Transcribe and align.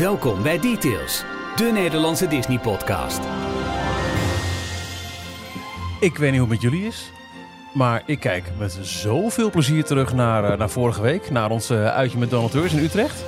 Welkom 0.00 0.42
bij 0.42 0.58
Details, 0.58 1.24
de 1.56 1.70
Nederlandse 1.72 2.28
Disney-podcast. 2.28 3.20
Ik 6.00 6.18
weet 6.18 6.30
niet 6.30 6.40
hoe 6.40 6.50
het 6.50 6.62
met 6.62 6.72
jullie 6.72 6.86
is. 6.86 7.12
Maar 7.74 8.02
ik 8.06 8.20
kijk 8.20 8.44
met 8.58 8.78
zoveel 8.80 9.50
plezier 9.50 9.84
terug 9.84 10.14
naar, 10.14 10.44
eh, 10.44 10.58
naar 10.58 10.70
vorige 10.70 11.02
week. 11.02 11.30
Naar 11.30 11.50
ons 11.50 11.70
eh, 11.70 11.86
uitje 11.86 12.18
met 12.18 12.30
donateurs 12.30 12.72
in 12.72 12.84
Utrecht. 12.84 13.24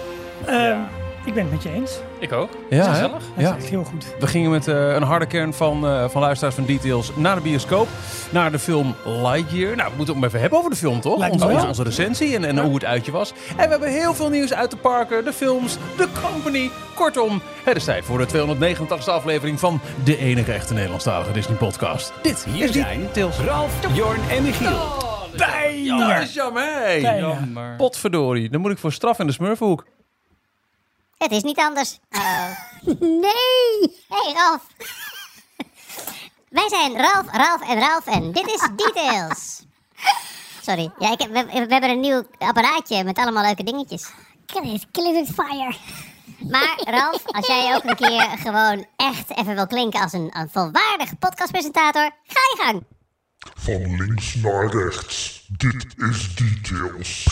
Ehm, 0.46 0.78
Ik 1.24 1.34
ben 1.34 1.42
het 1.42 1.52
met 1.52 1.62
je 1.62 1.70
eens. 1.72 1.98
Ik 2.18 2.32
ook. 2.32 2.50
Ja, 2.70 2.76
hè? 2.76 2.84
gezellig. 2.90 3.12
Dat 3.12 3.20
is 3.36 3.42
Ja. 3.42 3.56
echt 3.56 3.68
heel 3.68 3.84
goed. 3.84 4.06
We 4.18 4.26
gingen 4.26 4.50
met 4.50 4.68
eh, 4.68 4.94
een 4.94 5.02
harde 5.02 5.26
kern 5.26 5.54
van, 5.54 5.86
eh, 5.86 6.08
van 6.08 6.20
luisteraars 6.20 6.54
van 6.54 6.64
Details 6.64 7.10
naar 7.16 7.34
de 7.36 7.40
bioscoop. 7.40 7.88
Naar 8.30 8.50
de 8.52 8.58
film 8.58 8.94
Lightyear. 9.04 9.76
Nou, 9.76 9.88
we 9.90 9.96
moeten 9.96 10.06
het 10.14 10.16
maar 10.16 10.28
even 10.28 10.40
hebben 10.40 10.58
over 10.58 10.70
de 10.70 10.76
film, 10.76 11.00
toch? 11.00 11.18
Lijkt 11.18 11.34
Onze, 11.34 11.46
wel. 11.46 11.66
onze, 11.66 11.82
recensie 11.82 12.34
en, 12.36 12.44
en 12.44 12.58
hoe 12.58 12.74
het 12.74 12.84
uitje 12.84 13.12
was. 13.12 13.32
En 13.48 13.64
we 13.64 13.70
hebben 13.70 13.88
heel 13.92 14.14
veel 14.14 14.28
nieuws 14.28 14.52
uit 14.54 14.70
de 14.70 14.76
parken, 14.76 15.24
de 15.24 15.32
films, 15.32 15.76
de 15.96 16.08
company. 16.22 16.70
Kortom, 16.94 17.42
het 17.64 17.76
is 17.76 17.84
tijd 17.84 18.04
voor 18.04 18.18
de 18.18 18.26
289e 18.26 19.04
aflevering 19.10 19.60
van 19.60 19.80
de 20.04 20.18
enige 20.18 20.52
echte 20.52 20.72
Nederlandstalige 20.74 21.32
Disney-podcast. 21.32 22.12
Dit 22.22 22.44
Hier 22.52 22.64
is 22.64 22.72
zijn 22.72 23.00
Details. 23.00 23.38
Ralf, 23.38 23.72
Jorn 23.94 24.20
en 24.30 24.42
Michiel. 24.42 24.78
Bijna. 25.36 26.24
Jammer. 26.32 26.62
Bijna. 27.02 27.16
Jammer. 27.18 27.74
Potverdorie, 27.76 28.50
dan 28.50 28.60
moet 28.60 28.70
ik 28.70 28.78
voor 28.78 28.92
straf 28.92 29.18
in 29.18 29.26
de 29.26 29.32
smurfenhoek. 29.32 29.84
Het 31.22 31.32
is 31.32 31.42
niet 31.42 31.58
anders. 31.58 31.98
Nee! 32.98 34.00
Hey 34.08 34.32
Ralf! 34.32 34.66
Wij 36.58 36.68
zijn 36.68 36.96
Ralf, 36.96 37.26
Ralf 37.32 37.68
en 37.68 37.78
Ralf 37.78 38.06
en 38.06 38.32
dit 38.32 38.46
is 38.46 38.68
Details. 38.84 39.62
Sorry, 40.62 40.92
ja, 40.98 41.12
ik 41.12 41.20
heb, 41.20 41.30
we, 41.32 41.44
we 41.44 41.72
hebben 41.72 41.90
een 41.90 42.00
nieuw 42.00 42.22
apparaatje 42.38 43.04
met 43.04 43.18
allemaal 43.18 43.44
leuke 43.44 43.62
dingetjes. 43.62 44.10
Kill 44.46 44.72
it, 44.72 44.86
kill 44.90 45.04
it 45.04 45.14
with 45.14 45.34
fire. 45.34 45.74
Maar 46.50 46.80
Ralf, 46.84 47.22
als 47.24 47.46
jij 47.46 47.74
ook 47.74 47.84
een 47.84 47.96
keer 47.96 48.28
gewoon 48.38 48.86
echt 48.96 49.30
even 49.36 49.54
wil 49.54 49.66
klinken 49.66 50.00
als 50.00 50.12
een, 50.12 50.30
een 50.32 50.50
volwaardige 50.50 51.16
podcastpresentator, 51.16 52.10
ga 52.26 52.40
je 52.50 52.62
gang. 52.62 52.84
Van 53.54 53.96
links 53.96 54.34
naar 54.34 54.66
rechts. 54.66 55.44
Dit 55.48 55.86
is 55.96 56.34
Details. 56.34 57.26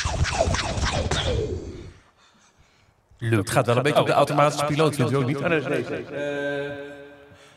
Het 3.21 3.51
gaat 3.51 3.67
wel 3.67 3.77
een 3.77 3.83
beetje 3.83 4.01
op 4.01 4.07
de 4.07 4.13
automatische 4.13 4.65
piloot, 4.67 4.95
vindt 4.95 5.11
u 5.13 5.17
ook 5.17 5.27
niet? 5.27 5.41
Nee. 5.41 5.61
Eh, 5.61 6.65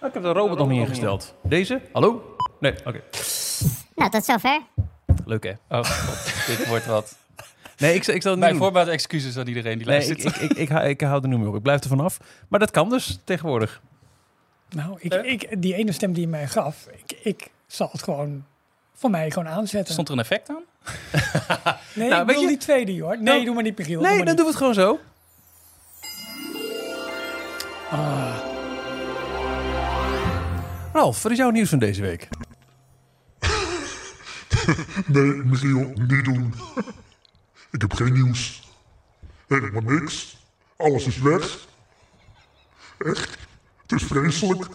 ik 0.08 0.14
heb 0.14 0.22
de 0.24 0.32
robot 0.32 0.58
nog 0.58 0.68
niet 0.68 0.80
ingesteld. 0.82 1.36
Deze? 1.44 1.82
Hallo? 1.92 2.36
Nee, 2.60 2.74
oké. 2.86 3.02
Nou, 3.96 4.10
tot 4.12 4.26
zover. 4.26 4.62
Leuk 5.26 5.44
hè? 5.44 5.52
Oh, 5.78 5.84
god, 5.86 6.34
dit 6.58 6.68
wordt 6.68 6.86
wat. 6.86 7.16
Nee, 7.78 7.96
ik, 7.96 8.08
ik 8.08 8.22
zal 8.22 8.38
Bij 8.38 8.54
voorbaat 8.56 8.88
excuses 8.88 9.38
aan 9.38 9.48
iedereen 9.48 9.78
die 9.78 9.88
Nee, 9.88 9.96
luistert. 10.08 10.36
ik, 10.36 10.42
ik, 10.42 10.52
ik, 10.52 10.58
ik, 10.58 10.70
hou- 10.70 10.88
ik 10.88 11.02
hou 11.02 11.22
er 11.22 11.28
niet 11.28 11.40
meer 11.40 11.48
op. 11.48 11.56
Ik 11.56 11.62
blijf 11.62 11.84
er 11.84 11.90
vanaf. 11.90 12.18
Maar 12.48 12.60
dat 12.60 12.72
kan 12.72 12.90
dus 12.90 13.20
tegenwoordig. 13.24 13.82
Nou, 14.70 14.98
ik, 15.00 15.14
ik, 15.14 15.62
die 15.62 15.76
ene 15.76 15.92
stem 15.92 16.14
die 16.14 16.22
je 16.22 16.28
mij 16.30 16.48
gaf, 16.48 16.88
ik, 17.06 17.20
ik 17.24 17.48
zal 17.68 17.90
het 17.92 18.04
gewoon 18.04 18.46
voor 18.94 19.10
mij 19.10 19.32
gewoon 19.32 19.48
aanzetten. 19.48 19.94
Stond 19.94 20.08
er 20.08 20.14
een 20.14 20.20
effect 20.20 20.50
aan? 20.50 20.64
nee, 21.94 22.10
Nou, 22.10 22.22
ik 22.22 22.28
weet 22.28 22.36
wil 22.36 22.42
je- 22.42 22.48
die 22.48 22.58
tweede, 22.58 23.02
hoor. 23.02 23.16
Nee, 23.16 23.24
Nou, 23.24 23.46
doe 23.46 23.54
maar 23.54 23.64
niet, 23.64 23.78
Michiel. 23.78 24.02
Nee, 24.02 24.18
dan 24.18 24.36
doen 24.36 24.46
we 24.46 24.52
het 24.52 24.56
gewoon 24.56 24.74
zo. 24.74 25.00
Ah. 27.94 28.38
Ralf, 30.94 31.24
wat 31.24 31.32
is 31.32 31.38
jouw 31.38 31.50
nieuws 31.50 31.70
van 31.70 31.80
deze 31.80 32.02
week? 32.02 32.28
Nee, 35.06 35.32
Michiel, 35.32 35.92
niet 35.96 36.24
doen. 36.26 36.54
Ik 37.72 37.82
heb 37.82 37.94
geen 37.94 38.14
nieuws. 38.14 38.72
Helemaal 39.48 39.82
niks. 39.82 40.38
Alles 40.78 41.06
is 41.06 41.18
weg. 41.18 41.68
Echt. 42.98 43.38
Het 43.82 43.92
is 44.02 44.04
vreselijk. 44.04 44.68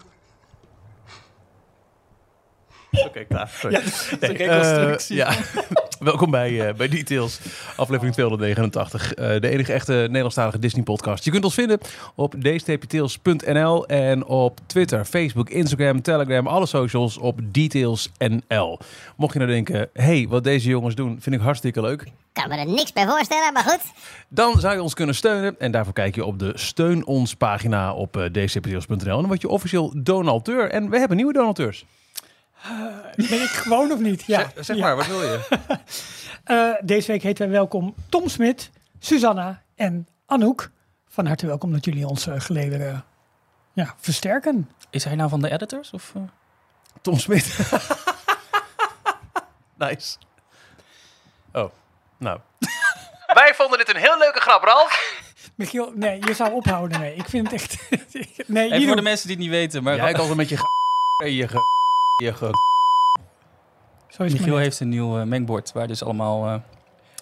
Oké, 2.91 3.25
klaar. 3.25 3.48
Sorry. 3.48 3.75
Dat 3.75 3.84
is 3.84 4.10
een 4.21 4.37
reconstructie. 4.37 5.22
Eh, 5.22 5.32
ja. 5.32 5.81
Welkom 5.98 6.31
bij, 6.31 6.69
eh, 6.69 6.75
bij 6.75 6.88
Details, 6.88 7.41
aflevering 7.76 8.14
289. 8.14 9.14
eh, 9.14 9.41
de 9.41 9.48
enige 9.48 9.72
echte 9.72 9.92
Nederlandstalige 9.92 10.59
Disney-podcast. 10.59 11.25
Je 11.25 11.31
kunt 11.31 11.44
ons 11.44 11.54
vinden 11.54 11.78
op 12.14 12.34
details.nl 12.38 13.86
en 13.86 14.25
op 14.25 14.60
Twitter, 14.66 15.04
Facebook, 15.04 15.50
Instagram, 15.50 16.03
Telegram, 16.03 16.47
alle 16.47 16.66
socials 16.66 17.19
op 17.19 17.41
detailsnl. 17.42 18.78
Mocht 19.16 19.32
je 19.32 19.38
nou 19.38 19.50
denken, 19.50 19.88
hey, 19.92 20.26
wat 20.28 20.44
deze 20.44 20.69
jongens 20.69 20.94
doen, 20.94 21.16
vind 21.20 21.36
ik 21.36 21.42
hartstikke 21.42 21.81
leuk. 21.81 22.04
Kan 22.32 22.48
me 22.48 22.56
er 22.56 22.66
niks 22.66 22.92
bij 22.92 23.06
voorstellen, 23.06 23.53
maar 23.53 23.65
goed. 23.65 23.82
Dan 24.28 24.60
zou 24.60 24.75
je 24.75 24.82
ons 24.82 24.94
kunnen 24.94 25.15
steunen. 25.15 25.54
En 25.59 25.70
daarvoor 25.70 25.94
kijk 25.94 26.15
je 26.15 26.25
op 26.25 26.38
de 26.38 26.53
Steun 26.54 27.06
ons 27.06 27.34
pagina 27.34 27.92
op 27.92 28.16
uh, 28.16 28.25
dcpdeals.nl. 28.25 28.97
En 28.97 29.06
dan 29.06 29.26
word 29.26 29.41
je 29.41 29.48
officieel 29.48 29.92
donateur. 29.97 30.70
En 30.70 30.91
we 30.91 30.98
hebben 30.98 31.16
nieuwe 31.16 31.32
donateurs. 31.32 31.84
Ben 33.16 33.42
ik 33.42 33.48
gewoon 33.48 33.92
of 33.92 33.98
niet? 33.98 34.24
Ja. 34.26 34.50
zeg 34.56 34.78
maar, 34.78 34.96
wat 34.96 35.06
wil 35.06 35.22
je? 35.22 35.41
Eh, 36.44 36.74
deze 36.80 37.12
week 37.12 37.22
heten 37.22 37.48
wij 37.48 37.56
welkom 37.56 37.94
Tom 38.08 38.28
Smit, 38.28 38.70
Susanna 38.98 39.62
en 39.74 40.08
Anouk. 40.26 40.70
Van 41.08 41.26
harte 41.26 41.47
welkom 41.47 41.72
dat 41.72 41.84
jullie 41.84 42.06
ons 42.06 42.26
uh, 42.26 42.34
gelederen 42.38 43.04
ja, 43.72 43.94
versterken. 43.98 44.70
Is 44.91 45.04
hij 45.04 45.14
nou 45.14 45.28
van 45.28 45.41
de 45.41 45.50
editors? 45.50 45.91
Of, 45.91 46.12
uh? 46.16 46.22
Tom 47.00 47.18
Smit. 47.18 47.58
nice. 49.78 50.16
Oh, 51.52 51.70
nou. 52.16 52.41
Wij 53.41 53.52
vonden 53.54 53.78
dit 53.78 53.88
een 53.88 54.00
heel 54.00 54.18
leuke 54.18 54.41
grap, 54.41 54.62
Ralf. 54.62 55.22
Michiel, 55.54 55.92
nee, 55.94 56.24
je 56.24 56.34
zou 56.34 56.52
ophouden. 56.52 57.00
Nee, 57.00 57.14
ik 57.14 57.28
vind 57.28 57.50
het 57.50 57.62
echt... 57.62 57.91
nee, 58.47 58.72
Even 58.72 58.86
voor 58.86 58.97
de 58.97 59.02
mensen 59.02 59.26
die 59.26 59.36
het 59.36 59.44
niet 59.44 59.54
weten. 59.54 59.82
Maar 59.82 59.97
Jij 59.97 60.12
kan 60.12 60.36
met 60.36 60.48
je 60.48 60.56
en 61.24 61.32
je 61.32 61.48
ge... 61.48 61.78
Je 62.24 62.32
ge... 62.34 62.50
Michiel 64.18 64.54
net. 64.54 64.62
heeft 64.62 64.80
een 64.80 64.88
nieuw 64.88 65.18
eh, 65.18 65.24
mengbord 65.24 65.72
waar 65.72 65.86
dus 65.86 66.02
allemaal 66.02 66.46
eh 66.46 66.54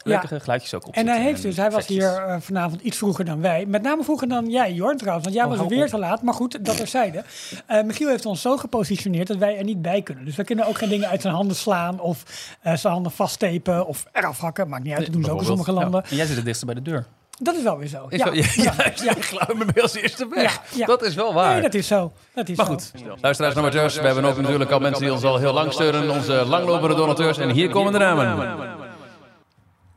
leuke 0.03 0.41
geluidjes 0.41 0.75
ook 0.75 0.87
op 0.87 0.95
En 0.95 1.07
hij 1.07 1.15
zitten 1.15 1.25
heeft 1.25 1.43
dus, 1.43 1.57
hij 1.57 1.71
was 1.71 1.87
hier 1.87 2.17
eh, 2.17 2.37
vanavond 2.41 2.81
iets 2.81 2.97
vroeger 2.99 3.25
dan 3.25 3.41
wij. 3.41 3.67
Met 3.67 3.83
name 3.83 4.05
vroeger 4.05 4.29
dan 4.29 4.51
jij, 4.51 4.73
Jorn 4.73 4.97
trouwens. 4.97 5.25
Want 5.25 5.37
jij 5.37 5.47
Oh, 5.47 5.59
was 5.59 5.69
weer 5.69 5.83
op. 5.83 5.89
te 5.89 5.99
laat. 5.99 6.23
Maar 6.23 6.35
goed, 6.35 6.65
dat 6.65 6.77
terzijde. 6.77 7.25
Eh 7.67 7.83
Michiel 7.83 8.09
heeft 8.09 8.27
ons 8.27 8.41
zo 8.41 8.57
gepositioneerd 8.57 9.27
dat 9.27 9.37
wij 9.37 9.59
er 9.59 9.65
niet 9.65 9.83
bij 9.83 10.03
kunnen. 10.03 10.25
Dus 10.25 10.37
we 10.37 10.45
kunnen 10.45 10.67
ook 10.67 10.79
geen 10.79 10.89
dingen 10.89 11.09
uit 11.09 11.21
zijn 11.23 11.35
handen 11.35 11.57
slaan. 11.57 12.01
Of 12.01 12.23
eh, 12.61 12.75
zijn 12.77 12.93
handen 12.93 13.13
vasttepen. 13.13 13.87
Of 13.87 14.07
eraf 14.13 14.39
hakken. 14.39 14.69
Maakt 14.69 14.85
niet 14.85 14.93
uit, 14.95 15.05
dat 15.05 15.13
doen 15.13 15.25
ze 15.25 15.31
ook 15.31 15.41
in 15.41 15.47
sommige 15.47 15.73
landen. 15.73 16.05
En 16.05 16.17
jij 16.17 16.27
zit 16.27 16.37
het 16.37 16.45
dichtst 16.45 16.65
bij 16.65 16.75
de 16.75 16.83
deur. 16.83 17.07
Dat 17.39 17.55
is 17.55 17.63
wel 17.63 17.79
weer 17.79 17.89
zo. 17.89 18.07
Is 18.09 18.19
ja, 18.19 18.25
wel- 18.25 18.35
ja, 18.35 18.43
ja, 18.55 18.73
ja, 18.79 18.93
ja, 19.05 19.17
ik 19.17 19.25
geloof 19.25 19.49
me 19.55 19.65
mee 19.75 19.83
als 19.83 19.95
eerste 19.95 20.27
weg. 20.29 20.53
Ja, 20.55 20.61
ja. 20.79 20.87
Dat 20.87 21.03
is 21.03 21.15
wel 21.15 21.35
waar. 21.35 21.53
Nee, 21.53 21.63
dat 21.63 21.75
is 21.75 21.87
zo. 21.87 22.13
Dat 22.35 22.49
is 22.49 22.57
Maar 22.57 22.67
zo. 22.67 22.73
goed, 22.73 22.93
luisteraars 23.21 23.55
en 23.55 23.61
amateurs, 23.61 23.95
we 23.97 24.07
hebben 24.07 24.25
ook 24.25 24.37
natuurlijk 24.41 24.71
al 24.71 24.79
mensen 24.79 25.03
die 25.03 25.13
ons 25.13 25.23
al 25.25 25.39
heel 25.39 25.53
lang 25.53 25.73
steunen. 25.73 26.11
Onze 26.11 26.45
langlopende 26.47 26.95
donateurs. 26.95 27.39
En 27.39 27.51
hier 27.51 27.69
komen 27.71 27.93
de 27.93 27.99
namen. 27.99 28.49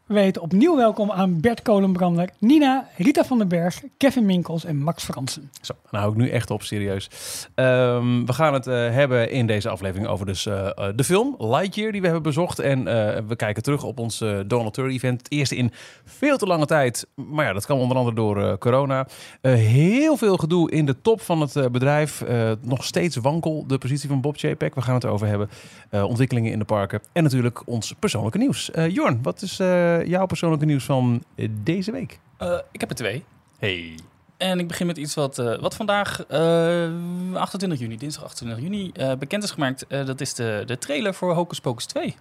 We 0.09 0.20
heten 0.20 0.42
opnieuw 0.42 0.75
welkom 0.75 1.12
aan 1.12 1.42
Bert 1.42 1.62
Kolenbrander, 1.62 2.30
Nina, 2.40 2.88
Rita 2.97 3.24
van 3.24 3.38
den 3.38 3.47
Berg, 3.47 3.81
Kevin 3.97 4.25
Minkels 4.25 4.66
en 4.66 4.78
Max 4.78 5.03
Fransen. 5.03 5.50
Zo, 5.62 5.74
nou 5.92 6.03
hou 6.03 6.12
ik 6.12 6.22
nu 6.22 6.30
echt 6.30 6.52
op, 6.52 6.64
serieus. 6.64 7.09
Ehm, 7.56 8.25
we 8.25 8.34
gaan 8.34 8.53
het 8.53 8.68
eh, 8.68 8.75
hebben 8.75 9.31
in 9.31 9.47
deze 9.47 9.70
aflevering 9.70 10.08
over 10.08 10.25
dus, 10.25 10.46
eh, 10.46 10.68
eh, 10.68 10.74
de 10.96 11.03
film 11.03 11.36
Lightyear 11.38 11.92
die 11.92 12.00
we 12.02 12.06
hebben 12.06 12.24
bezocht. 12.24 12.59
En 12.59 12.84
we 13.28 13.36
kijken 13.36 13.64
terug 13.64 13.84
op 13.84 14.00
ons 14.00 14.22
eh, 14.22 14.40
donateur-event. 14.47 15.20
Het 15.20 15.31
eerste 15.31 15.56
in 15.56 15.72
veel 16.06 16.38
te 16.38 16.46
lange 16.46 16.66
tijd. 16.66 17.08
Maar 17.16 17.46
ja, 17.46 17.53
dat 17.53 17.66
kwam 17.66 17.80
onder 17.80 17.97
andere 17.97 18.16
door 18.16 18.58
corona. 18.58 19.08
Heel 19.41 20.18
veel 20.18 20.38
gedoe 20.38 20.72
in 20.72 20.86
de 20.86 21.02
top 21.02 21.22
van 21.22 21.41
het 21.41 21.72
bedrijf. 21.72 22.24
Nog 22.62 22.84
steeds 22.84 23.16
wankel 23.16 23.68
de 23.68 23.78
positie 23.78 24.09
van 24.09 24.22
Bob 24.22 24.38
Chapek. 24.38 24.76
We 24.76 24.81
gaan 24.81 24.94
het 24.94 25.06
over 25.06 25.28
hebben. 25.28 25.50
Ontwikkelingen 25.91 26.52
in 26.52 26.59
de 26.59 26.66
parken. 26.66 27.02
En 27.12 27.24
natuurlijk 27.24 27.62
ons 27.66 27.94
persoonlijke 28.00 28.38
nieuws. 28.38 28.72
Jorn, 28.88 29.20
wat 29.22 29.41
is 29.41 29.59
jouw 30.07 30.25
persoonlijke 30.25 30.65
nieuws 30.65 30.83
van 30.85 31.23
eh, 31.35 31.49
deze 31.63 31.91
week? 31.91 32.19
Eh, 32.37 32.57
ik 32.72 32.79
heb 32.79 32.90
er 32.90 32.96
twee. 32.96 33.23
Hey. 33.59 33.93
En 34.37 34.59
ik 34.59 34.67
begin 34.67 34.87
met 34.87 34.97
iets 34.97 35.13
wat, 35.13 35.40
eh, 35.40 35.59
wat 35.59 35.75
vandaag, 35.75 36.25
eh, 36.25 36.90
28 37.34 37.79
juni, 37.79 37.97
dinsdag 37.97 38.23
28 38.23 38.63
juni, 38.63 38.91
eh, 38.93 39.13
bekend 39.16 39.43
is 39.43 39.51
gemaakt. 39.51 39.87
Eh, 39.87 40.05
dat 40.05 40.22
is 40.22 40.34
de, 40.34 40.63
de 40.66 40.78
trailer 40.78 41.13
voor 41.13 41.34
Hocus 41.34 41.59
Pocus 41.59 41.85
2. 41.85 42.16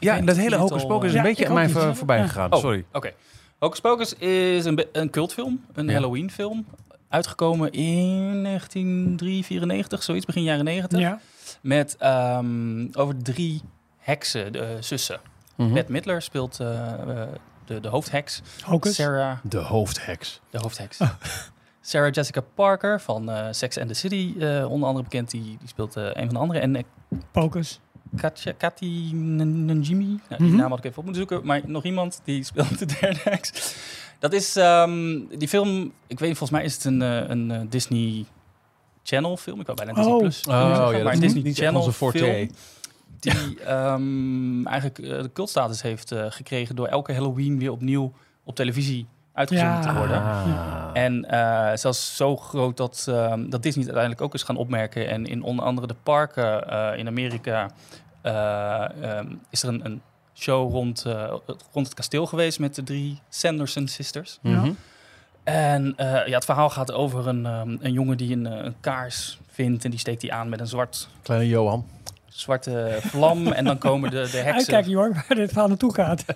Ja, 0.00 0.14
weet 0.14 0.26
dat 0.26 0.36
hele 0.36 0.56
hocus 0.56 0.82
al, 0.82 0.88
pocus 0.88 1.06
is 1.08 1.12
Ja, 1.12 1.18
een 1.18 1.24
beetje 1.24 1.42
ik 1.42 1.48
aan 1.48 1.54
mij 1.54 1.68
voor, 1.68 1.96
voorbij 1.96 2.18
Ja. 2.18 2.26
gegaan. 2.26 2.52
Oh, 2.52 2.58
Sorry. 2.60 2.84
Oké. 2.92 3.12
Hocus 3.58 3.80
Pocus 3.80 4.14
is 4.14 4.64
een, 4.64 4.84
een 4.92 5.10
cultfilm, 5.10 5.64
een 5.72 5.86
Ja. 5.86 5.92
Halloween 5.92 6.30
film. 6.30 6.66
Uitgekomen 7.08 7.72
in 7.72 8.42
1994, 8.42 10.02
zoiets, 10.02 10.26
begin 10.26 10.42
jaren 10.42 10.64
90. 10.64 10.98
Ja. 10.98 11.20
Met 11.60 11.96
ehm, 11.98 12.86
over 12.92 13.22
drie 13.22 13.60
heksen, 13.98 14.52
de 14.52 14.76
zussen. 14.80 15.20
Mhm. 15.56 15.72
Bette 15.72 15.92
Midler 15.92 16.22
speelt 16.22 16.60
eh, 16.60 16.92
eh, 16.92 17.28
de, 17.64 17.80
de 17.80 17.88
hoofdheks. 17.88 18.42
Hocus. 18.64 18.94
Sarah, 18.94 19.36
De 19.42 19.58
hoofdheks. 19.58 20.40
de 20.50 20.58
hoofdheks. 20.58 20.98
Sarah 21.80 22.12
Jessica 22.12 22.40
Parker 22.54 23.00
van 23.00 23.30
eh, 23.30 23.46
Sex 23.50 23.78
and 23.78 23.88
the 23.88 23.94
City, 23.94 24.34
eh, 24.38 24.70
onder 24.70 24.88
andere 24.88 25.02
bekend, 25.04 25.30
die, 25.30 25.42
die 25.42 25.68
speelt 25.68 25.96
eh, 25.96 26.04
een 26.04 26.24
van 26.24 26.34
de 26.34 26.38
andere. 26.38 26.58
En 26.60 26.84
Pocus. 27.30 27.80
Katja, 28.16 28.52
Kati 28.52 29.10
Njimi, 29.14 30.04
nou, 30.06 30.20
die 30.38 30.46
Mhm. 30.48 30.56
naam 30.56 30.70
had 30.70 30.78
ik 30.78 30.84
even 30.84 30.98
op 30.98 31.04
moeten 31.04 31.26
zoeken, 31.28 31.46
maar 31.46 31.60
nog 31.66 31.84
iemand 31.84 32.20
die 32.24 32.44
speelt 32.50 32.78
de 32.78 32.86
derde 32.86 33.20
heks. 33.24 33.74
Dat 34.18 34.32
is 34.32 34.56
ehm, 34.56 35.18
die 35.38 35.48
film. 35.48 35.92
Ik 36.06 36.18
weet, 36.18 36.28
volgens 36.28 36.50
mij 36.50 36.64
is 36.64 36.74
het 36.74 36.84
een, 36.84 37.00
een 37.30 37.68
Disney 37.70 38.24
Channel 39.02 39.36
film. 39.36 39.60
Ik 39.60 39.66
wou 39.66 39.78
bijna 39.78 39.92
Disney 39.92 40.12
Oh. 40.14 40.18
Plus. 40.20 40.40
Oh, 40.46 40.52
ja, 40.92 41.02
maar 41.02 41.12
is 41.12 41.20
Disney 41.20 41.42
niet 41.42 41.56
Channel 41.58 41.80
onze 41.80 41.92
forte. 41.92 42.18
film 42.18 42.50
die 43.24 43.60
ehm, 43.64 44.66
eigenlijk 44.66 44.98
eh, 44.98 45.22
de 45.22 45.30
cultstatus 45.32 45.82
heeft 45.82 46.12
eh, 46.12 46.24
gekregen 46.28 46.76
door 46.76 46.86
elke 46.86 47.12
Halloween 47.12 47.58
weer 47.58 47.70
opnieuw 47.72 48.12
op 48.44 48.54
televisie 48.54 49.06
uitgezonden 49.32 49.74
Ja. 49.76 49.80
te 49.82 49.94
worden. 49.94 50.22
Ah. 50.22 50.90
En 50.92 51.24
eh, 51.24 51.76
zelfs 51.76 52.16
zo 52.16 52.36
groot 52.36 52.76
dat, 52.76 53.06
ehm, 53.08 53.48
dat 53.48 53.62
Disney 53.62 53.84
het 53.84 53.94
uiteindelijk 53.94 54.20
ook 54.20 54.34
is 54.34 54.42
gaan 54.42 54.56
opmerken. 54.56 55.08
En 55.08 55.26
in 55.26 55.42
onder 55.42 55.64
andere 55.64 55.86
de 55.86 55.96
parken 56.02 56.68
eh, 56.70 56.98
in 56.98 57.06
Amerika 57.06 57.70
eh, 58.22 58.84
ehm, 59.02 59.26
is 59.50 59.62
er 59.62 59.68
een, 59.68 59.84
een 59.84 60.02
show 60.34 60.70
rond, 60.72 61.04
eh, 61.04 61.34
rond 61.72 61.86
het 61.86 61.94
kasteel 61.94 62.26
geweest 62.26 62.58
met 62.58 62.74
de 62.74 62.82
drie 62.82 63.20
Sanderson 63.28 63.88
sisters. 63.88 64.38
Mhm. 64.42 64.70
En 65.44 65.92
eh, 65.96 66.26
ja, 66.26 66.34
het 66.34 66.44
verhaal 66.44 66.70
gaat 66.70 66.92
over 66.92 67.28
een, 67.28 67.46
ehm, 67.46 67.76
een 67.80 67.92
jongen 67.92 68.16
die 68.16 68.32
een, 68.32 68.44
een 68.66 68.74
kaars 68.80 69.38
vindt 69.50 69.84
en 69.84 69.90
die 69.90 69.98
steekt 69.98 70.20
die 70.20 70.32
aan 70.32 70.48
met 70.48 70.60
een 70.60 70.66
zwart, 70.66 71.08
Kleine 71.22 71.48
Johan. 71.48 71.86
Zwarte 72.34 72.98
vlam. 73.00 73.46
en 73.46 73.64
dan 73.64 73.78
komen 73.78 74.10
de, 74.10 74.16
de 74.16 74.36
heksen. 74.36 74.54
Uitkijken, 74.54 74.90
Jorn, 74.90 75.12
waar 75.28 75.36
dit 75.36 75.48
verhaal 75.48 75.68
naartoe 75.68 75.94
gaat. 75.94 76.24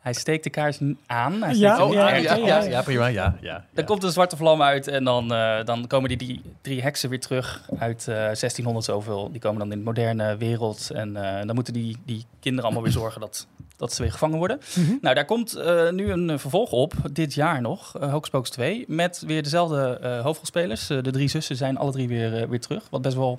Hij 0.00 0.12
steekt 0.12 0.44
de 0.44 0.50
kaars 0.50 0.78
aan. 1.06 1.42
Hij 1.42 1.54
Ja, 1.54 1.84
Oh, 1.84 1.90
hem 1.90 2.22
ja, 2.22 2.34
ja, 2.34 2.62
ja, 2.62 2.82
prima. 2.82 3.06
Ja, 3.06 3.36
ja, 3.40 3.64
Dan 3.74 3.84
komt 3.84 4.02
een 4.02 4.10
zwarte 4.10 4.36
vlam 4.36 4.62
uit 4.62 4.88
en 4.88 5.04
dan, 5.04 5.32
eh, 5.32 5.64
dan 5.64 5.86
komen 5.86 6.08
die, 6.08 6.18
die 6.18 6.42
drie 6.60 6.82
heksen 6.82 7.10
weer 7.10 7.20
terug 7.20 7.68
uit 7.78 8.08
eh 8.08 8.14
1600 8.14 8.84
zoveel. 8.84 9.30
Die 9.30 9.40
komen 9.40 9.58
dan 9.58 9.72
in 9.72 9.78
de 9.78 9.84
moderne 9.84 10.36
wereld 10.36 10.90
en 10.90 11.16
eh, 11.16 11.46
dan 11.46 11.54
moeten 11.54 11.72
die, 11.72 11.96
die 12.04 12.24
kinderen 12.40 12.64
allemaal 12.64 12.82
weer 12.82 12.92
zorgen 12.92 13.20
dat, 13.20 13.46
dat 13.76 13.92
ze 13.92 14.02
weer 14.02 14.12
gevangen 14.12 14.38
worden. 14.38 14.60
Mhm. 14.74 14.94
Nou, 15.00 15.14
daar 15.14 15.24
komt 15.24 15.54
eh, 15.54 15.90
nu 15.90 16.10
een 16.12 16.30
eh, 16.30 16.38
vervolg 16.38 16.72
op, 16.72 16.94
dit 17.12 17.34
jaar 17.34 17.60
nog, 17.60 17.94
uh, 18.02 18.12
Hocus 18.12 18.30
Pocus 18.30 18.50
2, 18.50 18.84
met 18.88 19.22
weer 19.26 19.42
dezelfde 19.42 19.98
eh, 20.02 20.20
hoofdrolspelers. 20.20 20.90
Eh, 20.90 21.02
de 21.02 21.10
drie 21.10 21.28
zussen 21.28 21.56
zijn 21.56 21.76
alle 21.76 21.92
drie 21.92 22.08
weer, 22.08 22.42
eh, 22.42 22.48
weer 22.48 22.60
terug, 22.60 22.82
wat 22.90 23.02
best 23.02 23.16
wel 23.16 23.38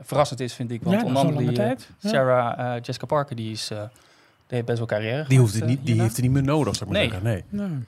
verrassend 0.00 0.40
is, 0.40 0.52
vind 0.54 0.70
ik. 0.70 0.82
Want 0.82 1.00
Ja, 1.00 1.06
onder 1.06 1.22
andere 1.22 1.46
die, 1.46 1.56
tijd. 1.56 1.88
eh. 2.00 2.10
Sarah 2.10 2.74
eh, 2.76 2.82
Jessica 2.82 3.06
Parker, 3.06 3.36
die, 3.36 3.50
is, 3.52 3.70
eh, 3.70 3.78
die 3.78 3.86
heeft 4.46 4.64
best 4.66 4.78
wel 4.78 4.86
carrière 4.86 5.24
Die, 5.28 5.38
hoeft 5.38 5.54
het 5.54 5.66
niet, 5.66 5.86
die 5.86 6.00
heeft 6.00 6.12
het 6.16 6.22
niet 6.24 6.32
meer 6.34 6.42
nodig, 6.42 6.76
zou 6.76 6.90
ik 6.90 6.96
maar 6.96 7.00
Nee. 7.02 7.10
zeggen. 7.10 7.28
Nee. 7.50 7.68
Nou, 7.68 7.82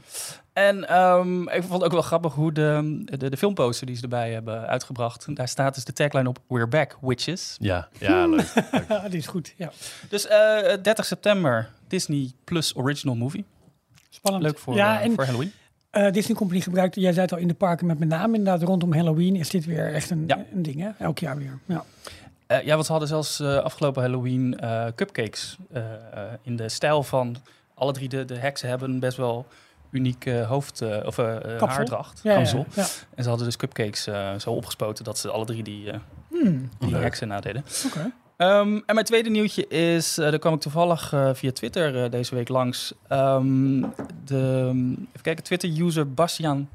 En 0.53 0.89
ehm, 0.89 1.43
ik 1.43 1.61
vond 1.63 1.73
het 1.73 1.83
ook 1.85 1.93
wel 1.93 2.03
grappig 2.03 2.35
hoe 2.35 2.53
de, 2.53 3.03
de, 3.05 3.31
de 3.31 3.37
filmposter 3.37 3.87
die 3.87 3.97
ze 3.97 4.03
erbij 4.03 4.33
hebben 4.33 4.67
uitgebracht. 4.67 5.37
Daar 5.37 5.49
staat 5.49 5.75
dus 5.75 5.85
de 5.85 5.93
tagline 5.93 6.29
op: 6.29 6.39
We're 6.49 6.67
back, 6.67 6.97
witches. 7.01 7.57
Ja, 7.61 7.89
ja 7.99 8.27
leuk. 8.29 8.53
ja, 8.89 9.09
die 9.09 9.19
is 9.19 9.27
goed. 9.27 9.55
Ja. 9.57 9.71
Dus 10.09 10.27
eh 10.27 10.83
30 10.83 11.05
september 11.05 11.71
Disney 11.89 12.31
Plus 12.45 12.77
Original 12.77 13.15
Movie. 13.17 13.45
Spannend. 14.11 14.45
Leuk 14.45 14.59
voor, 14.59 14.75
ja, 14.75 15.01
en 15.01 15.15
voor 15.15 15.25
Halloween. 15.25 15.53
Eh, 15.91 16.13
Disney 16.13 16.37
Company 16.37 16.61
gebruikt, 16.61 16.95
jij 16.95 17.13
zei 17.13 17.25
het 17.25 17.33
al 17.33 17.39
in 17.39 17.49
de 17.49 17.55
parken 17.55 17.87
met 17.87 17.99
met 17.99 18.09
name 18.09 18.37
inderdaad 18.37 18.63
rondom 18.69 18.93
Halloween 18.93 19.37
is 19.37 19.51
dit 19.51 19.65
weer 19.65 19.93
echt 19.95 20.11
een, 20.11 20.25
Ja. 20.27 20.45
een 20.55 20.63
ding, 20.63 20.81
hè? 20.81 20.89
Elk 20.99 21.19
jaar 21.19 21.37
weer. 21.37 21.59
Ja. 21.67 21.85
Eh, 22.47 22.63
ja, 22.65 22.73
want 22.75 22.85
ze 22.87 22.91
hadden 22.91 23.09
zelfs 23.11 23.41
eh, 23.41 23.57
afgelopen 23.57 24.03
Halloween 24.03 24.59
eh, 24.59 24.87
cupcakes. 24.95 25.57
eh, 25.73 25.83
eh, 25.93 25.99
in 26.43 26.57
de 26.57 26.69
stijl 26.69 27.03
van 27.03 27.37
alle 27.75 27.93
drie 27.93 28.09
de, 28.09 28.25
de 28.25 28.37
heksen 28.37 28.69
hebben 28.69 28.91
een 28.91 29.01
best 29.01 29.17
wel 29.17 29.47
unieke 29.91 30.45
hoofd- 30.49 30.81
eh, 30.81 30.97
of 31.07 31.15
Kapsel. 31.17 31.67
haardracht. 31.69 32.21
Ja, 32.23 32.31
ja, 32.33 32.37
kapsel. 32.37 32.67
ja. 32.75 32.87
En 33.15 33.23
ze 33.23 33.29
hadden 33.29 33.47
dus 33.47 33.57
cupcakes 33.57 34.07
eh, 34.07 34.35
zo 34.39 34.51
opgespoten 34.51 35.05
dat 35.05 35.19
ze 35.19 35.31
alle 35.31 35.45
drie 35.45 35.63
die, 35.63 35.91
eh, 35.91 35.99
Hmm, 36.29 36.69
die 36.79 36.95
heksen 36.97 37.29
nadeden. 37.29 37.65
Oké. 37.87 38.11
Ehm, 38.39 38.81
en 38.87 38.95
mijn 38.95 39.07
tweede 39.07 39.31
nieuwtje 39.31 39.67
is, 39.67 40.19
eh 40.19 40.31
daar 40.31 40.39
kwam 40.39 40.55
ik 40.55 40.61
toevallig 40.61 41.13
eh, 41.13 41.31
via 41.33 41.53
Twitter 41.53 42.05
eh, 42.05 42.11
deze 42.11 42.35
week 42.35 42.49
langs. 42.49 42.93
Ehm, 43.09 43.81
de, 44.25 44.71
even 45.09 45.23
kijken, 45.23 45.45
Twitter-user 45.45 46.15
Bastiaan 46.15 46.69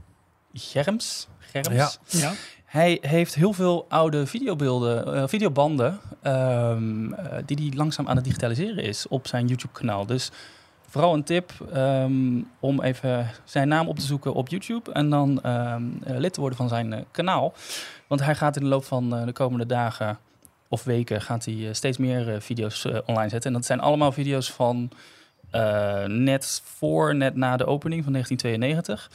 Germs. 0.53 1.27
Germs. 1.39 1.69
Ja. 1.69 1.91
Ja. 2.19 2.33
Hij 2.65 2.97
heeft 3.01 3.35
heel 3.35 3.53
veel 3.53 3.85
oude 3.89 4.25
videobeelden, 4.25 5.29
videobanden, 5.29 5.99
ehm, 6.21 7.13
eh, 7.13 7.37
die 7.45 7.57
hij 7.57 7.77
langzaam 7.77 8.07
aan 8.07 8.15
het 8.15 8.25
digitaliseren 8.25 8.83
is 8.83 9.07
op 9.07 9.27
zijn 9.27 9.47
YouTube-kanaal. 9.47 10.05
Dus 10.05 10.31
vooral 10.87 11.13
een 11.13 11.23
tip 11.23 11.51
ehm, 11.73 12.41
om 12.59 12.81
even 12.81 13.29
zijn 13.43 13.67
naam 13.67 13.87
op 13.87 13.99
te 13.99 14.05
zoeken 14.05 14.33
op 14.33 14.47
YouTube 14.49 14.91
en 14.91 15.09
dan 15.09 15.41
lid 16.03 16.33
te 16.33 16.39
worden 16.39 16.57
van 16.57 16.69
zijn 16.69 17.05
kanaal. 17.11 17.53
Want 18.07 18.21
hij 18.21 18.35
gaat 18.35 18.55
in 18.55 18.61
de 18.61 18.69
loop 18.69 18.83
van 18.83 19.09
de 19.25 19.31
komende 19.33 19.65
dagen 19.65 20.17
of 20.73 20.83
weken 20.83 21.21
gaat 21.21 21.45
hij 21.45 21.67
eh, 21.67 21.73
steeds 21.73 21.97
meer 21.97 22.33
eh, 22.33 22.39
video's 22.39 22.85
eh, 22.85 22.97
online 23.05 23.29
zetten. 23.29 23.49
En 23.51 23.57
dat 23.57 23.65
zijn 23.65 23.79
allemaal 23.79 24.11
video's 24.11 24.51
van 24.51 24.91
net 26.07 26.61
voor, 26.63 27.15
net 27.15 27.35
na 27.35 27.57
de 27.57 27.65
opening 27.65 28.03
van 28.03 28.11
1992. 28.11 29.09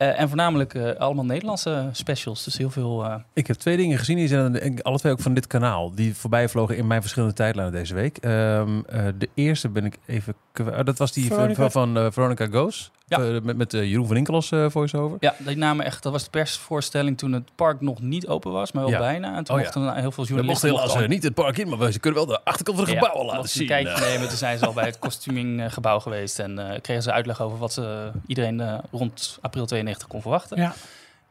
Eh, 0.00 0.20
en 0.20 0.28
voornamelijk 0.28 0.76
allemaal 0.76 1.24
Nederlandse 1.24 1.88
specials. 1.92 2.44
Dus 2.44 2.58
heel 2.58 2.70
veel. 2.70 3.22
Ik 3.32 3.46
heb 3.46 3.56
twee 3.56 3.76
dingen 3.76 3.98
gezien. 3.98 4.16
Die 4.16 4.28
zijn 4.28 4.82
alle 4.82 4.98
twee 4.98 5.12
ook 5.12 5.20
van 5.20 5.34
dit 5.34 5.46
kanaal. 5.46 5.94
Die 5.94 6.14
voorbij 6.14 6.48
vlogen 6.48 6.76
in 6.76 6.86
mijn 6.86 7.00
verschillende 7.00 7.34
tijdlijnen 7.34 7.74
deze 7.74 7.94
week. 7.94 8.16
Ehm, 8.16 8.80
eh, 8.88 9.06
de 9.18 9.28
eerste 9.34 9.68
ben 9.68 9.84
ik 9.84 9.98
even... 10.06 10.34
Oh, 10.60 10.84
dat 10.84 10.98
was 10.98 11.12
die 11.12 11.26
Veronica- 11.26 11.70
van, 11.70 11.94
van 11.94 12.04
eh, 12.04 12.10
Veronica 12.10 12.46
Goes. 12.46 12.90
Ja. 13.06 13.18
Eh, 13.18 13.40
met 13.42 13.56
met 13.56 13.74
eh, 13.74 13.84
Jeroen 13.90 14.06
van 14.06 14.16
Inkel 14.16 14.34
als 14.34 14.50
eh, 14.50 14.66
voice-over. 14.68 15.16
ja, 15.20 15.34
die 15.38 15.56
namen 15.56 15.84
echt. 15.86 16.02
Dat 16.02 16.12
was 16.12 16.24
de 16.24 16.30
persvoorstelling 16.30 17.18
toen 17.18 17.32
het 17.32 17.50
park 17.54 17.80
nog 17.80 18.00
niet 18.00 18.26
open 18.28 18.52
was, 18.52 18.72
maar 18.72 18.82
wel 18.82 18.92
Ja. 18.92 18.98
bijna. 18.98 19.36
En 19.36 19.44
toen 19.44 19.54
Oh, 19.56 19.62
ja. 19.62 19.66
mochten 19.74 19.94
heel 20.00 20.12
veel 20.12 20.24
We 20.24 20.30
journalisten. 20.32 20.44
mochten 20.44 20.68
helaas 20.68 20.86
mochten 20.88 21.08
niet 21.10 21.22
het 21.22 21.34
park 21.34 21.58
in, 21.58 21.68
maar 21.68 21.78
we 21.78 21.98
kunnen 21.98 22.18
wel 22.26 22.28
de 22.36 22.44
achterkant 22.44 22.76
van 22.76 22.86
de 22.86 22.92
Ja, 22.92 22.98
gebouwen 22.98 23.26
laten 23.34 23.48
zien. 23.50 23.66
kijkje 23.66 24.00
nemen. 24.00 24.28
Toen 24.28 24.36
zijn 24.36 24.58
ze 24.58 24.66
al 24.66 24.72
bij 24.72 24.84
het 24.86 24.98
costuminggebouw 24.98 25.98
geweest. 26.00 26.38
En 26.38 26.78
kregen 26.82 27.02
ze 27.02 27.12
uitleg 27.12 27.40
over 27.42 27.58
wat 27.58 27.72
ze 27.72 28.10
iedereen 28.26 28.60
eh, 28.60 28.78
rond 28.90 29.38
april 29.40 29.66
92 29.66 30.08
kon 30.08 30.20
verwachten. 30.22 30.56
Ja. 30.60 30.72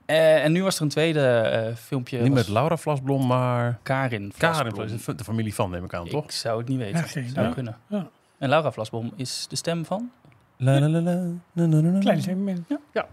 Eh, 0.05 0.43
en 0.43 0.51
nu 0.51 0.63
was 0.63 0.75
er 0.75 0.81
een 0.81 0.89
tweede 0.89 1.27
eh, 1.27 1.75
filmpje. 1.75 2.21
niet 2.21 2.33
met 2.33 2.47
Laura 2.47 2.77
Vlasblom, 2.77 3.27
maar 3.27 3.79
Karin. 3.83 4.33
Karin. 4.37 4.71
Vlasblom. 4.73 5.17
De 5.17 5.23
familie 5.23 5.53
van, 5.55 5.69
neem 5.69 5.83
ik 5.83 5.93
aan, 5.93 6.07
toch? 6.07 6.23
Ik 6.23 6.31
zou 6.31 6.57
het 6.59 6.67
niet 6.67 6.77
weten. 6.77 6.99
Ja, 6.99 7.05
geen 7.05 7.29
zou 7.29 7.53
kunnen. 7.53 7.77
Ja. 7.87 8.07
En 8.39 8.49
Laura 8.49 8.71
Vlasbom 8.71 9.11
is 9.15 9.45
de 9.49 9.55
stem 9.55 9.85
van? 9.85 10.11
La, 10.57 10.79
la, 10.79 10.87
la, 10.89 10.99
la, 11.01 11.13
la, 11.53 11.67
la, 11.67 11.81
la, 11.81 11.89
la. 11.91 11.99
Klein 11.99 12.21
segment. 12.21 12.67
Ja. 12.93 13.07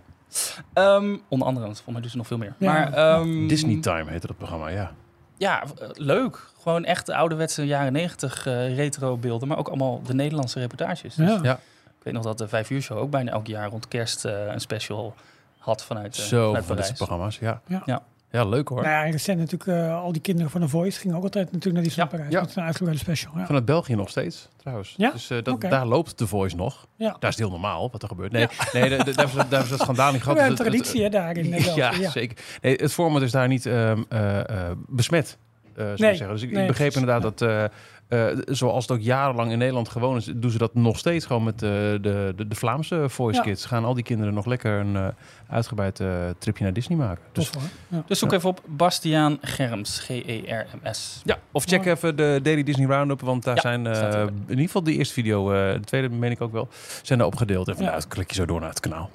Ehm, 0.73 1.17
onder 1.29 1.47
andere, 1.47 1.67
want 1.67 1.81
volgens 1.81 1.85
mij 1.93 2.01
doen 2.01 2.11
ze 2.11 2.17
nog 2.17 2.27
veel 2.27 2.39
meer. 2.39 2.55
Ja. 2.59 2.73
Maar, 2.73 2.93
ehm, 2.93 3.47
Disney 3.47 3.81
Time 3.81 4.11
heette 4.11 4.27
dat 4.27 4.37
programma, 4.37 4.69
ja. 4.69 4.93
Ja, 5.37 5.63
eh, 5.63 5.89
leuk. 5.93 6.51
Gewoon 6.63 6.85
echt 6.85 7.07
de 7.07 7.15
ouderwetse 7.17 7.67
jaren 7.67 7.93
negentig 7.93 8.47
eh, 8.47 8.75
retro 8.77 9.17
beelden. 9.17 9.49
Maar 9.49 9.59
ook 9.59 9.69
allemaal 9.69 10.03
de 10.03 10.15
Nederlandse 10.15 10.59
reportages. 10.61 11.15
Dus 11.15 11.29
Ja. 11.29 11.39
Ja. 11.43 11.55
Ik 11.87 12.03
weet 12.03 12.15
nog 12.15 12.23
dat 12.23 12.39
de 12.39 12.49
Vijf 12.49 12.71
Uur 12.71 12.83
Show 12.83 12.99
ook 12.99 13.11
bijna 13.11 13.31
elk 13.31 13.47
jaar 13.47 13.69
rond 13.69 13.89
kerst 13.89 14.25
eh, 14.25 14.47
een 14.47 14.61
special 14.61 15.15
had 15.59 15.85
vanuit, 15.85 16.19
eh 16.19 16.25
Zo, 16.25 16.47
vanuit 16.47 16.65
van 16.65 16.77
dit 16.77 16.95
programma's, 16.95 17.39
ja. 17.39 17.61
Ja. 17.67 17.83
Ja. 17.85 18.03
Ja, 18.31 18.45
leuk 18.45 18.69
hoor. 18.69 18.83
Nou 18.83 19.07
ja, 19.07 19.11
recent 19.11 19.39
natuurlijk 19.39 19.71
eh, 19.79 20.03
al 20.03 20.13
die 20.13 20.21
kinderen 20.23 20.51
van 20.51 20.61
The 20.61 20.69
Voice 20.69 20.99
gingen 21.01 21.17
ook 21.17 21.23
altijd 21.23 21.45
natuurlijk 21.53 21.75
naar 21.75 21.83
die 21.83 21.93
Ja, 21.97 22.05
Parijs. 22.07 22.33
ja. 22.33 22.41
Met 22.41 22.57
een 22.57 22.63
uitgebreide 22.63 23.01
special. 23.03 23.33
Ja. 23.37 23.47
Vanuit 23.47 23.65
België 23.65 23.95
nog 23.95 24.09
steeds, 24.09 24.49
trouwens. 24.57 24.95
Ja? 24.97 25.11
Dus 25.11 25.31
eh, 25.31 25.43
dat, 25.43 25.61
daar 25.61 25.87
loopt 25.87 26.17
The 26.17 26.27
Voice 26.27 26.57
nog. 26.57 26.87
Ja. 26.97 27.07
Daar 27.09 27.31
is 27.31 27.37
het 27.37 27.39
heel 27.39 27.51
normaal 27.51 27.89
wat 27.91 28.03
er 28.03 28.09
gebeurt. 28.09 28.33
Nee, 28.33 28.47
nee 28.73 28.89
de- 28.89 29.05
de- 29.05 29.13
daar 29.13 29.27
is 29.27 29.33
daar 29.49 29.63
is 29.63 29.71
het 29.71 29.81
schandaal 29.81 30.13
niet 30.13 30.25
We 30.25 30.31
gehad. 30.31 30.39
hebben 30.39 30.67
een 30.67 30.73
Het- 30.73 30.75
het- 30.75 30.85
traditie 30.85 31.03
hè, 31.03 31.09
daar 31.09 31.37
in 31.37 31.51
België. 31.65 31.75
ja, 31.81 31.93
Ja, 32.01 32.11
zeker. 32.11 32.39
Nee, 32.63 32.75
het 32.77 32.93
format 32.93 33.23
is 33.23 33.31
daar 33.31 33.49
niet 33.49 33.67
eh, 33.67 33.91
eh, 33.91 34.71
besmet, 34.89 35.39
eh 35.75 35.85
Nee, 35.85 35.97
zeggen. 35.97 36.29
Dus 36.29 36.43
ik, 36.43 36.51
nee, 36.51 36.63
ik 36.63 36.69
begreep 36.69 36.93
inderdaad 36.93 37.23
dat, 37.39 37.71
eh, 38.09 38.27
zoals 38.47 38.83
het 38.89 38.97
ook 38.99 39.03
jarenlang 39.05 39.51
in 39.53 39.59
Nederland 39.59 39.89
gewoon 39.89 40.17
is, 40.17 40.25
doen 40.37 40.51
ze 40.51 40.59
dat 40.59 40.75
nog 40.75 40.99
steeds 40.99 41.27
gewoon 41.27 41.45
met 41.45 41.55
eh, 41.55 41.69
de, 41.71 42.33
de, 42.37 42.49
de 42.49 42.55
Vlaamse 42.55 43.09
voice 43.09 43.39
Ja. 43.39 43.43
kids. 43.45 43.65
Gaan 43.65 43.85
al 43.85 43.95
die 43.95 44.05
kinderen 44.05 44.35
nog 44.35 44.47
lekker 44.47 44.81
een 44.81 44.97
eh, 44.97 45.07
uitgebreid 45.49 46.01
eh, 46.01 46.09
tripje 46.39 46.65
naar 46.65 46.73
Disney 46.73 46.99
maken. 46.99 47.23
Dus, 47.33 47.51
Tof. 47.51 47.63
Ja. 47.89 48.03
Dus 48.07 48.19
zoek 48.19 48.33
even 48.33 48.49
op 48.49 48.61
Bastiaan 48.67 49.39
Germs. 49.41 49.99
G-E-R-M-S. 49.99 51.21
ja, 51.25 51.39
of 51.53 51.65
check 51.65 51.79
Mooi. 51.79 51.91
even 51.91 52.17
de 52.17 52.41
Daily 52.43 52.63
Disney 52.63 52.87
Roundup, 52.87 53.21
want 53.21 53.45
daar 53.45 53.55
Ja, 53.55 53.61
zijn 53.61 53.87
eh, 53.87 54.21
in 54.23 54.35
ieder 54.49 54.65
geval 54.65 54.83
de 54.83 54.93
eerste 54.93 55.15
video, 55.15 55.53
eh, 55.53 55.73
de 55.73 55.81
tweede 55.85 56.09
meen 56.09 56.31
ik 56.31 56.41
ook 56.41 56.53
wel, 56.53 56.69
zijn 57.03 57.19
daar 57.19 57.29
opgedeeld. 57.29 57.69
En 57.69 57.75
Ja. 57.79 57.85
vanuit 57.85 58.09
klik 58.09 58.29
je 58.29 58.35
zo 58.35 58.47
door 58.47 58.61
naar 58.61 58.69
het 58.69 58.81
kanaal. 58.81 59.11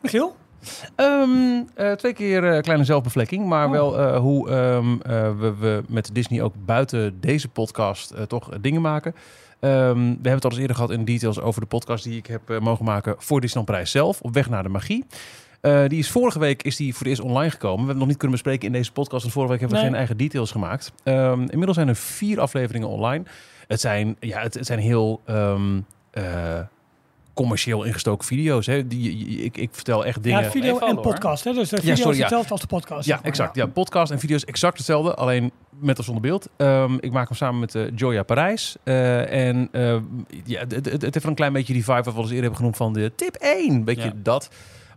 Michiel? 0.00 0.36
Ehm, 0.96 1.62
eh, 1.74 1.92
twee 1.92 2.12
keer 2.12 2.52
eh, 2.52 2.60
kleine 2.60 2.84
zelfbevlekking, 2.84 3.46
maar 3.46 3.66
Oh. 3.66 3.72
wel 3.72 3.98
eh, 3.98 4.18
hoe 4.18 4.50
ehm, 4.50 4.92
eh, 5.02 5.38
we, 5.38 5.54
we 5.58 5.82
met 5.88 6.10
Disney 6.12 6.42
ook 6.42 6.54
buiten 6.64 7.20
deze 7.20 7.48
podcast 7.48 8.14
toch 8.28 8.48
dingen 8.60 8.80
maken. 8.80 9.14
Ehm, 9.60 9.98
we 9.98 10.04
hebben 10.12 10.32
het 10.32 10.44
al 10.44 10.50
eens 10.50 10.58
eerder 10.60 10.76
gehad 10.76 10.90
in 10.90 11.04
details 11.04 11.40
over 11.40 11.60
de 11.60 11.66
podcast 11.66 12.04
die 12.04 12.16
ik 12.16 12.26
heb 12.26 12.58
mogen 12.60 12.84
maken 12.84 13.14
voor 13.18 13.40
Disneyland 13.40 13.70
Prijs 13.74 13.90
zelf, 13.90 14.20
op 14.20 14.34
weg 14.34 14.48
naar 14.48 14.62
de 14.62 14.68
magie. 14.68 15.04
Die 15.88 15.98
is 15.98 16.10
vorige 16.10 16.38
week 16.38 16.62
is 16.62 16.76
die 16.76 16.90
voor 16.92 16.98
het 17.00 17.08
eerst 17.08 17.20
online 17.22 17.50
gekomen. 17.50 17.76
We 17.76 17.86
hebben 17.86 17.88
het 17.88 17.98
nog 17.98 18.08
niet 18.08 18.16
kunnen 18.16 18.36
bespreken 18.36 18.66
in 18.66 18.72
deze 18.72 18.92
podcast. 18.92 19.24
En 19.24 19.30
vorige 19.30 19.50
week 19.52 19.60
hebben 19.60 19.78
we 19.78 19.82
Nee. 19.84 19.92
geen 19.92 20.00
eigen 20.00 20.16
details 20.16 20.50
gemaakt. 20.50 20.92
Inmiddels 21.04 21.74
zijn 21.76 21.88
er 21.88 21.96
vier 21.96 22.40
afleveringen 22.40 22.88
online. 22.88 23.24
Het 23.66 23.80
zijn, 23.80 24.16
ja, 24.20 24.40
het, 24.40 24.54
het 24.54 24.66
zijn 24.66 24.78
heel 24.78 25.20
commercieel 27.34 27.84
ingestoken 27.84 28.26
video's. 28.26 28.66
Hè. 28.66 28.86
Die, 28.86 29.26
ik, 29.44 29.56
ik 29.56 29.68
vertel 29.72 30.04
echt 30.04 30.22
dingen. 30.22 30.42
Ja, 30.42 30.50
video 30.50 30.78
en 30.78 30.94
hoor. 30.94 31.02
podcast. 31.02 31.44
Hè? 31.44 31.52
Dus 31.52 31.68
de 31.68 31.76
video 31.76 31.94
sorry, 31.94 32.10
is 32.10 32.16
ja. 32.16 32.22
hetzelfde 32.22 32.50
als 32.50 32.60
de 32.60 32.66
podcast. 32.66 32.98
Ja, 32.98 33.02
zeg 33.02 33.16
maar. 33.16 33.24
exact. 33.24 33.56
Ja, 33.56 33.66
podcast 33.66 34.12
en 34.12 34.18
video's 34.18 34.44
exact 34.44 34.76
hetzelfde. 34.76 35.14
Alleen 35.14 35.50
met 35.70 35.98
of 35.98 36.04
zonder 36.04 36.22
beeld. 36.22 36.48
Ehm, 36.56 36.94
ik 37.00 37.12
maak 37.12 37.28
hem 37.28 37.36
samen 37.36 37.60
met 37.60 37.74
eh, 37.74 37.82
Joya 37.94 38.22
Parijs. 38.22 38.76
Eh, 38.84 39.48
en 39.48 39.68
eh, 39.72 39.96
ja, 40.44 40.60
het, 40.60 40.72
het, 40.72 40.86
het 40.86 41.02
heeft 41.02 41.14
wel 41.20 41.30
een 41.30 41.34
klein 41.34 41.52
beetje 41.52 41.72
die 41.72 41.84
vibe 41.84 42.02
wat 42.02 42.04
we 42.04 42.10
al 42.10 42.16
eens 42.16 42.26
eerder 42.30 42.40
hebben 42.40 42.56
genoemd 42.56 42.76
van 42.76 42.92
de 42.92 43.12
tip 43.16 43.34
1. 43.34 43.84
Beetje 43.84 44.02
Ja. 44.02 44.12
dat. 44.16 44.50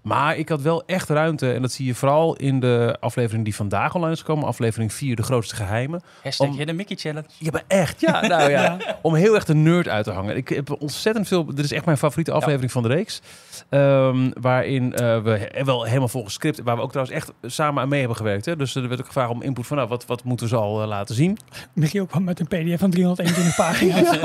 Maar 0.06 0.38
ik 0.38 0.50
had 0.50 0.62
wel 0.62 0.84
echt 0.86 1.10
ruimte. 1.10 1.52
En 1.54 1.62
dat 1.62 1.72
zie 1.72 1.86
je 1.86 1.96
vooral 1.96 2.36
in 2.36 2.60
de 2.60 2.98
aflevering 3.00 3.44
die 3.44 3.56
vandaag 3.56 3.96
online 3.96 4.14
is 4.14 4.20
gekomen. 4.20 4.48
Aflevering 4.48 4.94
4, 4.94 5.16
de 5.16 5.24
grootste 5.24 5.56
geheimen. 5.56 6.02
Hashtag 6.24 6.48
Om- 6.48 6.56
Hidden 6.58 6.76
Mickey 6.76 6.96
Challenge. 6.96 7.28
Ja, 7.38 7.50
maar 7.52 7.64
echt. 7.68 8.02
Ja, 8.02 8.28
nou 8.28 8.50
ja. 8.58 8.78
Om 9.02 9.16
heel 9.16 9.36
erg 9.36 9.46
de 9.46 9.54
nerd 9.56 9.88
uit 9.88 10.04
te 10.04 10.12
hangen. 10.12 10.36
Ik 10.38 10.50
heb 10.50 10.82
ontzettend 10.82 11.28
veel... 11.28 11.46
Dit 11.46 11.66
is 11.66 11.72
echt 11.72 11.86
mijn 11.86 11.98
favoriete 11.98 12.32
aflevering 12.32 12.72
van 12.72 12.82
de 12.84 12.90
reeks. 12.90 13.22
Ehm, 13.70 14.30
waarin 14.42 14.94
eh, 14.94 15.22
we 15.24 15.48
he- 15.52 15.64
wel 15.64 15.84
helemaal 15.84 16.08
volgens 16.08 16.34
script... 16.34 16.62
Waar 16.64 16.76
we 16.76 16.82
ook 16.82 16.92
trouwens 16.92 17.18
echt 17.18 17.32
samen 17.46 17.82
aan 17.82 17.90
mee 17.90 18.00
hebben 18.00 18.18
gewerkt. 18.18 18.46
Hè. 18.46 18.56
Dus 18.56 18.76
er 18.76 18.88
werd 18.88 19.00
ook 19.00 19.08
gevraagd 19.08 19.30
om 19.32 19.42
input 19.42 19.68
van... 19.68 19.78
Nou, 19.78 19.90
wat, 19.90 20.06
wat 20.06 20.24
moeten 20.24 20.46
we 20.50 20.56
zo 20.56 20.62
al 20.62 20.82
eh, 20.82 20.88
laten 20.88 21.16
zien? 21.16 21.38
Michiel 21.74 22.06
kwam 22.06 22.24
met 22.24 22.40
een 22.40 22.48
pdf 22.48 22.80
van 22.80 22.90
321 22.90 23.56
pagina's. 23.66 24.18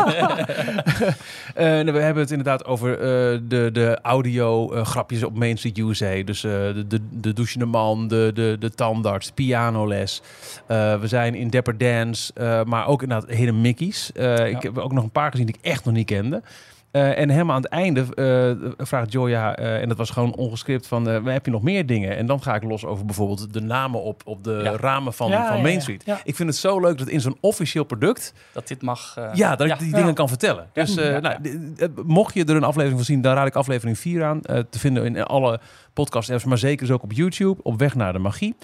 Eh, 1.54 1.78
en 1.78 1.92
we 1.92 2.00
hebben 2.00 2.22
het 2.22 2.30
inderdaad 2.30 2.64
over 2.64 2.92
eh, 2.92 3.38
de, 3.49 3.68
de 3.72 3.99
audio 4.02 4.68
grapjes 4.84 5.22
op 5.22 5.38
Main 5.38 5.56
Street 5.58 5.69
USA. 5.78 6.22
Dus 6.22 6.44
eh, 6.44 6.50
de, 6.50 6.86
de, 6.86 7.00
de 7.10 7.32
douchende 7.32 7.66
man, 7.66 8.08
de, 8.08 8.30
de, 8.34 8.56
de 8.58 8.70
tandarts, 8.70 9.30
pianoles. 9.30 10.22
Eh, 10.66 11.00
we 11.00 11.08
zijn 11.08 11.34
in 11.34 11.50
Dapper 11.50 11.78
Dance, 11.78 12.32
eh, 12.34 12.64
maar 12.64 12.86
ook 12.86 13.02
inderdaad 13.02 13.30
Hidden 13.30 13.60
Mickey's. 13.60 14.10
Ik 14.46 14.62
heb 14.62 14.78
ook 14.78 14.92
nog 14.92 15.04
een 15.04 15.10
paar 15.10 15.30
gezien 15.30 15.46
die 15.46 15.54
ik 15.58 15.64
echt 15.64 15.84
nog 15.84 15.94
niet 15.94 16.06
kende. 16.06 16.42
Eh, 16.90 17.18
en 17.18 17.28
helemaal 17.30 17.56
aan 17.56 17.62
het 17.62 17.70
einde 17.70 18.00
eh, 18.14 18.85
vraagt 18.87 19.12
Joya, 19.12 19.56
eh, 19.56 19.80
en 19.80 19.88
dat 19.88 19.97
was 19.97 20.11
gewoon 20.11 20.35
ongescript, 20.35 20.87
van 20.87 21.09
eh, 21.09 21.25
heb 21.25 21.44
je 21.44 21.50
nog 21.50 21.62
meer 21.62 21.87
dingen? 21.87 22.16
En 22.16 22.26
dan 22.26 22.42
ga 22.42 22.54
ik 22.54 22.62
los 22.62 22.85
over 22.85 23.04
bijvoorbeeld 23.04 23.52
de 23.52 23.61
namen 23.61 24.02
op, 24.02 24.23
op 24.25 24.44
de 24.44 24.61
Ja. 24.64 24.76
ramen 24.76 25.12
van, 25.12 25.30
Ja, 25.30 25.47
van 25.52 25.62
Main 25.62 25.75
ja. 25.75 25.80
Street. 25.80 26.02
Ja. 26.04 26.20
Ik 26.25 26.37
vind 26.37 26.49
het 26.49 26.59
zo 26.59 26.80
leuk 26.80 26.99
dat 26.99 27.09
in 27.09 27.20
zo'n 27.20 27.37
officieel 27.40 27.85
product 27.85 28.32
Dat 28.52 28.68
dit 28.68 28.82
mag... 28.82 29.14
eh, 29.18 29.30
ja, 29.35 29.56
dat 29.56 29.66
ik 29.66 29.78
die 29.78 29.90
Ja. 29.90 29.97
dingen 29.97 30.14
kan 30.14 30.28
vertellen. 30.28 30.70
Dus 30.73 30.97
eh, 30.97 31.11
Ja. 31.11 31.18
nou, 31.20 31.37
mocht 32.04 32.35
je 32.35 32.44
er 32.44 32.56
een 32.56 32.64
aflevering 32.64 32.97
van 32.97 33.04
zien, 33.06 33.20
dan 33.20 33.35
raad 33.35 33.47
ik 33.47 33.54
aflevering 33.54 33.99
4 33.99 34.25
aan. 34.25 34.40
eh, 34.42 34.59
te 34.70 34.78
vinden 34.78 35.04
in 35.04 35.23
alle 35.25 35.61
podcast-apps, 35.92 36.44
maar 36.44 36.59
zeker 36.59 36.87
dus 36.87 36.94
ook 36.94 37.02
op 37.02 37.12
YouTube. 37.12 37.62
Op 37.62 37.78
weg 37.78 37.94
naar 37.94 38.12
de 38.12 38.18
magie. 38.18 38.54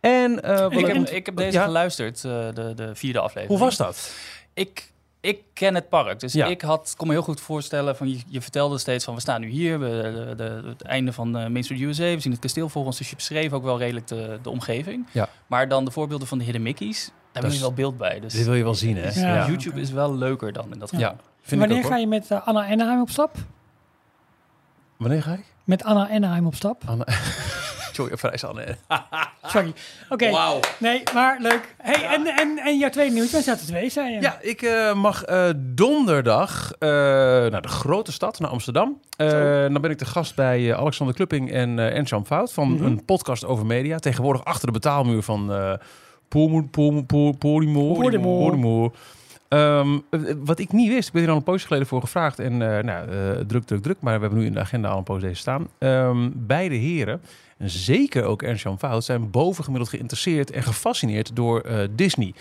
En 0.00 0.42
eh, 0.42 0.66
Ik 0.78 0.86
heb, 0.86 0.96
ik- 1.08 1.26
heb 1.26 1.36
deze 1.36 1.58
Ja. 1.58 1.64
geluisterd, 1.64 2.24
eh, 2.24 2.30
de, 2.54 2.72
de 2.74 2.90
vierde 2.94 3.18
aflevering. 3.18 3.48
hoe 3.58 3.58
was 3.68 3.76
dat? 3.76 4.14
Ik, 4.54 4.92
ik 5.20 5.42
ken 5.54 5.74
het 5.74 5.88
park, 5.88 6.20
dus 6.20 6.32
Ja. 6.32 6.46
ik 6.46 6.60
had, 6.60 6.94
kon 6.96 7.06
me 7.06 7.12
heel 7.12 7.22
goed 7.22 7.40
voorstellen 7.40 7.96
van 7.96 8.08
je, 8.08 8.20
je 8.26 8.40
vertelde 8.40 8.78
steeds 8.78 9.04
van 9.04 9.14
we 9.14 9.20
staan 9.20 9.40
nu 9.40 9.48
hier, 9.48 9.78
we, 9.80 9.86
de, 10.26 10.34
de- 10.36 10.68
het 10.68 10.82
einde 10.82 11.12
van 11.12 11.28
uh, 11.28 11.46
Main 11.46 11.62
Street 11.64 11.80
USA, 11.80 12.02
we 12.04 12.20
zien 12.20 12.32
het 12.32 12.40
kasteel 12.40 12.68
voor 12.68 12.84
ons, 12.84 12.98
dus 12.98 13.10
je 13.10 13.16
beschreef 13.16 13.52
ook 13.52 13.62
wel 13.62 13.78
redelijk 13.78 14.06
de, 14.06 14.38
de 14.42 14.50
omgeving. 14.50 15.06
Ja. 15.12 15.28
Maar 15.46 15.68
dan 15.68 15.84
de 15.84 15.90
voorbeelden 15.90 16.26
van 16.28 16.38
de 16.38 16.44
Hidden 16.44 16.62
Mickey's, 16.62 17.10
daar 17.32 17.44
is- 17.44 17.54
je 17.54 17.60
wel 17.60 17.72
beeld 17.72 17.96
bij. 17.98 18.20
Dus 18.20 18.32
Dit 18.32 18.44
wil 18.44 18.54
je 18.54 18.62
wel 18.62 18.74
zien, 18.74 18.96
hè? 18.96 19.10
Ja. 19.20 19.34
Ja, 19.34 19.46
YouTube 19.46 19.80
is 19.80 19.90
wel 19.90 20.14
leuker 20.16 20.52
dan 20.52 20.72
in 20.72 20.78
dat 20.78 20.88
geval. 20.90 21.04
Ja, 21.04 21.16
vind 21.40 21.62
ik 21.62 21.68
Wanneer 21.68 21.84
ook, 21.84 21.90
ga 21.90 21.96
je 21.98 22.06
met 22.06 22.30
eh, 22.30 22.46
Anna 22.46 22.66
Anaheim 22.70 23.00
op 23.00 23.10
stap? 23.10 23.36
Wanneer 24.96 25.22
ga 25.22 25.32
ik? 25.32 25.44
Met 25.64 25.84
Anna 25.84 26.08
Anaheim 26.10 26.46
op 26.46 26.54
stap? 26.54 26.82
Anne... 26.86 27.06
Joy, 28.08 28.16
vrij 28.18 28.38
Anne. 28.48 28.76
Sorry. 29.52 29.72
Oké. 30.08 30.30
Wauw. 30.30 30.60
Nee, 30.78 31.02
maar 31.14 31.36
leuk. 31.40 31.74
Hey, 31.82 32.04
en, 32.06 32.26
en, 32.26 32.58
en 32.58 32.78
jouw 32.78 32.90
tweede 32.90 33.14
nieuwtje, 33.14 33.36
er 33.36 33.42
zaten 33.42 33.66
twee, 33.66 33.90
zei 33.90 34.12
je. 34.12 34.20
Ja, 34.20 34.38
ik 34.40 34.62
eh, 34.62 34.94
mag 34.94 35.22
eh, 35.24 35.48
donderdag 35.56 36.72
eh, 36.78 36.88
naar 36.88 37.62
de 37.62 37.68
grote 37.68 38.12
stad, 38.12 38.38
naar 38.38 38.50
Amsterdam. 38.50 39.00
Eh, 39.16 39.28
dan 39.60 39.80
ben 39.80 39.90
ik 39.90 39.98
de 39.98 40.04
gast 40.04 40.34
bij 40.34 40.74
Alexander 40.76 41.14
Klupping 41.14 41.52
en 41.52 41.78
uh, 41.78 41.96
Ernst-Jan 41.96 42.26
Fout 42.26 42.52
van 42.52 42.72
Mhm. 42.72 42.84
een 42.84 43.04
podcast 43.04 43.44
over 43.44 43.66
media. 43.66 43.98
Tegenwoordig 43.98 44.44
achter 44.44 44.66
de 44.66 44.72
betaalmuur 44.72 45.22
van 45.22 45.52
eh. 45.52 45.72
Ehm, 49.50 49.98
eh, 50.10 50.20
wat 50.38 50.58
ik 50.58 50.72
niet 50.72 50.88
wist, 50.88 51.06
ik 51.06 51.12
ben 51.12 51.22
hier 51.22 51.30
al 51.30 51.36
een 51.36 51.42
poosje 51.42 51.66
geleden 51.66 51.86
voor 51.86 52.00
gevraagd. 52.00 52.38
En 52.38 52.52
eh, 52.76 52.84
nou, 52.84 53.08
eh, 53.10 53.30
druk, 53.46 53.64
druk, 53.64 53.82
druk. 53.82 53.96
Maar 54.00 54.14
we 54.14 54.20
hebben 54.20 54.38
nu 54.38 54.44
in 54.46 54.52
de 54.52 54.60
agenda 54.60 54.88
al 54.88 54.98
een 54.98 55.02
poos 55.04 55.20
deze 55.20 55.34
staan. 55.34 55.68
Ehm, 55.78 56.28
beide 56.34 56.74
heren, 56.74 57.20
en 57.60 57.70
zeker 57.70 58.24
ook 58.24 58.42
Ernst-Jan 58.42 58.78
Fout, 58.78 59.04
zijn 59.04 59.30
bovengemiddeld 59.30 59.90
geïnteresseerd 59.90 60.50
en 60.50 60.62
gefascineerd 60.62 61.36
door 61.36 61.60
eh, 61.60 61.88
Disney. 61.90 62.34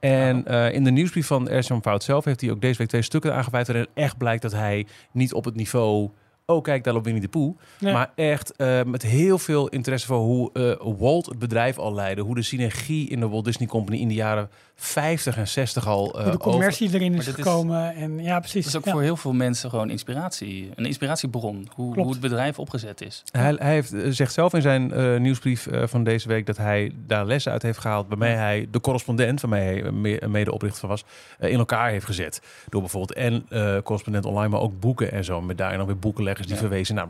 En 0.00 0.46
eh, 0.46 0.72
in 0.74 0.84
de 0.84 0.90
nieuwsbrief 0.90 1.26
van 1.26 1.48
Ernst-Jan 1.48 1.82
Fout 1.82 2.04
zelf 2.04 2.24
heeft 2.24 2.40
hij 2.40 2.50
ook 2.50 2.60
deze 2.60 2.78
week 2.78 2.88
twee 2.88 3.02
stukken 3.02 3.34
aangeweid... 3.34 3.66
waarin 3.66 3.86
echt 3.94 4.18
blijkt 4.18 4.42
dat 4.42 4.52
hij 4.52 4.86
niet 5.12 5.32
op 5.32 5.44
het 5.44 5.54
niveau... 5.54 6.10
Oh, 6.46 6.62
kijk, 6.62 6.84
daar 6.84 6.92
loopt 6.92 7.04
Winnie 7.04 7.22
de 7.22 7.28
Poel. 7.28 7.56
Ja. 7.78 7.92
Maar 7.92 8.12
echt 8.14 8.56
eh, 8.56 8.82
met 8.82 9.02
heel 9.02 9.38
veel 9.38 9.68
interesse 9.68 10.06
voor 10.06 10.18
hoe 10.18 10.96
Walt 10.98 11.26
het 11.26 11.38
bedrijf 11.38 11.78
al 11.78 11.94
leidde. 11.94 12.22
Hoe 12.22 12.34
de 12.34 12.42
synergie 12.42 13.08
in 13.08 13.20
de 13.20 13.28
Walt 13.28 13.44
Disney 13.44 13.68
Company 13.68 13.98
in 13.98 14.08
de 14.08 14.14
jaren 14.14 14.50
50 14.78 15.36
en 15.36 15.48
60 15.48 15.86
al 15.86 16.18
eh 16.18 16.22
Hoe 16.22 16.32
de 16.32 16.38
commercie 16.38 16.94
erin 16.94 17.10
Maar 17.12 17.20
is 17.20 17.26
gekomen. 17.28 17.94
En 17.94 18.18
ja, 18.22 18.38
precies. 18.38 18.64
Dat 18.64 18.72
is 18.72 18.78
ook 18.78 18.84
Ja. 18.84 18.90
voor 18.92 19.02
heel 19.02 19.16
veel 19.16 19.32
mensen 19.32 19.70
gewoon 19.70 19.90
inspiratie. 19.90 20.70
Een 20.74 20.86
inspiratiebron. 20.86 21.68
Hoe, 21.74 21.94
hoe 21.94 22.10
het 22.10 22.20
bedrijf 22.20 22.58
opgezet 22.58 23.00
is. 23.00 23.22
Hij, 23.30 23.54
hij 23.58 23.72
heeft, 23.72 23.92
eh, 23.92 24.10
zegt 24.10 24.32
zelf 24.32 24.54
in 24.54 24.62
zijn 24.62 24.92
eh, 24.92 25.16
nieuwsbrief 25.16 25.66
eh, 25.66 25.82
van 25.86 26.04
deze 26.04 26.28
week 26.28 26.46
dat 26.46 26.56
hij 26.56 26.92
daar 27.06 27.26
lessen 27.26 27.52
uit 27.52 27.62
heeft 27.62 27.78
gehaald. 27.78 28.06
Waarmee 28.08 28.34
hij 28.34 28.68
de 28.70 28.80
correspondent, 28.80 29.40
waarmee 29.40 29.82
hij 29.82 29.90
me- 29.92 30.20
medeoprichter 30.28 30.80
van 30.80 30.88
was, 30.88 31.04
in 31.38 31.58
elkaar 31.58 31.90
heeft 31.90 32.06
gezet. 32.06 32.40
Door 32.68 32.80
bijvoorbeeld 32.80 33.18
en 33.18 33.46
eh, 33.48 33.76
correspondent 33.82 34.24
online, 34.24 34.48
maar 34.48 34.60
ook 34.60 34.80
boeken 34.80 35.12
en 35.12 35.24
zo. 35.24 35.40
Met 35.40 35.58
daarin 35.58 35.78
dan 35.78 35.86
weer 35.86 35.98
boekenleggers 35.98 36.46
die 36.46 36.56
Ja. 36.56 36.62
verwezen 36.62 36.94
naar. 36.94 37.06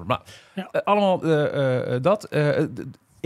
Ja. 0.54 0.68
Eh, 0.72 0.80
allemaal 0.84 1.22
eh, 1.22 1.94
eh, 1.94 2.02
dat. 2.02 2.28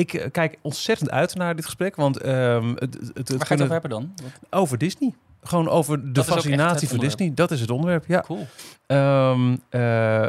Ik 0.00 0.12
eh, 0.14 0.30
kijk 0.30 0.58
ontzettend 0.62 1.10
uit 1.10 1.34
naar 1.34 1.56
dit 1.56 1.64
gesprek, 1.64 1.96
want 1.96 2.16
ehm, 2.16 2.68
het, 2.68 2.80
het, 2.80 2.92
het 2.94 3.14
Waar 3.14 3.14
ga 3.14 3.24
je 3.24 3.32
het 3.34 3.46
kunnen- 3.46 3.62
over 3.64 3.72
hebben 3.72 3.90
dan? 3.90 4.12
Wat- 4.22 4.60
over 4.60 4.78
Disney. 4.78 5.14
Gewoon 5.42 5.68
over 5.68 6.04
de 6.04 6.12
Dat 6.12 6.24
fascinatie 6.24 6.80
het 6.80 6.88
voor. 6.88 6.98
Disney. 7.04 7.32
Dat 7.34 7.50
is 7.50 7.60
het 7.60 7.70
onderwerp, 7.70 8.04
ja. 8.06 8.20
Cool. 8.20 8.46
Ehm, 8.86 9.56
eh, 9.68 10.22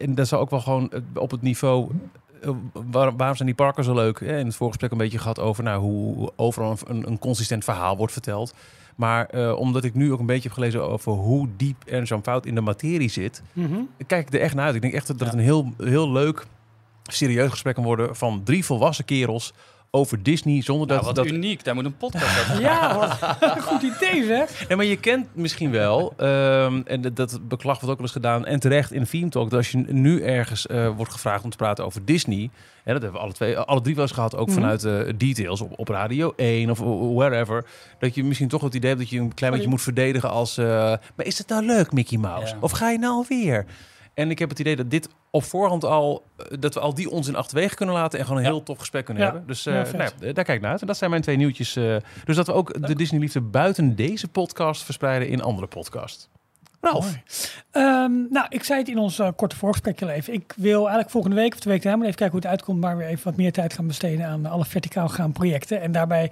en 0.00 0.14
dat 0.14 0.28
zou 0.28 0.42
ook 0.42 0.50
wel 0.50 0.60
gewoon 0.60 0.90
eh, 0.90 1.00
op 1.14 1.30
het 1.30 1.42
niveau. 1.42 1.90
waar- 2.90 3.16
waarom 3.16 3.36
zijn 3.36 3.48
die 3.48 3.56
parken 3.56 3.84
zo 3.84 3.94
leuk? 3.94 4.20
In 4.20 4.46
het 4.46 4.56
voorgesprek 4.56 4.90
een 4.90 4.98
beetje 4.98 5.18
gehad 5.18 5.40
over 5.40 5.62
nou, 5.64 5.80
hoe 5.80 6.32
overal 6.36 6.76
een, 6.86 7.06
een 7.06 7.18
consistent 7.18 7.64
verhaal 7.64 7.96
wordt 7.96 8.12
verteld. 8.12 8.54
Maar 8.96 9.26
eh, 9.26 9.58
omdat 9.58 9.84
ik 9.84 9.94
nu 9.94 10.12
ook 10.12 10.18
een 10.20 10.26
beetje 10.26 10.42
heb 10.48 10.52
gelezen 10.52 10.88
over 10.88 11.12
hoe 11.12 11.48
diep 11.56 11.84
Ernst 11.86 12.08
Jan 12.08 12.22
Fout 12.22 12.46
in 12.46 12.54
de 12.54 12.60
materie 12.60 13.08
zit, 13.10 13.42
Mhm. 13.52 13.80
kijk 14.06 14.26
ik 14.28 14.34
er 14.34 14.40
echt 14.40 14.54
naar 14.54 14.64
uit. 14.64 14.74
Ik 14.74 14.80
denk 14.82 14.92
echt 14.94 15.06
dat 15.06 15.20
het 15.20 15.28
Ja. 15.28 15.34
een 15.34 15.44
heel, 15.44 15.72
heel 15.78 16.10
leuk, 16.12 16.46
serieus 17.08 17.50
gesprek 17.50 17.74
kan 17.74 17.84
worden 17.84 18.16
van 18.16 18.40
drie 18.44 18.64
volwassen 18.64 19.04
kerels 19.04 19.52
over 19.90 20.22
Disney. 20.22 20.62
Zonder 20.62 20.86
Nou, 20.86 20.98
dat, 20.98 21.06
wat 21.06 21.16
dat 21.24 21.34
uniek. 21.34 21.64
Daar 21.64 21.74
moet 21.74 21.84
een 21.84 21.96
podcast 21.96 22.40
over. 22.40 22.60
Ja, 22.60 22.96
wat 23.40 23.56
een 23.56 23.62
goed 23.62 23.82
idee 23.82 24.24
zeg. 24.26 24.68
Nee, 24.68 24.76
maar 24.76 24.86
je 24.86 24.96
kent 24.96 25.26
misschien 25.32 25.70
wel, 25.70 26.12
ehm, 26.16 26.80
en 26.84 27.00
dat- 27.00 27.16
dat 27.16 27.48
beklag 27.48 27.74
wordt 27.80 27.90
ook 27.90 27.96
wel 27.96 28.06
eens 28.06 28.12
gedaan, 28.12 28.46
en 28.46 28.60
terecht 28.60 28.92
in 28.92 29.04
Theme 29.04 29.28
Talk, 29.28 29.50
dat 29.50 29.58
als 29.58 29.70
je 29.70 29.78
nu 29.78 30.22
ergens 30.22 30.66
eh, 30.66 30.88
wordt 30.96 31.12
gevraagd 31.12 31.44
om 31.44 31.50
te 31.50 31.56
praten 31.56 31.84
over 31.84 32.04
Disney, 32.04 32.50
en 32.84 32.92
dat 32.92 33.02
hebben 33.02 33.12
we 33.12 33.18
alle, 33.18 33.32
twee, 33.32 33.58
alle 33.58 33.80
drie 33.80 33.94
wel 33.94 34.04
eens 34.04 34.12
gehad, 34.12 34.36
ook 34.36 34.46
Mhm. 34.46 34.54
vanuit 34.60 34.84
eh, 34.84 34.92
details 35.16 35.60
op, 35.60 35.72
op 35.78 35.88
Radio 35.88 36.32
1 36.36 36.70
of 36.70 36.78
wherever, 37.14 37.64
dat 37.98 38.14
je 38.14 38.24
misschien 38.24 38.48
toch 38.48 38.62
het 38.62 38.74
idee 38.74 38.88
hebt 38.90 39.02
dat 39.02 39.10
je 39.10 39.18
een 39.20 39.34
klein 39.34 39.52
beetje 39.52 39.68
moet 39.68 39.82
verdedigen 39.82 40.30
als, 40.30 40.58
eh, 40.58 40.66
maar 41.16 41.26
is 41.26 41.38
het 41.38 41.48
nou 41.48 41.64
leuk, 41.66 41.92
Mickey 41.92 42.18
Mouse? 42.18 42.52
Ja. 42.54 42.58
Of 42.60 42.70
ga 42.70 42.90
je 42.90 42.98
nou 42.98 43.12
alweer? 43.14 43.64
En 44.18 44.30
ik 44.30 44.38
heb 44.38 44.48
het 44.48 44.58
idee 44.58 44.76
dat 44.76 44.90
dit 44.90 45.08
op 45.30 45.44
voorhand 45.44 45.84
al, 45.84 46.22
eh, 46.36 46.44
dat 46.60 46.74
we 46.74 46.80
al 46.80 46.94
die 46.94 47.10
onzin 47.10 47.36
achterwege 47.36 47.74
kunnen 47.74 47.94
laten 47.94 48.18
en 48.18 48.24
gewoon 48.24 48.40
een 48.40 48.46
Ja. 48.46 48.52
heel 48.54 48.62
tof 48.62 48.78
gesprek 48.78 49.04
kunnen 49.04 49.22
Ja. 49.22 49.28
hebben. 49.30 49.48
Dus 49.48 49.66
eh, 49.66 49.74
Ja, 49.74 49.96
nou, 49.96 50.10
daar 50.32 50.44
kijk 50.44 50.48
ik 50.48 50.60
naar 50.60 50.70
uit. 50.70 50.80
En 50.80 50.86
dat 50.86 50.96
zijn 50.96 51.10
mijn 51.10 51.22
twee 51.22 51.36
nieuwtjes. 51.36 51.76
eh, 51.76 51.96
dus 52.24 52.36
dat 52.36 52.46
we 52.46 52.52
ook 52.52 52.86
de 52.86 52.94
Disney-liefde 52.94 53.40
buiten 53.40 53.96
deze 53.96 54.28
podcast 54.28 54.82
verspreiden 54.82 55.28
in 55.28 55.42
andere 55.42 55.66
podcasts. 55.66 56.28
Ralf. 56.80 57.14
Ehm, 57.70 58.12
nou, 58.30 58.46
ik 58.48 58.64
zei 58.64 58.78
het 58.78 58.88
in 58.88 58.98
ons 58.98 59.18
eh, 59.18 59.28
korte 59.36 59.56
voorgesprekje 59.56 60.04
al 60.04 60.10
even. 60.10 60.32
Ik 60.32 60.52
wil 60.56 60.78
eigenlijk 60.80 61.10
volgende 61.10 61.36
week 61.36 61.52
of 61.54 61.60
de 61.60 61.70
week 61.70 61.82
daarna 61.82 61.98
maar 61.98 62.06
even 62.06 62.18
kijken 62.18 62.36
hoe 62.40 62.48
het 62.48 62.58
uitkomt. 62.58 62.80
Maar 62.80 62.96
weer 62.96 63.06
even 63.06 63.24
wat 63.24 63.36
meer 63.36 63.52
tijd 63.52 63.72
gaan 63.72 63.86
besteden 63.86 64.26
aan 64.26 64.46
alle 64.46 64.64
verticaal 64.64 65.08
gaan 65.08 65.32
projecten. 65.32 65.80
En 65.80 65.92
daarbij 65.92 66.30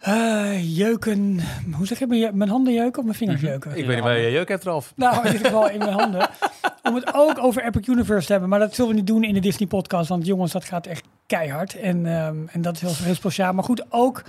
eh, 0.00 0.76
jeuken. 0.76 1.40
Hoe 1.76 1.86
zeg 1.86 1.98
je? 1.98 2.30
Mijn, 2.32 2.48
handen 2.48 2.72
jeuken 2.72 2.98
of 2.98 3.04
mijn 3.04 3.16
vingers 3.16 3.40
jeuken? 3.40 3.70
ik 3.76 3.86
weet 3.86 3.94
niet 3.94 4.04
waar 4.04 4.18
je 4.18 4.30
jeuk 4.30 4.48
hebt, 4.48 4.64
Ralf. 4.64 4.92
Nou, 4.96 5.16
in 5.16 5.32
ieder 5.32 5.46
geval 5.46 5.70
in 5.70 5.78
mijn 5.78 5.92
handen. 5.92 6.28
Om 6.88 6.94
het 6.94 7.14
ook 7.14 7.38
over 7.38 7.64
Epic 7.64 7.86
Universe 7.86 8.26
te 8.26 8.32
hebben. 8.32 8.50
Maar 8.50 8.58
dat 8.58 8.74
zullen 8.74 8.90
we 8.90 8.96
niet 8.96 9.06
doen 9.06 9.24
in 9.24 9.34
de 9.34 9.40
Disney 9.40 9.68
podcast. 9.68 10.08
Want 10.08 10.26
jongens, 10.26 10.52
dat 10.52 10.64
gaat 10.64 10.86
echt 10.86 11.04
keihard. 11.26 11.74
En, 11.74 12.06
ehm, 12.06 12.36
en 12.46 12.62
dat 12.62 12.74
is 12.74 12.80
heel, 12.80 12.94
heel 12.94 13.14
speciaal. 13.14 13.52
Maar 13.52 13.64
goed, 13.64 13.84
ook, 13.88 14.22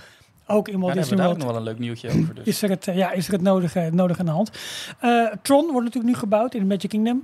ook 0.46 0.68
in 0.68 0.74
Ja, 0.74 0.80
Walt 0.80 0.94
we 0.94 1.00
Disney 1.00 1.24
World 1.24 1.38
nog 1.38 1.46
wel 1.46 1.56
een 1.56 1.62
leuk 1.62 1.78
nieuwtje 1.78 2.08
over. 2.08 2.34
Dus. 2.34 2.46
is 2.46 2.62
er 2.62 2.70
het, 2.70 2.88
eh, 2.88 2.96
ja, 2.96 3.12
is 3.12 3.26
er 3.26 3.32
het 3.32 3.42
nodige, 3.42 3.78
het 3.78 3.94
nodige 3.94 4.20
aan 4.20 4.26
de 4.26 4.32
hand. 4.32 4.50
Eh, 5.00 5.26
Tron 5.42 5.62
wordt 5.62 5.84
natuurlijk 5.84 6.14
nu 6.14 6.20
gebouwd 6.20 6.54
in 6.54 6.60
de 6.60 6.66
Magic 6.66 6.90
Kingdom. 6.90 7.22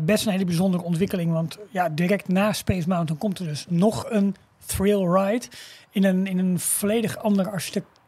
Best 0.00 0.26
een 0.26 0.32
hele 0.32 0.44
bijzondere 0.44 0.82
ontwikkeling, 0.82 1.32
want 1.32 1.58
ja, 1.70 1.88
direct 1.88 2.28
na 2.28 2.52
Space 2.52 2.88
Mountain 2.88 3.18
komt 3.20 3.38
er 3.38 3.46
dus 3.46 3.66
nog 3.68 4.06
een 4.08 4.36
thrill 4.66 5.04
ride 5.04 5.46
in 5.90 6.04
een, 6.04 6.26
in 6.26 6.38
een 6.38 6.60
volledig 6.60 7.18
andere 7.18 7.50
architectuur. 7.50 7.98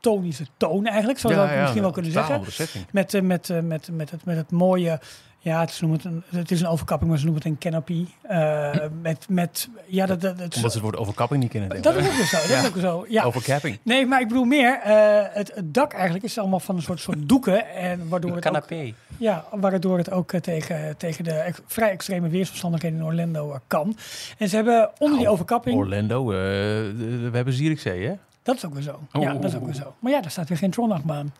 tonische 0.00 0.46
toon 0.56 0.86
eigenlijk, 0.86 1.18
zo 1.18 1.28
zou 1.28 1.44
ik 1.44 1.50
het 1.50 1.60
misschien 1.60 1.82
wel 1.82 1.90
kunnen 1.90 2.12
zeggen. 2.12 2.52
Setting. 2.52 2.86
Met, 2.92 3.14
eh, 3.14 3.22
met, 3.22 3.50
eh, 3.50 3.60
met, 3.60 3.88
met, 3.92 4.10
het, 4.10 4.24
met 4.24 4.36
het 4.36 4.50
mooie, 4.50 5.00
ja, 5.40 5.60
het, 5.60 5.70
is, 5.70 5.80
het, 5.80 6.04
een, 6.04 6.22
het 6.30 6.50
is 6.50 6.60
een 6.60 6.66
overkapping, 6.66 7.10
maar 7.10 7.18
ze 7.18 7.24
noemen 7.24 7.42
het 7.42 7.52
een 7.52 7.58
canopy. 7.58 8.06
Eh, 8.22 8.70
met, 9.02 9.26
met, 9.28 9.68
ja, 9.86 10.06
dat, 10.06 10.20
dat, 10.20 10.38
dat, 10.38 10.54
Omdat 10.56 10.70
ze 10.72 10.76
het 10.78 10.80
woord 10.86 10.96
overkapping 10.96 11.42
niet 11.42 11.50
kennen. 11.50 11.82
dat 11.82 11.96
is 11.96 12.06
ook 12.06 12.12
zo. 12.12 12.36
Dat 12.54 12.62
is 12.62 12.66
ook 12.66 12.76
zo. 12.76 13.04
Ja. 13.08 13.22
Overcapping. 13.22 13.78
Nee, 13.82 14.06
maar 14.06 14.20
ik 14.20 14.28
bedoel 14.28 14.44
meer, 14.44 14.80
eh, 14.84 14.94
het, 15.30 15.52
het 15.54 15.74
dak 15.74 15.92
eigenlijk 15.92 16.24
is 16.24 16.38
allemaal 16.38 16.60
van 16.60 16.76
een 16.76 16.82
soort, 16.82 17.00
soort 17.00 17.28
doeken. 17.28 17.66
En 17.74 18.08
waardoor 18.08 18.30
het 18.36 18.46
ook, 18.46 18.52
Canapé. 18.52 18.92
ja, 19.16 19.44
waardoor 19.50 19.98
het 19.98 20.10
ook 20.10 20.32
eh, 20.32 20.40
tegen, 20.40 20.96
tegen 20.96 21.24
de 21.24 21.32
ex- 21.32 21.60
vrij 21.66 21.90
extreme 21.90 22.28
weersomstandigheden 22.28 22.98
in 22.98 23.04
Orlando 23.04 23.58
kan. 23.66 23.96
En 24.38 24.48
ze 24.48 24.56
hebben 24.56 24.90
onder 24.98 25.08
die 25.16 25.18
Nou, 25.18 25.28
overkapping, 25.28 25.76
Orlando, 25.78 26.30
de- 26.30 27.28
we 27.30 27.36
hebben 27.36 27.54
Zierikzee, 27.54 28.06
hè? 28.06 28.12
dat 28.42 28.56
is 28.56 28.64
ook 28.64 28.72
weer 28.74 28.82
zo. 28.82 29.00
Ja, 29.12 29.20
Oh. 29.34 29.40
dat 29.40 29.44
is 29.50 29.56
ook 29.56 29.64
weer 29.64 29.74
zo. 29.74 29.94
Maar 29.98 30.12
ja, 30.12 30.20
daar 30.20 30.30
staat 30.30 30.48
weer 30.48 30.58
geen 30.58 30.70
Tron-achtbaan. 30.70 31.32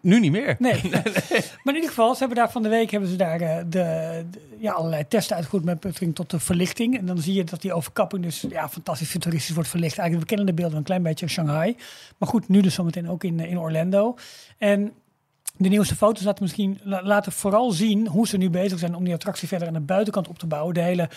Nu 0.00 0.20
niet 0.20 0.32
meer. 0.32 0.56
Nee. 0.58 0.80
maar 1.62 1.64
in 1.64 1.74
ieder 1.74 1.88
geval, 1.88 2.12
ze 2.12 2.18
hebben 2.18 2.36
daar 2.36 2.50
van 2.50 2.62
de 2.62 2.68
week 2.68 2.90
hebben 2.90 3.08
ze 3.10 3.16
daar 3.16 3.40
eh, 3.40 3.56
de, 3.56 4.24
de- 4.30 4.56
ja, 4.58 4.72
allerlei 4.72 5.08
testen 5.08 5.36
uitgevoerd 5.36 5.64
met 5.64 5.74
betrekking 5.80 6.14
tot 6.14 6.30
de 6.30 6.38
verlichting. 6.40 6.98
En 6.98 7.06
dan 7.06 7.18
zie 7.18 7.34
je 7.34 7.44
dat 7.44 7.60
die 7.62 7.72
overkapping 7.72 8.22
dus 8.22 8.44
ja, 8.48 8.68
fantastisch 8.68 9.08
futuristisch 9.08 9.54
wordt 9.54 9.68
verlicht. 9.70 9.98
Eigenlijk, 9.98 10.30
we 10.30 10.36
kennen 10.36 10.54
de 10.54 10.60
beelden 10.60 10.78
een 10.78 10.84
klein 10.84 11.02
beetje 11.02 11.26
in 11.26 11.30
Shanghai. 11.32 11.76
Maar 12.18 12.28
goed, 12.28 12.48
nu 12.48 12.60
dus 12.60 12.74
zometeen 12.74 13.08
ook 13.10 13.24
in, 13.24 13.40
eh, 13.40 13.50
in 13.50 13.58
Orlando. 13.58 14.16
En 14.58 14.92
de 15.56 15.68
nieuwste 15.68 15.96
foto's 15.96 16.24
laten 16.24 16.42
misschien 16.42 16.80
la- 16.82 17.02
laten 17.04 17.32
vooral 17.32 17.70
zien 17.70 18.06
hoe 18.08 18.26
ze 18.28 18.36
nu 18.36 18.50
bezig 18.50 18.78
zijn 18.78 18.94
om 18.94 19.04
die 19.04 19.14
attractie 19.14 19.48
verder 19.48 19.68
aan 19.68 19.74
de 19.74 19.80
buitenkant 19.80 20.28
op 20.28 20.38
te 20.38 20.46
bouwen. 20.46 20.74
De 20.74 20.80
hele 20.80 21.08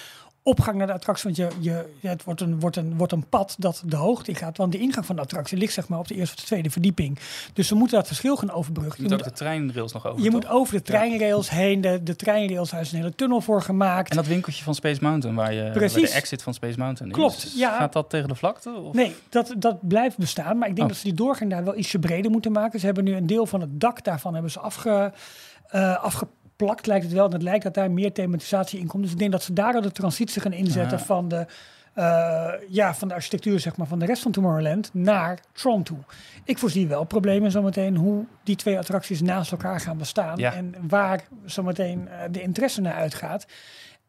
opgang 0.44 0.78
naar 0.78 0.88
de 0.88 0.94
attractie, 0.94 1.24
want 1.24 1.36
je, 1.36 1.70
je, 2.00 2.08
het 2.08 2.24
wordt 2.24 2.42
een, 2.42 2.60
wordt, 2.60 2.76
een, 2.76 2.98
wordt 2.98 3.12
een 3.14 3.28
pad 3.30 3.56
dat 3.58 3.84
de 3.86 3.96
hoogte 3.96 4.30
in 4.32 4.36
gaat. 4.38 4.58
Want 4.58 4.72
de 4.72 4.78
ingang 4.78 5.06
van 5.06 5.16
de 5.16 5.22
attractie 5.22 5.58
ligt 5.58 5.74
zeg 5.74 5.88
maar 5.88 6.00
op 6.00 6.08
de 6.08 6.16
eerste 6.16 6.36
of 6.36 6.40
de 6.42 6.46
tweede 6.48 6.70
verdieping. 6.70 7.20
Dus 7.54 7.68
ze 7.68 7.76
moeten 7.76 7.98
dat 7.98 8.08
verschil 8.08 8.36
gaan 8.36 8.52
overbruggen. 8.52 8.96
Je 9.04 9.04
Je 9.04 9.10
moet 9.16 9.20
ook 9.24 9.30
de 9.30 9.36
treinrails 9.38 9.94
nog 9.94 10.08
over. 10.08 10.18
je 10.24 10.24
toch? 10.30 10.34
moet 10.34 10.48
over 10.50 10.74
de 10.74 10.82
treinrails 10.82 11.50
heen. 11.50 11.82
De, 11.82 12.04
de 12.04 12.16
treinrails, 12.16 12.70
daar 12.70 12.82
is 12.82 12.92
een 12.92 12.98
hele 12.98 13.16
tunnel 13.16 13.42
voor 13.42 13.62
gemaakt. 13.62 14.10
En 14.10 14.16
dat 14.16 14.28
winkeltje 14.28 14.64
van 14.64 14.76
Space 14.76 15.04
Mountain, 15.04 15.36
waar, 15.36 15.54
je, 15.54 15.64
waar 15.64 15.72
Precies. 15.72 16.10
de 16.12 16.16
exit 16.16 16.44
van 16.44 16.54
Space 16.54 16.78
Mountain 16.78 17.12
is. 17.12 17.18
Klopt, 17.18 17.54
ja. 17.58 17.78
Gaat 17.78 17.94
dat 17.94 18.10
tegen 18.10 18.28
de 18.28 18.36
vlakte? 18.36 18.72
Of? 18.72 18.94
Nee, 18.94 19.16
dat, 19.30 19.54
dat 19.58 19.88
blijft 19.88 20.18
bestaan. 20.18 20.58
Maar 20.58 20.68
ik 20.68 20.76
denk 20.76 20.88
Oh. 20.88 20.94
dat 20.94 20.98
ze 21.04 21.08
die 21.08 21.18
doorgang 21.18 21.50
daar 21.50 21.64
wel 21.64 21.78
ietsje 21.78 22.00
breder 22.00 22.32
moeten 22.32 22.52
maken. 22.52 22.80
Ze 22.80 22.86
hebben 22.86 23.04
nu 23.04 23.16
een 23.16 23.28
deel 23.28 23.46
van 23.46 23.62
het 23.62 23.80
dak 23.80 24.04
daarvan 24.04 24.34
hebben 24.34 24.52
ze 24.52 24.60
afge, 24.60 25.14
eh, 25.68 26.04
afgeplakt, 26.60 26.88
lijkt 26.88 27.06
het 27.06 27.14
wel. 27.14 27.26
En 27.26 27.32
het 27.32 27.42
lijkt 27.42 27.64
dat 27.64 27.74
daar 27.74 27.92
meer 27.92 28.12
thematisatie 28.12 28.80
in 28.80 28.88
komt. 28.88 29.04
Dus 29.04 29.12
ik 29.12 29.20
denk 29.20 29.32
dat 29.32 29.44
ze 29.44 29.54
daar 29.54 29.74
al 29.74 29.82
de 29.82 29.92
transitie 29.92 30.42
gaan 30.42 30.54
inzetten 30.54 31.00
van, 31.00 31.28
de, 31.28 31.46
eh, 31.94 32.52
ja, 32.70 32.96
van 32.96 33.08
de 33.08 33.14
architectuur 33.14 33.60
zeg 33.60 33.78
maar, 33.78 33.88
van 33.88 34.00
de 34.00 34.06
rest 34.06 34.22
van 34.22 34.32
Tomorrowland 34.32 34.90
naar 34.94 35.40
Tron 35.54 35.84
toe. 35.84 35.98
Ik 36.44 36.58
voorzie 36.58 36.88
wel 36.88 37.04
problemen 37.04 37.52
zometeen 37.52 37.96
hoe 37.96 38.26
die 38.44 38.56
twee 38.56 38.78
attracties 38.78 39.22
naast 39.22 39.52
elkaar 39.52 39.80
gaan 39.80 39.98
bestaan. 39.98 40.38
Ja. 40.38 40.54
En 40.54 40.76
waar 40.88 41.24
zometeen 41.46 42.08
eh, 42.08 42.20
de 42.32 42.42
interesse 42.42 42.82
naar 42.82 42.94
uitgaat. 42.94 43.48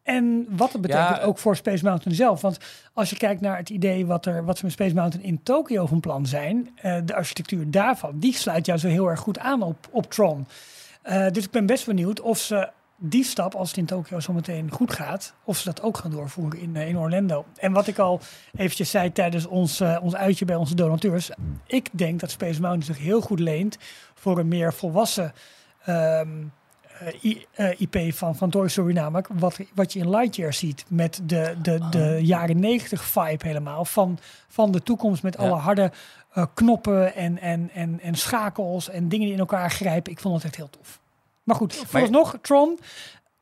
En 0.02 0.46
wat 0.48 0.72
het 0.72 0.82
betekent 0.82 1.16
Ja, 1.16 1.22
ook 1.22 1.38
voor 1.38 1.56
Space 1.56 1.84
Mountain 1.84 2.16
zelf. 2.16 2.40
Want 2.40 2.58
als 2.92 3.10
je 3.10 3.16
kijkt 3.16 3.40
naar 3.40 3.56
het 3.56 3.70
idee 3.70 4.06
wat, 4.06 4.26
er, 4.26 4.44
wat 4.44 4.58
ze 4.58 4.64
met 4.64 4.72
Space 4.72 4.94
Mountain 4.94 5.26
in 5.26 5.42
Tokio 5.42 5.86
van 5.86 6.00
plan 6.00 6.26
zijn, 6.26 6.70
eh, 6.76 6.98
de 7.04 7.14
architectuur 7.14 7.70
daarvan, 7.70 8.18
die 8.18 8.34
sluit 8.34 8.66
jou 8.66 8.78
zo 8.78 8.88
heel 8.88 9.08
erg 9.08 9.20
goed 9.20 9.38
aan 9.38 9.62
op, 9.62 9.88
op 9.90 10.10
Tron. 10.10 10.46
Eh, 11.02 11.26
dus 11.30 11.44
ik 11.44 11.50
ben 11.50 11.66
best 11.66 11.86
benieuwd 11.86 12.20
of 12.20 12.38
ze 12.38 12.68
die 12.96 13.24
stap, 13.24 13.54
als 13.54 13.68
het 13.68 13.78
in 13.78 13.86
Tokio 13.86 14.20
zo 14.20 14.32
meteen 14.32 14.70
goed 14.70 14.92
gaat, 14.92 15.34
of 15.44 15.56
ze 15.58 15.64
dat 15.64 15.82
ook 15.82 15.96
gaan 15.98 16.10
doorvoeren 16.10 16.60
in, 16.60 16.76
eh, 16.76 16.88
in 16.88 16.98
Orlando. 16.98 17.44
En 17.56 17.72
wat 17.72 17.86
ik 17.86 17.98
al 17.98 18.20
eventjes 18.56 18.90
zei 18.90 19.12
tijdens 19.12 19.46
ons, 19.46 19.80
eh, 19.80 19.98
ons 20.02 20.14
uitje 20.16 20.44
bij 20.44 20.56
onze 20.56 20.74
donateurs, 20.74 21.30
ik 21.66 21.88
denk 21.92 22.20
dat 22.20 22.30
Space 22.30 22.60
Mountain 22.60 22.82
zich 22.94 22.98
heel 23.04 23.20
goed 23.20 23.40
leent 23.40 23.76
voor 24.14 24.38
een 24.38 24.48
meer 24.48 24.72
volwassen 24.74 25.32
ehm, 25.84 26.28
eh, 27.00 27.24
I- 27.24 27.46
eh, 27.52 27.80
IP 27.80 28.14
van, 28.14 28.36
van 28.36 28.50
Toy 28.50 28.68
Story 28.68 28.92
namelijk, 28.94 29.28
wat, 29.32 29.58
wat 29.74 29.92
je 29.92 29.98
in 29.98 30.10
Lightyear 30.10 30.52
ziet 30.52 30.84
met 30.88 31.20
de, 31.24 31.54
de, 31.62 31.88
de 31.90 32.18
jaren 32.22 32.60
90 32.60 33.02
vibe 33.02 33.46
helemaal 33.46 33.84
van, 33.84 34.18
van 34.48 34.70
de 34.72 34.82
toekomst 34.82 35.22
met 35.22 35.34
Ja. 35.34 35.40
alle 35.40 35.54
harde 35.60 35.92
eh, 36.32 36.44
knoppen 36.54 37.14
en, 37.14 37.38
en, 37.40 37.70
en, 37.74 38.00
en 38.00 38.14
schakels 38.14 38.88
en 38.88 39.08
dingen 39.08 39.24
die 39.24 39.34
in 39.34 39.40
elkaar 39.40 39.70
grijpen. 39.70 40.12
Ik 40.12 40.20
vond 40.20 40.34
het 40.34 40.44
echt 40.44 40.56
heel 40.56 40.70
tof. 40.70 41.00
Maar 41.42 41.56
goed, 41.56 41.74
vooralsnog, 41.74 42.36
Tron, 42.42 42.78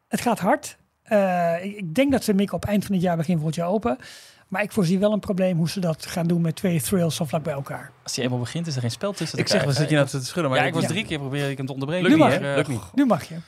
het 0.08 0.20
gaat 0.20 0.38
hard. 0.38 0.76
Eh, 1.02 1.64
ik, 1.64 1.76
ik 1.76 1.94
denk 1.94 2.12
dat 2.12 2.24
ze 2.24 2.34
mikken 2.34 2.56
op 2.56 2.64
eind 2.64 2.84
van 2.84 2.94
het 2.94 3.02
jaar, 3.04 3.16
begin 3.16 3.34
volgend 3.34 3.54
jaar 3.54 3.68
open. 3.68 3.98
Maar 4.48 4.62
ik 4.62 4.72
voorzie 4.72 4.98
wel 4.98 5.12
een 5.12 5.20
probleem 5.20 5.56
hoe 5.56 5.68
ze 5.68 5.80
dat 5.80 6.06
gaan 6.06 6.26
doen 6.26 6.40
met 6.40 6.56
twee 6.56 6.80
thrills 6.82 7.16
zo 7.16 7.24
vlak 7.24 7.42
bij 7.42 7.52
elkaar. 7.52 7.90
Als 8.02 8.14
je 8.14 8.22
eenmaal 8.22 8.38
begint, 8.38 8.66
is 8.66 8.74
er 8.74 8.80
geen 8.80 8.90
spel 8.90 9.12
tussen 9.12 9.38
Ik 9.38 9.48
zeg, 9.48 9.64
wat 9.64 9.74
krijgen. 9.74 9.80
zit 9.82 9.90
je 9.90 9.96
nou 9.96 10.08
te 10.08 10.28
schudden? 10.28 10.50
Maar 10.50 10.60
Ja, 10.60 10.66
ik 10.66 10.74
was 10.74 10.82
Ja. 10.82 10.88
drie 10.88 11.04
keer 11.06 11.18
proberen 11.18 11.50
ik 11.50 11.56
hem 11.56 11.66
te 11.66 11.72
onderbreken. 11.72 12.10
Nu 12.10 12.16
mag 12.16 12.38
Lukt 12.38 12.68
niet. 12.68 12.82
Nu 12.94 13.06
mag 13.06 13.24
je. 13.28 13.36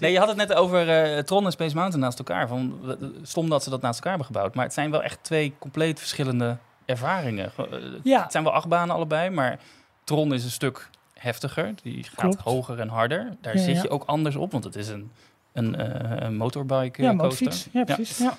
Nee, 0.00 0.12
je 0.12 0.18
had 0.18 0.28
het 0.28 0.36
net 0.36 0.54
over 0.54 0.88
eh, 0.88 1.22
Tron 1.22 1.44
en 1.44 1.52
Space 1.52 1.74
Mountain 1.74 2.00
naast 2.04 2.18
elkaar. 2.18 2.48
Van, 2.48 2.80
stom 3.22 3.48
dat 3.48 3.62
ze 3.62 3.70
dat 3.70 3.80
naast 3.80 3.94
elkaar 3.96 4.10
hebben 4.16 4.26
gebouwd. 4.34 4.54
Maar 4.54 4.64
het 4.64 4.74
zijn 4.74 4.90
wel 4.90 5.02
echt 5.02 5.18
twee 5.22 5.54
compleet 5.58 5.98
verschillende 5.98 6.56
ervaringen. 6.86 7.50
Ge- 7.50 7.68
eh, 7.68 8.00
Ja. 8.02 8.22
Het 8.22 8.32
zijn 8.32 8.44
wel 8.44 8.52
achtbanen 8.52 8.94
allebei, 8.94 9.30
maar 9.30 9.58
Tron 10.04 10.34
is 10.34 10.44
een 10.44 10.50
stuk 10.50 10.88
heftiger. 11.14 11.74
Die 11.82 12.02
gaat 12.04 12.14
Klopt. 12.14 12.40
hoger 12.40 12.80
en 12.80 12.88
harder. 12.88 13.36
Daar 13.40 13.56
Ja, 13.56 13.62
zit 13.62 13.82
je 13.82 13.90
ook 13.90 14.04
anders 14.04 14.36
op, 14.36 14.52
want 14.52 14.64
het 14.64 14.76
is 14.76 14.88
een, 14.88 15.10
een, 15.52 15.74
eh, 15.76 16.26
een 16.26 16.36
motorbike 16.36 16.98
eh, 16.98 17.04
Ja, 17.04 17.16
coaster. 17.16 17.44
motorfiets. 17.46 17.68
Ja, 17.72 17.84
precies. 17.84 18.18
Ja. 18.18 18.36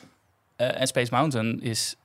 Eh, 0.56 0.82
en 0.82 0.88
Space 0.88 1.14
Mountain 1.14 1.62
is... 1.62 1.96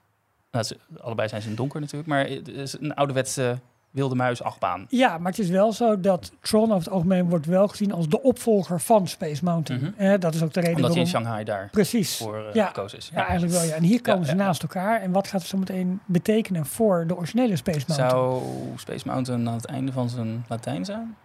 Nou, 0.50 0.64
allebei 1.00 1.28
zijn 1.28 1.42
ze 1.42 1.48
in 1.48 1.54
donker 1.54 1.80
natuurlijk, 1.80 2.08
maar 2.08 2.26
het 2.26 2.48
is 2.48 2.78
een 2.80 2.94
ouderwetse 2.94 3.58
wilde 3.92 4.14
muis 4.14 4.42
achtbaan. 4.42 4.86
Ja, 4.88 5.18
maar 5.18 5.30
het 5.30 5.40
is 5.40 5.48
wel 5.48 5.72
zo 5.72 6.00
dat 6.00 6.32
Tron 6.40 6.62
over 6.62 6.76
het 6.84 6.88
algemeen 6.88 7.28
wordt 7.28 7.46
wel 7.46 7.68
gezien 7.68 7.92
als 7.92 8.08
de 8.08 8.22
opvolger 8.22 8.80
van 8.80 9.08
Space 9.08 9.44
Mountain. 9.44 9.82
Mhm. 9.82 9.92
Eh, 9.96 10.20
dat 10.20 10.34
is 10.34 10.42
ook 10.42 10.52
de 10.52 10.60
reden 10.60 10.76
Omdat 10.76 10.94
hij 10.94 11.02
in 11.02 11.10
waarom... 11.10 11.24
Shanghai 11.24 11.44
daar 11.44 11.68
Precies. 11.70 12.16
voor 12.16 12.36
eh, 12.46 12.54
Ja. 12.54 12.66
gekozen 12.66 12.98
is. 12.98 13.10
Ja, 13.14 13.26
eigenlijk 13.26 13.52
wel. 13.52 13.62
Ja. 13.64 13.74
En 13.74 13.82
hier 13.82 14.00
komen 14.00 14.20
Ja, 14.20 14.26
ze 14.28 14.34
naast 14.34 14.62
elkaar. 14.62 15.00
En 15.00 15.12
wat 15.12 15.28
gaat 15.28 15.40
het 15.40 15.50
zo 15.50 15.58
meteen 15.58 16.00
betekenen 16.06 16.66
voor 16.66 17.04
de 17.06 17.16
originele 17.16 17.56
Space 17.56 17.84
Mountain? 17.86 18.10
Zou 18.10 18.42
Space 18.76 19.08
Mountain 19.08 19.48
aan 19.48 19.54
het 19.54 19.64
einde 19.66 19.92
van 19.92 20.08
zijn 20.08 20.44
Latijn 20.48 20.84
zijn? 20.84 21.16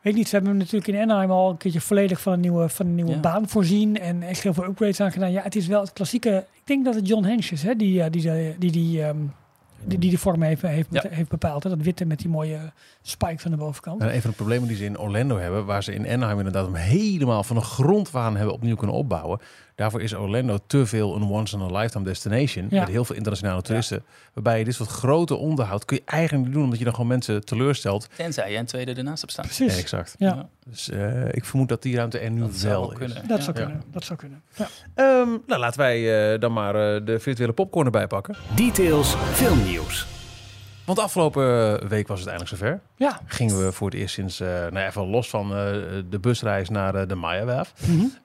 Weet 0.00 0.14
niet, 0.14 0.28
ze 0.28 0.34
hebben 0.36 0.56
natuurlijk 0.56 0.86
in 0.86 1.00
Anaheim 1.00 1.30
al 1.30 1.50
een 1.50 1.56
keertje 1.56 1.80
volledig 1.80 2.20
van 2.20 2.32
een 2.32 2.40
nieuwe, 2.40 2.68
van 2.68 2.86
een 2.86 2.94
nieuwe 2.94 3.16
baan 3.18 3.48
voorzien. 3.48 3.98
En 3.98 4.22
echt 4.22 4.42
heel 4.42 4.54
veel 4.54 4.64
upgrades 4.64 5.00
aan 5.00 5.12
gedaan. 5.12 5.32
Ja, 5.32 5.42
het 5.42 5.56
is 5.56 5.66
wel 5.66 5.80
het 5.80 5.92
klassieke... 5.92 6.46
Ik 6.52 6.62
denk 6.68 6.84
dat 6.84 6.94
het 6.94 7.08
John 7.08 7.24
Hench 7.24 7.50
is, 7.50 7.62
hè, 7.62 7.76
die, 7.76 8.02
eh, 8.02 8.10
die, 8.10 8.22
die, 8.22 8.58
die, 8.58 8.70
die, 8.70 9.02
ehm, 9.02 9.16
die, 9.84 9.98
die 9.98 10.10
de 10.10 10.18
vorm 10.18 10.42
heeft, 10.42 10.62
heeft, 10.62 10.88
Ja. 10.90 11.02
heeft 11.08 11.28
bepaald. 11.28 11.62
Hè? 11.62 11.68
Dat 11.70 11.78
witte 11.82 12.04
met 12.04 12.18
die 12.18 12.28
mooie 12.28 12.72
spikes 13.02 13.44
aan 13.44 13.50
de 13.50 13.56
bovenkant. 13.56 14.00
En 14.00 14.14
een 14.14 14.20
van 14.20 14.30
de 14.30 14.36
problemen 14.36 14.68
die 14.68 14.76
ze 14.76 14.84
in 14.84 14.98
Orlando 14.98 15.38
hebben, 15.38 15.64
waar 15.64 15.82
ze 15.82 15.94
in 15.94 16.08
Anaheim 16.08 16.36
inderdaad 16.38 16.64
hem 16.64 16.74
helemaal 16.74 17.44
van 17.44 17.56
de 17.56 17.62
grondwaan 17.62 18.36
hebben 18.36 18.54
opnieuw 18.54 18.76
kunnen 18.76 18.96
opbouwen. 18.96 19.40
Daarvoor 19.74 20.02
is 20.02 20.14
Orlando 20.14 20.58
te 20.66 20.86
veel 20.86 21.14
een 21.16 21.22
once-in-a-lifetime 21.22 22.04
destination. 22.04 22.66
Ja. 22.70 22.80
Met 22.80 22.88
heel 22.88 23.04
veel 23.04 23.16
internationale 23.16 23.62
toeristen. 23.62 24.04
Waarbij 24.34 24.58
je 24.58 24.64
dit 24.64 24.74
soort 24.74 24.88
grote 24.88 25.34
onderhoud 25.34 25.84
kun 25.84 25.96
je 25.96 26.02
eigenlijk 26.04 26.44
niet 26.44 26.54
doen, 26.54 26.64
omdat 26.64 26.78
je 26.78 26.84
dan 26.84 26.92
gewoon 26.94 27.08
mensen 27.08 27.44
teleurstelt. 27.44 28.08
Tenzij 28.16 28.52
je 28.52 28.58
een 28.58 28.66
tweede 28.66 28.92
ernaast 28.94 29.20
hebt 29.20 29.32
staan. 29.32 29.44
Precies. 29.44 29.78
exact. 29.78 30.14
Ja, 30.18 30.48
Dus 30.64 30.88
eh, 30.90 31.28
ik 31.30 31.44
vermoed 31.44 31.68
dat 31.68 31.82
die 31.82 31.96
ruimte 31.96 32.18
er 32.18 32.30
nu 32.30 32.40
Dat 32.40 32.60
wel 32.60 32.86
kunnen. 32.88 33.28
dat 33.28 33.38
Ja. 33.38 33.44
zou 33.44 33.58
Ja. 33.58 33.64
kunnen. 33.64 33.82
Dat 33.92 34.04
zou 34.04 34.18
kunnen. 34.18 34.42
Ja. 34.56 34.68
Ehm, 34.94 35.28
nou, 35.46 35.60
laten 35.60 35.78
wij 35.80 36.32
eh, 36.34 36.40
dan 36.40 36.52
maar 36.52 36.74
eh, 36.94 37.06
de 37.06 37.20
virtuele 37.20 37.52
popcorn 37.52 37.84
erbij 37.86 38.06
pakken. 38.06 38.36
Details 38.54 39.14
filmnieuws. 39.14 40.06
Want 40.86 40.98
afgelopen 40.98 41.88
week 41.88 42.08
was 42.08 42.20
het 42.20 42.28
eindelijk 42.28 42.58
zover. 42.58 42.80
ja. 42.96 43.20
Gingen 43.26 43.64
we 43.64 43.72
voor 43.72 43.90
het 43.90 43.98
eerst 43.98 44.14
sinds, 44.14 44.40
eh 44.40 44.48
nou 44.48 44.76
even 44.86 45.06
los 45.06 45.28
van 45.30 45.44
eh, 45.50 45.56
de 46.10 46.18
busreis 46.20 46.68
naar 46.68 46.94
eh, 46.94 47.08
de 47.08 47.14
Maya-werf. 47.14 47.72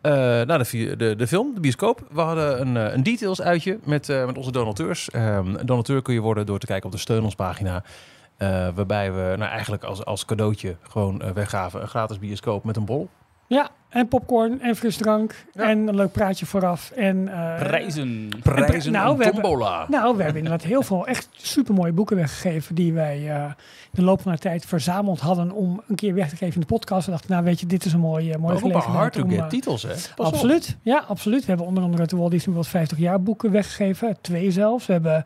Eh, 0.02 0.12
naar 0.12 0.58
de, 0.64 0.96
de, 0.98 1.16
de 1.16 1.28
film, 1.28 1.54
de 1.54 1.60
bioscoop. 1.60 2.08
We 2.12 2.22
hadden 2.22 2.62
een, 2.62 2.78
eh, 2.78 2.94
een 2.94 3.04
details 3.04 3.42
uitje 3.42 3.80
met, 3.84 4.10
eh, 4.10 4.26
met 4.26 4.38
onze 4.38 4.52
donateurs. 4.52 5.10
Ehm, 5.10 5.56
een 5.56 5.66
donateur 5.66 6.02
kun 6.02 6.14
je 6.14 6.20
worden 6.20 6.46
door 6.46 6.60
te 6.60 6.66
kijken 6.66 6.86
op 6.86 6.92
de 6.92 6.98
steun 7.02 7.24
ons 7.24 7.36
pagina. 7.36 7.84
Eh, 8.38 8.68
waarbij 8.76 9.12
we 9.14 9.34
nou, 9.38 9.52
eigenlijk 9.52 9.84
als, 9.84 10.06
als 10.06 10.26
cadeautje 10.26 10.76
gewoon 10.82 11.22
eh, 11.22 11.32
weggaven 11.32 11.82
een 11.82 11.88
gratis 11.88 12.20
bioscoop 12.20 12.64
met 12.64 12.76
een 12.78 12.86
bol. 12.86 13.10
ja, 13.48 13.70
en 13.90 14.08
popcorn 14.08 14.62
en 14.62 14.76
frisdrank 14.76 15.46
Ja. 15.54 15.70
en 15.70 15.88
een 15.88 15.96
leuk 15.96 16.12
praatje 16.12 16.46
vooraf. 16.46 16.92
En, 16.96 17.28
eh, 17.28 17.56
Prijzen. 17.58 18.30
Prijzen 18.44 18.92
nou, 18.92 19.12
en 19.12 19.18
we 19.18 19.24
hebben- 19.24 19.42
tombola. 19.42 19.86
Nou, 19.90 20.18
we 20.18 20.24
hebben 20.24 20.42
inderdaad 20.44 20.68
heel 20.68 20.82
veel 20.82 21.08
echt 21.08 21.30
supermooie 21.32 21.92
boeken 21.92 22.16
weggegeven 22.16 22.76
die 22.76 22.94
wij 22.94 23.30
eh, 23.30 23.44
in 23.44 23.54
de 23.92 24.02
loop 24.02 24.22
van 24.22 24.32
de 24.32 24.38
tijd 24.38 24.66
verzameld 24.66 25.20
hadden 25.20 25.52
om 25.52 25.82
een 25.88 25.96
keer 25.96 26.14
weg 26.14 26.30
te 26.30 26.36
geven 26.36 26.54
in 26.54 26.60
de 26.60 26.66
podcast. 26.66 27.06
We 27.06 27.12
dachten, 27.12 27.32
nou 27.32 27.44
weet 27.44 27.60
je, 27.60 27.66
dit 27.66 27.86
is 27.86 27.94
een 27.94 28.00
mooie, 28.00 28.38
mooie 28.38 28.40
Maar 28.40 28.56
ook 28.56 28.64
een 28.64 28.72
paar 28.72 28.82
gelegenheid 28.82 29.16
om... 29.16 29.22
hard-to-get 29.30 29.40
eh, 29.40 29.48
titels, 29.48 29.82
hè? 29.84 30.14
Pas 30.16 30.28
op. 30.28 30.34
Absoluut, 30.34 30.78
ja, 30.82 31.04
absoluut. 31.08 31.40
We 31.42 31.48
hebben 31.48 31.66
onder 31.66 31.84
andere 31.84 32.02
het 32.02 32.12
Walt 32.12 32.32
Disney 32.32 32.54
World 32.54 32.70
50 32.70 32.98
jaar 32.98 33.22
boeken 33.22 33.52
weggegeven, 33.52 34.18
twee 34.22 34.52
zelfs. 34.52 34.86
We 34.86 34.94
hebben 34.94 35.24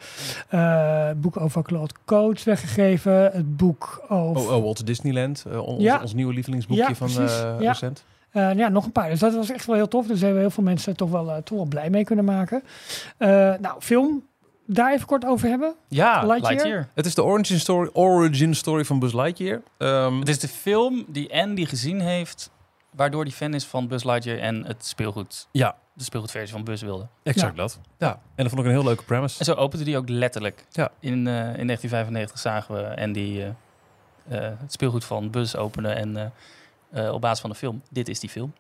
eh, 0.49 1.05
het 1.07 1.21
boek 1.21 1.39
over 1.39 1.63
Claude 1.63 1.93
Coates 2.05 2.43
weggegeven, 2.43 3.23
het 3.23 3.57
boek 3.57 4.05
over... 4.09 4.41
Oh, 4.41 4.55
oh, 4.55 4.63
Walt 4.63 4.85
Disneyland, 4.85 5.45
ons, 5.65 5.83
Ja. 5.83 5.99
ons 6.01 6.13
nieuwe 6.13 6.33
lievelingsboekje 6.33 6.85
Ja, 6.87 6.95
van 6.95 7.09
eh, 7.27 7.55
recent. 7.59 8.03
Eh, 8.31 8.53
ja, 8.53 8.69
nog 8.69 8.85
een 8.85 8.91
paar. 8.91 9.09
Dus 9.09 9.19
dat 9.19 9.33
was 9.33 9.49
echt 9.49 9.65
wel 9.65 9.75
heel 9.75 9.87
tof. 9.87 10.07
Dus 10.07 10.15
daar 10.15 10.25
hebben 10.25 10.41
heel 10.41 10.51
veel 10.51 10.63
mensen 10.63 10.95
toch 10.95 11.09
wel, 11.09 11.31
eh, 11.31 11.37
toch 11.37 11.57
wel 11.57 11.67
blij 11.67 11.89
mee 11.89 12.03
kunnen 12.03 12.25
maken. 12.25 12.63
Eh, 13.17 13.27
nou, 13.59 13.81
film. 13.81 14.29
daar 14.65 14.93
even 14.93 15.05
kort 15.07 15.25
over 15.25 15.49
hebben? 15.49 15.75
Ja, 15.87 16.25
Lightyear? 16.25 16.53
Lightyear. 16.53 16.89
Het 16.93 17.05
is 17.05 17.15
de 17.15 17.23
origin 17.23 17.59
story, 17.59 17.89
origin 17.93 18.55
story 18.55 18.85
van 18.85 18.99
Buzz 18.99 19.13
Lightyear. 19.13 19.61
Ehm, 19.77 20.19
Het 20.19 20.29
is 20.29 20.39
de 20.39 20.47
film 20.47 21.05
die 21.07 21.41
Andy 21.41 21.65
gezien 21.65 21.99
heeft, 21.99 22.49
waardoor 22.95 23.23
hij 23.23 23.31
fan 23.31 23.53
is 23.53 23.65
van 23.65 23.87
Buzz 23.87 24.03
Lightyear 24.03 24.39
en 24.39 24.65
het 24.65 24.85
speelgoed. 24.85 25.47
Ja. 25.51 25.75
De 25.93 26.03
speelgoedversie 26.03 26.51
van 26.51 26.63
Buzz 26.63 26.83
wilde. 26.83 27.07
exact 27.23 27.55
dat. 27.55 27.79
Ja, 27.97 28.09
en 28.09 28.43
dat 28.43 28.47
vond 28.47 28.59
ik 28.59 28.65
een 28.67 28.73
heel 28.73 28.83
leuke 28.83 29.03
premise. 29.03 29.39
En 29.39 29.45
zo 29.45 29.53
opende 29.53 29.85
die 29.85 29.97
ook 29.97 30.09
letterlijk. 30.09 30.65
Ja. 30.69 30.91
In, 30.99 31.11
eh, 31.27 31.57
in 31.57 31.65
1995 31.65 32.39
zagen 32.39 32.75
we 32.75 33.01
Andy 33.01 33.19
eh, 33.19 33.47
eh, 33.47 34.51
het 34.59 34.71
speelgoed 34.71 35.05
van 35.05 35.29
Buzz 35.29 35.55
openen 35.55 35.95
en 35.95 36.33
eh, 36.91 37.13
op 37.13 37.21
basis 37.21 37.39
van 37.39 37.49
de 37.49 37.55
film. 37.55 37.81
Dit 37.89 38.09
is 38.09 38.19
die 38.19 38.29
film. 38.29 38.53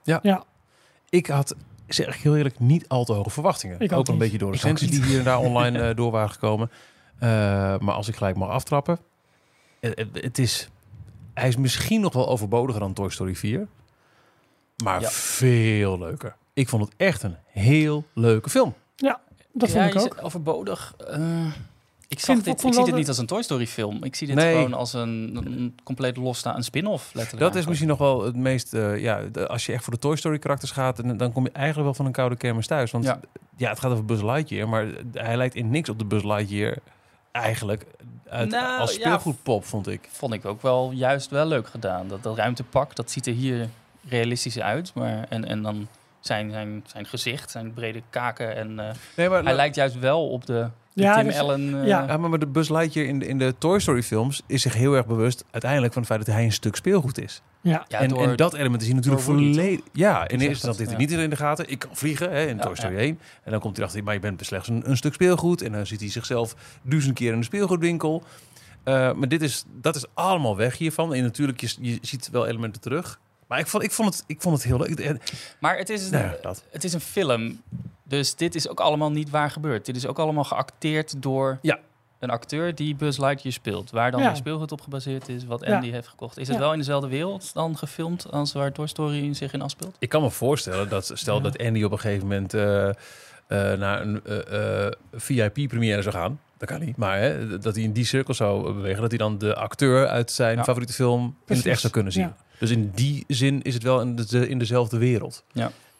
Ik 1.09 1.27
had, 1.27 1.55
zeg 1.87 2.15
ik 2.15 2.21
heel 2.21 2.35
eerlijk, 2.37 2.59
niet 2.59 2.87
al 2.87 3.05
te 3.05 3.13
hoge 3.13 3.29
verwachtingen. 3.29 3.79
Ik 3.79 3.91
ook, 3.91 4.05
een 4.07 4.13
niet. 4.13 4.21
beetje 4.21 4.37
door 4.37 4.51
de 4.51 4.57
recensies 4.57 4.89
die 4.89 5.03
hier 5.03 5.17
en 5.17 5.23
daar 5.23 5.39
online 5.49 5.79
eh, 5.89 5.95
door 5.95 6.11
waren 6.11 6.29
gekomen. 6.31 6.71
Eh, 7.19 7.29
maar 7.79 7.93
als 7.93 8.07
ik 8.07 8.15
gelijk 8.15 8.35
mag 8.35 8.49
aftrappen. 8.49 8.99
het 10.13 10.37
is, 10.39 10.69
hij 11.33 11.47
is 11.47 11.57
misschien 11.57 12.01
nog 12.01 12.13
wel 12.13 12.27
overbodiger 12.29 12.79
dan 12.81 12.93
Toy 12.93 13.09
Story 13.09 13.35
4. 13.35 13.67
Maar 14.83 15.01
Ja. 15.01 15.09
veel 15.09 15.97
leuker. 15.99 16.35
Ik 16.53 16.69
vond 16.69 16.83
het 16.83 16.93
echt 16.97 17.23
een 17.23 17.35
heel 17.45 18.05
leuke 18.13 18.49
film. 18.49 18.73
Dat 19.53 19.71
ja, 19.71 19.89
vond 19.91 20.05
ik 20.05 20.13
ook. 20.13 20.23
overbodig. 20.25 20.95
Ik 22.11 22.19
zag 22.19 22.25
vind- 22.25 22.37
dit, 22.37 22.47
ik 22.47 22.53
ik 22.53 22.59
vond 22.61 22.75
zie 22.75 22.83
dit 22.83 22.93
niet 22.95 23.07
als 23.07 23.17
een 23.17 23.25
Toy 23.25 23.41
Story 23.41 23.67
film. 23.67 24.03
Ik 24.03 24.15
zie 24.15 24.27
dit 24.27 24.35
Nee. 24.35 24.53
gewoon 24.55 24.73
als 24.73 24.93
een, 24.93 25.39
een 25.45 25.75
compleet 25.83 26.17
losstaand 26.17 26.65
spin-off. 26.65 27.13
Letterlijk 27.13 27.51
Dat 27.53 27.55
is 27.61 27.67
misschien 27.67 27.87
nog 27.89 27.97
wel 27.97 28.23
het 28.23 28.35
meest... 28.35 28.73
eh, 28.73 28.99
ja, 28.99 29.21
de- 29.31 29.47
als 29.47 29.65
je 29.65 29.73
echt 29.73 29.83
voor 29.83 29.93
de 29.93 29.99
Toy 29.99 30.15
Story 30.15 30.39
karakters 30.39 30.71
gaat... 30.71 30.95
dan- 31.03 31.17
dan 31.17 31.31
kom 31.31 31.43
je 31.43 31.51
eigenlijk 31.51 31.85
wel 31.85 31.93
van 31.95 32.05
een 32.05 32.11
koude 32.11 32.35
kermis 32.35 32.67
thuis. 32.67 32.91
Want 32.91 33.03
ja, 33.03 33.19
Ja. 33.57 33.69
het 33.69 33.79
gaat 33.79 33.91
over 33.91 34.05
Buzz 34.05 34.21
Lightyear... 34.23 34.69
maar 34.69 34.87
hij 35.13 35.37
lijkt 35.37 35.55
in 35.55 35.69
niks 35.69 35.89
op 35.89 35.99
de 35.99 36.05
Buzz 36.05 36.23
Lightyear... 36.23 36.77
eigenlijk 37.31 37.85
uit, 38.29 38.49
Nou, 38.49 38.79
als 38.79 38.95
ja, 38.95 38.99
speelgoedpop, 38.99 39.65
vond 39.65 39.87
ik. 39.87 40.09
Vond 40.11 40.33
ik 40.33 40.45
ook 40.45 40.61
wel 40.61 40.91
juist 40.91 41.29
wel 41.29 41.45
leuk 41.45 41.67
gedaan. 41.67 42.07
Dat, 42.07 42.23
dat 42.23 42.37
ruimtepak, 42.37 42.95
dat 42.95 43.11
ziet 43.11 43.27
er 43.27 43.33
hier 43.33 43.69
realistisch 44.09 44.59
uit. 44.59 44.93
Maar, 44.93 45.25
en, 45.29 45.45
en 45.45 45.61
dan 45.61 45.87
zijn, 46.19 46.51
zijn, 46.51 46.83
zijn 46.87 47.05
gezicht, 47.05 47.51
zijn 47.51 47.73
brede 47.73 48.01
kaken. 48.09 48.55
En 48.55 48.79
eh, 48.79 48.93
Nee, 49.15 49.29
maar, 49.29 49.43
hij 49.43 49.55
lijkt 49.55 49.75
juist 49.75 49.99
wel 49.99 50.29
op 50.29 50.45
de 50.45 50.67
Ja, 50.93 51.15
Tim 51.15 51.25
dus- 51.25 51.37
Allen... 51.37 51.81
eh, 51.81 51.87
ja. 51.87 52.05
Ja, 52.07 52.17
maar 52.17 52.39
de 52.39 52.47
Buzz 52.47 52.69
Lightyear 52.69 53.07
in 53.07 53.19
de, 53.19 53.27
in 53.27 53.37
de 53.37 53.55
Toy 53.57 53.79
Story 53.79 54.03
films 54.03 54.41
is 54.47 54.61
zich 54.61 54.73
heel 54.73 54.93
erg 54.93 55.05
bewust 55.05 55.43
uiteindelijk 55.51 55.93
van 55.93 56.01
het 56.01 56.11
feit 56.11 56.25
dat 56.25 56.35
hij 56.35 56.43
een 56.43 56.51
stuk 56.51 56.75
speelgoed 56.75 57.21
is. 57.21 57.41
Ja. 57.61 57.85
ja, 57.87 57.99
en, 57.99 58.09
door- 58.09 58.27
en 58.27 58.35
dat 58.35 58.53
element 58.53 58.81
is 58.81 58.87
hij 58.87 58.95
natuurlijk 58.95 59.23
volledig... 59.23 59.79
Ja, 59.93 60.27
in 60.27 60.39
eerste 60.39 60.47
instantie 60.47 60.85
hij 60.85 60.95
niet 60.95 61.11
in 61.11 61.29
de 61.29 61.35
gaten. 61.35 61.69
Ik 61.69 61.79
kan 61.79 61.89
vliegen 61.93 62.31
hè, 62.31 62.45
in 62.45 62.55
Ja, 62.57 62.61
Toy 62.63 62.75
Story 62.75 62.93
ja. 62.93 62.99
1. 62.99 63.19
En 63.43 63.51
dan 63.51 63.59
komt 63.59 63.75
hij 63.77 63.85
achter, 63.85 64.03
maar 64.03 64.13
je 64.13 64.19
bent 64.19 64.45
slechts 64.45 64.67
een, 64.67 64.89
een 64.89 64.97
stuk 64.97 65.13
speelgoed. 65.13 65.61
En 65.61 65.71
dan 65.71 65.85
ziet 65.87 65.99
hij 65.99 66.09
zichzelf 66.09 66.55
duizend 66.81 67.13
keer 67.15 67.33
in 67.33 67.39
de 67.39 67.45
speelgoedwinkel. 67.45 68.23
Eh, 68.83 69.13
maar 69.13 69.27
dit 69.27 69.41
is, 69.41 69.63
dat 69.81 69.95
is 69.95 70.05
allemaal 70.13 70.57
weg 70.57 70.77
hiervan. 70.77 71.13
En 71.13 71.23
natuurlijk, 71.23 71.61
je, 71.61 71.75
je 71.81 71.97
ziet 72.01 72.29
wel 72.31 72.47
elementen 72.47 72.81
terug. 72.81 73.19
Maar 73.47 73.59
ik 73.59 73.67
vond, 73.67 73.83
ik 73.83 73.91
vond, 73.91 74.13
het, 74.13 74.23
ik 74.27 74.41
vond 74.41 74.55
het 74.55 74.65
heel 74.65 74.77
leuk. 74.77 75.17
Maar 75.59 75.77
het 75.77 75.89
is, 75.89 76.09
Nou 76.09 76.23
ja, 76.43 76.53
het 76.71 76.83
is 76.83 76.93
een 76.93 77.01
film. 77.01 77.61
Dus 78.11 78.35
dit 78.35 78.55
is 78.55 78.67
ook 78.69 78.79
allemaal 78.79 79.11
niet 79.11 79.29
waar 79.29 79.51
gebeurd. 79.51 79.85
Dit 79.85 79.95
is 79.95 80.05
ook 80.07 80.19
allemaal 80.19 80.43
geacteerd 80.43 81.21
door 81.21 81.57
Ja. 81.61 81.79
een 82.19 82.29
acteur 82.29 82.75
die 82.75 82.95
Buzz 82.95 83.17
Lightyear 83.19 83.53
speelt. 83.53 83.91
Waar 83.91 84.11
dan 84.11 84.21
Ja. 84.21 84.27
het 84.27 84.37
speelgoed 84.37 84.71
op 84.71 84.81
gebaseerd 84.81 85.29
is, 85.29 85.45
wat 85.45 85.65
Ja. 85.65 85.75
Andy 85.75 85.91
heeft 85.91 86.07
gekocht. 86.07 86.37
Is 86.37 86.47
het 86.47 86.55
Ja. 86.57 86.61
wel 86.63 86.71
in 86.71 86.77
dezelfde 86.77 87.07
wereld 87.07 87.53
dan 87.53 87.77
gefilmd 87.77 88.31
als 88.31 88.53
waar 88.53 88.71
Toy 88.71 88.87
Story 88.87 89.33
zich 89.33 89.53
in 89.53 89.61
afspeelt? 89.61 89.95
Ik 89.99 90.09
kan 90.09 90.21
me 90.21 90.29
voorstellen 90.29 90.89
dat 90.89 91.11
stel 91.13 91.35
Ja. 91.35 91.41
dat 91.41 91.57
Andy 91.57 91.83
op 91.83 91.91
een 91.91 91.99
gegeven 91.99 92.27
moment 92.27 92.53
eh, 92.53 92.87
eh, 92.89 92.93
naar 93.79 94.01
een 94.01 94.21
eh, 94.25 94.85
eh, 94.85 94.91
VIP-première 95.13 96.01
zou 96.01 96.15
gaan. 96.15 96.39
Dat 96.57 96.69
kan 96.69 96.79
niet. 96.85 96.97
Maar 96.97 97.17
hè, 97.19 97.57
dat 97.59 97.75
hij 97.75 97.83
in 97.83 97.91
die 97.91 98.05
cirkel 98.05 98.33
zou 98.33 98.73
bewegen, 98.73 99.01
dat 99.01 99.09
hij 99.09 99.17
dan 99.19 99.37
de 99.37 99.55
acteur 99.55 100.07
uit 100.07 100.31
zijn 100.31 100.57
Ja. 100.57 100.63
favoriete 100.63 100.93
film 100.93 101.35
in 101.47 101.55
het 101.55 101.65
echt 101.65 101.79
zou 101.81 101.93
kunnen 101.93 102.11
zien. 102.11 102.23
Ja. 102.23 102.35
Dus 102.59 102.69
in 102.69 102.91
die 102.95 103.23
zin 103.27 103.61
is 103.61 103.73
het 103.73 103.83
wel 103.83 104.01
in, 104.01 104.15
de, 104.15 104.49
in 104.49 104.59
dezelfde 104.59 104.97
wereld. 104.97 105.43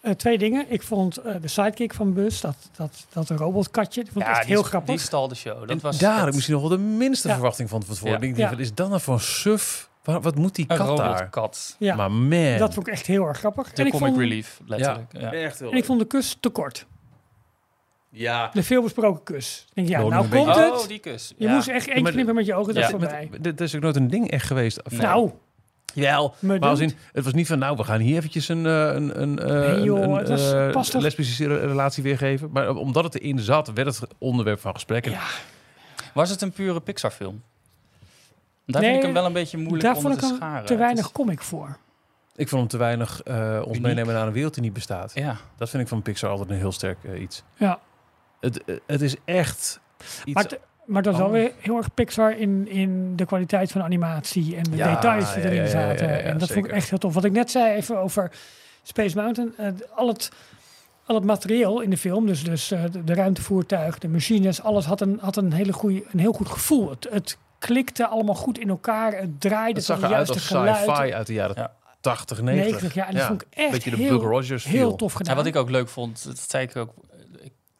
Eh, 0.01 0.11
twee 0.11 0.37
dingen. 0.37 0.65
Ik 0.69 0.81
vond 0.81 1.17
eh, 1.17 1.35
de 1.41 1.47
sidekick 1.47 1.93
van 1.93 2.13
Bus, 2.13 2.41
dat, 2.41 2.55
dat, 2.75 3.05
dat 3.13 3.29
robotkatje, 3.29 4.03
die 4.03 4.11
vond 4.11 4.25
ik 4.25 4.31
echt 4.31 4.39
die, 4.41 4.49
heel 4.51 4.59
die 4.61 4.69
grappig. 4.69 4.99
stal 4.99 5.27
de 5.27 5.35
show. 5.35 5.59
Dat 5.59 5.69
en 5.69 5.79
was 5.81 5.97
daar 5.97 6.09
het- 6.09 6.19
heb 6.19 6.27
ik 6.27 6.33
misschien 6.33 6.55
nog 6.59 6.67
wel 6.67 6.77
de 6.77 6.83
minste 6.83 7.27
Ja. 7.27 7.33
verwachting 7.33 7.69
van 7.69 7.83
van 7.83 7.93
tevoren. 7.93 8.13
Ja. 8.13 8.19
Ik 8.27 8.35
denk, 8.35 8.37
Ja. 8.37 8.49
wat 8.49 8.59
is 8.59 8.73
dat 8.73 8.89
nou 8.89 9.01
voor 9.01 9.13
een 9.13 9.19
suf? 9.19 9.89
Wat, 10.03 10.23
wat 10.23 10.35
moet 10.35 10.55
die 10.55 10.65
een 10.67 10.77
kat 10.77 10.97
daar? 10.97 11.07
robotkat. 11.11 11.75
ja, 11.79 11.95
Maar 11.95 12.11
man. 12.11 12.57
dat 12.57 12.73
vond 12.73 12.87
ik 12.87 12.93
echt 12.93 13.05
heel 13.05 13.25
erg 13.25 13.37
grappig. 13.37 13.71
De 13.73 13.81
En 13.81 13.85
ik, 13.85 13.91
comic 13.91 14.07
vond, 14.07 14.19
relief, 14.19 14.59
letterlijk. 14.65 15.11
Ja. 15.11 15.31
echt 15.33 15.59
heel 15.59 15.71
en 15.71 15.77
ik 15.77 15.85
vond 15.85 15.99
de 15.99 16.05
kus 16.07 16.37
te 16.39 16.49
kort. 16.49 16.85
Ja. 18.09 18.49
De 18.53 18.63
veelbesproken 18.63 19.23
kus. 19.23 19.65
Ik 19.69 19.75
denk, 19.75 19.87
ja, 19.87 19.97
Nou, 19.97 20.09
nou 20.09 20.23
een 20.23 20.29
komt 20.29 20.45
beetje- 20.45 20.61
het. 20.63 20.81
Oh, 20.81 20.87
die 20.87 20.99
kus. 20.99 21.33
Je 21.37 21.47
Ja. 21.47 21.53
moest 21.53 21.67
echt 21.67 21.87
één 21.87 22.03
knippen 22.03 22.35
met 22.35 22.45
je 22.45 22.53
ogen, 22.55 22.73
dat 22.73 22.75
Ja. 22.83 22.83
is 22.83 22.89
voorbij. 22.89 23.29
Dit 23.41 23.61
is 23.61 23.75
ook 23.75 23.81
nooit 23.81 23.95
een 23.95 24.07
ding 24.07 24.31
echt 24.31 24.45
geweest. 24.45 24.81
Nou, 24.89 25.31
Jawel, 25.93 26.33
maar 26.39 26.59
als 26.59 26.79
in, 26.79 26.93
het 27.11 27.23
was 27.23 27.33
niet 27.33 27.47
van, 27.47 27.59
nou, 27.59 27.75
we 27.77 27.83
gaan 27.83 27.99
hier 27.99 28.17
eventjes 28.17 28.47
een, 28.47 28.65
eh, 28.65 28.93
een, 28.93 29.21
een, 29.21 29.39
eh, 29.39 29.47
Nee, 29.73 29.81
joh, 29.83 29.99
een, 29.99 30.25
eh, 30.27 31.01
lesbische 31.01 31.47
re- 31.47 31.65
relatie 31.65 32.03
weergeven. 32.03 32.49
Maar 32.51 32.69
omdat 32.75 33.03
het 33.03 33.19
erin 33.19 33.39
zat, 33.39 33.71
werd 33.73 33.99
het 33.99 34.09
onderwerp 34.17 34.59
van 34.59 34.73
gesprek. 34.73 35.05
En 35.05 35.11
Ja. 35.11 35.21
Was 36.13 36.29
het 36.29 36.41
een 36.41 36.51
pure 36.51 36.79
Pixar 36.79 37.11
film? 37.11 37.41
Daar 38.65 38.81
Nee, 38.81 38.89
vind 38.91 39.01
ik 39.01 39.05
hem 39.05 39.13
wel 39.13 39.25
een 39.25 39.33
beetje 39.33 39.57
moeilijk 39.57 39.83
daar 39.83 39.95
onder 39.95 40.11
vond 40.11 40.13
ik 40.23 40.27
te 40.27 40.27
hem 40.27 40.35
scharen. 40.37 40.65
te 40.65 40.75
weinig 40.75 41.05
is- 41.05 41.11
comic 41.11 41.41
voor. 41.41 41.77
Ik 42.35 42.47
vond 42.49 42.61
hem 42.61 42.69
te 42.69 42.77
weinig 42.77 43.21
eh, 43.23 43.57
ons 43.57 43.67
Uniek. 43.67 43.81
meenemen 43.81 44.13
naar 44.13 44.27
een 44.27 44.33
wereld 44.33 44.53
die 44.53 44.63
niet 44.63 44.73
bestaat. 44.73 45.11
Ja. 45.15 45.37
Dat 45.57 45.69
vind 45.69 45.83
ik 45.83 45.89
van 45.89 46.01
Pixar 46.01 46.29
altijd 46.29 46.49
een 46.49 46.55
heel 46.55 46.71
sterk 46.71 46.97
iets. 47.19 47.43
Ja. 47.55 47.79
Het, 48.39 48.63
het 48.87 49.01
is 49.01 49.15
echt 49.25 49.79
iets... 50.25 50.33
Maar, 50.33 50.57
maar 50.85 51.01
dat 51.01 51.13
is 51.13 51.19
wel 51.19 51.27
Oh. 51.27 51.33
weer 51.33 51.51
heel 51.59 51.77
erg 51.77 51.93
Pixar 51.93 52.37
in, 52.37 52.67
in 52.67 53.15
de 53.15 53.25
kwaliteit 53.25 53.71
van 53.71 53.81
animatie 53.83 54.55
en 54.55 54.63
de 54.63 54.75
Ja, 54.75 54.93
details 54.93 55.33
die 55.33 55.43
ja, 55.43 55.49
erin 55.49 55.57
ja, 55.57 55.63
ja, 55.63 55.69
zaten. 55.69 56.07
ja, 56.07 56.13
ja, 56.13 56.19
en 56.19 56.37
dat 56.37 56.51
vond 56.51 56.65
ik 56.65 56.71
echt 56.71 56.89
heel 56.89 56.97
tof. 56.99 57.13
Wat 57.13 57.23
ik 57.25 57.31
net 57.31 57.51
zei 57.51 57.75
even 57.75 57.97
over 57.99 58.31
Space 58.83 59.15
Mountain. 59.17 59.53
eh, 59.57 59.67
al, 59.95 60.07
het, 60.07 60.31
al 61.05 61.15
het 61.15 61.23
materieel 61.23 61.81
in 61.81 61.89
de 61.89 61.97
film, 61.97 62.25
dus, 62.25 62.43
dus 62.43 62.71
eh, 62.71 62.83
de, 62.91 63.03
de 63.03 63.13
ruimtevoertuig, 63.13 63.97
de 63.97 64.07
machines, 64.07 64.61
alles 64.63 64.85
had 64.85 65.01
een, 65.01 65.17
had 65.21 65.35
een, 65.37 65.53
hele 65.53 65.73
goeie, 65.73 66.05
een 66.11 66.19
heel 66.19 66.33
goed 66.33 66.49
gevoel. 66.49 66.89
Het, 66.89 67.07
het 67.11 67.37
klikte 67.59 68.07
allemaal 68.07 68.35
goed 68.35 68.59
in 68.59 68.69
elkaar. 68.69 69.13
Het 69.17 69.41
draaide 69.41 69.79
het 69.79 69.85
tot 69.85 69.85
zag 69.85 69.97
eruit 69.97 70.11
juiste 70.13 70.33
als 70.33 70.47
geluid. 70.47 70.77
sci-fi 70.77 71.13
uit 71.13 71.27
de 71.27 71.33
jaren 71.33 71.55
Ja. 71.57 71.73
80, 72.01 72.41
90. 72.41 72.71
90, 72.71 72.93
ja. 72.93 73.07
En 73.07 73.13
dat 73.15 73.23
vond 73.25 73.41
ik 73.41 73.47
echt 73.51 73.71
Beetje 73.71 73.89
de 73.89 73.95
heel, 73.95 74.19
Rogers 74.21 74.63
tof 74.95 75.11
Ja, 75.11 75.17
gedaan. 75.17 75.35
wat 75.35 75.45
ik 75.45 75.55
ook 75.55 75.69
leuk 75.69 75.87
vond, 75.89 76.25
dat 76.25 76.39
zei 76.49 76.63
ik 76.63 76.75
ook. 76.75 76.93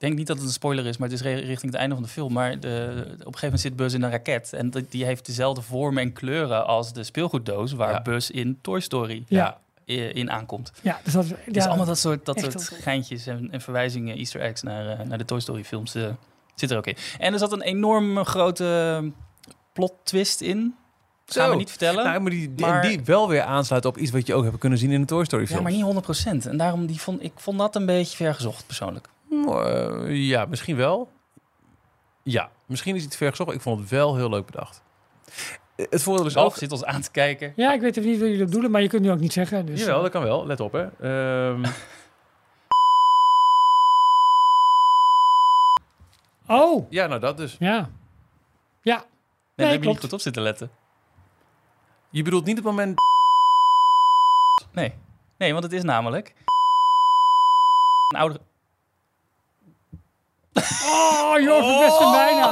Ik 0.02 0.08
denk 0.08 0.20
niet 0.20 0.28
dat 0.28 0.38
het 0.38 0.46
een 0.46 0.52
spoiler 0.54 0.86
is, 0.86 0.98
maar 0.98 1.10
het 1.10 1.20
is 1.20 1.26
richting 1.26 1.72
het 1.72 1.74
einde 1.82 1.96
van 1.96 2.04
de 2.04 2.10
film. 2.10 2.34
Maar 2.34 2.60
de, 2.60 2.68
op 3.02 3.08
een 3.10 3.16
gegeven 3.18 3.42
moment 3.42 3.62
zit 3.62 3.76
Buzz 3.76 3.96
in 3.96 4.04
een 4.04 4.10
raket. 4.12 4.54
En 4.54 4.72
die- 4.90 5.06
heeft 5.06 5.26
dezelfde 5.26 5.62
vormen 5.62 6.04
en 6.04 6.14
kleuren 6.14 6.66
als 6.68 6.94
de 6.94 7.04
speelgoeddoos 7.04 7.72
waar 7.72 7.92
Ja. 7.92 8.02
Buzz 8.02 8.30
in 8.30 8.58
Toy 8.62 8.80
Story 8.80 9.24
Ja. 9.28 9.58
in 9.86 10.32
aankomt. 10.32 10.72
ja, 10.82 11.00
dus 11.04 11.14
dat, 11.14 11.26
ja, 11.52 11.66
allemaal 11.66 11.86
dat 11.86 11.98
soort, 11.98 12.26
dat 12.26 12.40
soort 12.40 12.64
geintjes 12.82 13.28
en, 13.28 13.48
en 13.52 13.62
verwijzingen, 13.62 14.18
easter 14.18 14.42
eggs 14.42 14.62
naar, 14.62 15.00
eh, 15.00 15.06
naar 15.06 15.18
de 15.18 15.26
Toy 15.26 15.40
Story 15.40 15.64
films 15.64 15.96
eh, 15.96 16.06
zit 16.56 16.72
er 16.72 16.78
ook 16.78 16.88
in. 16.88 16.96
En 17.20 17.34
er 17.34 17.40
zat 17.40 17.52
een 17.52 17.62
enorm 17.62 18.26
grote 18.26 19.12
plot 19.74 19.94
twist 20.04 20.42
in. 20.42 20.76
Gaan 21.26 21.46
Zo. 21.46 21.52
we 21.52 21.56
niet 21.58 21.70
vertellen. 21.70 22.04
Nou, 22.06 22.20
maar 22.22 22.32
die, 22.32 22.52
Maar- 22.58 22.82
die 22.82 23.02
wel 23.04 23.28
weer 23.30 23.42
aansluit 23.42 23.86
op 23.86 23.98
iets 23.98 24.12
wat 24.12 24.28
je 24.28 24.34
ook 24.34 24.44
hebt 24.44 24.58
kunnen 24.58 24.78
zien 24.80 24.92
in 24.92 25.02
de 25.02 25.08
Toy 25.08 25.26
Story 25.26 25.46
film. 25.48 25.58
ja, 25.58 25.64
maar 25.64 25.72
niet 25.72 25.84
100%. 25.84 26.46
En 26.48 26.58
daarom 26.58 26.86
die 26.86 27.02
vond 27.02 27.24
ik 27.24 27.32
vond 27.36 27.58
dat 27.58 27.76
een 27.76 27.86
beetje 27.86 28.16
vergezocht 28.16 28.66
persoonlijk. 28.66 29.08
Ja, 30.08 30.46
misschien 30.46 30.76
wel. 30.76 31.12
Ja, 32.24 32.50
misschien 32.66 32.96
is 32.96 33.04
het 33.04 33.16
ver 33.16 33.30
gezocht. 33.30 33.52
Ik 33.54 33.62
vond 33.62 33.80
het 33.80 33.90
wel 33.90 34.16
heel 34.16 34.30
leuk 34.30 34.46
bedacht. 34.46 34.84
Eh, 35.76 35.86
Het 35.90 36.04
voordeel 36.04 36.26
is 36.26 36.38
ook... 36.38 36.56
zit 36.56 36.72
ons 36.72 36.86
aan 36.86 37.02
te 37.02 37.12
kijken. 37.12 37.54
ja, 37.56 37.74
ik 37.74 37.82
weet 37.82 37.98
even 37.98 38.10
niet 38.10 38.20
wat 38.20 38.30
jullie 38.30 38.46
bedoelen, 38.46 38.72
maar 38.72 38.82
je 38.82 38.88
kunt 38.88 39.02
nu 39.02 39.12
ook 39.12 39.20
niet 39.20 39.34
zeggen. 39.34 39.66
Dus, 39.66 39.80
Jawel, 39.80 39.96
eh, 39.96 40.02
dat 40.02 40.12
kan 40.12 40.24
wel. 40.24 40.46
Let 40.46 40.60
op, 40.60 40.72
hè. 40.72 40.88
Ehm, 41.00 41.64
Oh, 46.48 46.86
ja, 46.90 47.08
nou 47.08 47.20
dat 47.20 47.38
dus. 47.38 47.56
ja. 47.60 47.90
Ja, 48.82 48.96
Nee, 48.98 49.06
Nee, 49.06 49.06
daar 49.56 49.68
heb 49.68 49.68
je 49.68 49.74
niet 49.76 49.82
klopt. 49.82 50.00
goed 50.00 50.14
op 50.14 50.20
zitten 50.20 50.42
letten. 50.42 50.72
Je 52.10 52.24
bedoelt 52.24 52.46
niet 52.46 52.56
het 52.56 52.66
moment... 52.66 53.00
Nee. 54.72 54.94
Nee, 55.38 55.52
want 55.52 55.64
het 55.64 55.74
is 55.74 55.84
namelijk... 55.84 56.34
Een 58.08 58.20
oudere... 58.20 58.42
Oh, 60.54 61.40
joh, 61.40 61.64
verpest 61.64 62.00
hem 62.00 62.12
bijna. 62.12 62.48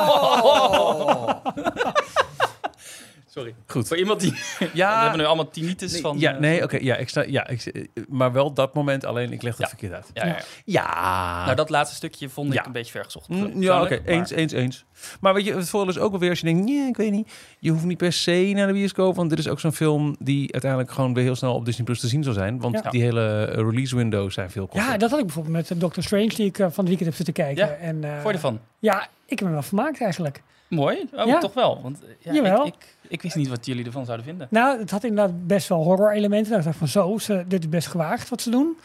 Sorry. 3.34 3.56
Goed. 3.68 3.88
Voor 3.88 3.98
iemand 3.98 4.20
die... 4.20 4.32
we 4.60 4.70
Ja, 4.74 5.02
hebben 5.02 5.20
nu 5.20 5.26
allemaal 5.26 5.50
tinnitus 5.50 5.92
nee, 5.92 6.02
van... 6.02 6.20
ja, 6.20 6.34
eh, 6.34 6.40
nee, 6.40 6.64
oké. 6.64 6.78
ja, 6.82 6.96
ik 6.96 7.10
sta, 7.10 7.22
ja, 7.28 7.48
ik, 7.48 7.88
maar 8.10 8.32
wel 8.32 8.54
dat 8.54 8.74
moment 8.74 9.06
alleen. 9.06 9.32
Ik 9.32 9.42
leg 9.42 9.52
het 9.52 9.62
Ja. 9.62 9.68
verkeerd 9.68 9.94
uit. 9.94 10.10
Ja, 10.14 10.26
ja, 10.26 10.32
ja. 10.32 10.44
Ja. 10.66 11.44
Nou, 11.44 11.56
dat 11.56 11.70
laatste 11.70 11.96
stukje 11.96 12.30
vond 12.30 12.54
ik 12.54 12.66
een 12.66 12.72
beetje 12.72 12.92
vergezocht. 12.92 13.28
Mm, 13.28 13.62
Ja, 13.62 13.82
oké. 13.82 14.02
Eens, 14.06 14.32
eens, 14.32 14.52
eens. 14.52 14.86
Maar 15.22 15.34
weet 15.34 15.46
je, 15.46 15.54
het 15.56 15.70
voordeel 15.70 15.90
is 15.94 16.00
ook 16.00 16.12
wel 16.12 16.20
weer 16.20 16.30
als 16.30 16.40
je 16.40 16.46
denkt, 16.46 16.66
nee, 16.66 16.88
ik 16.88 16.98
weet 16.98 17.12
niet. 17.12 17.32
Je 17.60 17.72
hoeft 17.72 17.86
niet 17.86 17.98
per 17.98 18.14
se 18.14 18.52
naar 18.56 18.68
de 18.68 18.74
bioscoop, 18.74 19.16
want 19.16 19.30
dit 19.30 19.40
is 19.40 19.48
ook 19.48 19.60
zo'n 19.60 19.74
film 19.74 20.16
die 20.20 20.52
uiteindelijk 20.52 20.92
gewoon 20.92 21.14
weer 21.14 21.24
heel 21.24 21.36
snel 21.36 21.54
op 21.56 21.66
Disney 21.66 21.86
Plus 21.86 22.00
te 22.00 22.08
zien 22.08 22.24
zal 22.24 22.34
zijn. 22.34 22.60
Want 22.60 22.82
Ja. 22.84 22.90
die 22.90 23.02
hele 23.02 23.46
eh, 23.46 23.56
release 23.56 23.96
windows 23.96 24.34
zijn 24.34 24.52
veel 24.52 24.68
korter. 24.68 24.90
Ja, 24.92 24.98
dat 24.98 25.10
had 25.10 25.20
ik 25.20 25.26
bijvoorbeeld 25.26 25.56
met 25.70 25.80
Doctor 25.82 26.04
Strange, 26.04 26.28
die 26.28 26.46
ik 26.46 26.58
eh, 26.60 26.66
van 26.66 26.74
het 26.76 26.88
weekend 26.88 27.06
heb 27.06 27.16
zitten 27.16 27.34
kijken. 27.34 27.68
Ja, 27.68 27.74
En, 27.74 28.04
eh, 28.04 28.12
Vond 28.14 28.24
je 28.28 28.34
ervan? 28.34 28.60
Ja, 28.80 29.08
ik 29.26 29.40
heb 29.40 29.48
me 29.48 29.54
wel 29.54 29.64
vermaakt 29.64 30.02
eigenlijk. 30.02 30.42
Mooi? 30.70 31.08
Oh, 31.16 31.26
Ja. 31.28 31.40
toch 31.40 31.54
wel? 31.54 31.80
Want 31.82 32.00
eh, 32.04 32.10
ja, 32.20 32.34
Jawel. 32.34 32.66
Ik, 32.66 32.74
ik, 32.74 32.96
ik 33.08 33.22
wist 33.22 33.36
niet 33.36 33.48
wat 33.48 33.66
jullie 33.66 33.86
ervan 33.86 34.06
zouden 34.06 34.26
vinden. 34.26 34.48
Nou, 34.50 34.80
het 34.80 34.92
had 34.92 35.04
inderdaad 35.04 35.48
best 35.48 35.68
wel 35.68 35.84
horror-elementen. 35.84 36.52
Daar 36.52 36.62
dacht 36.62 36.74
ik 36.74 36.80
van 36.80 36.88
zo, 36.88 37.18
ze, 37.18 37.44
dit 37.48 37.60
is 37.64 37.70
best 37.70 37.88
gewaagd 37.88 38.30
wat 38.30 38.42
ze 38.42 38.50
doen. 38.50 38.78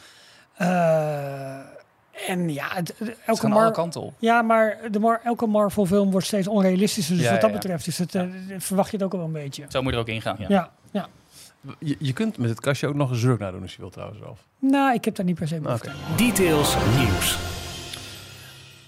Eh, 0.54 1.58
en 2.28 2.52
ja, 2.52 2.66
het, 2.68 2.94
het- 2.98 3.08
Het 3.08 3.16
elke 3.26 3.46
alle 3.46 3.54
Mar 3.54 3.88
op. 3.96 4.12
ja, 4.18 4.42
maar 4.42 4.78
de 4.90 4.98
Mar 4.98 5.20
elke 5.24 5.46
Marvel-film 5.46 6.10
wordt 6.10 6.26
steeds 6.26 6.48
onrealistischer. 6.48 7.16
Dus 7.16 7.24
Ja, 7.24 7.30
wat 7.32 7.40
dat 7.40 7.50
ja, 7.50 7.56
ja. 7.56 7.62
betreft 7.62 7.86
is 7.86 7.98
het, 7.98 8.14
eh, 8.14 8.22
verwacht 8.58 8.90
je 8.90 8.96
het 8.96 9.06
ook 9.06 9.12
wel 9.12 9.24
een 9.24 9.32
beetje. 9.32 9.64
Zo 9.68 9.82
moet 9.82 9.90
je 9.92 9.96
er 9.96 10.02
ook 10.02 10.08
ingaan. 10.10 10.36
Ja. 10.38 10.46
Ja. 10.48 10.70
ja, 10.90 11.08
Je, 11.78 11.96
je 11.98 12.12
kunt 12.12 12.38
met 12.38 12.48
het 12.50 12.60
kastje 12.60 12.86
ook 12.88 12.94
nog 12.94 13.10
een 13.10 13.18
druk 13.20 13.38
naar 13.38 13.52
doen 13.52 13.62
als 13.62 13.72
je 13.72 13.78
wilt 13.80 13.92
trouwens, 13.92 14.20
Ralf. 14.22 14.38
Nou, 14.58 14.94
ik 14.94 15.04
heb 15.04 15.14
daar 15.14 15.24
niet 15.26 15.34
per 15.38 15.48
se 15.48 15.60
behoefte 15.60 15.90
aan. 15.90 16.16
Details 16.16 16.76
nieuws. 16.98 17.38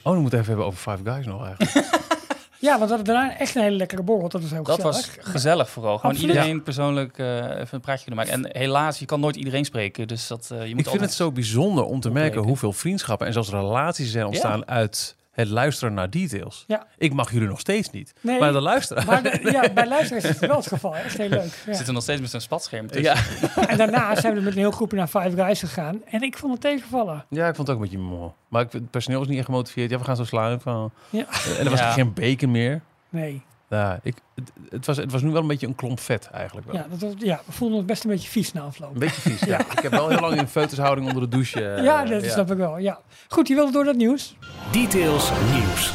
Oh, 0.02 0.12
dan 0.12 0.20
moeten 0.20 0.38
we 0.38 0.44
even 0.44 0.46
hebben 0.46 0.66
over 0.66 0.92
Five 0.92 1.10
Guys 1.10 1.26
nog 1.26 1.46
eigenlijk. 1.46 1.86
Ja, 2.58 2.78
want 2.78 2.90
we 2.90 2.96
hadden 2.96 3.14
daarna 3.14 3.38
echt 3.38 3.54
een 3.54 3.62
hele 3.62 3.76
lekkere 3.76 4.02
borrel. 4.02 4.28
Dat 4.28 4.40
was 4.40 4.50
heel 4.50 4.62
Dat 4.62 4.74
gezellig. 4.74 5.16
was 5.16 5.32
gezellig 5.32 5.70
vooral. 5.70 5.96
Gewoon 5.98 6.10
Absoluut. 6.10 6.34
iedereen 6.34 6.62
persoonlijk 6.62 7.18
eh, 7.18 7.34
even 7.36 7.68
een 7.70 7.80
praatje 7.80 8.04
kunnen 8.04 8.26
maken. 8.26 8.44
En 8.44 8.58
helaas, 8.60 8.98
je 8.98 9.04
kan 9.04 9.20
nooit 9.20 9.36
iedereen 9.36 9.64
spreken. 9.64 10.08
Dus 10.08 10.26
dat, 10.26 10.50
eh, 10.52 10.66
je 10.66 10.74
moet 10.74 10.84
ik 10.84 10.90
vind 10.90 11.00
het 11.00 11.12
zo 11.12 11.32
bijzonder 11.32 11.84
om 11.84 12.00
te 12.00 12.10
merken 12.10 12.42
hoeveel 12.42 12.72
vriendschappen 12.72 13.26
en 13.26 13.32
zelfs 13.32 13.50
relaties 13.50 14.10
zijn 14.10 14.26
ontstaan 14.26 14.68
uit 14.68 15.15
het 15.36 15.48
luisteren 15.48 15.94
naar 15.94 16.10
details. 16.10 16.64
Ja. 16.66 16.86
Ik 16.98 17.12
mag 17.12 17.32
jullie 17.32 17.48
nog 17.48 17.60
steeds 17.60 17.90
niet. 17.90 18.12
Nee, 18.20 18.38
Maar 18.38 18.52
de 18.52 18.60
luisteraar. 18.60 19.06
maar 19.06 19.22
de- 19.22 19.38
ja, 19.52 19.70
bij 19.74 19.86
luisteraars 19.88 20.24
is 20.24 20.30
het 20.30 20.46
wel 20.48 20.56
het 20.56 20.66
geval. 20.66 20.96
Echt 20.96 21.16
heel 21.18 21.28
leuk. 21.28 21.62
Ja. 21.66 21.74
zitten 21.74 21.94
nog 21.94 22.02
steeds 22.02 22.20
met 22.20 22.30
zo'n 22.30 22.40
spatscherm 22.40 22.86
tussen. 22.86 23.14
Ja. 23.54 23.66
En 23.68 23.76
daarna 23.76 24.14
zijn 24.20 24.34
we 24.34 24.40
met 24.40 24.52
een 24.52 24.58
heel 24.58 24.70
groepje 24.70 24.96
naar 24.96 25.06
Five 25.08 25.30
Guys 25.36 25.60
gegaan. 25.60 26.02
En 26.10 26.22
ik 26.22 26.36
vond 26.38 26.52
het 26.52 26.60
tegenvallen. 26.60 27.24
ja, 27.30 27.48
ik 27.48 27.54
vond 27.54 27.68
het 27.68 27.76
ook 27.76 27.82
een 27.82 27.88
beetje 27.90 28.04
mooi. 28.06 28.30
Maar 28.48 28.62
ik, 28.62 28.72
het 28.72 28.90
personeel 28.90 29.18
was 29.18 29.28
niet 29.28 29.36
echt 29.36 29.46
gemotiveerd. 29.46 29.90
Ja, 29.90 29.98
we 29.98 30.04
gaan 30.04 30.16
zo 30.16 30.24
slaan. 30.24 30.60
Van. 30.60 30.90
Ja. 31.10 31.26
En 31.58 31.64
er 31.64 31.70
was 31.70 31.78
Ja. 31.80 31.90
geen 31.92 32.12
bacon 32.14 32.50
meer. 32.50 32.80
Nee. 33.08 33.42
Ja, 33.68 34.00
ik, 34.02 34.14
het, 34.34 34.50
het, 34.70 34.86
was, 34.86 34.96
het 34.96 35.12
was 35.12 35.22
nu 35.22 35.30
wel 35.30 35.40
een 35.40 35.46
beetje 35.46 35.66
een 35.66 35.74
klomp 35.74 36.00
vet 36.00 36.28
eigenlijk 36.32 36.66
wel. 36.66 36.76
Ja, 36.76 36.86
dat 36.90 37.00
was, 37.00 37.12
ja, 37.18 37.40
we 37.46 37.52
voelden 37.52 37.76
ons 37.76 37.86
best 37.86 38.04
een 38.04 38.10
beetje 38.10 38.28
vies 38.28 38.52
na 38.52 38.60
afloop. 38.60 38.92
Een 38.92 38.98
beetje 38.98 39.20
vies, 39.20 39.40
ja. 39.52 39.58
Ik 39.58 39.78
heb 39.78 39.90
wel 39.92 40.08
heel 40.08 40.20
lang 40.20 40.38
in 40.38 40.48
feutushouding 40.48 41.06
onder 41.06 41.22
de 41.22 41.28
douche. 41.28 41.64
eh, 41.74 41.84
ja, 41.84 42.04
dat 42.04 42.24
snap 42.24 42.50
ik 42.50 42.56
wel. 42.56 42.78
Ja. 42.78 43.00
Goed, 43.28 43.48
je 43.48 43.54
wilde 43.54 43.72
door 43.72 43.84
dat 43.84 43.96
nieuws. 43.96 44.36
Details 44.72 45.30
nieuws. 45.52 45.92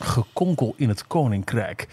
gekonkel 0.00 0.74
in 0.76 0.88
het 0.88 1.06
koninkrijk. 1.06 1.88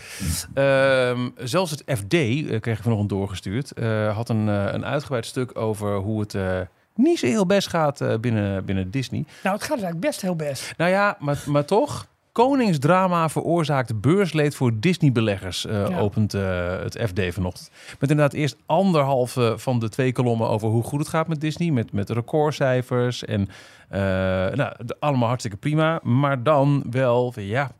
Ehm, 0.54 1.30
zelfs 1.38 1.72
het 1.72 1.84
FD, 1.86 2.13
eh, 2.13 2.60
kreeg 2.60 2.78
ik 2.78 2.84
vanochtend 2.84 3.10
doorgestuurd, 3.10 3.72
eh, 3.72 4.15
had 4.15 4.30
een, 4.30 4.50
eh, 4.50 4.74
een 4.74 4.86
uitgebreid 4.86 5.26
stuk 5.26 5.58
over 5.60 5.96
hoe 5.96 6.20
het 6.20 6.34
eh, 6.36 6.60
niet 6.96 7.20
zo 7.20 7.26
heel 7.26 7.46
best 7.46 7.68
gaat 7.68 8.02
eh, 8.02 8.18
binnen, 8.18 8.65
binnen 8.65 8.91
Disney. 8.91 9.26
Nou, 9.44 9.56
het 9.56 9.63
gaat 9.63 9.78
eigenlijk 9.78 10.00
best 10.00 10.22
heel 10.22 10.36
best. 10.36 10.74
Nou 10.78 10.91
ja, 10.91 11.18
maar, 11.20 11.44
maar 11.46 11.65
toch. 11.65 12.08
Koningsdrama 12.36 13.30
veroorzaakt 13.30 14.02
beursleed 14.02 14.56
voor 14.56 14.71
Disney-beleggers, 14.80 15.65
eh, 15.65 15.88
Ja. 15.89 16.00
opent 16.00 16.34
eh, 16.34 16.80
het 16.80 17.00
FD 17.08 17.34
vanochtend. 17.34 17.69
Met 18.00 18.10
inderdaad 18.10 18.34
eerst 18.34 18.58
anderhalve 18.65 19.54
van 19.58 19.80
de 19.80 19.89
twee 19.89 20.12
kolommen 20.12 20.50
over 20.50 20.67
hoe 20.69 20.84
goed 20.84 21.00
het 21.00 21.08
gaat 21.08 21.28
met 21.28 21.41
Disney. 21.41 21.71
Met, 21.71 21.91
met 21.91 22.10
recordcijfers 22.10 23.26
en 23.26 23.50
eh, 23.89 24.00
nou, 24.56 24.74
de- 24.86 24.95
allemaal 25.00 25.28
hartstikke 25.28 25.58
prima. 25.58 26.00
Maar 26.04 26.43
dan 26.43 26.84
wel, 26.91 27.34
ja, 27.36 27.71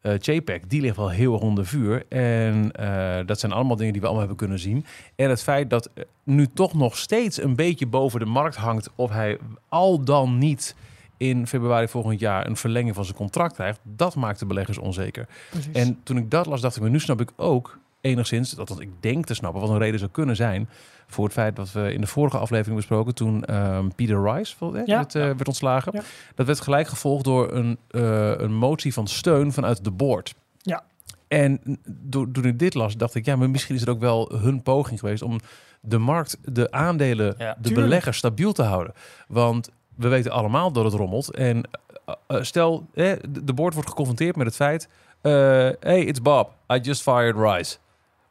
eh 0.00 0.18
JPEG, 0.18 0.60
die 0.66 0.80
ligt 0.80 0.96
wel 0.96 1.10
heel 1.10 1.32
erg 1.32 1.42
onder 1.42 1.66
vuur. 1.66 2.04
En 2.08 2.72
eh, 2.72 3.26
dat 3.26 3.40
zijn 3.40 3.52
allemaal 3.52 3.76
dingen 3.76 3.92
die 3.92 4.00
we 4.00 4.06
allemaal 4.06 4.26
hebben 4.26 4.46
kunnen 4.46 4.58
zien. 4.58 4.84
En 5.16 5.30
het 5.30 5.42
feit 5.42 5.70
dat 5.70 5.90
eh, 5.94 6.04
nu 6.22 6.46
toch 6.54 6.74
nog 6.74 6.96
steeds 6.96 7.42
een 7.42 7.56
beetje 7.56 7.86
boven 7.86 8.20
de 8.20 8.26
markt 8.26 8.56
hangt... 8.56 8.90
of 8.94 9.10
hij 9.10 9.38
al 9.68 10.04
dan 10.04 10.38
niet 10.38 10.74
in 11.16 11.46
februari 11.46 11.88
volgend 11.88 12.20
jaar 12.20 12.46
een 12.46 12.56
verlenging 12.56 12.94
van 12.94 13.04
zijn 13.04 13.16
contract 13.16 13.54
krijgt... 13.54 13.78
dat 13.82 14.14
maakt 14.14 14.38
de 14.38 14.46
beleggers 14.46 14.78
onzeker. 14.78 15.26
Precies. 15.50 15.72
En 15.72 15.98
toen 16.02 16.16
ik 16.16 16.30
dat 16.30 16.46
las, 16.46 16.60
dacht 16.60 16.76
ik 16.76 16.82
me, 16.82 16.88
nu 16.88 17.00
snap 17.00 17.20
ik 17.20 17.30
ook 17.36 17.78
enigszins... 18.00 18.50
dat 18.50 18.80
ik 18.80 18.88
denk 19.00 19.24
te 19.26 19.34
snappen, 19.34 19.60
wat 19.60 19.70
een 19.70 19.78
reden 19.78 19.98
zou 19.98 20.10
kunnen 20.10 20.36
zijn... 20.36 20.68
voor 21.06 21.24
het 21.24 21.32
feit 21.32 21.56
dat 21.56 21.72
we 21.72 21.92
in 21.92 22.00
de 22.00 22.06
vorige 22.06 22.38
aflevering 22.38 22.76
besproken... 22.76 23.14
toen 23.14 23.44
ehm, 23.44 23.88
Peter 23.96 24.22
Rice 24.32 24.54
eh, 24.60 24.86
Ja. 24.86 24.96
werd, 24.96 25.14
eh, 25.14 25.22
werd 25.22 25.46
ontslagen. 25.48 25.92
Ja. 25.94 26.02
Dat 26.34 26.46
werd 26.46 26.60
gelijk 26.60 26.88
gevolgd 26.88 27.24
door 27.24 27.52
een, 27.52 27.78
eh, 27.90 28.32
een 28.36 28.54
motie 28.54 28.92
van 28.92 29.06
steun 29.06 29.52
vanuit 29.52 29.84
de 29.84 29.90
board. 29.90 30.34
Ja. 30.62 30.84
En 31.28 31.60
do- 31.88 32.30
toen 32.30 32.44
ik 32.44 32.58
dit 32.58 32.74
las, 32.74 32.96
dacht 32.96 33.14
ik, 33.14 33.24
ja, 33.24 33.36
maar 33.36 33.50
misschien 33.50 33.74
is 33.74 33.80
het 33.80 33.90
ook 33.90 34.00
wel 34.00 34.32
hun 34.40 34.62
poging 34.62 35.00
geweest 35.00 35.22
om 35.22 35.40
de 35.80 35.98
markt, 35.98 36.38
de 36.44 36.70
aandelen, 36.70 37.34
Ja. 37.38 37.54
de 37.54 37.60
Tuurlijk. 37.62 37.86
beleggers 37.86 38.18
stabiel 38.18 38.52
te 38.52 38.62
houden. 38.62 38.94
Want 39.28 39.70
we 39.96 40.08
weten 40.08 40.30
allemaal 40.30 40.72
dat 40.72 40.84
het 40.84 40.94
rommelt. 40.94 41.34
En 41.34 41.62
eh, 42.04 42.14
eh, 42.26 42.42
stel, 42.42 42.86
eh, 42.94 43.12
de 43.28 43.52
board 43.52 43.74
wordt 43.74 43.88
geconfronteerd 43.88 44.36
met 44.36 44.46
het 44.46 44.56
feit, 44.56 44.88
eh, 45.20 45.32
hey, 45.80 46.00
it's 46.00 46.22
Bob, 46.22 46.52
I 46.72 46.78
just 46.78 47.02
fired 47.02 47.36
Rice. 47.36 47.76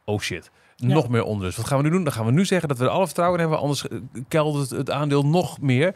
Oh 0.06 0.20
shit. 0.20 0.52
Ja. 0.76 0.88
Nog 0.88 1.10
meer 1.10 1.24
onrust. 1.24 1.58
Wat 1.58 1.68
gaan 1.68 1.78
we 1.78 1.84
nu 1.84 1.90
doen? 1.90 2.04
Dan 2.04 2.14
gaan 2.14 2.26
we 2.26 2.32
nu 2.32 2.46
zeggen 2.46 2.68
dat 2.68 2.78
we 2.78 2.84
er 2.84 2.90
alle 2.90 3.06
vertrouwen 3.06 3.40
in 3.40 3.46
hebben. 3.46 3.64
Anders 3.64 3.86
keldert 4.28 4.70
het 4.70 4.92
aandeel 4.92 5.26
nog 5.26 5.62
meer. 5.62 5.96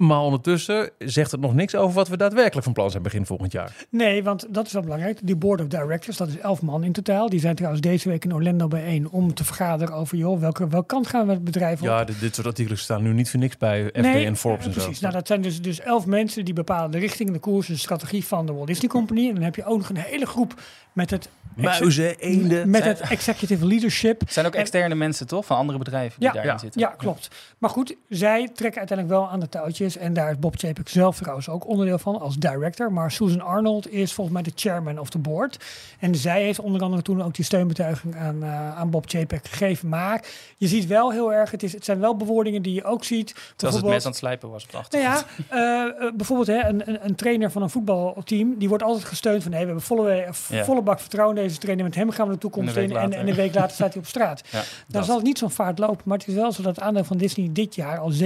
Maar 0.00 0.20
ondertussen 0.20 0.90
zegt 0.98 1.30
het 1.30 1.40
nog 1.40 1.54
niks 1.54 1.74
over 1.74 1.94
wat 1.94 2.08
we 2.08 2.16
daadwerkelijk 2.16 2.64
van 2.64 2.72
plan 2.72 2.90
zijn 2.90 3.02
begin 3.02 3.26
volgend 3.26 3.52
jaar. 3.52 3.86
Nee, 3.90 4.22
want 4.22 4.46
dat 4.54 4.66
is 4.66 4.72
wel 4.72 4.82
belangrijk. 4.82 5.18
Die 5.22 5.36
board 5.36 5.60
of 5.60 5.66
directors, 5.66 6.16
dat 6.16 6.28
is 6.28 6.38
elf 6.38 6.62
man 6.62 6.84
in 6.84 6.92
totaal. 6.92 7.28
Die 7.28 7.40
zijn 7.40 7.54
trouwens 7.54 7.82
deze 7.82 8.08
week 8.08 8.24
in 8.24 8.34
Orlando 8.34 8.68
bijeen 8.68 9.10
om 9.10 9.34
te 9.34 9.44
vergaderen 9.44 9.94
over, 9.94 10.16
joh, 10.16 10.40
welke, 10.40 10.68
welke 10.68 10.86
kant 10.86 11.06
gaan 11.06 11.26
we 11.26 11.32
het 11.32 11.44
bedrijf 11.44 11.80
op? 11.80 11.86
Ja, 11.86 12.04
dit, 12.04 12.20
dit 12.20 12.34
soort 12.34 12.46
artikelen 12.46 12.78
staan 12.78 13.02
nu 13.02 13.12
niet 13.12 13.30
voor 13.30 13.40
niks 13.40 13.56
bij 13.56 13.84
FD 13.86 13.94
en 13.94 14.36
Forbes 14.36 14.66
en 14.66 14.72
zo. 14.72 14.80
precies. 14.80 15.00
Nou, 15.00 15.12
dat 15.12 15.26
zijn 15.26 15.42
dus, 15.42 15.62
dus 15.62 15.80
elf 15.80 16.06
mensen 16.06 16.44
die 16.44 16.54
bepalen 16.54 16.90
de 16.90 16.98
richting, 16.98 17.30
de 17.30 17.38
koers, 17.38 17.66
de 17.66 17.76
strategie 17.76 18.24
van 18.24 18.46
de 18.46 18.52
Walt 18.52 18.66
Disney 18.66 18.90
Company. 18.90 19.28
En 19.28 19.34
dan 19.34 19.42
heb 19.42 19.56
je 19.56 19.64
ook 19.64 19.78
nog 19.78 19.88
een 19.88 19.96
hele 19.96 20.26
groep 20.26 20.54
met 20.92 21.10
het, 21.10 21.28
Muizen, 21.54 22.18
eenden. 22.18 22.70
met 22.70 22.84
het 22.84 23.00
executive 23.00 23.66
leadership. 23.66 24.20
Het 24.20 24.32
zijn 24.32 24.46
ook 24.46 24.54
En- 24.54 24.60
externe 24.60 24.94
mensen, 24.94 25.26
toch? 25.26 25.46
Van 25.46 25.56
andere 25.56 25.78
bedrijven 25.78 26.18
die 26.20 26.28
Ja, 26.28 26.34
daarin 26.34 26.52
ja. 26.52 26.58
zitten. 26.58 26.80
Ja, 26.80 26.88
klopt. 26.88 27.28
Maar 27.58 27.70
goed, 27.70 27.94
zij 28.08 28.48
trekken 28.54 28.78
uiteindelijk 28.78 29.18
wel 29.18 29.28
aan 29.30 29.40
de 29.40 29.48
touwtjes. 29.48 29.96
En 29.96 30.12
daar 30.12 30.30
is 30.30 30.38
Bob 30.38 30.54
Chapek 30.58 30.88
zelf 30.88 31.16
trouwens 31.18 31.48
ook 31.48 31.66
onderdeel 31.66 31.98
van 31.98 32.20
als 32.20 32.36
director. 32.36 32.92
Maar 32.92 33.10
Susan 33.10 33.40
Arnold 33.40 33.92
is 33.92 34.12
volgens 34.12 34.36
mij 34.36 34.44
de 34.44 34.52
chairman 34.54 34.98
of 34.98 35.10
the 35.10 35.18
board. 35.18 35.64
En 35.98 36.14
zij 36.14 36.42
heeft 36.42 36.58
onder 36.60 36.82
andere 36.82 37.02
toen 37.02 37.22
ook 37.22 37.34
die 37.34 37.44
steunbetuiging 37.44 38.16
aan, 38.16 38.42
eh, 38.42 38.78
aan 38.78 38.90
Bob 38.90 39.08
Chapek 39.08 39.46
gegeven. 39.48 39.88
Maar 39.88 40.24
je 40.56 40.66
ziet 40.66 40.86
wel 40.86 41.12
heel 41.12 41.32
erg, 41.32 41.50
het, 41.50 41.62
is, 41.62 41.72
het 41.72 41.84
zijn 41.84 42.00
wel 42.00 42.16
bewoordingen 42.16 42.62
die 42.62 42.74
je 42.74 42.84
ook 42.84 43.04
ziet. 43.04 43.34
Terwijl 43.56 43.78
ze 43.78 43.84
het 43.84 43.94
mes 43.94 44.04
aan 44.04 44.10
het 44.10 44.20
slijpen 44.20 44.50
was 44.50 44.62
op 44.64 44.70
de 44.70 44.76
nou 44.76 44.84
achtergrond. 45.06 45.48
ja, 45.50 45.56
eh, 45.96 46.06
eh, 46.06 46.14
bijvoorbeeld 46.14 46.48
hè, 46.48 46.68
een, 46.68 46.88
een, 46.88 46.98
een 47.04 47.14
trainer 47.14 47.50
van 47.50 47.62
een 47.62 47.70
voetbalteam, 47.70 48.54
die 48.58 48.68
wordt 48.68 48.82
altijd 48.84 49.04
gesteund 49.04 49.42
van 49.42 49.52
hey, 49.52 49.60
we 49.60 49.66
hebben 49.66 49.84
volle, 49.84 50.14
Ja. 50.48 50.64
Volle 50.80 50.92
bak 50.94 51.00
vertrouwen 51.00 51.36
in 51.36 51.42
deze 51.42 51.58
trainer, 51.58 51.84
met 51.84 51.94
hem 51.94 52.10
gaan 52.10 52.26
we 52.26 52.32
de 52.32 52.38
toekomst 52.38 52.76
in. 52.76 52.96
En, 52.96 53.12
en 53.12 53.28
een 53.28 53.34
week 53.34 53.54
later 53.54 53.70
staat 53.74 53.92
hij 53.92 54.02
op 54.02 54.08
straat. 54.08 54.42
Ja, 54.50 54.58
Dan 54.58 54.64
dat. 54.88 55.04
zal 55.04 55.16
het 55.16 55.24
niet 55.24 55.38
zo'n 55.38 55.50
vaart 55.50 55.78
lopen, 55.78 56.02
maar 56.04 56.18
het 56.18 56.28
is 56.28 56.34
wel 56.34 56.52
zo 56.52 56.62
dat 56.62 56.74
het 56.76 56.84
aandeel 56.84 57.04
van 57.04 57.16
Disney 57.16 57.48
dit 57.52 57.74
jaar 57.74 57.98
al 57.98 58.12
37% 58.12 58.16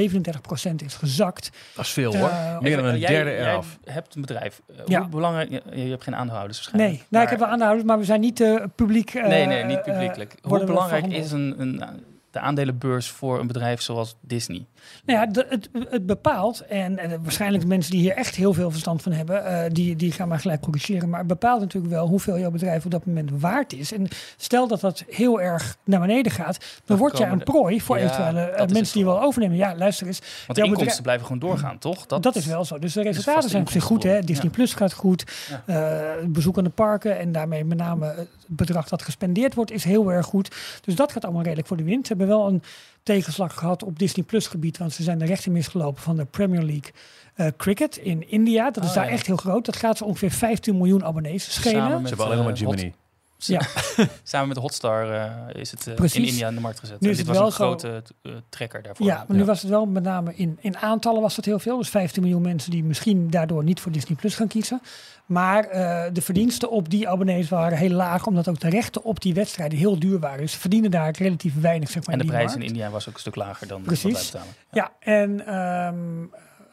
is 0.84 0.94
gezakt. 0.94 1.50
Dat 1.74 1.84
is 1.84 1.90
veel 1.90 2.12
Eh, 2.14 2.20
hoor. 2.20 2.62
Meer 2.62 2.76
dan 2.76 2.84
een 2.84 2.98
jij- 2.98 3.10
derde 3.10 3.30
jij 3.30 3.40
eraf. 3.40 3.78
hebt 3.84 4.14
een 4.14 4.20
bedrijf. 4.20 4.62
Eh, 4.68 4.76
Ja. 4.86 5.00
Hoe 5.00 5.08
belangrijk... 5.08 5.50
Je, 5.50 5.62
je 5.84 5.90
hebt 5.90 6.02
geen 6.02 6.14
aandeelhouders 6.16 6.58
waarschijnlijk. 6.58 6.92
Nee, 6.92 7.02
nou, 7.10 7.24
ik 7.24 7.30
Maar- 7.30 7.30
heb 7.30 7.38
wel 7.38 7.48
aandeelhouders, 7.48 7.88
maar 7.88 7.98
we 7.98 8.04
zijn 8.04 8.20
niet 8.20 8.40
eh, 8.40 8.64
publiek. 8.74 9.14
eh, 9.14 9.26
Nee, 9.26 9.46
nee, 9.46 9.64
niet 9.64 9.82
publiekelijk. 9.82 10.34
Hoe 10.42 10.64
belangrijk 10.64 11.06
is 11.06 11.32
een, 11.32 11.54
een, 11.58 11.82
de 12.30 12.38
aandelenbeurs 12.40 13.08
voor 13.10 13.40
een 13.40 13.46
bedrijf 13.46 13.80
zoals 13.80 14.16
Disney? 14.20 14.64
Nou 15.04 15.18
ja, 15.18 15.26
de- 15.26 15.46
het, 15.48 15.68
het 15.90 16.06
bepaalt, 16.06 16.60
en, 16.60 16.98
en 16.98 17.22
waarschijnlijk 17.22 17.62
de 17.62 17.68
mensen 17.68 17.90
die 17.92 18.00
hier 18.00 18.16
echt 18.16 18.34
heel 18.34 18.52
veel 18.52 18.70
verstand 18.70 19.02
van 19.02 19.12
hebben, 19.12 19.44
eh, 19.46 19.70
die, 19.72 19.96
die 19.96 20.12
gaan 20.12 20.28
maar 20.28 20.40
gelijk 20.40 20.60
corrigeren. 20.60 21.08
Maar 21.08 21.18
het 21.18 21.28
bepaalt 21.28 21.60
natuurlijk 21.60 21.92
wel 21.94 22.06
hoeveel 22.06 22.38
jouw 22.38 22.50
bedrijf 22.50 22.84
op 22.84 22.90
dat 22.90 23.06
moment 23.06 23.30
waard 23.34 23.72
is. 23.72 23.92
En 23.92 24.08
stel 24.36 24.68
dat 24.68 24.80
dat 24.80 25.04
heel 25.08 25.40
erg 25.40 25.76
naar 25.84 26.00
beneden 26.00 26.32
gaat, 26.32 26.58
dan 26.58 26.66
Dan 26.84 26.96
word 26.96 27.18
jij 27.18 27.28
komen 27.28 27.46
een 27.46 27.52
prooi 27.52 27.80
voor 27.80 27.98
Ja, 27.98 28.04
eventuele 28.04 28.40
eh, 28.40 28.58
dat 28.58 28.72
mensen 28.72 28.94
die 28.94 29.04
wel 29.04 29.22
overnemen. 29.22 29.56
Ja, 29.56 29.74
luister 29.76 30.06
eens. 30.06 30.20
Want 30.46 30.58
de 30.58 30.64
inkomsten 30.64 31.02
blijven 31.02 31.26
gewoon 31.26 31.40
doorgaan, 31.40 31.78
toch? 31.78 32.06
Dat, 32.06 32.36
is 32.36 32.46
wel 32.46 32.64
zo. 32.64 32.78
Dus 32.78 32.92
de 32.92 33.02
resultaten 33.02 33.50
zijn 33.50 33.62
op 33.62 33.70
zich 33.70 33.84
goed. 33.84 34.02
Hè? 34.02 34.20
Disney 34.20 34.50
Plus 34.50 34.74
gaat 34.74 34.92
goed. 34.92 35.24
Ja. 35.48 35.62
Eh, 35.66 36.26
bezoek 36.26 36.58
aan 36.58 36.64
de 36.64 36.70
parken 36.70 37.18
en 37.18 37.32
daarmee 37.32 37.64
met 37.64 37.78
name 37.78 38.06
het 38.06 38.28
bedrag 38.46 38.88
dat 38.88 39.02
gespendeerd 39.02 39.54
wordt 39.54 39.70
is 39.70 39.84
heel 39.84 40.12
erg 40.12 40.26
goed. 40.26 40.56
Dus 40.84 40.94
dat 40.94 41.12
gaat 41.12 41.24
allemaal 41.24 41.42
redelijk 41.42 41.68
voor 41.68 41.76
de 41.76 41.82
wind. 41.84 42.06
Ze 42.06 42.14
hebben 42.16 42.36
wel 42.36 42.48
een 42.48 42.62
tegenslag 43.02 43.54
gehad 43.58 43.82
op 43.82 43.98
Disney 43.98 44.24
Plus 44.24 44.46
gebied, 44.46 44.73
want 44.78 44.92
ze 44.92 45.02
zijn 45.02 45.18
de 45.18 45.24
rechten 45.24 45.52
misgelopen 45.52 46.02
van 46.02 46.16
de 46.16 46.24
Premier 46.24 46.62
League 46.62 46.90
eh, 47.34 47.46
Cricket 47.56 47.96
in 47.96 48.30
India. 48.30 48.70
Dat 48.70 48.82
is 48.84 48.88
Oh, 48.88 48.94
daar 48.94 49.04
ja. 49.06 49.10
echt 49.10 49.26
heel 49.26 49.36
groot. 49.36 49.64
Dat 49.64 49.76
gaat 49.76 49.96
ze 49.96 50.04
ongeveer 50.04 50.30
15 50.30 50.76
miljoen 50.76 51.04
abonnees 51.04 51.54
schelen. 51.54 51.82
Samen 51.82 52.00
Ze 52.00 52.08
hebben 52.08 52.24
alleen 52.24 52.36
nog 52.36 52.46
maar 52.46 52.54
eh, 52.54 52.60
Jiminy. 52.60 52.94
Ja. 53.46 53.60
Samen 54.22 54.48
met 54.48 54.56
Hotstar 54.56 55.10
eh, 55.12 55.60
is 55.60 55.70
het 55.70 55.86
eh, 55.86 55.94
in. 56.14 56.24
India 56.24 56.48
in 56.48 56.54
de 56.54 56.60
markt 56.60 56.78
gezet. 56.80 57.00
Nu 57.00 57.10
En 57.10 57.16
dit 57.16 57.26
het 57.26 57.36
was 57.36 57.36
wel 57.36 57.46
een 57.46 57.52
zo- 57.52 57.64
grote 57.64 58.02
eh, 58.22 58.32
trekker 58.48 58.82
daarvoor. 58.82 59.06
Ja, 59.06 59.24
maar 59.28 59.36
nu 59.36 59.44
was 59.44 59.60
het 59.62 59.70
wel 59.70 59.86
met 59.86 60.02
name 60.02 60.34
in, 60.34 60.58
in 60.60 60.76
aantallen 60.76 61.20
was 61.22 61.34
dat 61.34 61.44
heel 61.44 61.58
veel. 61.58 61.78
Dus 61.78 61.88
15 61.88 62.22
miljoen 62.22 62.42
mensen 62.42 62.70
die 62.70 62.84
misschien 62.84 63.30
daardoor 63.30 63.64
niet 63.64 63.80
voor 63.80 63.92
Disney 63.92 64.16
Plus 64.16 64.34
gaan 64.34 64.48
kiezen. 64.48 64.80
Maar 65.26 65.64
eh, 65.64 66.04
de 66.12 66.22
verdiensten 66.22 66.70
op 66.70 66.90
die 66.90 67.08
abonnees 67.08 67.48
waren 67.48 67.78
heel 67.78 67.90
laag, 67.90 68.26
omdat 68.26 68.48
ook 68.48 68.60
de 68.60 68.68
rechten 68.68 69.04
op 69.04 69.20
die 69.20 69.34
wedstrijden 69.34 69.78
heel 69.78 69.98
duur 69.98 70.18
waren. 70.18 70.38
Dus 70.40 70.52
ze 70.52 70.58
verdienen 70.58 70.90
daar 70.90 71.14
relatief 71.18 71.60
weinig, 71.60 71.90
zeg 71.90 72.06
maar. 72.06 72.12
En 72.14 72.18
de 72.18 72.24
in 72.24 72.30
die 72.30 72.38
prijs 72.38 72.54
in. 72.56 72.62
India 72.62 72.90
was 72.90 73.08
ook 73.08 73.14
een 73.14 73.20
stuk 73.20 73.34
lager 73.34 73.66
dan 73.66 73.82
Precies. 73.82 74.02
wat 74.02 74.12
wij 74.12 74.40
betalen. 74.42 74.54
Ja, 74.72 74.92
en 75.12 75.46
ehm, 75.46 75.96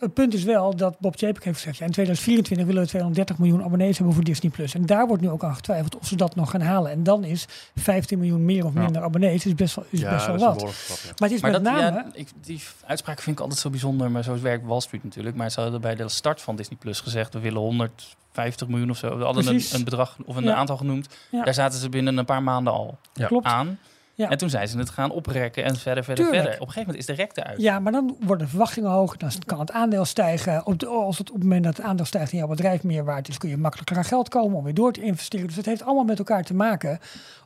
het 0.02 0.14
punt 0.14 0.34
is 0.34 0.44
wel 0.44 0.76
dat 0.76 1.00
Bob 1.00 1.16
Chapek 1.18 1.44
heeft 1.44 1.58
gezegd... 1.58 1.78
Ja, 1.78 1.86
in 1.86 1.92
2024 1.92 2.66
willen 2.68 2.82
we 2.82 2.88
230 2.88 3.38
miljoen 3.38 3.64
abonnees 3.64 3.98
hebben 3.98 4.16
voor 4.16 4.24
Disney+. 4.24 4.52
Plus. 4.52 4.74
En 4.76 4.86
daar 4.86 5.08
wordt 5.08 5.22
nu 5.22 5.30
ook 5.30 5.44
aan 5.44 5.56
getwijfeld 5.56 5.98
of 5.98 6.08
ze 6.08 6.16
dat 6.16 6.36
nog 6.36 6.50
gaan 6.50 6.62
halen. 6.62 6.92
En 6.92 7.04
dan 7.04 7.24
is 7.24 7.46
15 7.76 8.20
miljoen 8.20 8.46
meer 8.46 8.66
of 8.66 8.74
Ja. 8.74 8.80
minder 8.82 9.02
abonnees 9.04 9.46
is 9.46 9.56
best 9.56 9.76
wel, 9.76 9.86
is 9.90 10.02
best 10.02 10.26
wel 10.26 10.38
wat. 10.38 10.62
Maar 10.62 11.30
het 11.30 11.32
is 11.32 11.42
Maar 11.42 11.52
met 11.52 11.64
dat, 11.64 11.74
name... 11.74 11.96
ja, 11.96 12.06
ik, 12.14 12.28
die 12.42 12.62
uitspraak 12.86 13.22
vind 13.22 13.36
ik 13.36 13.42
altijd 13.42 13.60
zo 13.60 13.70
bijzonder, 13.70 14.12
maar 14.12 14.24
zo 14.24 14.42
werkt 14.42 14.66
Wall 14.66 14.80
Street 14.82 15.04
natuurlijk. 15.04 15.36
Maar 15.36 15.50
ze 15.52 15.62
hadden 15.62 15.82
bij 15.82 15.96
de 15.96 16.10
start 16.10 16.42
van 16.42 16.56
Disney 16.56 16.78
Plus 16.80 17.00
gezegd, 17.00 17.34
we 17.34 17.40
willen 17.40 17.62
150 17.62 18.68
miljoen 18.68 18.90
of 18.90 18.98
zo. 18.98 19.18
We 19.18 19.24
hadden 19.24 19.48
een, 19.48 19.64
een 19.74 19.84
bedrag 19.84 20.18
of 20.26 20.36
een 20.36 20.44
Ja. 20.44 20.54
aantal 20.56 20.78
genoemd. 20.78 21.08
Ja. 21.32 21.44
Daar 21.44 21.54
zaten 21.54 21.80
ze 21.80 21.90
binnen 21.90 22.18
een 22.18 22.26
paar 22.26 22.44
maanden 22.44 22.74
al 22.74 22.98
Klopt. 23.14 23.46
aan. 23.46 23.80
Ja. 24.14 24.30
En 24.30 24.38
toen 24.38 24.50
zijn 24.50 24.68
ze 24.68 24.78
het 24.78 24.90
gaan 24.90 25.12
oprekken 25.12 25.64
en 25.64 25.76
verder, 25.76 26.04
verder, 26.04 26.26
Tuurlijk. 26.26 26.44
verder. 26.44 26.62
Op 26.62 26.68
een 26.68 26.74
gegeven 26.74 26.94
moment 26.94 27.10
is 27.10 27.16
de 27.16 27.24
rek 27.24 27.38
eruit. 27.38 27.62
Ja, 27.62 27.80
maar 27.80 27.92
dan 27.92 28.16
worden 28.20 28.46
de 28.46 28.52
verwachtingen 28.52 28.90
hoger. 28.90 29.18
Dan 29.18 29.32
kan 29.46 29.60
het 29.60 29.72
aandeel 29.72 30.06
stijgen. 30.06 30.66
Op, 30.66 30.80
de, 30.80 30.88
als 30.88 31.18
het, 31.18 31.30
op 31.30 31.36
het 31.36 31.44
moment 31.44 31.64
dat 31.64 31.78
het 31.78 31.86
aandeel 31.86 32.06
stijgt 32.06 32.32
en 32.32 32.38
jouw 32.38 32.48
bedrijf 32.48 32.84
meer 32.84 33.04
waard 33.04 33.28
is, 33.28 33.38
kun 33.38 33.50
je 33.50 33.58
makkelijker 33.58 33.98
aan 33.98 34.06
geld 34.06 34.30
komen 34.30 34.58
om 34.58 34.64
weer 34.64 34.74
door 34.74 34.92
te 34.92 35.02
investeren. 35.02 35.48
Dus 35.48 35.56
het 35.56 35.66
heeft 35.66 35.84
allemaal 35.84 36.04
met 36.04 36.18
elkaar 36.18 36.44
te 36.44 36.54
maken 36.54 37.00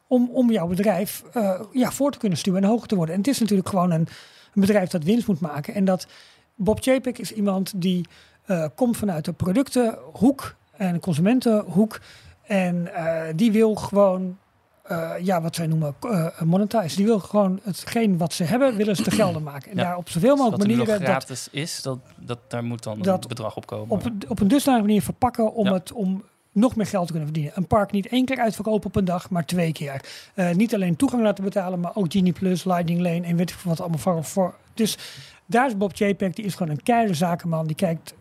om, 0.08 0.30
om 0.34 0.52
jouw 0.52 0.68
bedrijf 0.68 1.24
eh, 1.34 1.60
ja, 1.72 1.92
voor 1.92 2.12
te 2.12 2.18
kunnen 2.18 2.38
stuwen 2.38 2.64
en 2.64 2.70
hoger 2.70 2.88
te 2.88 2.96
worden. 2.96 3.16
En 3.16 3.22
het 3.22 3.30
is 3.30 3.40
natuurlijk 3.40 3.70
gewoon 3.70 3.92
een, 3.92 4.08
een 4.54 4.62
bedrijf 4.62 4.90
dat 4.90 5.04
winst 5.04 5.28
moet 5.28 5.40
maken. 5.40 5.74
En 5.74 5.86
dat 5.86 6.08
Bob 6.56 6.82
Chapek 6.82 7.18
is 7.18 7.32
iemand 7.32 7.74
die 7.76 8.08
eh, 8.46 8.66
komt 8.76 8.98
vanuit 8.98 9.26
de 9.26 9.34
productenhoek 9.34 10.56
en 10.78 11.00
consumentenhoek. 11.00 12.00
En 12.44 12.94
eh, 12.94 13.22
die 13.36 13.52
wil 13.52 13.76
gewoon 13.76 14.38
eh, 14.88 15.12
ja, 15.22 15.42
wat 15.42 15.56
zij 15.56 15.68
noemen 15.68 15.96
uh, 16.06 16.42
monetize. 16.42 16.96
Die 16.96 17.06
wil 17.06 17.20
gewoon 17.20 17.60
hetgeen 17.64 18.18
wat 18.18 18.34
ze 18.34 18.44
hebben, 18.44 18.76
willen 18.76 18.96
ze 18.96 19.04
te 19.04 19.12
gelden 19.22 19.44
maken. 19.44 19.72
En 19.72 19.78
Ja. 19.78 19.84
daar 19.84 19.98
op 19.98 20.10
zoveel 20.10 20.36
mogelijk 20.36 20.64
nu 20.64 20.76
nog 20.76 20.88
manieren 20.88 21.06
dat 21.06 21.10
gratis 21.24 21.48
is, 21.52 21.82
dat, 21.82 22.00
dat, 22.18 22.40
daar 22.48 22.64
moet 22.64 22.84
dan 22.84 23.02
Dat 23.02 23.22
een 23.24 23.30
bedrag 23.30 23.56
op 23.56 23.66
komen. 23.66 23.90
op, 23.90 24.06
een- 24.06 24.22
op 24.28 24.40
een 24.40 24.48
dusdanige 24.48 24.86
manier 24.86 25.02
verpakken 25.02 25.54
om 25.54 25.66
Ja. 25.66 25.74
het 25.74 25.92
om 25.92 26.24
nog 26.52 26.76
meer 26.76 26.86
geld 26.86 27.06
te 27.06 27.12
kunnen 27.14 27.30
verdienen. 27.32 27.58
Een 27.58 27.68
park 27.68 27.92
niet 27.92 28.08
één 28.08 28.26
keer 28.26 28.40
uitverkopen 28.40 28.88
op 28.88 28.96
een 28.96 29.06
dag, 29.06 29.30
maar 29.30 29.46
twee 29.46 29.72
keer. 29.72 30.02
Eh, 30.34 30.52
niet 30.52 30.74
alleen 30.74 30.96
toegang 30.96 31.24
laten 31.24 31.44
betalen, 31.44 31.80
maar 31.80 31.92
ook 31.96 32.12
Genie 32.12 32.34
Plus, 32.34 32.64
Lightning 32.64 33.00
Lane 33.02 33.22
en 33.22 33.36
weet 33.36 33.50
ik 33.50 33.56
wat 33.64 33.80
allemaal 33.80 33.98
voor. 34.00 34.24
voor. 34.24 34.56
Dus 34.74 34.98
daar 35.46 35.68
is 35.68 35.78
Bob 35.78 35.92
Chapek, 35.96 36.36
die 36.36 36.46
is 36.46 36.56
gewoon 36.56 36.72
een 36.72 36.84
keiharde 36.84 37.14
zakenman. 37.14 37.68
Die 37.68 37.76
kijkt 37.76 38.14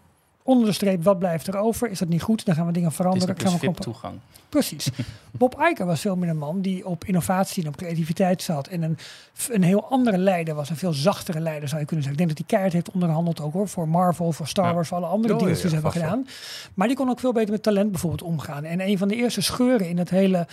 onder 0.47 0.67
de 0.67 0.73
streep, 0.73 1.03
wat 1.03 1.19
blijft 1.19 1.47
er 1.47 1.57
over? 1.57 1.91
Is 1.91 1.99
dat 1.99 2.09
niet 2.09 2.23
goed? 2.23 2.45
Dan 2.45 2.55
gaan 2.55 2.67
we 2.67 2.73
dingen 2.73 2.93
veranderen. 2.93 3.35
Plus 3.35 3.51
Gaan 3.51 3.73
we 3.73 3.75
toegang. 3.75 4.19
Precies. 4.49 4.89
Bob 5.31 5.61
Iger 5.71 5.87
was 5.87 6.01
veel 6.01 6.17
meer 6.17 6.29
een 6.29 6.39
man 6.39 6.61
die 6.61 6.87
op 6.87 7.05
innovatie 7.05 7.63
en 7.63 7.69
op 7.69 7.77
creativiteit 7.77 8.43
zat. 8.43 8.67
En 8.67 8.83
een, 8.83 8.99
een 9.49 9.63
heel 9.63 9.91
andere 9.91 10.19
leider 10.19 10.55
was. 10.55 10.71
Een 10.71 10.77
veel 10.77 10.93
zachtere 10.93 11.41
leider 11.41 11.69
zou 11.69 11.81
je 11.81 11.87
kunnen 11.87 12.05
zeggen. 12.05 12.23
Ik 12.23 12.29
denk 12.29 12.29
dat 12.29 12.39
hij 12.39 12.47
keihard 12.47 12.73
heeft 12.73 12.95
onderhandeld 12.95 13.41
ook 13.41 13.53
hoor. 13.53 13.69
Voor 13.69 13.89
Marvel, 13.89 14.33
voor 14.33 14.47
Star. 14.47 14.75
Wars, 14.75 14.89
voor 14.89 14.97
alle 14.97 15.07
andere 15.07 15.35
ja, 15.39 15.47
die 15.47 15.55
ze 15.55 15.69
hebben 15.69 15.93
gedaan. 15.93 16.27
Maar 16.75 16.87
die 16.87 16.97
kon 16.97 17.11
ook 17.11 17.21
veel 17.21 17.33
beter 17.33 17.51
met 17.51 17.63
talent 17.63 17.91
bijvoorbeeld 17.91 18.23
omgaan. 18.23 18.65
En 18.65 18.81
een 18.81 18.99
van 18.99 19.09
de 19.09 19.17
eerste 19.17 19.41
scheuren 19.41 19.89
in 19.89 19.99
het 19.99 20.11
hele 20.11 20.47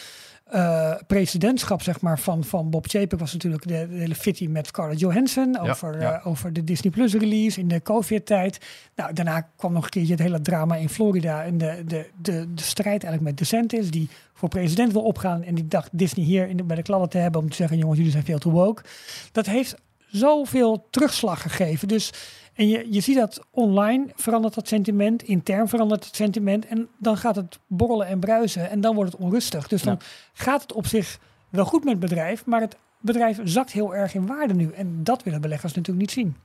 eh, 0.51 0.93
presidentschap 1.07 1.81
zeg 1.81 2.01
maar, 2.01 2.19
van, 2.19 2.43
van 2.43 2.69
Bob 2.69 2.87
Chapek 2.87 3.19
was 3.19 3.33
natuurlijk 3.33 3.67
de, 3.67 3.87
de 3.89 3.95
hele 3.95 4.15
fitty 4.15 4.47
met 4.47 4.67
Scarlett 4.67 4.99
Johansson. 4.99 5.59
Over, 5.59 5.99
ja. 5.99 6.19
eh, 6.19 6.27
over 6.27 6.53
de 6.53 6.63
Disney 6.63 6.91
Plus 6.91 7.13
release 7.13 7.59
in 7.59 7.67
de 7.67 7.81
COVID-tijd. 7.81 8.57
Nou, 8.95 9.13
daarna 9.13 9.49
kwam 9.55 9.73
nog 9.73 9.83
een 9.83 9.89
keertje 9.89 10.11
het 10.11 10.21
hele 10.21 10.41
drama 10.41 10.75
in 10.75 10.89
Florida. 10.89 11.43
En 11.43 11.57
de, 11.57 11.83
de, 11.87 12.09
de, 12.21 12.53
de 12.53 12.61
strijd 12.61 13.03
eigenlijk 13.03 13.23
met 13.23 13.37
DeSantis, 13.37 13.91
die 13.91 14.09
voor 14.33 14.49
president 14.49 14.91
wil 14.91 15.01
opgaan. 15.01 15.43
En 15.43 15.55
die 15.55 15.67
dacht 15.67 15.89
Disney 15.91 16.25
hier 16.25 16.47
in 16.47 16.57
de, 16.57 16.63
bij 16.63 16.75
de 16.75 16.81
kladden 16.81 17.09
te 17.09 17.17
hebben 17.17 17.41
om 17.41 17.49
te 17.49 17.55
zeggen: 17.55 17.77
jongens, 17.77 17.97
jullie 17.97 18.13
zijn 18.13 18.25
veel 18.25 18.39
te 18.39 18.49
woke. 18.49 18.83
Dat 19.31 19.45
heeft 19.45 19.75
zoveel 20.11 20.87
terugslag 20.89 21.41
gegeven. 21.41 21.87
Dus, 21.87 22.13
en 22.53 22.67
je, 22.67 22.87
je 22.89 22.99
ziet 22.99 23.17
dat 23.17 23.41
online 23.51 24.05
verandert 24.15 24.53
dat 24.53 24.67
sentiment, 24.67 25.23
intern 25.23 25.67
verandert 25.67 26.05
het 26.05 26.15
sentiment. 26.15 26.65
En 26.65 26.87
dan 26.97 27.17
gaat 27.17 27.35
het 27.35 27.59
borrelen 27.67 28.07
en 28.07 28.19
bruisen 28.19 28.69
en 28.69 28.81
dan 28.81 28.95
wordt 28.95 29.11
het 29.11 29.21
onrustig. 29.21 29.67
Dus 29.67 29.81
dan 29.81 29.99
gaat 30.33 30.61
het 30.61 30.73
op 30.73 30.87
zich 30.87 31.19
wel 31.49 31.65
goed 31.65 31.83
met 31.83 31.91
het 31.91 32.01
bedrijf, 32.01 32.45
maar 32.45 32.61
het 32.61 32.77
bedrijf 32.99 33.39
zakt 33.43 33.71
heel 33.71 33.95
erg 33.95 34.13
in 34.13 34.27
waarde 34.27 34.53
nu. 34.53 34.71
En 34.71 35.03
dat 35.03 35.23
willen 35.23 35.41
beleggers 35.41 35.73
natuurlijk 35.73 35.99
niet 35.99 36.11
zien. 36.11 36.35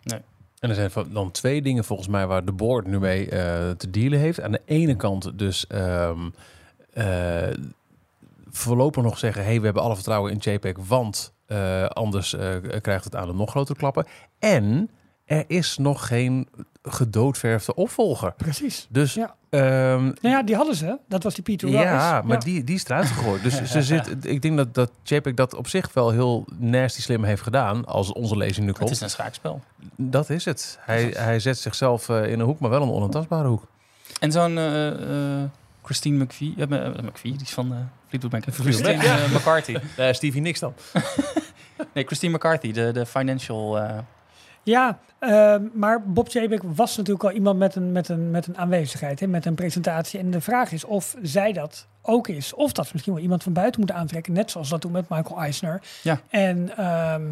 En 0.58 0.68
er 0.68 0.74
zijn 0.74 0.90
dan 1.12 1.30
twee 1.30 1.62
dingen 1.62 1.84
volgens 1.84 2.08
mij 2.08 2.26
waar 2.26 2.44
de 2.44 2.52
board 2.52 2.86
nu 2.86 2.98
mee 2.98 3.30
eh, 3.30 3.70
te 3.70 3.90
dealen 3.90 4.18
heeft. 4.18 4.40
Aan 4.40 4.52
de 4.52 4.62
ene 4.64 4.96
kant 4.96 5.38
dus 5.38 5.66
ehm, 5.66 6.30
eh, 6.92 7.48
voorlopig 8.50 9.02
nog 9.02 9.18
zeggen... 9.18 9.44
hey, 9.44 9.58
we 9.58 9.64
hebben 9.64 9.82
alle 9.82 9.94
vertrouwen 9.94 10.32
in 10.32 10.52
JPEG, 10.52 10.76
want 10.88 11.34
eh, 11.46 11.84
anders 11.86 12.34
eh, 12.34 12.48
krijgt 12.80 13.04
het 13.04 13.16
aan 13.16 13.26
de 13.26 13.34
nog 13.34 13.50
grotere 13.50 13.78
klappen. 13.78 14.06
En 14.38 14.90
er 15.24 15.44
is 15.46 15.76
nog 15.78 16.06
geen 16.06 16.48
gedoodverfde 16.82 17.74
opvolger. 17.74 18.32
Precies. 18.36 18.86
Dus 18.90 19.14
Ja. 19.14 19.34
ehm, 19.50 20.04
Nou 20.04 20.16
ja, 20.20 20.42
die 20.42 20.56
hadden 20.56 20.74
ze. 20.76 20.98
Dat 21.08 21.22
was 21.22 21.34
die 21.34 21.42
Peter 21.44 21.68
Rice. 21.68 21.80
ja, 21.82 22.22
maar 22.24 22.40
Die, 22.40 22.64
die 22.64 22.74
is 22.74 22.84
eruit 22.84 23.06
gegooid. 23.06 23.42
Dus 23.42 23.62
ze 23.72 23.82
zit, 23.82 24.24
ik 24.24 24.42
denk 24.42 24.56
dat, 24.56 24.74
dat 24.74 24.90
JPEG 25.02 25.34
dat 25.34 25.54
op 25.54 25.68
zich 25.68 25.92
wel 25.92 26.10
heel 26.10 26.44
nasty 26.58 27.00
slim 27.00 27.24
heeft 27.24 27.42
gedaan. 27.42 27.84
Als 27.84 28.12
onze 28.12 28.36
lezing 28.36 28.60
nu 28.60 28.66
Het 28.68 28.76
klopt. 28.78 28.92
is 28.92 29.00
een 29.00 29.10
schaakspel. 29.10 29.60
Dat 29.96 30.30
is 30.30 30.44
het. 30.44 30.78
Hij, 30.80 31.04
hij 31.16 31.38
zet 31.40 31.58
zichzelf 31.58 32.08
eh, 32.08 32.30
in 32.32 32.40
een 32.40 32.46
hoek, 32.46 32.58
maar 32.58 32.70
wel 32.70 32.82
een 32.82 32.90
onaantastbare 32.90 33.48
hoek. 33.48 33.62
En 34.20 34.32
zo'n 34.32 34.58
eh, 34.58 34.88
eh, 35.40 35.48
Christine 35.86 36.24
McVie, 36.24 36.54
eh, 36.56 36.86
eh, 36.86 37.02
McVie, 37.04 37.32
die 37.32 37.42
is 37.42 37.52
van 37.52 37.72
eh 37.72 37.78
Fleetwood 38.08 38.32
Mac. 38.32 38.54
Christine 38.54 38.90
ja. 39.02 39.18
eh, 39.18 39.32
McCarthy. 39.34 39.76
Uh, 39.98 40.12
Stevie 40.12 40.40
niks 40.40 40.60
dan. 40.60 40.74
Nee, 41.94 42.04
Christine 42.06 42.34
McCarthy, 42.34 42.72
de, 42.72 42.92
de 42.92 43.06
financial... 43.06 43.78
eh, 43.78 43.98
Ja, 44.62 44.98
maar 45.74 46.02
Bob 46.02 46.28
Chapek 46.28 46.62
was 46.62 46.96
natuurlijk 46.96 47.24
al 47.24 47.30
iemand 47.32 47.58
met 47.58 47.74
een, 47.74 47.92
met 47.92 48.08
een, 48.08 48.30
met 48.30 48.46
een 48.46 48.58
aanwezigheid, 48.58 49.20
hè, 49.20 49.26
met 49.26 49.46
een 49.46 49.54
presentatie. 49.54 50.18
En 50.20 50.30
de 50.30 50.40
vraag 50.40 50.72
is 50.72 50.84
of 50.84 51.14
zij 51.22 51.52
dat 51.52 51.86
ook 52.02 52.28
is. 52.28 52.54
Of 52.54 52.72
dat 52.72 52.84
ze 52.86 52.90
misschien 52.92 53.12
wel 53.14 53.22
iemand 53.22 53.42
van 53.42 53.52
buiten 53.52 53.80
moeten 53.80 53.98
aantrekken. 53.98 54.32
Net 54.32 54.50
zoals 54.50 54.68
dat 54.68 54.80
toen 54.80 54.92
met 54.92 55.08
Michael 55.08 55.40
Eisner. 55.40 55.82
Ja. 56.02 56.20
En, 56.28 56.76
ehm, 56.76 57.22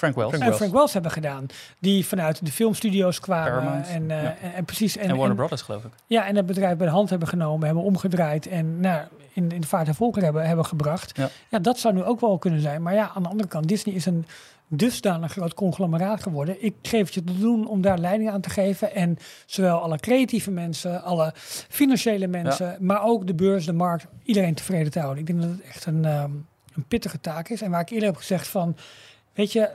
Frank 0.00 0.14
Wells. 0.14 0.34
Frank 0.34 0.50
en 0.50 0.56
Frank 0.56 0.72
Wells 0.72 0.92
hebben 0.92 1.10
gedaan. 1.10 1.46
Die 1.78 2.06
vanuit 2.06 2.44
de 2.44 2.52
filmstudio's 2.52 3.20
kwamen. 3.20 3.84
En, 3.84 4.10
eh, 4.10 4.22
ja. 4.22 4.36
en, 4.42 4.54
en 4.54 4.64
precies. 4.64 4.96
En, 4.96 5.16
Warner 5.16 5.36
Brothers, 5.36 5.62
geloof 5.62 5.84
ik. 5.84 5.90
Ja, 6.06 6.26
en 6.26 6.36
het 6.36 6.46
bedrijf 6.46 6.76
bij 6.76 6.86
de 6.86 6.92
hand 6.92 7.10
hebben 7.10 7.28
genomen, 7.28 7.66
hebben 7.66 7.84
omgedraaid 7.84 8.46
en 8.46 8.80
nou, 8.80 9.02
in, 9.32 9.50
in 9.50 9.60
de 9.60 9.66
vaart 9.66 9.88
en 9.88 9.94
volker 9.94 10.22
hebben, 10.22 10.46
hebben 10.46 10.64
gebracht. 10.64 11.16
Ja. 11.16 11.28
Ja. 11.48 11.58
dat 11.58 11.78
zou 11.78 11.94
nu 11.94 12.02
ook 12.02 12.20
wel 12.20 12.38
kunnen 12.38 12.60
zijn. 12.60 12.82
Maar 12.82 12.94
ja, 12.94 13.10
aan 13.14 13.22
de 13.22 13.28
andere 13.28 13.48
kant, 13.48 13.68
Disney 13.68 13.94
is 13.94 14.06
een 14.06 14.26
dusdanig 14.68 15.32
groot 15.32 15.54
conglomeraat 15.54 16.22
geworden. 16.22 16.64
Ik 16.64 16.74
geef 16.82 17.04
het 17.04 17.14
je 17.14 17.24
te 17.24 17.38
doen 17.38 17.68
om 17.68 17.80
daar 17.80 17.98
leiding 17.98 18.30
aan 18.30 18.40
te 18.40 18.50
geven. 18.50 18.94
En 18.94 19.18
zowel 19.46 19.78
alle 19.78 19.98
creatieve 19.98 20.50
mensen, 20.50 21.02
alle 21.02 21.32
financiële 21.68 22.26
mensen, 22.26 22.76
maar 22.80 23.02
ook 23.02 23.26
de 23.26 23.34
beurs, 23.34 23.66
de 23.66 23.72
markt, 23.72 24.06
iedereen 24.22 24.54
tevreden 24.54 24.92
te 24.92 24.98
houden. 24.98 25.20
Ik 25.20 25.26
denk 25.26 25.40
dat 25.42 25.50
het 25.50 25.62
echt 25.62 25.86
een, 25.86 26.04
ehm, 26.04 26.30
een 26.74 26.84
pittige 26.88 27.20
taak 27.20 27.48
is. 27.48 27.62
En 27.62 27.70
waar 27.70 27.80
ik 27.80 27.90
eerder 27.90 28.08
heb 28.08 28.16
gezegd 28.16 28.48
van, 28.48 28.76
weet 29.32 29.52
je, 29.52 29.70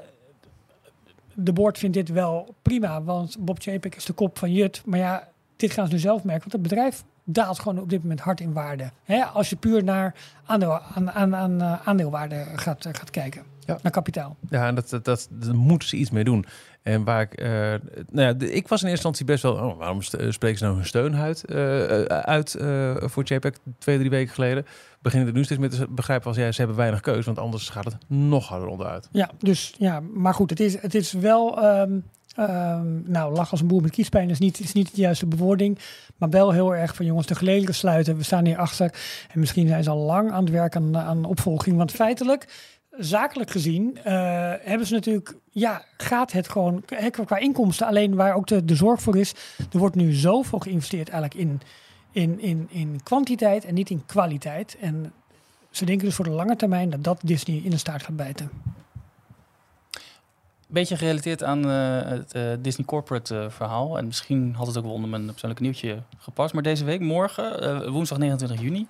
de 1.36 1.54
board 1.54 1.78
vindt 1.78 1.96
dit 1.96 2.10
wel 2.10 2.56
prima, 2.62 3.04
want 3.04 3.38
Bob 3.40 3.62
Chapek 3.62 3.96
is 3.96 4.06
de 4.06 4.14
kop 4.14 4.38
van 4.38 4.54
Jut. 4.54 4.82
Maar 4.86 5.00
ja, 5.00 5.28
dit 5.56 5.72
gaan 5.72 5.88
ze 5.88 5.94
nu 5.94 6.00
zelf 6.00 6.24
merken, 6.24 6.50
want 6.50 6.54
het 6.54 6.62
bedrijf 6.62 7.04
daalt 7.24 7.60
gewoon 7.60 7.80
op 7.80 7.90
dit 7.90 8.02
moment 8.02 8.20
hard 8.20 8.40
in 8.40 8.54
waarde. 8.54 8.92
Als 9.34 9.50
je 9.50 9.56
puur 9.56 9.84
naar 9.84 10.16
aandeel, 10.46 10.80
aan, 10.80 11.12
aan, 11.12 11.36
aan 11.36 11.62
eh, 11.62 11.88
aandeelwaarde 11.88 12.46
gaat, 12.56 12.86
eh, 12.86 12.94
gaat 12.94 13.10
kijken, 13.10 13.44
Ja. 13.66 13.78
naar 13.82 13.92
kapitaal. 13.92 14.36
Ja, 14.50 14.68
en 14.68 14.76
dat, 14.76 14.90
dat, 14.90 15.06
dat, 15.06 15.28
daar 15.32 15.56
moeten 15.56 15.88
ze 15.88 15.96
iets 15.96 16.10
mee 16.10 16.24
doen. 16.24 16.46
En 16.86 17.04
waar 17.04 17.22
ik, 17.22 17.34
eh, 17.34 17.50
nou 18.12 18.28
ja, 18.28 18.48
ik 18.48 18.68
was 18.68 18.82
in 18.82 18.88
eerste 18.88 18.90
instantie 18.90 19.26
best 19.26 19.44
wel, 19.44 19.54
oh, 19.54 19.78
waarom 19.78 20.00
eh, 20.00 20.32
spreken 20.32 20.58
ze 20.58 20.64
nou 20.64 20.76
hun 20.76 20.86
steun 20.86 21.16
uit, 21.16 21.46
eh, 21.46 22.04
uit 22.06 22.58
voor 22.98 23.24
JPEG 23.24 23.54
twee, 23.78 23.98
drie 23.98 24.10
weken 24.10 24.34
geleden? 24.34 24.66
Begin 25.02 25.20
ik 25.20 25.26
het 25.26 25.36
nu 25.36 25.44
steeds 25.44 25.60
meer 25.60 25.70
te 25.70 25.88
begrijpen 25.90 26.28
als 26.28 26.38
ja, 26.38 26.52
ze 26.52 26.58
hebben 26.58 26.78
weinig 26.78 27.00
keus, 27.00 27.26
want 27.26 27.40
anders 27.40 27.70
gaat 27.70 27.86
het 27.86 27.98
nog 28.08 28.48
harder 28.48 28.68
onderuit. 28.68 29.10
Ja, 29.12 29.30
dus 29.38 29.74
ja, 29.78 30.00
maar 30.00 30.34
goed, 30.34 30.50
het 30.50 30.60
is, 30.60 30.82
het 30.82 30.96
is 30.96 31.12
wel. 31.12 31.62
ehm, 31.62 32.00
ehm, 32.36 33.12
nou, 33.12 33.34
lach 33.34 33.52
als 33.52 33.62
een 33.62 33.68
boer 33.68 33.82
met 33.82 33.92
kiespijn 33.92 34.30
is 34.30 34.40
niet, 34.40 34.60
is 34.60 34.74
niet 34.74 34.96
de 34.96 35.02
juiste 35.02 35.26
bewoording. 35.26 35.80
Maar 36.18 36.30
wel 36.30 36.52
heel 36.52 36.76
erg 36.76 36.96
van 36.96 37.06
jongens, 37.06 37.28
de 37.28 37.36
gelederen 37.36 37.76
sluiten. 37.76 38.18
We 38.18 38.24
staan 38.24 38.46
hier 38.46 38.58
achter. 38.58 38.94
En 39.34 39.40
misschien 39.40 39.68
zijn 39.68 39.84
ze 39.84 39.90
al 39.90 39.98
lang 40.06 40.32
aan 40.32 40.44
het 40.44 40.54
werk 40.54 40.76
aan, 40.76 40.98
aan 40.98 41.26
opvolging. 41.26 41.78
Want 41.78 41.92
feitelijk, 41.92 42.48
zakelijk 42.98 43.52
gezien, 43.52 43.98
eh, 44.04 44.14
hebben 44.62 44.88
ze 44.88 44.94
natuurlijk. 44.94 45.36
Ja, 45.52 45.86
gaat 45.98 46.32
het 46.32 46.50
gewoon 46.50 46.84
qua 47.26 47.38
inkomsten. 47.38 47.88
Alleen 47.88 48.16
waar 48.16 48.36
ook 48.36 48.48
de, 48.48 48.66
de 48.66 48.76
zorg 48.76 49.02
voor 49.02 49.18
is. 49.18 49.34
Er 49.72 49.80
wordt 49.80 49.96
nu 49.96 50.14
zoveel 50.14 50.60
geïnvesteerd 50.60 51.10
eigenlijk 51.10 51.42
in, 51.42 51.62
in, 52.12 52.40
in, 52.40 52.68
in 52.72 53.00
kwantiteit 53.04 53.66
en 53.66 53.74
niet 53.74 53.90
in 53.90 54.06
kwaliteit. 54.06 54.78
En 54.80 55.14
ze 55.70 55.86
denken 55.86 56.06
dus 56.06 56.16
voor 56.16 56.26
de 56.26 56.32
lange 56.32 56.56
termijn 56.56 56.90
dat 56.90 57.04
dat 57.04 57.20
Disney 57.24 57.62
in 57.64 57.70
de 57.70 57.78
staart 57.78 58.04
gaat 58.04 58.16
bijten. 58.16 58.50
Beetje 60.68 60.98
gerelateerd 60.98 61.44
aan 61.44 61.70
eh, 61.70 62.10
het 62.10 62.34
eh, 62.34 62.44
Disney 62.60 62.86
Corporate 62.86 63.48
verhaal. 63.50 63.98
En 63.98 64.06
misschien 64.06 64.54
had 64.54 64.68
het 64.68 64.78
ook 64.78 64.84
wel 64.84 64.94
onder 64.94 65.10
mijn 65.10 65.26
persoonlijke 65.26 65.64
nieuwtje 65.64 66.04
gepast. 66.18 66.54
Maar 66.54 66.64
deze 66.64 66.86
week, 66.86 67.00
morgen, 67.00 67.92
woensdag 67.92 68.18
29 68.18 68.62
juni, 68.62 68.88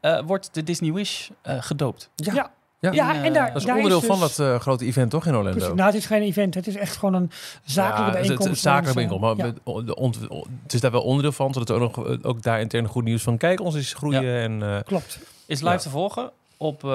eh, 0.00 0.20
wordt 0.26 0.54
de 0.54 0.62
Disney 0.62 0.92
Wish 0.92 1.28
gedoopt. 1.42 2.10
Ja. 2.14 2.34
Ja. 2.34 2.50
Ja, 2.94 3.22
en 3.24 3.32
daar, 3.32 3.46
eh, 3.46 3.52
Dat 3.52 3.60
is 3.60 3.66
daar 3.66 3.74
onderdeel 3.76 4.00
dus- 4.00 4.08
van 4.08 4.20
dat 4.20 4.38
eh, 4.38 4.60
grote 4.60 4.84
event 4.84 5.10
toch 5.10 5.26
in 5.26 5.34
Orlando? 5.36 5.58
Precies, 5.58 5.74
nou, 5.74 5.86
het 5.90 5.98
is 5.98 6.06
geen 6.06 6.22
event, 6.22 6.54
het 6.54 6.66
is 6.66 6.76
echt 6.76 6.96
gewoon 6.96 7.14
een 7.14 7.30
zakelijke 7.64 8.00
Ja, 8.00 8.04
het- 8.04 8.12
bijeenkomst. 8.12 8.42
Het, 8.44 8.48
het 8.52 8.58
zakelijke 8.58 8.94
bijeenkomst, 8.94 9.36
maar 9.36 9.46
ja. 9.46 9.52
met- 9.74 9.86
de 9.86 9.96
ont- 9.96 10.18
het 10.62 10.72
is 10.74 10.80
daar 10.80 10.90
wel 10.90 11.02
onderdeel 11.02 11.32
van, 11.32 11.52
zodat 11.52 11.68
er 11.68 11.80
ook, 11.80 11.96
nog, 11.96 12.22
ook 12.22 12.42
daar 12.42 12.60
intern 12.60 12.86
goed 12.86 13.04
nieuws 13.04 13.22
van. 13.22 13.36
Kijk, 13.36 13.60
ons 13.60 13.74
is 13.74 13.94
groeien 13.94 14.40
en 14.40 14.62
eh, 14.62 14.82
Klopt. 14.84 15.18
Is 15.46 15.60
live 15.60 15.72
Ja. 15.72 15.78
te 15.80 15.90
volgen 15.90 16.30
op, 16.56 16.84
eh, 16.84 16.90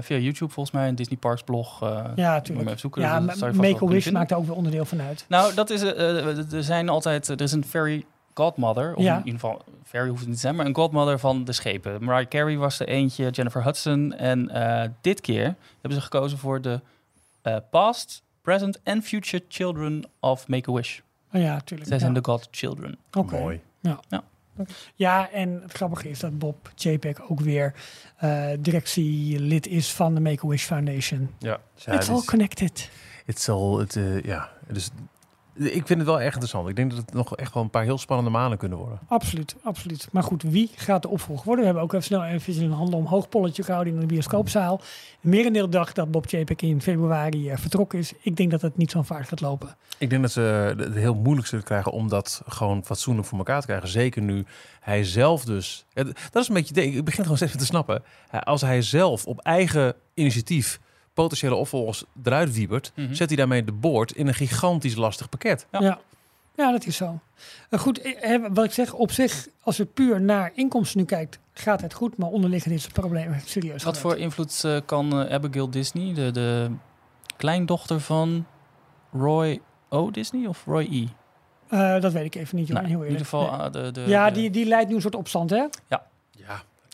via 0.00 0.16
YouTube 0.16 0.52
volgens 0.52 0.70
mij, 0.74 0.88
een 0.88 0.94
Disney 0.94 1.16
Parks 1.18 1.42
blog. 1.42 1.82
eh, 1.82 1.88
Ja, 2.16 2.32
natuurlijk. 2.32 2.66
even 2.66 2.80
zoeken, 2.80 3.02
Ja, 3.02 3.18
kunnen 3.18 3.56
Make-A-Wish 3.56 4.10
maakt 4.10 4.28
daar 4.28 4.38
ook 4.38 4.46
weer 4.46 4.56
onderdeel 4.56 4.84
van 4.84 5.00
uit. 5.02 5.24
Nou, 5.28 5.54
dat 5.54 5.70
is, 5.70 5.82
eh, 5.82 6.18
eh, 6.18 6.52
er 6.52 6.62
zijn 6.62 6.88
altijd, 6.88 7.28
er 7.28 7.40
is 7.40 7.52
een 7.52 7.64
fairy 7.64 8.04
godmother, 8.34 8.94
of 8.94 9.02
Ja. 9.02 9.12
in 9.18 9.24
ieder 9.24 9.40
geval, 9.40 9.62
fairy 9.84 10.08
hoeft 10.08 10.18
het 10.20 10.28
niet 10.28 10.36
te 10.36 10.42
zijn, 10.42 10.56
maar 10.56 10.66
een 10.66 10.74
godmother 10.74 11.18
van 11.18 11.44
de 11.44 11.52
schepen. 11.52 12.04
Mariah 12.04 12.28
Carey 12.28 12.56
was 12.56 12.80
er 12.80 12.88
eentje, 12.88 13.30
Jennifer 13.30 13.64
Hudson. 13.64 14.12
En 14.12 14.48
eh, 14.50 14.88
dit 15.00 15.20
keer 15.20 15.42
hebben 15.80 15.92
ze 15.92 16.00
gekozen 16.00 16.38
voor 16.38 16.60
de 16.60 16.80
eh, 17.42 17.56
past, 17.70 18.22
present 18.42 18.80
and 18.84 19.04
future 19.04 19.44
children 19.48 20.04
of 20.20 20.48
Make-A-Wish. 20.48 20.98
Oh, 21.32 21.40
ja, 21.40 21.52
natuurlijk. 21.52 21.88
Zij 21.88 21.98
ja. 21.98 22.02
zijn 22.02 22.14
de 22.14 22.24
godchildren. 22.24 22.98
Oké. 23.12 23.38
mooi. 23.38 23.60
Ja, 24.94 25.30
en 25.30 25.60
het 25.62 25.72
grappige 25.72 26.08
is 26.10 26.18
dat 26.18 26.38
Bob 26.38 26.70
JPEG 26.74 27.30
ook 27.30 27.40
weer 27.40 27.74
eh, 28.16 28.46
directielid 28.58 29.66
is 29.66 29.92
van 29.92 30.14
de 30.14 30.20
Make-A-Wish 30.20 30.64
Foundation. 30.64 31.30
Ja, 31.38 31.48
ja 31.48 31.58
It's 31.74 31.84
het 31.84 32.08
all 32.08 32.16
is- 32.16 32.24
connected. 32.24 32.90
het 33.26 33.40
zal, 33.40 33.78
het, 33.78 33.96
eh, 33.96 34.22
ja, 34.22 34.50
dus 34.68 34.90
ik 35.54 35.86
vind 35.86 35.98
het 35.98 36.08
wel 36.08 36.20
erg 36.20 36.32
interessant. 36.32 36.68
Ik 36.68 36.76
denk 36.76 36.90
dat 36.90 36.98
het 36.98 37.14
nog 37.14 37.36
echt 37.36 37.54
wel 37.54 37.62
een 37.62 37.70
paar 37.70 37.82
heel 37.82 37.98
spannende 37.98 38.30
maanden 38.30 38.58
kunnen 38.58 38.78
worden. 38.78 38.98
Absoluut, 39.08 39.56
absoluut. 39.62 40.08
Maar 40.12 40.22
goed, 40.22 40.42
wie 40.42 40.70
gaat 40.74 41.02
de 41.02 41.08
opvolger 41.08 41.44
worden? 41.44 41.60
We 41.60 41.70
hebben 41.70 41.82
ook 41.82 41.92
even 41.92 42.04
snel 42.04 42.24
even 42.24 42.62
een 42.62 42.72
handel 42.72 42.98
omhoog 42.98 43.28
polletje 43.28 43.62
gehouden 43.62 43.94
in 43.94 44.00
de 44.00 44.06
bioscoopzaal. 44.06 44.80
Merendeel 45.20 45.70
dacht 45.70 45.94
dat 45.94 46.10
Bob 46.10 46.26
JPEG 46.26 46.60
in 46.60 46.82
februari 46.82 47.50
eh, 47.50 47.56
vertrokken 47.56 47.98
is. 47.98 48.12
Ik 48.20 48.36
denk 48.36 48.50
dat 48.50 48.62
het 48.62 48.76
niet 48.76 48.90
zo'n 48.90 49.04
vaart 49.04 49.28
gaat 49.28 49.40
lopen. 49.40 49.76
Ik 49.98 50.10
denk 50.10 50.22
dat 50.22 50.32
ze 50.32 50.74
het 50.76 50.94
heel 50.94 51.14
moeilijk 51.14 51.46
zullen 51.46 51.64
krijgen 51.64 51.92
om 51.92 52.08
dat 52.08 52.42
gewoon 52.46 52.84
fatsoenlijk 52.84 53.28
voor 53.28 53.38
elkaar 53.38 53.60
te 53.60 53.66
krijgen. 53.66 53.88
Zeker 53.88 54.22
nu 54.22 54.44
hij 54.80 55.04
zelf 55.04 55.44
dus... 55.44 55.84
Dat 56.30 56.42
is 56.42 56.48
een 56.48 56.54
beetje... 56.54 56.84
Ik 56.84 57.04
begin 57.04 57.22
gewoon 57.22 57.36
steeds 57.36 57.56
te 57.56 57.64
snappen. 57.64 58.02
Als 58.30 58.60
hij 58.60 58.82
zelf 58.82 59.26
op 59.26 59.40
eigen 59.40 59.94
initiatief 60.14 60.80
potentiële 61.14 61.54
opvolgers 61.54 62.04
eruit 62.24 62.52
wiebert... 62.54 62.92
Mhm. 62.94 63.14
zet 63.14 63.28
hij 63.28 63.36
daarmee 63.36 63.64
de 63.64 63.72
boord 63.72 64.12
in 64.12 64.26
een 64.26 64.34
gigantisch 64.34 64.94
lastig 64.96 65.28
pakket. 65.28 65.66
Ja. 65.70 65.80
Ja, 65.80 66.00
ja. 66.54 66.70
dat 66.72 66.86
is 66.86 66.96
zo. 66.96 67.20
Eh, 67.70 67.78
goed, 67.80 68.00
eh, 68.00 68.44
wat 68.52 68.64
ik 68.64 68.72
zeg, 68.72 68.92
op 68.92 69.12
zich, 69.12 69.48
als 69.62 69.76
je 69.76 69.84
puur 69.84 70.20
naar 70.20 70.52
inkomsten 70.54 70.98
nu 70.98 71.04
kijkt, 71.04 71.38
gaat 71.52 71.80
het 71.80 71.94
goed. 71.94 72.16
Maar 72.16 72.28
onderliggend 72.28 72.74
is 72.74 72.84
het 72.84 72.92
probleem 72.92 73.34
serieus. 73.44 73.82
Wat 73.82 73.98
voor 73.98 74.16
invloed 74.18 74.64
eh, 74.64 74.76
kan 74.86 75.12
eh, 75.26 75.34
Abigail 75.34 75.70
Disney, 75.70 76.14
de, 76.14 76.30
de 76.30 76.70
kleindochter 77.36 78.00
van 78.00 78.46
Roy 79.12 79.60
O. 79.88 80.10
Disney 80.10 80.46
of 80.46 80.64
Roy 80.66 80.88
E? 80.90 81.06
Eh, 81.68 82.00
dat 82.00 82.12
weet 82.12 82.24
ik 82.24 82.34
even 82.34 82.56
niet. 82.56 82.68
Nou, 82.68 82.86
heel 82.86 83.00
in 83.00 83.06
ieder 83.06 83.20
geval 83.24 83.56
Nee. 83.56 83.70
de, 83.70 83.90
de, 83.90 84.00
ja, 84.00 84.28
de- 84.30 84.34
die, 84.40 84.50
die 84.50 84.66
leidt 84.66 84.88
nu 84.88 84.94
een 84.94 85.00
soort 85.00 85.14
opstand, 85.14 85.50
hè? 85.50 85.64
Ja, 85.88 86.06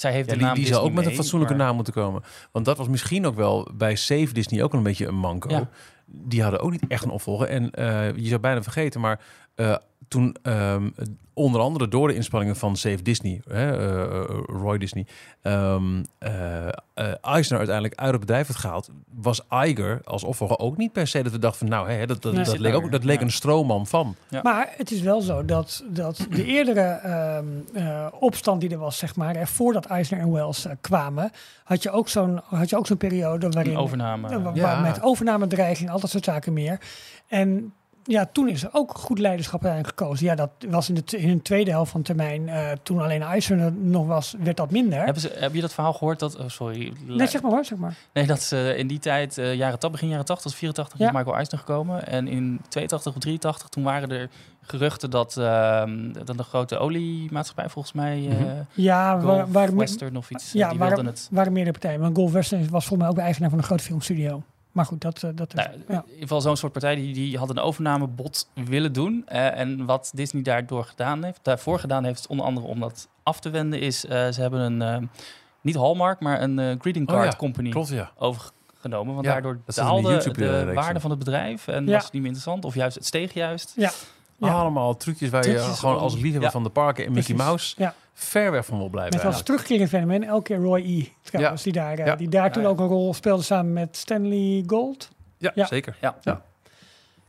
zij 0.01 0.12
heeft 0.12 0.28
ja 0.28 0.32
de 0.32 0.38
die, 0.38 0.46
naam 0.46 0.55
die 0.55 0.66
zou 0.66 0.84
ook 0.84 0.92
met 0.92 1.07
een 1.07 1.14
fatsoenlijke 1.14 1.55
maar- 1.55 1.66
naam 1.66 1.74
moeten 1.74 1.92
komen. 1.92 2.22
Want 2.53 2.64
dat 2.64 2.76
was 2.76 2.88
misschien 2.88 3.26
ook 3.26 3.36
wel 3.36 3.68
bij 3.74 3.96
Save 3.96 4.32
Disney 4.32 4.62
ook 4.62 4.72
een 4.72 4.82
beetje 4.82 5.07
een 5.07 5.14
manco. 5.14 5.51
Ja. 5.51 5.68
Die 6.07 6.42
hadden 6.42 6.61
ook 6.61 6.70
niet 6.70 6.84
echt 6.88 7.05
een 7.05 7.11
opvolger. 7.11 7.49
En 7.49 7.70
eh, 7.70 8.16
je 8.16 8.28
zou 8.28 8.40
bijna 8.40 8.62
vergeten, 8.62 9.01
maar 9.01 9.20
eh, 9.55 9.76
toen 10.09 10.36
ehm, 10.42 10.88
onder 11.34 11.61
andere 11.61 11.88
door 11.88 12.09
de 12.09 12.14
inspanningen 12.14 12.56
van 12.56 12.76
Save 12.76 13.02
Disney, 13.02 13.40
hè, 13.48 13.76
eh, 14.00 14.38
Roy 14.46 14.78
Disney, 14.78 15.06
ehm 15.42 16.02
eh, 16.18 16.66
eh, 16.66 16.72
Eisner 17.20 17.59
uiteindelijk 17.59 17.98
uit 18.00 18.11
het 18.11 18.20
bedrijf 18.20 18.46
werd 18.46 18.61
gehaald, 18.61 18.90
was 19.14 19.40
Iger 19.50 20.00
als 20.04 20.24
opvolger 20.24 20.59
ook 20.59 20.76
niet 20.76 20.92
per 20.92 21.06
se 21.06 21.22
dat 21.22 21.32
we 21.32 21.38
dachten 21.38 21.59
van 21.59 21.68
nou, 21.68 21.90
hè, 21.90 22.06
dat, 22.06 22.22
dat, 22.22 22.32
Nee. 22.32 22.42
dat 22.42 22.52
Zit 22.52 22.61
leek, 22.61 22.74
ook, 22.74 22.90
dat 22.92 23.04
leek 23.04 23.18
ja. 23.18 23.24
een 23.24 23.30
stroomman 23.32 23.86
van. 23.86 24.14
Ja. 24.28 24.40
Maar 24.42 24.72
het 24.76 24.90
is 24.90 25.00
wel 25.00 25.20
zo 25.20 25.44
dat, 25.44 25.84
dat 25.88 26.26
de 26.30 26.44
eerdere 26.44 26.80
ehm, 26.80 27.46
eh, 27.74 28.06
opstand 28.20 28.61
die 28.61 28.70
er 28.70 28.78
was, 28.78 28.98
zeg 28.98 29.16
maar, 29.16 29.34
hè, 29.36 29.46
voordat 29.46 29.86
Eisner 29.86 30.20
en 30.20 30.32
Wells 30.32 30.64
eh, 30.64 30.72
kwamen, 30.80 31.30
had 31.64 31.82
je 31.82 31.90
ook 31.90 32.09
zo'n 32.09 32.40
had 32.44 32.70
je 32.70 32.76
ook 32.76 32.86
zo'n 32.86 32.96
periode 32.96 33.48
waarin 33.48 33.76
overname. 33.76 34.28
Ja, 34.28 34.40
wa- 34.42 34.50
Ja. 34.54 34.62
wa- 34.62 34.80
met 34.80 35.02
overnamedreiging, 35.02 35.90
al 35.90 36.00
dat 36.00 36.11
soort 36.11 36.24
zaken 36.24 36.52
meer. 36.52 36.80
En 37.26 37.72
ja, 38.09 38.28
toen 38.32 38.48
is 38.48 38.62
er 38.62 38.68
ook 38.72 38.94
goed 38.98 39.18
leiderschap 39.18 39.64
uiteindelijk 39.64 40.00
gekozen. 40.00 40.26
Ja, 40.26 40.34
dat 40.34 40.50
was 40.68 40.88
in 40.88 40.94
de, 40.94 41.16
in 41.18 41.36
de 41.36 41.42
tweede 41.42 41.70
helft 41.70 41.90
van 41.90 42.02
termijn, 42.02 42.48
eh, 42.48 42.70
toen 42.82 43.00
alleen 43.00 43.22
Eisner 43.22 43.59
er 43.61 43.72
nog 43.72 44.06
was, 44.06 44.34
werd 44.38 44.56
dat 44.56 44.70
minder. 44.70 44.98
Hebben 45.04 45.22
ze, 45.22 45.32
heb 45.38 45.54
je 45.54 45.61
dat 45.61 45.74
verhaal 45.74 45.92
gehoord? 45.92 46.18
Dat, 46.18 46.36
oh, 46.38 46.48
sorry. 46.48 46.92
Nee, 47.06 47.26
zeg 47.26 47.42
maar 47.42 47.50
hoor, 47.50 47.64
zeg 47.64 47.78
maar. 47.78 47.96
Nee, 48.12 48.26
dat 48.26 48.40
ze 48.42 48.74
in 48.76 48.86
die 48.86 48.98
tijd, 48.98 49.38
eh, 49.38 49.54
jaren, 49.54 49.90
begin 49.90 50.09
jaren 50.09 50.24
80, 50.24 50.54
84, 50.54 50.98
Ja. 50.98 51.06
is 51.06 51.12
Michael 51.12 51.36
Eisner 51.36 51.59
gekomen. 51.59 52.06
En 52.06 52.28
in 52.28 52.61
82 52.68 53.14
of 53.14 53.20
83, 53.20 53.68
toen 53.68 53.82
waren 53.84 54.11
er 54.11 54.28
geruchten 54.62 55.11
dat, 55.11 55.36
ehm 55.36 56.12
dat 56.12 56.28
een 56.38 56.44
grote 56.44 56.78
oliemaatschappij, 56.78 57.68
volgens 57.68 57.94
mij, 57.94 58.26
eh 58.30 58.36
Mhm. 58.38 58.46
Ja, 58.72 59.11
Gulf 59.11 59.22
waar, 59.24 59.50
waar, 59.52 59.76
Western 59.76 60.16
of 60.16 60.30
iets, 60.30 60.52
ja, 60.52 60.68
die 60.68 60.78
waren, 60.78 60.94
wilden 60.94 61.12
het. 61.12 61.28
waren 61.30 61.52
meerdere 61.52 61.78
partijen. 61.78 62.00
Want 62.00 62.16
Golf 62.16 62.32
Western 62.32 62.61
was 62.61 62.86
volgens 62.86 62.98
mij 62.98 63.09
ook 63.09 63.14
de 63.14 63.20
eigenaar 63.22 63.50
van 63.50 63.59
een 63.59 63.64
grote 63.64 63.82
filmstudio. 63.82 64.42
Maar 64.79 64.87
goed, 64.87 65.01
dat... 65.01 65.22
eh, 65.22 65.31
dat 65.35 65.55
Nou, 65.55 65.68
ja. 65.70 65.95
In 65.95 66.03
ieder 66.07 66.20
geval 66.20 66.41
zo'n 66.41 66.57
soort 66.57 66.72
partij 66.72 66.95
die, 66.95 67.14
die 67.14 67.39
had 67.39 67.51
een 67.51 67.59
overnamebod 67.59 68.49
willen 68.55 68.93
doen. 68.93 69.22
Eh, 69.26 69.59
en 69.59 69.85
wat 69.87 70.11
Disney 70.14 70.43
daardoor 70.43 70.85
gedaan 70.85 71.24
heeft, 71.24 71.39
daarvoor 71.43 71.79
gedaan 71.79 72.05
heeft, 72.05 72.26
onder 72.26 72.47
andere 72.47 72.66
om 72.66 72.81
dat 72.81 73.09
af 73.22 73.41
te 73.41 73.51
wenden, 73.51 73.81
is 73.81 74.05
eh, 74.07 74.29
ze 74.29 74.41
hebben 74.41 74.61
een, 74.61 74.83
eh, 74.83 75.09
niet 75.61 75.74
Hallmark, 75.74 76.20
maar 76.20 76.43
een 76.43 76.59
eh, 76.59 76.74
greeting 76.81 77.09
Oh 77.09 77.14
card 77.14 77.33
ja, 77.33 77.39
company 77.39 77.70
Klopt, 77.70 77.89
ja. 77.89 78.11
overgenomen. 78.16 79.14
Want 79.14 79.26
Ja, 79.26 79.33
daardoor 79.33 79.61
daalde 79.66 80.33
de 80.33 80.45
ja. 80.45 80.72
waarde 80.72 81.01
van 81.01 81.11
het 81.11 81.18
bedrijf 81.18 81.68
en 81.68 81.87
Ja. 81.87 81.93
was 81.93 82.05
het 82.05 82.12
niet 82.12 82.22
meer 82.22 82.31
interessant. 82.31 82.64
Of 82.64 82.74
juist, 82.74 82.95
het 82.97 83.07
steeg 83.07 83.33
juist. 83.35 83.72
Ja. 83.76 83.91
Ja. 84.37 84.53
Allemaal 84.53 84.97
trucjes 84.97 85.31
waar 85.31 85.49
je 85.49 85.59
gewoon 85.59 85.99
als 85.99 86.14
liefhebber 86.14 86.43
Ja. 86.43 86.51
van 86.51 86.62
de 86.62 86.68
parken 86.70 87.05
en 87.07 87.12
Mickey. 87.12 87.35
Mouse 87.35 87.74
Ja. 87.79 87.95
Ver 88.21 88.51
weg 88.51 88.64
van 88.66 88.79
wil 88.79 88.89
blijven. 88.89 89.16
Met 89.16 89.25
als 89.27 89.43
terugkerend 89.43 89.89
fenomeen 89.89 90.25
elke 90.25 90.43
keer 90.43 90.57
Roy 90.57 90.81
E. 90.81 91.09
Trouwens, 91.23 91.62
die 91.62 91.73
daar, 91.73 91.99
eh, 91.99 92.07
Ja. 92.07 92.16
die 92.16 92.29
daar 92.29 92.53
toen 92.53 92.66
ook 92.66 92.79
een 92.81 92.87
rol 92.87 93.14
speelde 93.14 93.43
samen 93.43 93.73
met 93.73 93.97
Stanley 93.97 94.64
Gold. 94.66 95.09
Ja, 95.37 95.53
Ja. 95.55 95.66
zeker. 95.66 95.97
Ja. 96.01 96.16
Ja. 96.23 96.43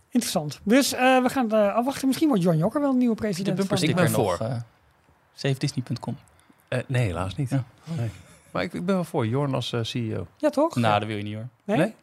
Interessant. 0.09 0.59
Dus 0.63 0.93
eh, 0.93 1.21
we 1.21 1.29
gaan 1.29 1.47
uh, 1.53 1.75
afwachten. 1.75 2.07
Misschien 2.07 2.27
wordt 2.27 2.43
John 2.43 2.57
Jokker 2.57 2.81
wel 2.81 2.89
een 2.89 2.97
nieuwe 2.97 3.15
De 3.15 3.21
president. 3.21 3.47
van- 3.47 3.55
bumpersticker 3.57 4.03
Ik 4.05 4.11
ben 4.11 4.23
voor. 4.25 4.37
eh 4.47 4.55
SaveDisney.com. 5.33 6.17
Eh, 6.67 6.79
nee, 6.87 7.05
helaas 7.05 7.35
niet. 7.35 7.49
Ja. 7.49 7.63
Nee. 7.83 8.09
Maar 8.51 8.63
ik, 8.63 8.73
ik 8.73 8.85
ben 8.85 8.95
wel 8.95 9.03
voor 9.03 9.27
Jorn 9.27 9.53
als 9.53 9.73
eh, 9.73 9.79
CEO. 9.83 10.27
Ja, 10.37 10.49
toch? 10.49 10.75
Nou, 10.75 10.99
dat 10.99 11.07
wil 11.07 11.17
je 11.17 11.23
niet 11.23 11.35
hoor. 11.35 11.47
Nee? 11.63 11.77
Nee? 11.77 11.93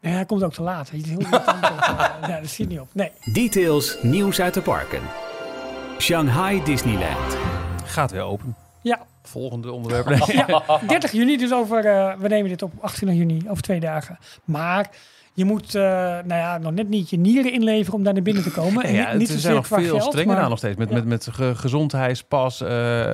Nee, 0.00 0.12
hij 0.12 0.24
komt 0.24 0.42
ook 0.42 0.52
te 0.52 0.62
laat. 0.62 0.90
Hij 0.90 0.98
is 0.98 1.08
heel. 1.08 1.18
Eh, 1.18 1.30
ja, 2.28 2.40
dat 2.40 2.58
niet 2.58 2.80
op. 2.80 2.88
Nee. 2.92 3.10
Details, 3.32 3.98
nieuws 4.02 4.40
uit 4.40 4.54
de 4.54 4.62
parken. 4.62 5.00
Shanghai 5.98 6.62
Disneyland. 6.64 7.36
Gaat 7.94 8.10
weer 8.10 8.22
open. 8.22 8.56
Ja, 8.82 9.00
Volgende 9.22 9.72
onderwerp. 9.72 10.08
Nee. 10.08 10.36
ja, 10.46 10.80
30 10.86 11.12
juni, 11.12 11.36
dus 11.36 11.52
over, 11.52 11.86
eh, 11.86 12.14
we 12.18 12.28
nemen 12.28 12.48
dit 12.48 12.62
op 12.62 12.72
28 12.80 13.18
juni, 13.18 13.50
over 13.50 13.62
twee 13.62 13.80
dagen. 13.80 14.18
Maar 14.44 14.90
je 15.34 15.44
moet, 15.44 15.74
eh, 15.74 15.82
nou 16.24 16.34
ja, 16.34 16.58
nog 16.58 16.72
net 16.72 16.88
niet 16.88 17.10
je 17.10 17.16
nieren 17.18 17.52
inleveren 17.52 17.94
om 17.98 18.02
daar 18.04 18.12
naar 18.14 18.22
binnen 18.22 18.42
te 18.42 18.50
komen. 18.50 18.84
En 18.84 18.94
Ja, 19.00 19.10
niet, 19.10 19.18
niet 19.18 19.28
er 19.30 19.38
zijn 19.38 19.54
nog 19.54 19.66
veel 19.66 19.78
geld, 19.98 20.02
strenger 20.02 20.34
maar- 20.34 20.42
aan 20.42 20.48
nog 20.48 20.58
steeds. 20.58 20.76
Met, 20.76 20.88
Ja. 20.88 20.94
met, 20.94 21.04
met 21.06 21.28
ge- 21.32 21.54
gezondheidspas, 21.54 22.60
eh 22.60 22.68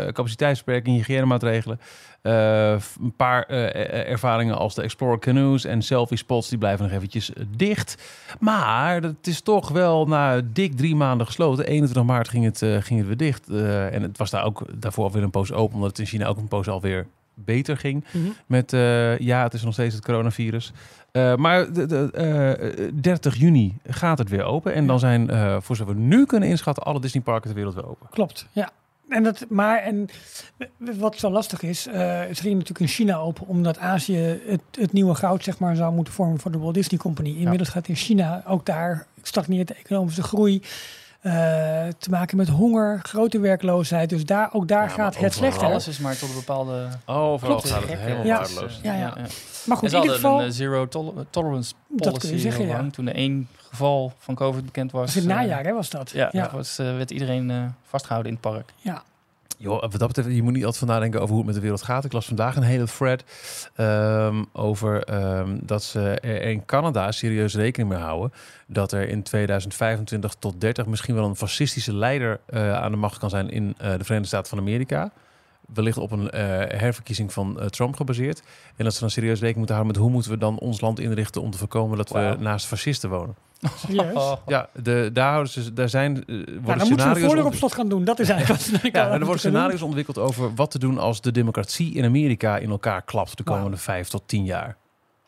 capaciteitsbeperking, 0.07 0.97
hygiënemaatregelen. 0.97 1.81
Eh, 2.23 2.71
een 3.01 3.15
paar 3.17 3.43
eh, 3.43 3.65
eh, 3.69 4.11
ervaringen 4.11 4.59
als 4.59 4.75
de 4.75 4.83
Explorer 4.83 5.19
Canoes 5.19 5.65
en 5.65 5.83
selfie 5.83 6.17
spots, 6.19 6.49
die 6.49 6.59
blijven 6.59 6.85
nog 6.85 6.95
eventjes 6.95 7.31
dicht. 7.57 8.03
Maar 8.41 9.03
het 9.03 9.27
is 9.27 9.41
toch 9.41 9.69
wel 9.69 10.07
na 10.07 10.41
dik 10.53 10.77
drie 10.77 10.97
maanden 10.97 11.27
gesloten. 11.27 11.67
21 11.67 12.05
maart 12.05 12.29
ging 12.29 12.45
het, 12.45 12.59
ging 12.85 12.99
het 12.99 13.07
weer 13.07 13.17
dicht. 13.17 13.49
En 13.93 14.03
het 14.03 14.19
was 14.19 14.31
daar 14.31 14.45
ook 14.45 14.65
daarvoor 14.77 15.05
alweer 15.05 15.23
een 15.23 15.31
poos 15.31 15.53
open, 15.53 15.75
omdat 15.75 15.89
het 15.91 15.99
in 15.99 16.07
China 16.07 16.27
ook 16.27 16.37
een 16.37 16.49
poos 16.49 16.69
alweer 16.69 17.07
beter 17.45 17.77
ging. 17.77 18.05
Mhm. 18.13 18.25
Met, 18.47 18.73
eh, 18.73 19.19
ja, 19.19 19.43
het 19.43 19.55
is 19.55 19.63
nog 19.63 19.73
steeds 19.73 19.95
het 19.95 20.05
coronavirus. 20.05 20.73
Eh, 21.13 21.37
maar 21.37 21.73
de, 21.73 21.87
de, 21.87 22.11
eh, 22.13 22.91
30 22.95 23.37
juni 23.37 23.79
gaat 23.87 24.19
het 24.19 24.29
weer 24.29 24.45
open. 24.45 24.75
En 24.75 24.87
dan 24.87 24.99
zijn, 24.99 25.31
eh, 25.31 25.57
voor 25.61 25.77
zover 25.77 25.95
we 25.95 26.01
nu 26.01 26.27
kunnen 26.27 26.49
inschatten, 26.49 26.83
alle 26.83 27.01
Disneyparken 27.01 27.47
ter 27.47 27.55
wereld 27.55 27.75
weer 27.75 27.89
open. 27.89 28.07
Klopt, 28.11 28.47
ja. 28.53 28.71
En 29.09 29.23
dat, 29.23 29.47
maar 29.49 29.79
en 29.79 30.09
wat 30.79 31.17
zo 31.19 31.31
lastig 31.31 31.63
is, 31.63 31.87
eh 31.87 32.21
het 32.21 32.41
ging 32.41 32.53
natuurlijk 32.53 32.81
in 32.81 32.87
China 32.87 33.17
open, 33.17 33.47
omdat 33.47 33.79
Azië 33.79 34.41
het, 34.47 34.61
het 34.71 34.93
nieuwe 34.93 35.15
goud 35.15 35.45
zeg 35.45 35.59
maar, 35.59 35.77
zou 35.77 35.95
moeten 35.95 36.13
vormen 36.13 36.41
voor 36.41 36.51
de 36.51 36.59
Walt 36.59 36.75
Disney 36.75 37.01
Company. 37.01 37.37
Inmiddels 37.37 37.69
gaat 37.69 37.89
in 37.89 37.95
China 37.95 38.43
ook 38.47 38.67
daar 38.67 39.07
stagneert 39.23 39.69
de 39.69 39.75
economische 39.75 40.23
groei. 40.23 40.63
Eh, 41.21 41.33
te 41.99 42.11
maken 42.11 42.37
met 42.37 42.49
honger, 42.49 42.99
grote 43.03 43.39
werkloosheid. 43.41 44.09
Dus 44.09 44.25
daar, 44.25 44.49
ook 44.53 44.69
daar 44.69 44.83
Ja, 44.83 44.89
gaat 44.89 45.19
het 45.19 45.33
slechter. 45.35 45.67
Alles 45.67 45.89
is 45.89 45.99
maar 45.99 46.17
tot 46.19 46.29
een 46.29 46.35
bepaalde... 46.35 46.89
Oh, 47.07 47.15
vooral 47.17 47.39
Klopt. 47.39 47.71
gaat 47.71 47.89
het 47.89 47.99
helemaal 47.99 48.25
Ja. 48.25 48.39
waardeloos. 48.39 48.81
Ja, 48.83 48.93
ja. 48.93 48.99
ja. 49.01 49.15
Maar 49.67 49.77
goed, 49.77 49.93
in 49.93 49.99
ieder 49.99 49.99
hadden 49.99 50.15
geval... 50.15 50.41
een 50.41 50.47
eh, 50.47 50.53
zero 50.53 50.89
tol- 50.89 51.15
tolerance 51.31 51.73
Dat 51.89 52.09
policy 52.09 52.27
kun 52.27 52.31
je 52.37 52.39
zeggen, 52.43 52.65
heel 52.65 52.73
ja. 52.73 52.79
lang. 52.79 52.93
Toen 52.93 53.09
er 53.09 53.15
één 53.15 53.49
geval 53.69 54.13
van 54.19 54.35
COVID 54.35 54.65
bekend 54.65 54.93
was. 54.93 55.01
was 55.01 55.17
in 55.17 55.23
het 55.23 55.31
eh, 55.31 55.37
najaar, 55.37 55.65
hè, 55.65 55.73
was 55.73 55.91
dat? 55.91 56.11
Ja, 56.11 56.29
ja. 56.33 56.51
Was, 56.53 56.79
eh, 56.79 56.97
werd 56.97 57.11
iedereen 57.11 57.51
eh, 57.51 57.63
vastgehouden 57.87 58.33
in 58.33 58.39
het 58.43 58.53
park. 58.53 58.73
Joh, 59.63 59.81
wat 59.81 59.99
dat 59.99 60.07
betreft, 60.07 60.35
je 60.35 60.43
moet 60.43 60.53
niet 60.53 60.65
altijd 60.65 60.85
van 60.85 60.95
nadenken 60.95 61.21
over 61.21 61.35
hoe 61.35 61.39
het 61.39 61.47
met 61.47 61.55
de 61.55 61.61
wereld 61.61 61.83
gaat. 61.83 62.05
Ik 62.05 62.13
las 62.13 62.27
vandaag 62.27 62.57
een 62.57 62.63
hele 62.63 62.87
thread 62.87 63.25
ehm, 63.75 64.45
over 64.53 65.05
ehm, 65.05 65.59
dat 65.63 65.83
ze 65.83 66.21
in 66.21 66.65
Canada 66.65 67.13
serieus 67.13 67.55
rekening 67.55 67.91
mee 67.91 67.99
houden 67.99 68.33
dat 68.67 68.93
er 68.93 69.09
in 69.09 69.23
2025 69.23 70.35
tot 70.39 70.61
30 70.61 70.87
misschien 70.87 71.15
wel 71.15 71.25
een 71.25 71.37
fascistische 71.37 71.95
leider 71.95 72.41
eh, 72.47 72.73
aan 72.75 72.91
de 72.91 72.97
macht 72.97 73.19
kan 73.19 73.31
zijn 73.31 73.51
in 73.51 73.75
eh, 73.79 73.91
de 73.91 74.05
Verenigde 74.05 74.27
Staten 74.27 74.49
van 74.49 74.59
Amerika. 74.59 75.13
Wellicht 75.75 75.99
op 75.99 76.11
een 76.11 76.31
eh, 76.31 76.43
herverkiezing 76.81 77.33
van 77.33 77.61
eh, 77.61 77.67
Trump 77.67 77.97
gebaseerd. 77.97 78.43
En 78.77 78.85
dat 78.85 78.95
ze 78.95 79.01
dan 79.01 79.11
serieus 79.11 79.41
rekening 79.41 79.57
moeten 79.57 79.75
houden 79.75 79.95
met 79.95 80.05
hoe 80.05 80.13
moeten 80.15 80.31
we 80.31 80.39
dan 80.39 80.59
ons 80.59 80.81
land 80.81 81.01
inrichten 81.01 81.43
om 81.43 81.51
te 81.51 81.59
voorkomen 81.59 81.97
dat 81.97 82.11
we 82.11 82.37
naast 82.39 82.67
fascisten 82.67 83.11
wonen. 83.11 83.35
Serieus? 83.87 84.15
Oh, 84.15 84.33
Ja, 84.47 84.69
de, 84.83 85.11
daar, 85.13 85.31
houden 85.31 85.53
ze, 85.53 85.73
daar 85.73 85.89
zijn 85.89 86.17
eh, 86.17 86.25
worden 86.27 86.45
Nou, 86.45 86.79
dan 86.79 86.89
moeten 86.89 86.97
we 86.97 87.15
scenario's 87.15 87.41
op- 87.41 87.45
op 87.45 87.55
slot 87.55 87.75
gaan 87.75 87.89
doen. 87.89 88.05
Dat 88.05 88.19
is 88.19 88.29
eigenlijk 88.29 88.61
wat 88.61 88.81
we 88.81 88.89
ja, 88.99 89.11
er 89.11 89.19
worden 89.19 89.39
scenario's 89.39 89.83
ontwikkeld 89.83 90.19
over 90.19 90.55
wat 90.55 90.71
te 90.71 90.79
doen 90.79 90.99
als 90.99 91.21
de 91.21 91.33
democratie 91.33 91.95
in 91.95 92.05
Amerika 92.05 92.57
in 92.57 92.71
elkaar 92.71 93.03
klapt 93.03 93.37
de 93.37 93.43
komende 93.43 93.77
vijf 93.77 94.09
tot 94.09 94.23
tien 94.27 94.45
jaar. 94.45 94.77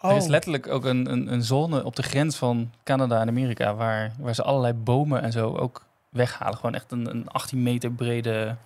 Oh. 0.01 0.11
Er 0.11 0.16
is 0.16 0.26
letterlijk 0.26 0.68
ook 0.68 0.84
een, 0.84 1.12
een, 1.12 1.32
een 1.32 1.43
zone 1.43 1.84
op 1.84 1.97
de 1.97 2.03
grens 2.03 2.36
van 2.36 2.70
Canada 2.84 3.20
en 3.20 3.28
Amerika... 3.28 3.74
waar, 3.74 4.12
waar 4.18 4.34
ze 4.34 4.43
allerlei 4.43 4.72
bomen 4.72 5.22
en 5.22 5.32
zo 5.32 5.57
ook 5.57 5.84
weghalen. 6.09 6.57
Gewoon 6.57 6.74
echt 6.74 6.93
een, 6.93 7.11
een 7.11 7.28
18 7.28 7.62
meter 7.62 7.90
brede 7.93 8.57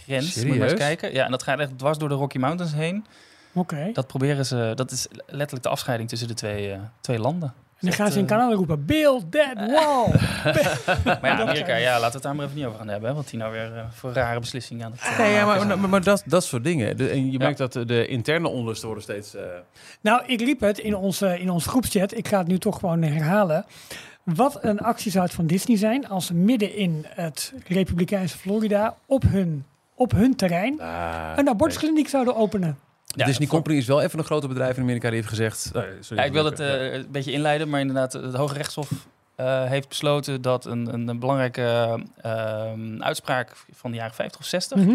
grens. 0.00 0.36
Moet 0.36 0.52
je 0.52 0.58
maar 0.58 0.68
eens 0.68 0.78
kijken. 0.80 1.12
Ja, 1.12 1.24
en 1.24 1.30
dat 1.30 1.42
gaat 1.42 1.58
echt 1.58 1.78
dwars 1.78 1.98
door 1.98 2.08
de 2.08 2.14
Rocky 2.14 2.38
Mountains 2.38 2.72
heen. 2.74 3.04
Oké. 3.52 3.90
Dat 3.92 4.06
proberen 4.06 4.46
ze... 4.46 4.72
Dat 4.74 4.90
is 4.90 5.06
letterlijk 5.26 5.62
de 5.62 5.68
afscheiding 5.68 6.08
tussen 6.08 6.28
de 6.28 6.34
twee, 6.34 6.72
eh, 6.72 6.78
twee 7.00 7.18
landen. 7.18 7.52
En 7.80 7.86
dan 7.86 7.92
gaan 7.96 8.12
ze 8.12 8.18
in 8.18 8.24
eh, 8.24 8.30
Canada 8.30 8.54
roepen, 8.54 8.84
build 8.84 9.32
that 9.32 9.54
wall. 9.74 10.08
Maar 11.04 11.18
ja, 11.22 11.40
Amerika, 11.40 11.74
ja, 11.76 11.92
laten 11.92 12.06
we 12.06 12.12
het 12.12 12.22
daar 12.22 12.34
maar 12.34 12.44
even 12.44 12.56
niet 12.56 12.66
over 12.66 12.78
gaan 12.78 12.88
hebben. 12.88 13.08
Hè, 13.10 13.14
wat 13.16 13.28
die 13.28 13.38
nou 13.38 13.52
weer 13.52 13.76
eh, 13.76 13.84
voor 13.90 14.12
rare 14.12 14.40
beslissingen 14.40 14.84
aan 14.86 14.92
het 14.96 15.18
Nee, 15.18 15.32
ja, 15.32 15.44
maar, 15.46 15.66
maar, 15.78 15.88
maar 15.88 16.02
dat, 16.02 16.22
dat 16.26 16.44
soort 16.44 16.64
dingen. 16.64 16.96
De, 16.96 17.08
en 17.08 17.26
je 17.26 17.32
Ja. 17.32 17.38
merkt 17.38 17.58
dat 17.58 17.72
de 17.72 18.06
interne 18.06 18.48
onlusten 18.48 18.86
worden 18.86 19.04
steeds... 19.04 19.34
eh, 19.34 19.42
nou, 20.00 20.22
ik 20.26 20.40
riep 20.40 20.60
het 20.60 20.78
in 20.78 20.94
onze, 20.96 21.38
in 21.40 21.50
onze 21.50 21.68
groepschat. 21.68 22.16
Ik 22.16 22.28
ga 22.28 22.38
het 22.38 22.46
nu 22.46 22.58
toch 22.58 22.78
gewoon 22.78 23.02
herhalen. 23.02 23.64
Wat 24.24 24.58
een 24.64 24.78
actie 24.80 25.10
zou 25.10 25.24
het 25.24 25.34
van 25.34 25.46
Disney 25.46 25.76
zijn 25.76 26.08
als 26.08 26.26
ze 26.26 26.34
midden 26.34 26.76
in 26.76 27.06
het 27.08 27.52
Republikeinse 27.66 28.38
Florida 28.38 28.96
op 29.06 29.22
hun, 29.22 29.64
op 30.00 30.10
hun 30.12 30.36
terrein 30.36 30.74
nou, 30.76 31.38
een 31.38 31.48
abortuskliniek 31.48 32.08
zouden 32.08 32.36
openen. 32.36 32.78
De 33.06 33.24
Disney 33.24 33.46
voor- 33.46 33.56
Company 33.56 33.76
is 33.78 33.86
wel 33.86 34.02
even 34.02 34.18
een 34.18 34.24
grote 34.24 34.48
bedrijf 34.48 34.76
in 34.76 34.82
Amerika 34.82 35.06
die 35.08 35.16
heeft 35.16 35.28
gezegd... 35.28 35.70
eh, 35.74 35.82
sorry, 36.00 36.22
Ja, 36.22 36.28
ik 36.28 36.32
wil 36.32 36.44
het 36.44 36.58
Ja. 36.58 36.64
eh, 36.76 36.92
een 36.92 37.06
beetje 37.10 37.32
inleiden, 37.32 37.68
maar 37.68 37.80
inderdaad, 37.80 38.12
het 38.12 38.34
Hoge 38.34 38.54
Rechtshof 38.54 38.90
eh, 39.34 39.64
heeft 39.64 39.88
besloten 39.88 40.42
dat 40.42 40.64
een, 40.64 40.94
een, 40.94 41.08
een 41.08 41.18
belangrijke 41.18 41.98
ehm, 42.22 43.02
uitspraak 43.02 43.52
van 43.72 43.90
de 43.90 43.96
jaren 43.96 44.14
50 44.14 44.40
of 44.40 44.46
60 44.46 44.76
Mhm. 44.78 44.94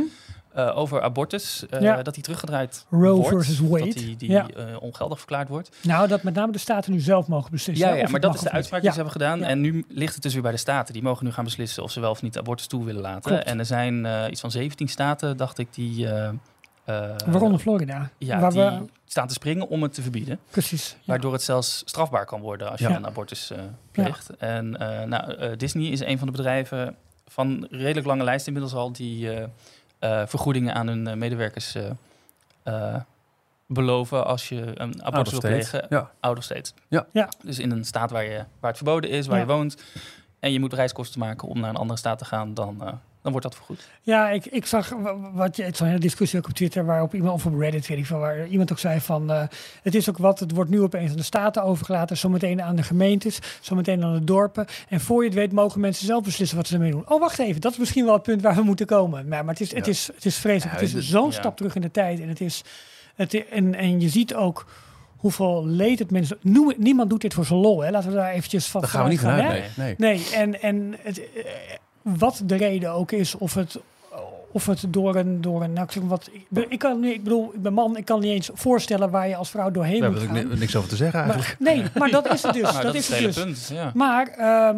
Eh, 0.56 0.78
over 0.78 1.02
abortus, 1.02 1.66
eh, 1.70 1.82
Ja. 1.82 2.04
dat 2.04 2.14
die 2.14 2.24
teruggedraaid 2.24 2.86
Roe 2.90 3.10
wordt. 3.12 3.28
versus 3.28 3.60
Wade. 3.60 3.86
Dat 3.86 3.94
die, 3.94 4.16
die 4.18 4.32
Ja. 4.32 4.48
eh, 4.48 4.64
ongeldig 4.80 5.18
verklaard 5.18 5.48
wordt. 5.50 5.70
Nou, 5.82 6.08
dat 6.08 6.24
met 6.24 6.34
name 6.34 6.52
de 6.52 6.58
staten 6.58 6.92
nu 6.92 7.00
zelf 7.00 7.28
mogen 7.28 7.52
beslissen. 7.52 7.88
Ja, 7.88 7.94
ja 7.94 8.10
maar 8.10 8.20
dat 8.20 8.34
is 8.34 8.40
de 8.40 8.52
uitspraak 8.52 8.82
die 8.82 8.90
ze 8.90 8.96
hebben 8.96 9.14
gedaan. 9.14 9.44
En 9.44 9.62
nu 9.62 9.86
ligt 9.88 10.14
het 10.14 10.24
dus 10.24 10.34
weer 10.34 10.42
bij 10.42 10.52
de 10.52 10.58
staten. 10.58 10.94
Die 10.94 11.04
mogen 11.04 11.26
nu 11.26 11.32
gaan 11.32 11.44
beslissen 11.44 11.84
of 11.84 11.92
ze 11.92 12.00
wel 12.00 12.12
of 12.12 12.22
niet 12.22 12.38
abortus 12.38 12.68
toe 12.68 12.86
willen 12.86 13.02
laten. 13.02 13.22
Klopt. 13.22 13.44
En 13.44 13.60
er 13.60 13.66
zijn 13.66 14.08
iets 14.32 14.42
van 14.42 14.52
17 14.52 14.88
staten, 14.88 15.38
dacht 15.38 15.58
ik, 15.58 15.74
die... 15.74 16.08
Waaronder 17.26 17.60
Florida. 17.60 18.10
ja, 18.18 18.40
waar 18.40 18.52
die 18.52 18.60
we, 18.62 18.86
staan 19.06 19.28
te 19.28 19.34
springen 19.34 19.68
om 19.68 19.82
het 19.84 19.94
te 19.94 20.02
verbieden. 20.02 20.40
precies. 20.50 20.96
Waardoor 21.06 21.34
het 21.34 21.42
zelfs 21.44 21.82
strafbaar 21.86 22.26
kan 22.26 22.42
worden 22.42 22.72
als 22.72 22.80
je 22.80 22.88
een 22.88 23.06
abortus 23.06 23.52
pleegt. 23.92 24.30
En 24.38 24.70
nou, 25.08 25.56
Disney 25.56 25.86
is 25.88 26.00
een 26.00 26.18
van 26.18 26.28
de 26.28 26.34
bedrijven 26.34 26.96
van 27.28 27.68
redelijk 27.70 28.08
lange 28.08 28.24
lijst 28.24 28.48
inmiddels 28.48 28.74
al... 28.74 28.92
die 28.92 29.30
vergoedingen 30.26 30.74
aan 30.74 30.88
hun 30.88 31.08
eh, 31.08 31.16
medewerkers 31.16 31.76
eh, 31.76 31.90
eh, 32.64 33.02
beloven 33.66 34.26
als 34.26 34.50
je 34.50 34.72
een 34.74 35.04
abortus 35.04 35.32
wil 35.32 35.40
state. 35.42 35.56
plegen. 35.56 35.86
Ja. 35.90 36.12
Out 36.20 36.38
of 36.38 36.44
state. 36.44 36.72
Ja. 36.88 37.06
Ja. 37.12 37.30
Dus 37.44 37.60
in 37.60 37.72
een 37.72 37.86
staat 37.86 38.12
waar, 38.12 38.24
je, 38.24 38.44
waar 38.60 38.70
het 38.70 38.78
verboden 38.78 39.10
is, 39.10 39.28
waar 39.28 39.36
Ja. 39.38 39.42
je 39.42 39.48
woont... 39.50 39.84
en 40.40 40.52
je 40.52 40.60
moet 40.60 40.74
reiskosten 40.74 41.20
maken 41.20 41.48
om 41.48 41.60
naar 41.60 41.70
een 41.70 41.76
andere 41.76 42.00
staat 42.00 42.18
te 42.18 42.26
gaan... 42.26 42.54
dan, 42.54 42.82
eh, 42.86 42.94
dan 43.26 43.34
wordt 43.34 43.48
dat 43.48 43.56
vergoed. 43.56 43.90
Ja, 44.02 44.30
ik, 44.30 44.46
ik 44.46 44.66
zag 44.66 44.90
wa- 44.90 45.32
wat 45.34 45.56
je, 45.56 45.64
het 45.64 45.80
een 45.80 45.88
hele 45.88 46.00
discussie 46.00 46.40
ook 46.40 46.46
op 46.46 46.54
Twitter, 46.54 46.86
waarop 46.86 47.14
iemand 47.14 47.34
of 47.34 47.46
op 47.46 47.60
Reddit, 47.60 47.88
weet 47.88 47.98
ik 47.98 48.06
veel, 48.06 48.18
waar 48.18 48.48
iemand 48.48 48.72
ook 48.72 48.80
zei 48.80 49.00
van, 49.00 49.32
eh, 49.32 49.44
het 49.82 49.96
is 49.96 50.10
ook 50.10 50.18
wat, 50.18 50.40
het 50.40 50.52
wordt 50.52 50.70
nu 50.70 50.82
opeens 50.82 51.12
aan 51.12 51.18
de 51.18 51.24
staten 51.24 51.64
overgelaten, 51.64 52.18
zometeen 52.18 52.62
aan 52.62 52.76
de 52.76 52.84
gemeentes, 52.84 53.40
zometeen 53.62 54.04
aan 54.04 54.14
de 54.14 54.24
dorpen. 54.24 54.66
En 54.90 55.00
voor 55.00 55.22
je 55.22 55.30
het 55.30 55.38
weet 55.38 55.52
mogen 55.52 55.80
mensen 55.80 56.06
zelf 56.06 56.24
beslissen 56.24 56.58
wat 56.58 56.68
ze 56.68 56.74
ermee 56.74 56.92
doen. 56.92 57.10
Oh, 57.10 57.20
wacht 57.20 57.40
even, 57.40 57.62
dat 57.62 57.72
is 57.72 57.78
misschien 57.78 58.06
wel 58.06 58.14
het 58.14 58.24
punt 58.24 58.42
waar 58.42 58.56
we 58.56 58.64
moeten 58.64 58.86
komen. 58.86 59.28
Maar, 59.28 59.46
maar 59.46 59.54
het 59.54 59.64
is, 59.64 59.74
het 59.74 59.88
is, 59.88 60.10
het 60.16 60.26
is 60.26 60.38
vreselijk. 60.38 60.80
Ja, 60.80 60.86
het 60.86 60.96
is 60.96 61.10
zo'n 61.10 61.30
ja. 61.30 61.32
stap 61.32 61.58
terug 61.58 61.76
in 61.76 61.82
de 61.82 61.92
tijd. 61.92 62.20
En 62.20 62.30
het 62.30 62.42
is, 62.42 62.64
het, 63.16 63.50
en, 63.50 63.76
en 63.76 64.02
je 64.02 64.10
ziet 64.10 64.36
ook 64.36 64.66
hoeveel 65.16 65.66
leed 65.66 66.00
het 66.00 66.12
mensen. 66.12 66.38
Noem, 66.42 66.74
niemand 66.78 67.10
doet 67.10 67.22
dit 67.22 67.34
voor 67.34 67.46
zijn 67.46 67.60
lol, 67.60 67.82
hè? 67.82 67.92
Laten 67.92 68.10
we 68.10 68.16
daar 68.16 68.32
eventjes 68.32 68.68
van. 68.68 68.88
Gaan 68.88 69.04
we 69.04 69.10
niet 69.10 69.20
gaan? 69.20 69.38
Nee, 69.38 69.64
nee. 69.76 69.96
Nee, 69.98 70.28
en, 70.34 70.62
en 70.62 70.96
het, 71.02 71.20
eh, 71.20 71.44
wat 72.06 72.42
de 72.46 72.56
reden 72.56 72.92
ook 72.92 73.12
is, 73.12 73.36
of 73.36 73.54
het, 73.54 73.80
of 74.52 74.66
het 74.66 74.86
door 74.88 75.16
een, 75.16 75.42
door 75.42 75.64
een 75.64 75.74
nou, 75.74 75.88
wat, 76.04 76.30
ik, 76.70 76.80
kan 76.80 77.00
nu, 77.00 77.12
ik 77.12 77.24
bedoel, 77.24 77.52
ik 77.54 77.62
ben 77.62 77.74
man, 77.74 77.98
ik 77.98 78.06
kan 78.06 78.20
niet 78.20 78.32
eens 78.32 78.50
voorstellen 78.54 79.10
waar 79.10 79.28
je 79.28 79.36
als 79.36 79.50
vrouw 79.50 79.72
doorheen 79.72 80.00
Daar 80.00 80.12
moet 80.12 80.22
heb 80.22 80.52
ik 80.52 80.60
niks 80.60 80.76
over 80.76 80.90
te 80.90 80.96
zeggen 80.96 81.20
eigenlijk. 81.20 81.60
Maar, 81.60 81.76
nee, 81.76 81.86
maar 81.96 82.10
dat 82.10 82.34
is 82.34 82.44
het 82.44 82.54
dus. 82.54 82.72
Maar 82.74 82.84
dat, 82.84 82.96
is 82.96 83.08
het 83.08 83.20
dus. 83.20 83.44
punt. 83.44 83.70
Ja. 83.74 83.92
Maar 83.94 84.28
ehm, 84.28 84.78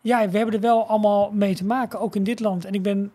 ja, 0.00 0.28
we 0.28 0.36
hebben 0.36 0.54
er 0.54 0.60
wel 0.60 0.86
allemaal 0.86 1.30
mee 1.32 1.54
te 1.54 1.64
maken, 1.64 2.00
ook 2.00 2.16
in 2.16 2.24
dit 2.24 2.40
land. 2.40 2.64
En 2.64 2.74
ik 2.74 2.82
ben, 2.82 3.12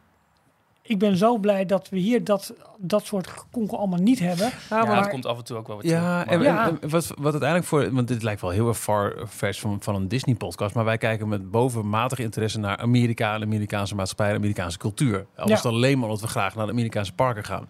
ik 0.84 1.00
ben 1.00 1.18
zo 1.18 1.38
blij 1.38 1.66
dat 1.66 1.90
we 1.90 1.98
hier 1.98 2.24
dat, 2.24 2.54
dat 2.78 3.06
soort 3.06 3.28
gekonkel 3.28 3.78
allemaal 3.78 4.00
niet 4.00 4.20
hebben. 4.20 4.50
Ja, 4.70 4.86
maar- 4.86 4.96
dat 4.96 5.10
komt 5.10 5.26
af 5.26 5.38
en 5.38 5.44
toe 5.44 5.58
ook 5.58 5.68
wel 5.68 5.82
weer 5.82 5.92
Ja, 5.92 6.24
terug. 6.24 6.38
en, 6.40 6.44
Ja. 6.44 6.68
en- 6.68 6.78
en 6.82 6.90
wat, 6.90 7.08
wat 7.08 7.32
uiteindelijk 7.32 7.66
voor... 7.70 7.92
Want 7.94 8.08
dit 8.08 8.24
lijkt 8.24 8.42
wel 8.42 8.50
heel 8.50 8.68
erg 8.68 8.78
far 8.80 9.14
vers 9.24 9.60
van, 9.60 9.78
van 9.82 9.96
een 9.96 10.08
Disney-podcast. 10.08 10.76
Maar 10.76 10.86
wij 10.86 10.98
kijken 10.98 11.28
met 11.28 11.52
bovenmatig 11.52 12.20
interesse 12.20 12.60
naar 12.60 12.78
Amerika... 12.78 13.34
en 13.34 13.40
de 13.40 13.46
Amerikaanse 13.46 13.96
maatschappij 13.96 14.26
en 14.28 14.32
de 14.34 14.40
Amerikaanse 14.40 14.78
cultuur. 14.78 15.26
Al 15.36 15.48
Ja. 15.48 15.54
is 15.54 15.64
het 15.64 15.72
alleen 15.74 15.98
maar 16.00 16.06
omdat 16.08 16.22
we 16.22 16.28
graag 16.28 16.56
naar 16.56 16.66
de 16.66 16.72
Amerikaanse 16.72 17.14
parken 17.14 17.44
gaan. 17.44 17.70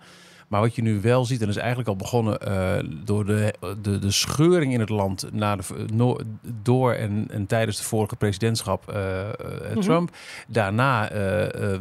Maar 0.51 0.61
wat 0.61 0.75
je 0.75 0.81
nu 0.81 1.01
wel 1.01 1.25
ziet, 1.25 1.39
en 1.39 1.45
dat 1.45 1.55
is 1.55 1.61
eigenlijk 1.61 1.89
al 1.89 1.95
begonnen 1.95 2.39
eh, 2.39 2.83
door 3.05 3.25
de, 3.25 3.53
de, 3.81 3.99
de 3.99 4.11
scheuring 4.11 4.73
in 4.73 4.79
het 4.79 4.89
land 4.89 5.25
na 5.33 5.55
de, 5.55 5.63
no- 5.93 6.17
door 6.63 6.93
en, 6.93 7.25
en 7.29 7.45
tijdens 7.45 7.77
de 7.77 7.83
vorige 7.83 8.15
presidentschap 8.15 8.89
eh, 8.89 9.29
eh, 9.29 9.35
Mhm. 9.71 9.79
Trump. 9.79 10.15
Daarna 10.47 11.09
eh, 11.09 11.79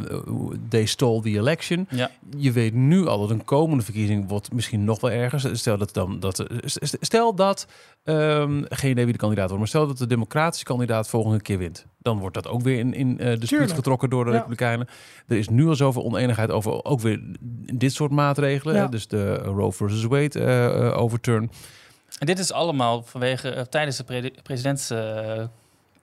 they 0.68 0.86
stole 0.86 1.22
the 1.22 1.28
election. 1.38 1.86
Ja. 1.90 2.10
Je 2.36 2.52
weet 2.52 2.74
nu 2.74 3.06
al 3.06 3.20
dat 3.20 3.30
een 3.30 3.44
komende 3.44 3.84
verkiezing 3.84 4.28
wordt 4.28 4.52
misschien 4.52 4.84
nog 4.84 5.00
wel 5.00 5.10
erger. 5.10 5.56
Stel 5.56 5.78
dat 5.78 5.94
dan 5.94 6.20
dat 6.20 6.44
stel 7.00 7.34
dat 7.34 7.66
ehm, 8.04 8.62
geen 8.68 8.90
idee 8.90 9.04
wie 9.04 9.12
de 9.12 9.18
kandidaat 9.18 9.44
wordt, 9.44 9.58
maar 9.58 9.68
stel 9.68 9.86
dat 9.86 9.98
de 9.98 10.06
democratische 10.06 10.64
kandidaat 10.64 11.08
volgende 11.08 11.40
keer 11.40 11.58
wint, 11.58 11.86
dan 11.98 12.18
wordt 12.18 12.34
dat 12.34 12.48
ook 12.48 12.62
weer 12.62 12.78
in, 12.78 12.94
in 12.94 13.18
eh, 13.18 13.32
Tuurlijk. 13.32 13.72
getrokken 13.72 14.10
door 14.10 14.24
de 14.24 14.30
Ja. 14.30 14.36
Republikeinen. 14.36 14.86
Er 15.26 15.36
is 15.36 15.48
nu 15.48 15.66
al 15.68 15.74
zoveel 15.74 16.04
oneenigheid 16.04 16.50
over 16.50 16.84
ook 16.84 17.00
weer 17.00 17.20
dit 17.74 17.92
soort 17.92 18.10
maatregelen. 18.10 18.74
Ja. 18.74 18.86
Dus 18.86 19.06
de 19.08 19.34
Roe 19.34 19.72
versus 19.72 20.04
Wade 20.04 20.40
eh, 20.40 20.86
eh, 20.86 20.98
overturn. 21.00 21.50
En 22.18 22.26
dit 22.26 22.38
is 22.38 22.52
allemaal 22.52 23.02
vanwege 23.02 23.50
eh, 23.50 23.62
tijdens 23.62 23.96
de 23.96 24.04
pre 24.04 24.32
presidentschap 24.42 25.50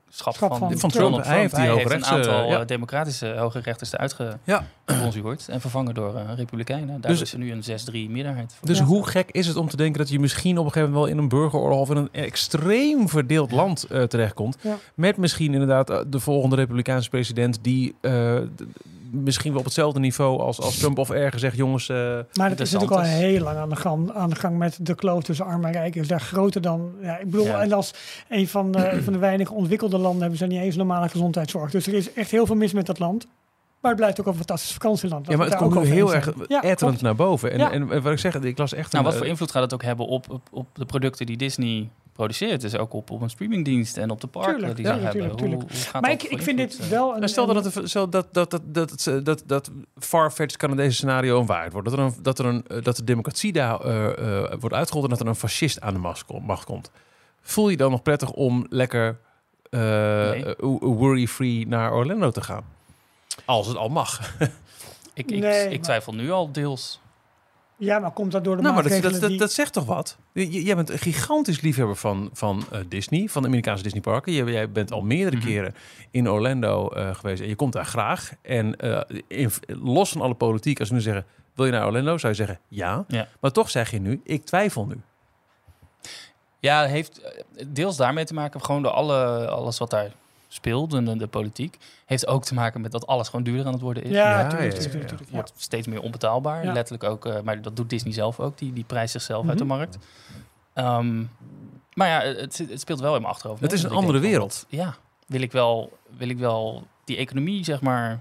Schap 0.09 0.35
van, 0.35 0.49
van 0.57 0.77
Van 0.77 0.89
Trump. 0.89 1.23
Hij 1.23 1.39
heeft 1.39 1.53
een 1.57 1.75
rechts, 1.87 2.07
aantal 2.09 2.49
ja. 2.49 2.59
eh, 2.59 2.65
democratische 2.67 3.35
hoge 3.37 3.59
rechters 3.59 3.93
eruit 3.93 4.15
Ja. 4.43 4.65
gebonzuurd 4.85 5.47
en 5.49 5.61
vervangen 5.61 5.93
door 5.93 6.15
eh, 6.15 6.23
republikeinen. 6.35 7.01
Daar 7.01 7.11
Dus- 7.11 7.21
is 7.21 7.33
er 7.33 7.39
nu 7.39 7.51
een 7.51 7.63
6-3 7.63 8.09
meerderheid. 8.09 8.55
Dus 8.61 8.77
Ja. 8.77 8.83
hoe 8.83 9.07
gek 9.07 9.31
is 9.31 9.47
het 9.47 9.55
om 9.55 9.69
te 9.69 9.77
denken 9.77 9.97
dat 9.97 10.09
je 10.09 10.19
misschien 10.19 10.57
op 10.57 10.65
een 10.65 10.71
gegeven 10.71 10.93
moment 10.93 11.09
wel 11.09 11.17
in 11.17 11.23
een 11.23 11.29
burgeroorlog 11.39 11.79
of 11.79 11.89
in 11.89 11.97
een 11.97 12.09
extreem 12.11 13.09
verdeeld 13.09 13.51
land 13.51 13.83
eh, 13.83 14.03
terechtkomt. 14.03 14.57
Ja. 14.61 14.75
Met 14.95 15.17
misschien 15.17 15.53
inderdaad 15.53 15.87
de 16.11 16.19
volgende 16.19 16.55
Republikeinse 16.55 17.09
president 17.09 17.59
die 17.61 17.95
eh, 18.01 18.37
misschien 19.11 19.51
wel 19.51 19.59
op 19.59 19.65
hetzelfde 19.65 19.99
niveau 19.99 20.39
als, 20.39 20.59
als 20.61 20.77
Trump 20.77 20.97
of 20.97 21.09
erger 21.09 21.39
zegt, 21.39 21.57
jongens, 21.57 21.89
eh, 21.89 21.97
Maar 22.33 22.49
het 22.49 22.59
is 22.59 22.71
natuurlijk 22.71 23.01
al 23.01 23.07
heel 23.07 23.43
lang 23.43 23.57
aan 23.57 23.69
de, 23.69 23.75
gang, 23.75 24.11
aan 24.13 24.29
de 24.29 24.35
gang 24.35 24.57
met 24.57 24.77
de 24.81 24.95
kloof 24.95 25.23
tussen 25.23 25.45
arm 25.45 25.65
en 25.65 25.71
rijk. 25.71 25.95
Is 25.95 26.07
daar 26.07 26.21
groter 26.21 26.61
dan. 26.61 26.91
Ja, 27.01 27.17
ik 27.17 27.25
bedoel, 27.29 27.45
Ja. 27.45 27.61
en 27.61 27.73
als 27.73 27.93
een 28.29 28.47
van, 28.47 28.71
de, 28.71 28.89
een 28.91 29.03
van 29.03 29.13
de 29.13 29.19
weinige 29.19 29.53
ontwikkelde 29.53 29.97
landen 29.97 30.21
hebben 30.21 30.37
ze 30.39 30.45
niet 30.45 30.61
eens 30.61 30.75
normale 30.75 31.09
gezondheidszorg. 31.09 31.71
Dus 31.71 31.87
er 31.87 31.93
is 31.93 32.13
echt 32.13 32.31
heel 32.31 32.45
veel 32.45 32.55
mis 32.55 32.73
met 32.73 32.85
dat 32.85 32.99
land. 32.99 33.27
Maar 33.81 33.91
het 33.91 33.99
blijft 33.99 34.19
ook 34.19 34.25
een 34.25 34.35
fantastisch 34.35 34.71
vakantieland. 34.73 35.27
ja, 35.27 35.37
maar 35.37 35.47
het 35.47 35.55
komt 35.55 35.73
nu 35.75 35.85
heel 35.85 36.15
erg. 36.15 36.33
Ja, 36.47 36.63
etterend 36.63 37.01
naar 37.01 37.15
boven. 37.15 37.51
En, 37.51 37.57
Ja. 37.59 37.71
en 37.71 38.01
wat 38.01 38.11
ik 38.11 38.19
zeg, 38.19 38.35
ik 38.35 38.57
las 38.57 38.73
echt 38.73 38.91
Nou, 38.91 38.97
een, 38.97 39.09
wat 39.09 39.17
voor 39.17 39.25
eh, 39.25 39.31
invloed 39.31 39.51
gaat 39.51 39.61
het 39.63 39.73
ook 39.73 39.83
hebben 39.83 40.05
op, 40.05 40.29
op, 40.29 40.41
op 40.51 40.67
de 40.73 40.85
producten 40.85 41.25
die 41.25 41.37
Disney 41.37 41.89
geproduceerd. 42.18 42.61
Dus 42.61 42.76
ook 42.78 42.93
op, 42.93 43.09
op 43.11 43.22
een 43.22 43.30
streamingdienst 43.30 43.97
en 43.97 44.09
op 44.09 44.22
de 44.22 44.28
parken 44.28 44.53
Tuurlijk, 44.53 44.76
die 44.76 44.86
ja, 44.86 44.93
ze 44.93 44.99
hebben. 44.99 45.11
tuurlijk, 45.20 45.38
tuurlijk. 45.39 45.61
Hoe, 45.61 45.72
hoe 45.72 45.80
gaat 45.82 46.01
Maar 46.01 46.11
dat 46.11 46.24
ik, 46.24 46.30
ik 46.32 46.41
vind 46.41 46.57
dit 46.57 46.80
eh? 46.80 46.88
wel 46.88 47.09
een... 47.13 47.15
Nou, 47.20 47.28
stel 47.28 47.45
dat 47.45 47.55
een- 47.65 47.72
het, 47.82 47.89
stel 47.89 48.09
dat, 48.09 48.28
dat, 48.34 48.51
dat, 48.51 48.61
dat, 48.65 48.89
dat, 49.03 49.26
dat, 49.26 49.43
dat, 49.45 49.72
far-fetched 49.99 50.57
Canadese 50.57 50.95
scenario 50.95 51.39
een 51.39 51.45
waarheid 51.45 51.72
wordt. 51.72 51.89
Dat, 51.89 51.97
er 51.99 52.05
een, 52.05 52.13
dat, 52.22 52.39
er 52.39 52.45
een, 52.45 52.63
eh, 52.68 52.84
dat 52.84 52.95
de 52.95 53.03
democratie 53.03 53.51
daar 53.53 53.80
eh, 53.82 54.43
eh, 54.43 54.59
wordt 54.59 54.76
uitgerold 54.76 55.03
en 55.05 55.09
dat 55.11 55.20
er 55.20 55.28
een 55.28 55.36
fascist 55.36 55.82
aan 55.82 55.93
de 55.93 55.99
macht 55.99 56.26
komt. 56.26 56.45
macht 56.45 56.65
komt. 56.65 56.91
Voel 57.41 57.70
je 57.70 57.78
dan 57.78 57.91
nog 57.91 58.01
prettig 58.01 58.32
om 58.32 58.65
lekker 58.70 59.20
eh, 59.70 59.80
Nee. 60.30 60.45
eh, 60.45 60.53
worry-free 60.80 61.68
naar 61.68 61.93
Orlando 61.93 62.32
te 62.32 62.41
gaan? 62.41 62.63
Als 63.45 63.68
het 63.68 63.78
al 63.78 63.89
mag. 63.89 64.20
ik, 65.13 65.32
ik, 65.32 65.39
Nee, 65.39 65.63
ik 65.63 65.70
maar- 65.70 65.80
twijfel 65.80 66.13
nu 66.13 66.32
al 66.32 66.51
deels. 66.51 66.99
Ja, 67.80 67.99
maar 67.99 68.11
komt 68.11 68.32
dat 68.32 68.43
door 68.43 68.55
de 68.55 68.61
nou, 68.61 68.73
maar 68.73 68.84
dat, 68.84 69.01
dat, 69.01 69.19
dat, 69.21 69.30
die... 69.30 69.38
dat 69.39 69.51
zegt 69.51 69.73
toch 69.73 69.86
wat? 69.86 70.17
Jij 70.34 70.75
bent 70.75 70.89
een 70.89 70.97
gigantisch 70.99 71.61
liefhebber 71.61 71.95
van, 71.95 72.30
van 72.34 72.63
eh, 72.71 72.80
Disney, 72.88 73.28
van 73.28 73.41
de 73.41 73.47
Amerikaanse 73.47 73.84
Disneyparken. 73.84 74.34
Jij, 74.34 74.45
jij 74.45 74.71
bent 74.71 74.91
al 74.91 75.01
meerdere 75.01 75.36
Mhm. 75.38 75.45
keren 75.45 75.73
in 76.11 76.30
Orlando 76.30 76.89
eh, 76.89 77.15
geweest 77.15 77.41
en 77.41 77.47
je 77.47 77.55
komt 77.55 77.73
daar 77.73 77.86
graag. 77.86 78.32
En 78.41 78.75
eh, 78.75 79.17
in- 79.28 79.51
los 79.67 80.09
van 80.11 80.21
alle 80.21 80.34
politiek, 80.34 80.80
als 80.80 80.89
we 80.89 80.95
nu 80.95 81.01
zeggen, 81.01 81.25
wil 81.55 81.65
je 81.65 81.71
naar 81.71 81.86
Orlando? 81.86 82.17
Zou 82.17 82.32
je 82.34 82.38
zeggen 82.38 82.59
ja. 82.67 83.05
Ja. 83.07 83.28
Maar 83.39 83.51
toch 83.51 83.69
zeg 83.69 83.91
je 83.91 83.99
nu, 83.99 84.21
ik 84.23 84.45
twijfel 84.45 84.86
nu. 84.86 85.01
Ja, 86.59 86.82
het 86.82 86.89
heeft 86.91 87.21
deels 87.67 87.97
daarmee 87.97 88.25
te 88.25 88.34
maken, 88.34 88.61
gewoon 88.61 88.82
door 88.84 88.91
alle, 88.91 89.47
alles 89.47 89.78
wat 89.78 89.89
daar 89.89 90.11
speelt 90.57 90.93
en 90.93 91.05
de, 91.05 91.17
de 91.17 91.27
politiek. 91.27 91.77
Heeft 92.05 92.27
ook 92.27 92.43
te 92.45 92.53
maken 92.53 92.81
met 92.81 92.91
dat 92.91 93.07
alles 93.07 93.27
gewoon 93.29 93.43
duurder 93.45 93.65
aan 93.65 93.71
het 93.73 93.81
worden 93.81 94.03
is. 94.03 94.09
Ja, 94.11 94.39
Ja, 94.39 94.47
tuurlijk, 94.47 94.81
ja. 95.29 95.31
wordt 95.31 95.51
steeds 95.57 95.87
meer 95.87 96.01
onbetaalbaar. 96.01 96.63
Ja. 96.65 96.73
Letterlijk 96.73 97.03
ook, 97.11 97.25
eh, 97.25 97.35
maar 97.43 97.61
dat 97.61 97.75
doet 97.75 97.89
Disney 97.89 98.13
zelf 98.13 98.39
ook. 98.39 98.57
Die, 98.57 98.73
die 98.73 98.83
prijst 98.83 99.11
zichzelf 99.11 99.47
uit 99.49 99.57
de 99.57 99.63
Mhm. 99.65 99.75
markt. 99.77 99.97
Ehm, 100.73 101.23
maar 101.93 102.07
ja, 102.07 102.21
het, 102.39 102.57
het 102.69 102.79
speelt 102.79 102.99
wel 102.99 103.15
in 103.15 103.21
mijn 103.21 103.33
achterhoofd. 103.33 103.61
Het 103.61 103.71
is 103.71 103.83
een 103.83 103.91
andere 103.91 104.19
denk 104.19 104.31
wereld. 104.31 104.65
Ja, 104.69 104.95
wil 105.25 105.41
ik 105.41 105.51
wel, 105.51 105.97
wil 106.17 106.29
ik 106.29 106.37
wel 106.37 106.87
die 107.03 107.17
economie, 107.17 107.63
zeg 107.63 107.81
maar... 107.81 108.19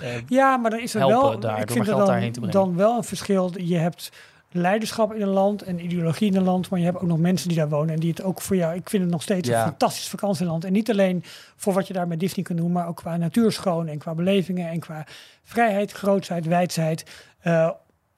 eh, 0.00 0.26
Ja, 0.28 0.56
maar 0.56 0.70
dan 0.70 0.80
is 0.80 0.94
er 0.94 1.00
helpen 1.00 1.28
wel. 1.30 1.40
daar, 1.40 1.60
ik 1.60 1.66
door 1.66 1.76
vind 1.76 1.88
er 1.88 1.96
dan, 1.96 2.06
daarheen 2.06 2.32
te 2.32 2.40
brengen. 2.40 2.58
dan 2.58 2.76
wel 2.76 2.96
een 2.96 3.04
verschil. 3.04 3.52
Je 3.60 3.76
hebt 3.76 4.12
leiderschap 4.56 5.14
in 5.14 5.22
een 5.22 5.28
land 5.28 5.62
en 5.62 5.84
ideologie 5.84 6.28
in 6.30 6.36
een 6.36 6.42
land, 6.44 6.68
maar 6.70 6.78
je 6.78 6.84
hebt 6.84 6.96
ook 6.96 7.06
nog 7.08 7.18
mensen 7.18 7.48
die 7.48 7.56
daar 7.56 7.68
wonen 7.68 7.94
en 7.94 8.00
die 8.00 8.10
het 8.10 8.22
ook 8.22 8.40
voor 8.40 8.56
jou. 8.56 8.74
Ik 8.74 8.90
vind 8.90 9.02
het 9.02 9.12
nog 9.12 9.22
steeds 9.22 9.48
Ja. 9.48 9.58
een 9.62 9.68
fantastisch 9.68 10.08
vakantieland. 10.08 10.64
En 10.64 10.72
niet 10.72 10.90
alleen 10.90 11.22
voor 11.56 11.72
wat 11.72 11.86
je 11.86 11.92
daar 11.92 12.08
met 12.08 12.20
Disney 12.20 12.44
kunt 12.44 12.58
doen, 12.58 12.72
maar 12.72 12.88
ook 12.88 12.96
qua 12.96 13.16
natuurschoon 13.16 13.86
en 13.88 13.98
qua 13.98 14.14
belevingen 14.14 14.68
en 14.70 14.78
qua 14.80 15.06
vrijheid, 15.42 15.92
grootsheid, 15.92 16.46
wijdheid. 16.46 17.04
eh 17.40 17.70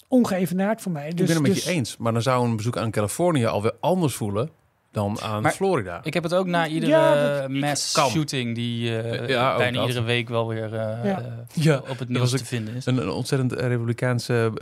ongeëvenaard 0.09 0.81
voor 0.83 0.93
mij. 0.93 1.11
Dus, 1.11 1.21
ik 1.21 1.27
ben 1.27 1.35
het 1.35 1.43
met 1.43 1.55
dus- 1.55 1.65
je 1.65 1.71
eens. 1.71 1.97
Maar 1.97 2.13
dan 2.13 2.23
zou 2.23 2.49
een 2.49 2.57
bezoek 2.57 2.77
aan 2.77 2.91
Californië 2.91 3.45
alweer 3.47 3.73
anders 3.81 4.15
voelen 4.15 4.51
dan 4.97 5.21
aan 5.23 5.43
Maar- 5.43 5.53
Florida. 5.53 6.01
ik 6.03 6.15
heb 6.15 6.23
het 6.23 6.35
ook 6.35 6.47
na 6.47 6.67
iedere 6.67 6.93
Ja, 6.93 7.47
mass 7.49 7.93
Kan. 7.93 8.11
shooting 8.11 8.55
die 8.55 8.99
eh, 9.01 9.29
Ja, 9.29 9.57
bijna 9.57 9.79
dat. 9.79 9.87
iedere 9.89 10.05
week 10.07 10.29
wel 10.29 10.49
weer 10.49 10.75
eh, 10.75 11.17
Ja. 11.53 11.83
op 11.89 11.99
het 11.99 12.09
nieuws 12.09 12.31
te 12.31 12.45
vinden 12.45 12.75
is. 12.75 12.87
Een, 12.87 12.97
een 12.99 13.11
ontzettend 13.11 13.53
eh, 13.53 13.67
republikeinse, 13.69 14.53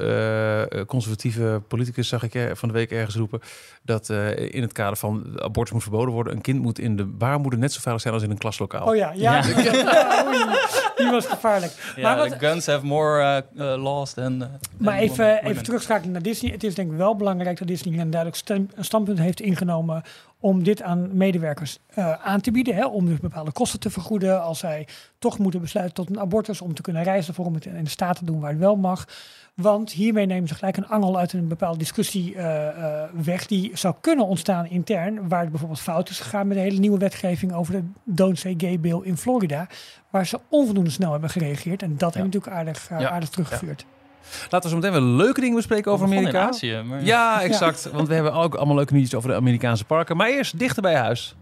conservatieve 0.86 1.62
politicus 1.68 2.08
zag 2.08 2.22
ik 2.22 2.50
van 2.56 2.68
de 2.68 2.74
week 2.74 2.90
ergens 2.90 3.16
roepen 3.16 3.40
dat 3.82 4.10
eh, 4.10 4.54
in 4.54 4.62
het 4.62 4.72
kader 4.72 4.96
van 4.96 5.24
abortus 5.42 5.72
moet 5.72 5.82
verboden 5.82 6.14
worden. 6.14 6.32
Een 6.32 6.40
kind 6.40 6.60
moet 6.62 6.78
in 6.78 6.96
de 6.96 7.04
baarmoeder 7.04 7.58
net 7.60 7.72
zo 7.72 7.80
veilig 7.80 8.02
zijn 8.02 8.14
als 8.14 8.22
in 8.22 8.30
een 8.30 8.38
klaslokaal. 8.38 8.86
Oh 8.86 8.96
ja, 8.96 9.12
ja. 9.14 9.42
Die 11.04 11.12
was 11.12 11.26
gevaarlijk. 11.26 11.72
Maar 12.02 12.16
wat, 12.16 12.32
guns 12.38 12.66
have 12.66 12.86
more 12.86 13.42
uh, 13.56 13.66
uh, 13.74 13.82
laws 13.82 14.12
than... 14.12 14.32
uh, 14.32 14.38
Maar 14.76 14.94
than 14.94 15.02
even, 15.02 15.26
women. 15.26 15.44
even 15.44 15.62
terugschakelen 15.62 16.12
naar 16.12 16.22
Disney. 16.22 16.52
Het 16.52 16.64
is 16.64 16.74
denk 16.74 16.90
ik 16.90 16.96
wel 16.96 17.16
belangrijk 17.16 17.58
dat 17.58 17.68
Disney 17.68 17.98
een 17.98 18.10
duidelijk 18.10 18.40
stem- 18.40 18.68
een 18.74 18.84
standpunt 18.84 19.18
heeft 19.18 19.40
ingenomen 19.40 20.02
om 20.40 20.62
dit 20.62 20.82
aan 20.82 21.16
medewerkers 21.16 21.78
aan 22.22 22.40
te 22.40 22.50
bieden. 22.50 22.74
Hè, 22.74 22.86
om 22.86 23.06
dus 23.06 23.18
bepaalde 23.20 23.52
kosten 23.52 23.80
te 23.80 23.90
vergoeden 23.90 24.42
als 24.42 24.58
zij 24.58 24.86
toch 25.18 25.38
moeten 25.38 25.60
besluiten 25.60 25.94
tot 25.94 26.08
een 26.10 26.20
abortus. 26.20 26.60
Om 26.60 26.74
te 26.74 26.82
kunnen 26.82 27.02
reizen 27.02 27.34
voor 27.34 27.44
om 27.46 27.54
het 27.54 27.64
in 27.66 27.84
de 27.84 27.90
staat 27.90 28.16
te 28.16 28.24
doen 28.24 28.40
waar 28.40 28.50
het 28.50 28.58
wel 28.58 28.76
mag. 28.76 29.04
Want 29.54 29.92
hiermee 29.92 30.26
nemen 30.26 30.48
ze 30.48 30.54
gelijk 30.54 30.76
een 30.76 30.88
angel 30.88 31.18
uit 31.18 31.32
een 31.32 31.48
bepaalde 31.48 31.78
discussie 31.78 32.34
eh, 32.34 32.68
eh, 32.68 33.08
weg. 33.12 33.46
Die 33.46 33.70
zou 33.74 33.94
kunnen 34.00 34.26
ontstaan 34.26 34.66
intern. 34.66 35.28
Waar 35.28 35.40
het 35.40 35.50
bijvoorbeeld 35.50 35.80
fout 35.80 36.10
is 36.10 36.20
gegaan 36.20 36.46
met 36.46 36.56
de 36.56 36.62
hele 36.62 36.78
nieuwe 36.78 36.98
wetgeving 36.98 37.54
over 37.54 37.72
de 37.72 37.82
Don't 38.04 38.38
Say 38.38 38.54
Gay 38.56 38.80
Bill 38.80 39.00
in 39.02 39.16
Florida. 39.16 39.66
Waar 40.10 40.26
ze 40.26 40.40
onvoldoende 40.48 40.90
snel 40.90 41.12
hebben 41.12 41.30
gereageerd. 41.30 41.82
En 41.82 41.96
dat 41.96 42.14
heeft 42.14 42.26
natuurlijk 42.26 42.54
aardig, 42.54 42.90
eh, 42.90 43.00
Ja. 43.00 43.10
aardig 43.10 43.28
teruggevuurd. 43.28 43.86
Laten 44.50 44.60
we 44.60 44.68
zo 44.68 44.74
meteen 44.74 44.92
wel 44.92 45.16
leuke 45.16 45.40
dingen 45.40 45.56
bespreken 45.56 45.92
over 45.92 46.06
Amerika. 46.06 46.48
Azië, 46.48 46.82
maar... 46.84 47.04
Ja, 47.04 47.42
exact. 47.42 47.90
Want 47.92 48.08
we 48.08 48.14
hebben 48.14 48.32
ook 48.32 48.54
allemaal 48.54 48.76
leuke 48.76 48.92
nieuwtjes 48.92 49.14
over 49.18 49.30
de 49.30 49.36
Amerikaanse 49.36 49.84
parken. 49.84 50.16
Maar 50.16 50.28
eerst 50.28 50.58
dichter 50.58 50.82
bij 50.82 50.94
huis. 50.96 51.36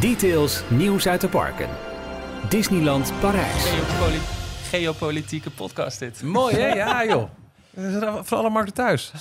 Details 0.00 0.62
nieuws 0.68 1.08
uit 1.08 1.20
de 1.20 1.28
parken. 1.28 1.68
Disneyland 2.48 3.12
Parijs. 3.20 3.64
Geopoli- 4.68 4.84
geopolitieke 4.84 5.50
podcast 5.50 5.98
dit. 5.98 6.22
Mooi 6.22 6.54
hè? 6.54 6.66
Ja 6.74 7.04
joh. 7.04 7.28
Voor 8.26 8.38
alle 8.38 8.50
markten 8.50 8.74
thuis. 8.74 9.12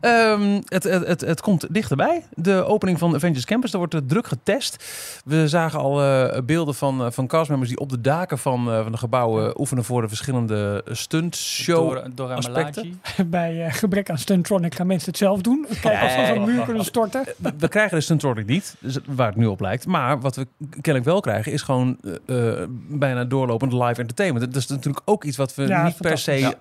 Ehm, 0.00 0.60
het, 0.64 0.82
het, 0.84 1.06
het, 1.06 1.20
het 1.20 1.40
komt 1.40 1.66
dichterbij. 1.74 2.24
De 2.34 2.64
opening 2.64 2.98
van 2.98 3.14
Avengers 3.14 3.44
Campus. 3.44 3.70
Daar 3.70 3.80
wordt 3.80 3.94
eh, 3.94 4.00
druk 4.06 4.26
getest. 4.26 4.84
We 5.24 5.48
zagen 5.48 5.78
al 5.78 6.02
eh, 6.02 6.40
beelden 6.42 6.74
van, 6.74 7.00
uh, 7.04 7.10
van 7.10 7.26
castmembers 7.26 7.70
die 7.70 7.78
op 7.80 7.88
de 7.90 8.00
daken 8.00 8.38
van, 8.38 8.70
eh, 8.72 8.82
van 8.82 8.92
de 8.92 8.98
gebouwen 8.98 9.60
oefenen 9.60 9.84
voor 9.84 10.02
de 10.02 10.08
verschillende 10.08 10.84
stuntshow 10.90 11.88
Dora, 11.88 12.06
Dora 12.14 12.34
aspecten. 12.34 13.00
Bij 13.26 13.64
eh, 13.66 13.72
gebrek 13.72 14.10
aan 14.10 14.18
stuntronic 14.18 14.74
gaan 14.74 14.86
mensen 14.86 15.08
het 15.08 15.18
zelf 15.18 15.40
doen. 15.40 15.66
Kijken 15.80 16.02
of 16.04 16.10
ze 16.10 16.16
Nee. 16.16 16.34
zo'n 16.34 16.44
muur 16.44 16.64
kunnen 16.64 16.84
storten. 16.84 17.24
We 17.58 17.68
krijgen 17.68 17.96
de 17.96 18.02
stuntronic 18.02 18.46
niet, 18.46 18.74
dus 18.80 18.98
waar 19.06 19.26
het 19.26 19.36
nu 19.36 19.46
op 19.46 19.60
lijkt. 19.60 19.86
Maar 19.86 20.20
wat 20.20 20.36
we 20.36 20.46
kennelijk 20.70 21.04
wel 21.04 21.20
krijgen 21.20 21.52
is 21.52 21.62
gewoon 21.62 21.98
eh, 22.26 22.62
eh, 22.62 22.68
bijna 22.88 23.24
doorlopend 23.24 23.72
live 23.72 24.00
entertainment. 24.00 24.52
Dat 24.52 24.62
is 24.62 24.68
natuurlijk 24.68 25.02
ook 25.04 25.24
iets 25.24 25.36
wat 25.36 25.54
we 25.54 25.66
Ja, 25.66 25.84
niet 25.84 25.96
per 25.96 26.18
se. 26.18 26.56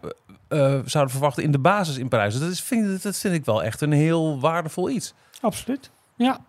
Eh, 0.49 0.73
eh, 0.73 0.79
zouden 0.85 1.13
verwachten 1.13 1.43
in 1.43 1.51
de 1.51 1.59
basis 1.59 1.97
in 1.97 2.07
Parijs. 2.07 2.33
Dus 2.33 2.41
dat, 2.41 2.51
is, 2.51 2.61
vind, 2.61 3.03
dat 3.03 3.17
vind 3.17 3.33
ik 3.33 3.45
wel 3.45 3.63
echt 3.63 3.81
een 3.81 3.91
heel 3.91 4.39
waardevol 4.39 4.89
iets. 4.89 5.13
Absoluut. 5.41 5.89
Ja. 6.15 6.39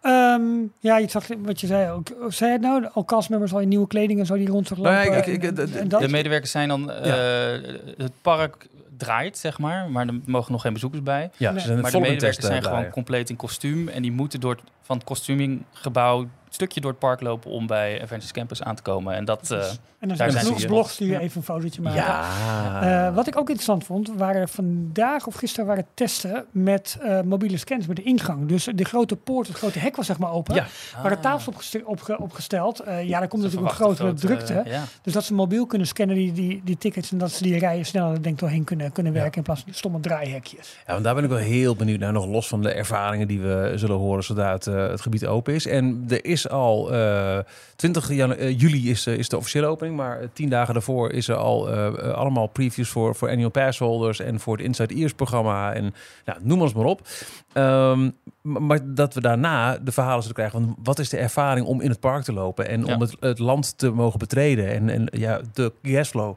Ehm, 0.00 0.42
ja, 0.78 0.98
je 0.98 1.08
zag 1.08 1.26
wat 1.38 1.60
je 1.60 1.66
zei 1.66 1.90
ook. 1.90 2.08
Zei 2.28 2.52
het 2.52 2.60
nou? 2.60 2.88
Al 2.92 3.04
castmembers 3.04 3.52
al 3.52 3.60
in 3.60 3.68
nieuwe 3.68 3.86
kleding 3.86 4.20
en 4.20 4.26
zo 4.26 4.34
die 4.34 4.48
rond 4.48 4.66
zich 4.66 4.76
lopen. 4.76 4.92
Nou 4.92 5.04
ja, 5.10 5.16
ik- 5.16 5.26
ik- 5.26 5.42
en- 5.42 5.68
ik- 5.68 5.74
en 5.74 5.88
dat? 5.88 6.00
De 6.00 6.08
medewerkers 6.08 6.50
zijn 6.50 6.68
dan... 6.68 6.90
eh, 6.90 7.12
Het 7.96 8.12
park 8.22 8.66
draait, 8.96 9.38
zeg 9.38 9.58
maar. 9.58 9.90
Maar 9.90 10.06
er 10.06 10.20
mogen 10.24 10.52
nog 10.52 10.62
geen 10.62 10.72
bezoekers 10.72 11.02
bij. 11.02 11.30
Ja, 11.36 11.50
Nee. 11.50 11.60
ze 11.60 11.66
zijn 11.66 11.80
Maar 11.80 11.90
de 11.90 11.98
medewerkers 12.00 12.36
test, 12.36 12.46
zijn 12.48 12.62
eh, 12.62 12.68
gewoon 12.68 12.90
compleet 12.90 13.30
in 13.30 13.36
kostuum. 13.36 13.88
En 13.88 14.02
die 14.02 14.12
moeten 14.12 14.40
door 14.40 14.50
het, 14.54 14.62
van 14.82 14.96
het 14.96 15.06
costuminggebouw 15.06 16.20
een 16.20 16.30
stukje 16.54 16.80
door 16.80 16.90
het 16.90 16.98
park 17.00 17.20
lopen 17.20 17.50
om 17.50 17.66
bij 17.66 18.02
Avengers 18.02 18.32
Campus 18.32 18.62
aan 18.62 18.74
te 18.74 18.82
komen. 18.82 19.14
En 19.14 19.24
dat... 19.24 19.50
eh, 19.50 19.58
en 19.58 20.08
dan 20.08 20.16
daar 20.16 20.16
zijn 20.16 20.28
er 20.28 20.32
zijn 20.34 20.44
genoeg 20.54 20.66
blogs 20.66 20.96
die 20.96 21.18
even 21.18 21.36
een 21.36 21.42
fotootje 21.42 21.82
maken. 21.82 22.00
Ja. 22.02 23.06
Eh, 23.08 23.14
wat 23.14 23.26
ik 23.26 23.36
ook 23.36 23.48
interessant 23.48 23.84
vond, 23.84 24.10
waren 24.16 24.48
vandaag 24.48 25.26
of 25.26 25.34
gisteren 25.34 25.66
waren 25.66 25.86
testen 25.94 26.44
met 26.50 26.98
eh, 27.02 27.20
mobiele 27.20 27.56
scans 27.56 27.86
met 27.86 27.96
de 27.96 28.02
ingang. 28.02 28.48
Dus 28.48 28.68
de 28.74 28.84
grote 28.84 29.16
poort, 29.16 29.46
het 29.46 29.56
grote 29.56 29.78
hek 29.78 29.96
was 29.96 30.06
zeg 30.06 30.18
maar 30.18 30.32
open. 30.32 30.54
Ja. 30.54 30.66
Waar 31.02 31.10
de 31.10 31.20
tafels 31.20 31.48
opgeste- 31.48 31.82
opge- 31.86 32.18
opgesteld. 32.18 32.80
Eh, 32.80 33.08
ja, 33.08 33.18
daar 33.18 33.28
komt 33.28 33.42
natuurlijk 33.42 33.70
een 33.70 33.76
grotere 33.76 34.12
drukte. 34.14 34.62
Ja. 34.64 34.82
Dus 35.02 35.12
dat 35.12 35.24
ze 35.24 35.34
mobiel 35.34 35.66
kunnen 35.66 35.86
scannen, 35.86 36.16
die, 36.16 36.32
die, 36.32 36.60
die 36.64 36.78
tickets. 36.78 37.12
En 37.12 37.18
dat 37.18 37.30
ze 37.30 37.42
die 37.42 37.58
rijen 37.58 37.84
sneller 37.86 38.12
denk 38.22 38.34
ik, 38.34 38.38
doorheen 38.38 38.64
kunnen, 38.64 38.92
kunnen 38.92 39.12
werken. 39.12 39.36
In 39.36 39.42
plaats 39.42 39.60
van 39.60 39.68
die 39.68 39.78
stomme 39.78 40.00
draaihekjes. 40.00 40.78
Ja, 40.86 40.92
want 40.92 41.04
daar 41.04 41.14
ben 41.14 41.24
ik 41.24 41.30
wel 41.30 41.38
heel 41.38 41.76
benieuwd 41.76 41.98
naar. 42.00 42.12
Nog 42.12 42.26
los 42.26 42.48
van 42.48 42.62
de 42.62 42.72
ervaringen 42.72 43.28
die 43.28 43.40
we 43.40 43.72
zullen 43.74 43.96
horen 43.96 44.24
zodra 44.24 44.52
het, 44.52 44.64
het 44.64 45.00
gebied 45.00 45.26
open 45.26 45.54
is. 45.54 45.66
En 45.66 46.04
er 46.08 46.24
is 46.24 46.39
al 46.48 46.92
eh 46.92 47.38
20 47.76 48.12
janu- 48.12 48.34
eh, 48.34 48.58
juli 48.60 48.90
is, 48.90 49.06
eh, 49.06 49.14
is 49.18 49.28
de 49.28 49.36
officiële 49.36 49.66
opening. 49.66 49.96
Maar 49.96 50.18
tien 50.32 50.48
dagen 50.48 50.74
daarvoor 50.74 51.12
is 51.12 51.28
er 51.28 51.36
al 51.36 51.68
allemaal 52.14 52.46
previews 52.46 52.88
voor, 52.88 53.14
voor 53.14 53.28
annual 53.30 53.50
pass 53.50 53.78
holders. 53.78 54.20
En 54.20 54.40
voor 54.40 54.56
het 54.56 54.66
Inside 54.66 54.94
Ears 54.94 55.12
programma. 55.12 55.72
En 55.72 55.94
nou, 56.24 56.38
noem 56.42 56.60
ons 56.62 56.72
maar 56.74 56.84
op. 56.84 57.00
Ehm, 57.52 58.10
maar 58.42 58.78
dat 58.84 59.14
we 59.14 59.20
daarna 59.20 59.78
de 59.78 59.92
verhalen 59.92 60.20
zullen 60.20 60.36
krijgen 60.36 60.60
van 60.60 60.76
wat 60.82 60.98
is 60.98 61.08
de 61.08 61.16
ervaring 61.16 61.66
om 61.66 61.80
in 61.80 61.90
het 61.90 62.00
park 62.00 62.22
te 62.24 62.32
lopen. 62.32 62.68
En 62.68 62.84
Ja. 62.84 62.94
om 62.94 63.00
het, 63.00 63.16
het 63.20 63.38
land 63.38 63.78
te 63.78 63.90
mogen 63.90 64.18
betreden. 64.18 64.68
En, 64.70 64.88
en 64.90 65.08
ja, 65.12 65.40
de 65.52 65.72
cashflow. 65.82 66.34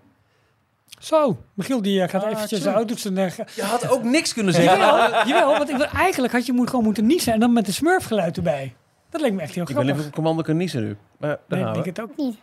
Zo, 0.99 1.37
Michiel 1.53 1.81
die 1.81 2.07
gaat 2.09 2.23
Ah, 2.23 2.31
eventjes 2.31 2.61
zijn, 2.61 3.17
eh, 3.17 3.31
ge- 3.31 3.45
Je 3.55 3.63
had 3.63 3.89
ook 3.89 4.03
niks 4.03 4.33
kunnen 4.33 4.53
zeggen. 4.63 4.77
Jawel, 4.79 5.27
jawel, 5.27 5.57
want 5.57 5.69
ik, 5.69 5.81
eigenlijk 5.81 6.33
had 6.33 6.45
je 6.45 6.53
moet 6.53 6.69
gewoon 6.69 6.85
moeten 6.85 7.05
niezen 7.05 7.33
en 7.33 7.39
dan 7.39 7.53
met 7.53 7.65
de 7.65 7.71
smurfgeluid 7.71 8.37
erbij. 8.37 8.73
Dat 9.13 9.21
leek 9.21 9.33
me 9.33 9.41
echt 9.41 9.53
heel 9.55 9.63
Ik 9.63 9.67
ben 9.67 9.75
grappig. 9.77 9.95
even 9.95 10.07
op 10.07 10.13
commando 10.15 10.41
kunnen 10.41 10.61
niezen 10.61 10.83
nu. 10.83 10.97
Maar 11.17 11.29
daar 11.29 11.39
Nee, 11.47 11.59
gaan 11.59 11.77
ik 11.77 11.83
denk 11.83 11.97
het 11.97 12.05
ook. 12.09 12.17
Niet. 12.17 12.37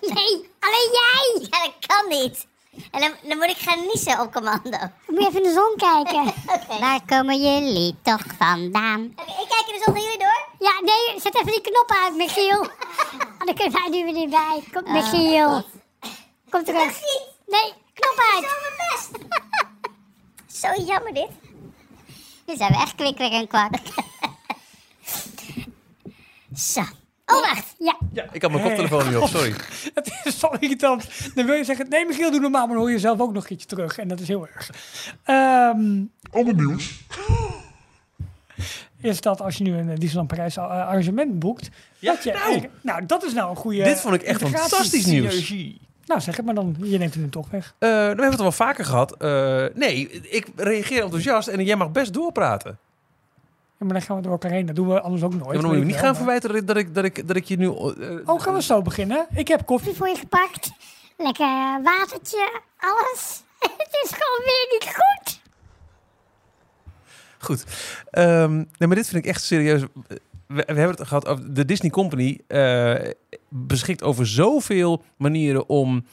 Nee, 0.14 0.50
alleen 0.60 0.90
jij! 1.00 1.48
Ja, 1.50 1.64
dat 1.64 1.74
kan 1.86 2.08
niet. 2.08 2.46
En 2.90 3.00
dan, 3.00 3.10
dan 3.28 3.36
moet 3.38 3.46
ik 3.48 3.56
gaan 3.56 3.78
niezen 3.86 4.20
op 4.20 4.32
commando. 4.32 4.70
Dan 4.70 4.92
moet 5.06 5.20
je 5.22 5.28
even 5.28 5.42
in 5.42 5.48
de 5.48 5.52
zon 5.52 5.74
kijken. 5.76 6.34
Waar 6.84 7.00
komen 7.06 7.40
jullie 7.42 7.94
toch 8.02 8.22
vandaan? 8.38 9.12
Oké, 9.16 9.30
ik 9.42 9.48
kijk 9.48 9.64
er 9.66 9.72
dus 9.72 9.84
onder 9.84 10.02
jullie 10.02 10.18
door. 10.18 10.46
Ja, 10.58 10.72
nee, 10.84 11.20
zet 11.20 11.34
even 11.34 11.46
die 11.52 11.60
knop 11.60 11.90
uit, 12.04 12.16
Michiel. 12.16 12.62
En 13.38 13.46
dan 13.46 13.54
kunnen 13.54 13.72
wij 13.72 13.88
nu 13.90 14.04
weer 14.04 14.12
niet 14.14 14.30
bij. 14.30 14.62
Kom, 14.72 14.92
Michiel. 14.92 15.62
Kom 16.50 16.64
terug. 16.64 17.00
Nee, 17.46 17.72
knop 17.94 18.18
uit. 18.34 18.44
Zo 18.44 18.56
mijn 18.62 18.90
best. 18.90 19.10
Zo 20.60 20.82
jammer 20.92 21.14
dit. 21.14 21.28
Nu 22.46 22.56
zijn 22.56 22.72
we 22.72 22.78
echt 22.78 22.94
kwik, 22.94 23.14
kwik 23.16 23.32
en 23.32 23.46
kwak. 23.48 23.70
Zo. 26.62 26.80
Oh, 27.26 27.40
wacht. 27.40 27.74
Ja, 27.78 27.96
Ja, 28.12 28.26
ik 28.32 28.42
had 28.42 28.50
mijn 28.50 28.62
koptelefoon 28.62 29.06
niet 29.08 29.16
op, 29.16 29.28
sorry. 29.28 29.52
Het 29.94 30.12
is 30.24 30.38
zo 30.38 30.48
irritant. 30.58 31.08
Dan 31.34 31.46
wil 31.46 31.54
je 31.54 31.64
zeggen, 31.64 31.88
nee 31.88 32.06
Michiel, 32.06 32.30
doe 32.30 32.40
normaal, 32.40 32.66
maar 32.66 32.74
dan 32.74 32.82
hoor 32.84 32.90
je 32.92 32.98
zelf 32.98 33.20
ook 33.20 33.32
nog 33.32 33.48
iets 33.48 33.64
terug. 33.64 33.98
En 33.98 34.08
dat 34.08 34.20
is 34.20 34.28
heel 34.28 34.46
erg. 34.54 34.70
Ehm, 35.24 36.02
Ander 36.30 36.54
nieuws. 36.54 36.92
is 39.00 39.20
dat 39.20 39.40
als 39.40 39.56
je 39.56 39.64
nu 39.64 39.76
een 39.76 39.88
eh, 39.90 39.96
Disneyland 39.96 40.28
Parijs 40.28 40.56
eh, 40.56 40.64
arrangement 40.64 41.38
boekt, 41.38 41.68
dat 42.00 42.24
je 42.24 42.32
eigenlijk- 42.32 42.72
nou, 42.82 43.06
dat 43.06 43.24
is 43.24 43.32
nou 43.32 43.50
een 43.50 43.56
goede 43.56 43.82
Dit 43.82 44.00
vond 44.00 44.14
ik 44.14 44.22
echt 44.22 44.40
fantastisch 44.40 45.06
nieuws. 45.06 45.30
Synergie. 45.32 45.80
Nou, 46.06 46.20
zeg 46.20 46.36
het 46.36 46.44
maar 46.44 46.54
dan. 46.54 46.76
Je 46.82 46.98
neemt 46.98 47.14
hem 47.14 47.30
toch 47.30 47.50
weg. 47.50 47.74
Eh, 47.78 47.88
we 47.88 47.94
hebben 47.94 48.24
het 48.24 48.36
al 48.36 48.42
wel 48.42 48.52
vaker 48.52 48.84
gehad. 48.84 49.16
Eh, 49.16 49.64
nee, 49.74 50.08
ik 50.10 50.46
reageer 50.56 51.02
enthousiast 51.02 51.48
en 51.48 51.64
jij 51.64 51.76
mag 51.76 51.90
best 51.92 52.12
doorpraten. 52.12 52.78
Ja, 53.82 53.88
maar 53.88 53.96
dan 53.98 54.06
gaan 54.06 54.16
we 54.16 54.22
door 54.22 54.32
elkaar 54.32 54.50
heen. 54.50 54.66
Dat 54.66 54.74
doen 54.74 54.88
we 54.88 55.00
anders 55.00 55.22
ook 55.22 55.34
nooit. 55.34 55.52
moet 55.52 55.62
weet 55.62 55.70
je 55.72 55.78
ik 55.78 55.84
niet 55.84 55.94
gaan 55.94 56.04
maar- 56.04 56.14
verwijten 56.16 56.48
dat 56.66 56.76
ik, 56.76 56.94
dat 56.94 57.04
ik, 57.04 57.28
dat 57.28 57.36
ik 57.36 57.44
je 57.44 57.56
nu... 57.56 57.66
eh, 57.66 58.28
Oh, 58.28 58.40
gaan 58.40 58.54
we 58.54 58.62
zo 58.62 58.82
beginnen? 58.82 59.26
Ik 59.34 59.48
heb 59.48 59.66
koffie. 59.66 59.94
voor 59.94 60.08
je 60.08 60.16
gepakt. 60.16 60.70
Lekker 61.16 61.80
watertje, 61.82 62.60
alles. 62.78 63.42
Het 63.78 63.98
is 64.02 64.10
gewoon 64.10 64.44
weer 64.44 64.66
niet 64.70 64.94
goed. 64.94 65.40
Goed. 67.38 67.64
Ehm, 68.10 68.54
nee, 68.56 68.88
maar 68.88 68.96
dit 68.96 69.08
vind 69.08 69.24
ik 69.24 69.30
echt 69.30 69.42
serieus. 69.44 69.80
We, 69.82 69.86
we 70.46 70.62
hebben 70.64 70.88
het 70.96 71.06
gehad 71.08 71.26
over 71.26 71.54
de 71.54 71.64
Disney 71.64 71.90
Company 71.90 72.40
eh, 72.46 72.94
beschikt 73.48 74.02
over 74.02 74.26
zoveel 74.26 75.02
manieren 75.16 75.68
om 75.68 76.04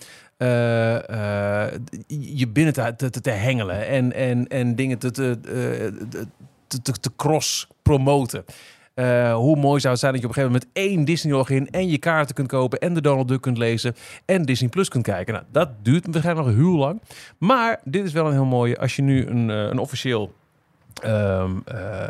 je 2.08 2.48
binnen 2.54 2.74
te, 2.74 3.10
te, 3.10 3.22
te 3.22 3.30
hengelen 3.30 3.88
en, 3.88 4.14
en, 4.14 4.48
en 4.48 4.76
dingen 4.76 4.98
te, 4.98 5.12
te, 5.12 5.40
te, 6.70 6.82
te, 6.82 6.92
te 6.92 7.12
cross-promoten. 7.16 8.46
Eh, 8.94 9.34
hoe 9.36 9.56
mooi 9.56 9.80
zou 9.80 9.92
het 9.92 10.02
zijn 10.02 10.14
dat 10.14 10.22
je 10.22 10.28
op 10.28 10.36
een 10.36 10.42
gegeven 10.42 10.62
moment 10.62 10.88
één 10.88 11.06
Disney 11.06 11.34
login 11.34 11.70
en 11.70 11.90
je 11.90 11.98
kaarten 11.98 12.36
kunt 12.36 12.48
kopen 12.48 12.80
en 12.80 12.94
de 12.94 13.02
Donald 13.02 13.28
Duck 13.28 13.42
kunt 13.42 13.58
lezen 13.58 13.96
en 14.26 14.44
Disney 14.44 14.70
Plus 14.70 14.90
kunt 14.90 15.04
kijken. 15.04 15.34
Nou, 15.34 15.46
dat 15.52 15.70
duurt 15.82 16.06
waarschijnlijk 16.12 16.48
nog 16.48 16.56
heel 16.56 16.78
lang. 16.78 17.02
Maar 17.38 17.80
dit 17.84 18.06
is 18.06 18.14
wel 18.14 18.26
een 18.26 18.32
heel 18.32 18.46
mooie. 18.46 18.78
Als 18.80 18.96
je 18.96 19.02
nu 19.02 19.26
een, 19.26 19.50
eh, 19.50 19.58
een 19.58 19.78
officieel 19.78 20.34
ehm, 21.02 21.52
eh, 21.66 22.04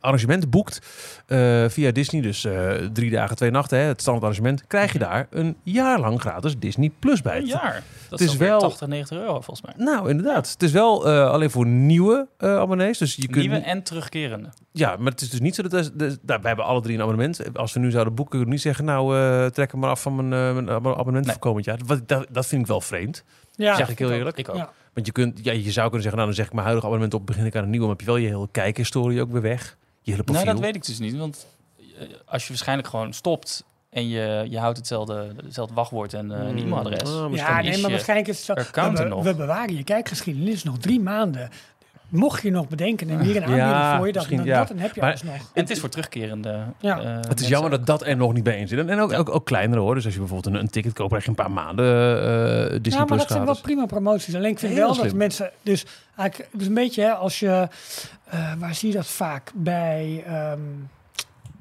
arrangement 0.00 0.50
boekt 0.50 0.78
eh, 1.26 1.64
via 1.68 1.90
Disney, 1.90 2.20
dus 2.22 2.44
eh, 2.44 2.70
drie 2.92 3.10
dagen, 3.10 3.36
twee 3.36 3.50
nachten, 3.50 3.78
hè, 3.78 3.84
het 3.84 4.00
standaard 4.00 4.24
arrangement, 4.26 4.66
krijg 4.66 4.92
je 4.92 4.98
daar 4.98 5.26
een 5.30 5.56
jaar 5.62 6.00
lang 6.00 6.20
gratis 6.20 6.58
Disney 6.58 6.90
Plus 6.98 7.22
bij. 7.22 7.38
Een 7.38 7.46
jaar. 7.46 7.82
Dat 8.08 8.18
Het 8.18 8.28
is 8.28 8.34
is 8.34 8.38
wel 8.38 8.48
wel- 8.48 8.58
80, 8.60 8.86
90 8.88 9.18
euro 9.18 9.32
volgens 9.40 9.62
mij. 9.62 9.74
Nou, 9.86 10.10
inderdaad. 10.10 10.50
Het 10.50 10.62
is 10.62 10.72
wel 10.72 11.06
eh, 11.08 11.30
alleen 11.30 11.50
voor 11.50 11.66
nieuwe 11.66 12.28
eh, 12.38 12.56
abonnees. 12.56 12.98
Dus 12.98 13.14
je 13.14 13.26
kunt 13.28 13.36
Nieuwe 13.48 13.56
en 13.64 13.82
terugkerende. 13.82 14.48
ja, 14.72 14.96
maar 14.96 15.12
het 15.12 15.20
is 15.20 15.30
dus 15.30 15.40
niet 15.40 15.54
zo 15.54 15.62
dat... 15.62 15.70
dus- 15.70 15.90
nou, 15.98 16.18
wij 16.26 16.38
hebben 16.42 16.64
alle 16.64 16.80
drie 16.80 16.94
een 16.94 17.02
abonnement. 17.02 17.56
Als 17.56 17.72
we 17.72 17.80
nu 17.80 17.90
zouden 17.90 18.14
boeken, 18.14 18.30
kunnen 18.30 18.48
we 18.48 18.54
niet 18.54 18.62
zeggen... 18.64 18.84
nou, 18.84 19.16
eh, 19.18 19.46
trek 19.46 19.70
hem 19.70 19.80
maar 19.80 19.90
af 19.90 20.02
van 20.02 20.16
mijn, 20.28 20.32
eh, 20.48 20.54
mijn 20.54 20.70
abo- 20.70 20.90
abonnement 20.92 21.24
Nee. 21.24 21.32
voor 21.34 21.42
komend 21.42 21.64
jaar. 21.64 21.78
Wat, 21.86 22.08
dat, 22.08 22.26
dat 22.30 22.46
vind 22.46 22.60
ik 22.60 22.66
wel 22.66 22.80
vreemd. 22.80 23.24
Ja, 23.54 23.76
zeg 23.76 23.88
ik 23.88 23.98
heel 23.98 24.10
eerlijk. 24.12 24.36
Ik 24.36 24.48
ook. 24.48 24.56
Ja. 24.56 24.70
Want 24.98 25.10
je, 25.10 25.12
kunt, 25.12 25.44
ja, 25.44 25.52
je 25.52 25.72
zou 25.72 25.86
kunnen 25.86 26.02
zeggen... 26.02 26.12
nou, 26.12 26.26
dan 26.26 26.34
zeg 26.34 26.46
ik 26.46 26.52
mijn 26.52 26.64
huidige 26.64 26.86
abonnement 26.86 27.20
op... 27.20 27.26
begin 27.26 27.46
ik 27.46 27.56
aan 27.56 27.62
een 27.62 27.70
nieuwe. 27.70 27.86
Maar 27.86 27.96
heb 27.96 28.06
je 28.06 28.12
wel 28.12 28.20
je 28.20 28.26
hele 28.26 28.48
kijkhistorie 28.50 29.20
ook 29.20 29.30
weer 29.30 29.42
weg. 29.42 29.76
Je 30.02 30.10
hele 30.10 30.22
profiel. 30.22 30.44
Nou, 30.44 30.56
dat 30.56 30.66
weet 30.66 30.74
ik 30.74 30.86
dus 30.86 30.98
niet. 30.98 31.16
Want 31.16 31.46
eh, 31.76 32.06
als 32.24 32.42
je 32.42 32.48
waarschijnlijk 32.48 32.88
gewoon 32.88 33.12
stopt 33.12 33.64
en 33.90 34.08
je, 34.08 34.46
je 34.48 34.58
houdt 34.58 34.76
hetzelfde, 34.76 35.34
hetzelfde 35.44 35.74
wachtwoord 35.74 36.14
en 36.14 36.32
eh, 36.32 36.48
een 36.48 36.58
e-mailadres. 36.58 37.10
Ah, 37.10 37.34
Ja, 37.34 37.60
nee, 37.60 37.80
maar 37.80 37.90
waarschijnlijk 37.90 38.28
is 38.28 38.36
het 38.36 38.44
zo. 38.44 38.52
account 38.52 38.98
we, 38.98 39.04
nog. 39.04 39.22
we 39.22 39.34
bewaren 39.34 39.76
je 39.76 39.84
kijkgeschiedenis 39.84 40.62
nog 40.62 40.78
drie 40.78 41.00
maanden. 41.00 41.50
Mocht 42.08 42.42
je 42.42 42.50
nog 42.50 42.68
bedenken 42.68 43.08
en 43.10 43.20
hier 43.20 43.36
een 43.36 43.42
aanbieding 43.42 43.70
Ja, 43.70 43.96
voor 43.96 44.06
je, 44.06 44.12
dat, 44.12 44.26
dan, 44.28 44.44
ja. 44.44 44.58
dat, 44.58 44.68
dan 44.68 44.78
heb 44.78 44.94
je 44.94 45.00
Maar- 45.00 45.10
alles 45.10 45.22
nog. 45.22 45.34
En 45.34 45.42
het 45.62 45.70
is 45.70 45.80
voor 45.80 45.88
terugkerende. 45.88 46.62
Ja. 46.80 47.00
eh, 47.00 47.16
Het 47.28 47.40
is 47.40 47.48
jammer 47.48 47.72
ook. 47.72 47.76
dat 47.78 47.86
dat 47.86 48.08
er 48.08 48.16
nog 48.16 48.32
niet 48.32 48.42
bij 48.44 48.58
in 48.58 48.68
zit. 48.68 48.86
En 48.88 49.00
ook, 49.00 49.12
ook, 49.12 49.34
ook 49.34 49.44
kleinere 49.44 49.80
hoor. 49.80 49.94
Dus 49.94 50.04
als 50.04 50.12
je 50.14 50.20
bijvoorbeeld 50.20 50.54
een, 50.54 50.60
een 50.60 50.70
ticket 50.70 50.92
koopt, 50.92 51.08
krijg 51.08 51.22
je 51.24 51.28
een 51.30 51.36
paar 51.36 51.50
maanden 51.50 51.86
eh 51.86 52.70
Disney 52.70 52.82
Ja, 52.90 52.96
maar 52.98 53.06
Plus 53.06 53.18
dat 53.18 53.30
zijn 53.30 53.44
wel 53.44 53.60
prima 53.60 53.86
promoties. 53.86 54.34
Alleen 54.34 54.50
ik 54.50 54.58
vind 54.58 54.72
Heel 54.72 54.94
wel 54.94 55.02
dat 55.04 55.12
mensen... 55.14 55.50
Dus 55.62 55.86
eigenlijk 56.16 56.50
dus 56.52 56.66
een 56.66 56.74
beetje 56.74 57.02
hè, 57.02 57.10
als 57.12 57.38
je... 57.38 57.68
eh, 58.24 58.52
waar 58.58 58.74
zie 58.74 58.88
je 58.88 58.94
dat 58.94 59.06
vaak? 59.06 59.50
Bij... 59.54 60.24
ehm, 60.26 60.58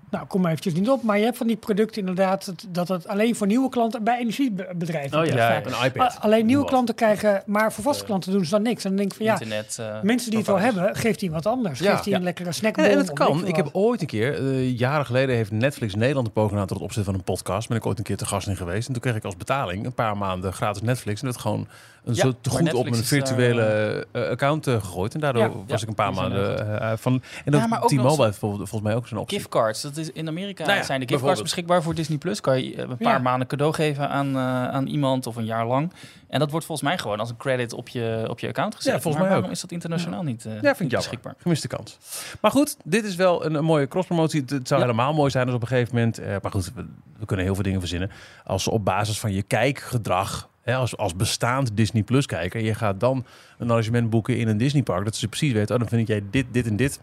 nou, 0.09 0.25
kom 0.27 0.41
maar 0.41 0.49
eventjes 0.51 0.73
niet 0.73 0.89
op. 0.89 1.03
Maar 1.03 1.17
je 1.17 1.23
hebt 1.23 1.37
van 1.37 1.47
die 1.47 1.55
producten 1.55 1.99
inderdaad... 1.99 2.53
Dat, 2.69 2.87
het 2.87 3.07
alleen 3.07 3.35
voor 3.35 3.47
nieuwe 3.47 3.69
klanten... 3.69 4.03
Bij 4.03 4.19
energiebedrijven. 4.19 5.19
Oh 5.19 5.25
ja, 5.25 5.65
een 5.65 5.85
iPad. 5.85 6.17
Alleen 6.19 6.45
nieuwe 6.45 6.65
klanten 6.65 6.95
krijgen... 6.95 7.43
Maar 7.45 7.73
voor 7.73 7.83
vaste 7.83 8.03
klanten 8.03 8.31
doen 8.31 8.43
ze 8.45 8.49
dan 8.51 8.61
niks. 8.61 8.83
En 8.83 8.89
dan 8.89 8.97
denk 8.97 9.11
ik 9.11 9.17
van 9.17 9.25
ja... 9.25 9.31
Internet. 9.31 9.77
eh, 9.79 10.01
Mensen 10.01 10.29
die 10.29 10.39
het 10.39 10.47
wel 10.47 10.59
hebben, 10.59 10.95
geeft 10.95 11.19
die 11.19 11.31
wat 11.31 11.45
anders. 11.45 11.79
Ja. 11.79 11.91
Geeft 11.91 12.03
die 12.03 12.11
Ja. 12.13 12.17
een 12.17 12.23
lekkere 12.23 12.51
snackbon. 12.51 12.83
En, 12.85 12.91
en 12.91 12.97
het 12.97 13.13
kan. 13.13 13.47
Ik 13.47 13.55
heb 13.55 13.69
ooit 13.71 14.01
een 14.01 14.07
keer, 14.07 14.33
eh, 14.33 14.77
jaren 14.77 15.05
geleden 15.05 15.35
heeft 15.35 15.51
Netflix 15.51 15.95
Nederland 15.95 16.27
een 16.27 16.33
poging 16.33 16.59
aan 16.59 16.67
tot 16.67 16.77
het 16.77 16.85
opzetten 16.85 17.11
van 17.11 17.21
een 17.21 17.33
podcast. 17.33 17.67
Ben 17.67 17.77
ik 17.77 17.85
ooit 17.85 17.97
een 17.97 18.03
keer 18.03 18.17
te 18.17 18.25
gast 18.25 18.47
in 18.47 18.55
geweest. 18.55 18.87
En 18.87 18.93
toen 18.93 19.01
kreeg 19.01 19.15
ik 19.15 19.23
als 19.25 19.37
betaling 19.37 19.85
een 19.85 19.93
paar 19.93 20.17
maanden 20.17 20.53
gratis 20.53 20.81
Netflix. 20.81 21.21
En 21.21 21.27
dat 21.27 21.37
gewoon 21.37 21.67
een 22.07 22.13
Ja, 22.15 22.31
te 22.41 22.49
goed 22.49 22.73
op 22.73 22.83
mijn 22.83 22.93
daar, 22.95 23.03
virtuele 23.03 24.07
eh, 24.11 24.29
account 24.29 24.67
eh, 24.67 24.73
gegooid. 24.73 25.13
En 25.13 25.19
daardoor 25.19 25.41
Ja. 25.41 25.49
was 25.49 25.63
Ja, 25.67 25.75
ik 25.75 25.87
een 25.87 25.95
paar 25.95 26.13
maanden 26.13 26.79
eh, 26.81 26.91
van. 26.97 27.13
En 27.45 27.53
Ja, 27.53 27.63
ook 27.63 27.69
nog 27.69 27.85
T-Mobile 27.87 28.23
heeft 28.25 28.37
volgens, 28.37 28.69
volgens 28.69 28.89
mij 28.89 28.95
ook 28.99 29.07
zo'n 29.07 29.17
optie. 29.17 29.37
Giftcards. 29.37 29.81
Dat 29.81 29.97
is 29.97 30.11
in 30.11 30.27
Amerika 30.27 30.65
Nou 30.65 30.77
ja, 30.77 30.83
zijn 30.83 30.99
de 30.99 31.07
giftcards 31.07 31.41
beschikbaar 31.41 31.83
voor 31.83 31.93
Disney 31.95 32.17
Plus. 32.17 32.41
Kan 32.41 32.63
je 32.63 32.75
eh, 32.75 32.79
een 32.89 32.97
paar 32.97 33.13
Ja. 33.13 33.19
maanden 33.19 33.47
cadeau 33.47 33.73
geven 33.73 34.09
aan, 34.09 34.35
eh, 34.35 34.67
aan 34.67 34.87
iemand 34.87 35.27
of 35.27 35.35
een 35.35 35.45
jaar 35.45 35.67
lang. 35.67 35.91
En 36.27 36.39
dat 36.39 36.51
wordt 36.51 36.65
volgens 36.65 36.87
mij 36.87 36.97
gewoon 36.97 37.19
als 37.19 37.29
een 37.29 37.37
credit 37.37 37.73
op 37.73 37.89
je, 37.89 38.25
op 38.29 38.39
je 38.39 38.47
account 38.47 38.75
gezet. 38.75 38.93
Ja, 38.93 38.99
volgens 38.99 39.13
maar 39.13 39.21
mij 39.23 39.29
waarom 39.31 39.45
ook. 39.45 39.51
is 39.55 39.61
dat 39.61 39.71
internationaal 39.71 40.23
niet, 40.23 40.45
eh, 40.45 40.51
Ja, 40.53 40.59
vind 40.75 40.79
niet 40.79 40.89
beschikbaar? 40.89 41.35
Gemiste 41.41 41.67
kans. 41.67 41.97
Maar 42.41 42.51
goed, 42.51 42.77
dit 42.83 43.03
is 43.05 43.15
wel 43.15 43.45
een, 43.45 43.53
een 43.53 43.63
mooie 43.63 43.87
crosspromotie. 43.87 44.41
Het, 44.47 44.67
zou 44.67 44.81
Ja. 44.81 44.85
helemaal 44.87 45.13
mooi 45.13 45.31
zijn 45.31 45.45
als 45.45 45.55
op 45.55 45.61
een 45.61 45.67
gegeven 45.67 45.95
moment... 45.95 46.17
eh, 46.19 46.35
maar 46.41 46.51
goed, 46.51 46.71
we, 46.75 46.85
we 47.19 47.25
kunnen 47.25 47.45
heel 47.45 47.53
veel 47.55 47.63
dingen 47.63 47.79
verzinnen. 47.79 48.11
Als 48.45 48.63
ze 48.63 48.71
op 48.71 48.85
basis 48.85 49.19
van 49.19 49.33
je 49.33 49.41
kijkgedrag... 49.43 50.49
Hè, 50.67 50.75
als, 50.75 50.97
als 50.97 51.15
bestaand 51.15 51.69
Disney 51.73 52.03
Plus 52.03 52.25
kijker... 52.25 52.61
je 52.63 52.73
gaat 52.73 52.99
dan 52.99 53.25
een 53.57 53.69
arrangement 53.69 54.09
boeken 54.09 54.37
in 54.37 54.47
een 54.47 54.57
Disney 54.57 54.83
park... 54.83 55.05
dat 55.05 55.15
ze 55.15 55.27
precies 55.27 55.53
weten, 55.53 55.73
oh, 55.75 55.79
dan 55.81 55.89
vind 55.89 56.07
jij 56.07 56.23
dit, 56.31 56.45
dit 56.51 56.67
en 56.67 56.75
dit... 56.75 56.99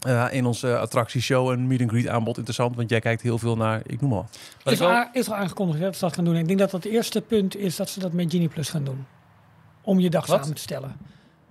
eh, 0.00 0.26
in 0.30 0.44
onze 0.46 0.78
attractieshow 0.78 1.50
en 1.50 1.66
meet 1.66 1.80
and 1.80 1.90
greet 1.90 2.08
aanbod 2.08 2.36
interessant, 2.36 2.76
want 2.76 2.90
jij 2.90 3.00
kijkt 3.00 3.22
heel 3.22 3.38
veel 3.38 3.56
naar, 3.56 3.82
ik 3.86 4.00
noem 4.00 4.10
maar 4.10 4.24
wat. 4.64 4.72
Is 4.72 4.80
al, 4.80 4.86
wel- 4.88 4.96
a- 4.96 5.10
is 5.12 5.28
al 5.28 5.34
aangekondigd 5.34 5.78
hè, 5.78 5.84
dat 5.84 5.94
ze 5.96 6.00
dat 6.04 6.14
gaan 6.14 6.24
doen. 6.24 6.36
Ik 6.36 6.46
denk 6.46 6.58
dat 6.58 6.70
dat 6.70 6.82
het 6.84 6.92
eerste 6.92 7.20
punt 7.20 7.56
is 7.56 7.76
dat 7.76 7.88
ze 7.90 8.00
dat 8.00 8.12
met 8.12 8.30
Genie 8.30 8.48
Plus 8.48 8.68
gaan 8.68 8.84
doen. 8.84 9.06
Om 9.82 10.00
je 10.00 10.10
dag 10.10 10.26
Wat? 10.26 10.40
samen 10.40 10.54
te 10.54 10.62
stellen. 10.62 10.96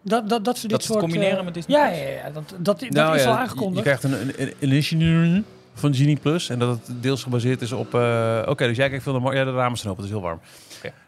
Dat, 0.01 0.29
dat, 0.29 0.45
dat 0.45 0.55
ze 0.57 0.61
dit 0.61 0.71
Dat 0.71 0.83
soort... 0.83 0.99
combineren 0.99 1.37
eh, 1.39 1.43
met 1.45 1.53
Disney 1.53 1.77
Ja, 1.77 1.87
ja, 1.87 2.09
ja. 2.09 2.29
Dat, 2.29 2.49
dat, 2.49 2.79
dat 2.79 2.89
Nou 2.89 3.15
is 3.15 3.21
ja, 3.23 3.27
al 3.29 3.33
je- 3.33 3.39
aangekondigd. 3.39 3.75
Je 3.85 3.95
krijgt 3.95 4.03
een, 4.03 4.41
een, 4.59 4.73
een 4.73 5.45
van 5.73 5.93
Genie 5.95 6.17
Plus. 6.19 6.49
En 6.49 6.59
dat 6.59 6.69
het 6.87 7.03
deels 7.03 7.23
gebaseerd 7.23 7.61
is 7.61 7.71
op... 7.71 7.93
eh, 7.95 8.43
Oké, 8.45 8.67
dus 8.67 8.77
jij 8.77 8.89
kijkt 8.89 9.03
veel 9.03 9.19
naar... 9.19 9.35
Ja, 9.35 9.43
de 9.43 9.51
ramen 9.51 9.77
staan 9.77 9.91
open, 9.91 10.03
het 10.03 10.13
is 10.13 10.17
heel 10.19 10.27
warm. 10.27 10.39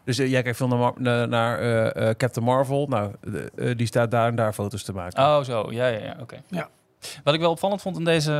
Dus 0.04 0.18
eh, 0.18 0.30
jij 0.30 0.42
kijkt 0.42 0.56
veel 0.56 0.68
naar, 0.68 0.92
naar, 0.96 1.28
naar, 1.28 1.58
eh, 1.58 2.08
eh, 2.08 2.16
Captain 2.16 2.46
Marvel. 2.46 2.86
Nou, 2.86 3.12
de- 3.20 3.50
eh, 3.56 3.76
die 3.76 3.86
staat 3.86 4.10
daar 4.10 4.28
en 4.28 4.34
daar 4.36 4.52
foto's 4.52 4.82
te 4.82 4.92
maken. 4.92 5.22
Oh, 5.22 5.42
zo. 5.42 5.72
Ja, 5.72 5.86
ja, 5.86 5.98
ja. 6.04 6.16
Oké. 6.20 6.42
Ja. 6.48 6.68
Wat 7.24 7.34
ik 7.34 7.40
wel 7.40 7.50
opvallend 7.50 7.82
vond 7.82 7.98
in 7.98 8.04
deze, 8.04 8.32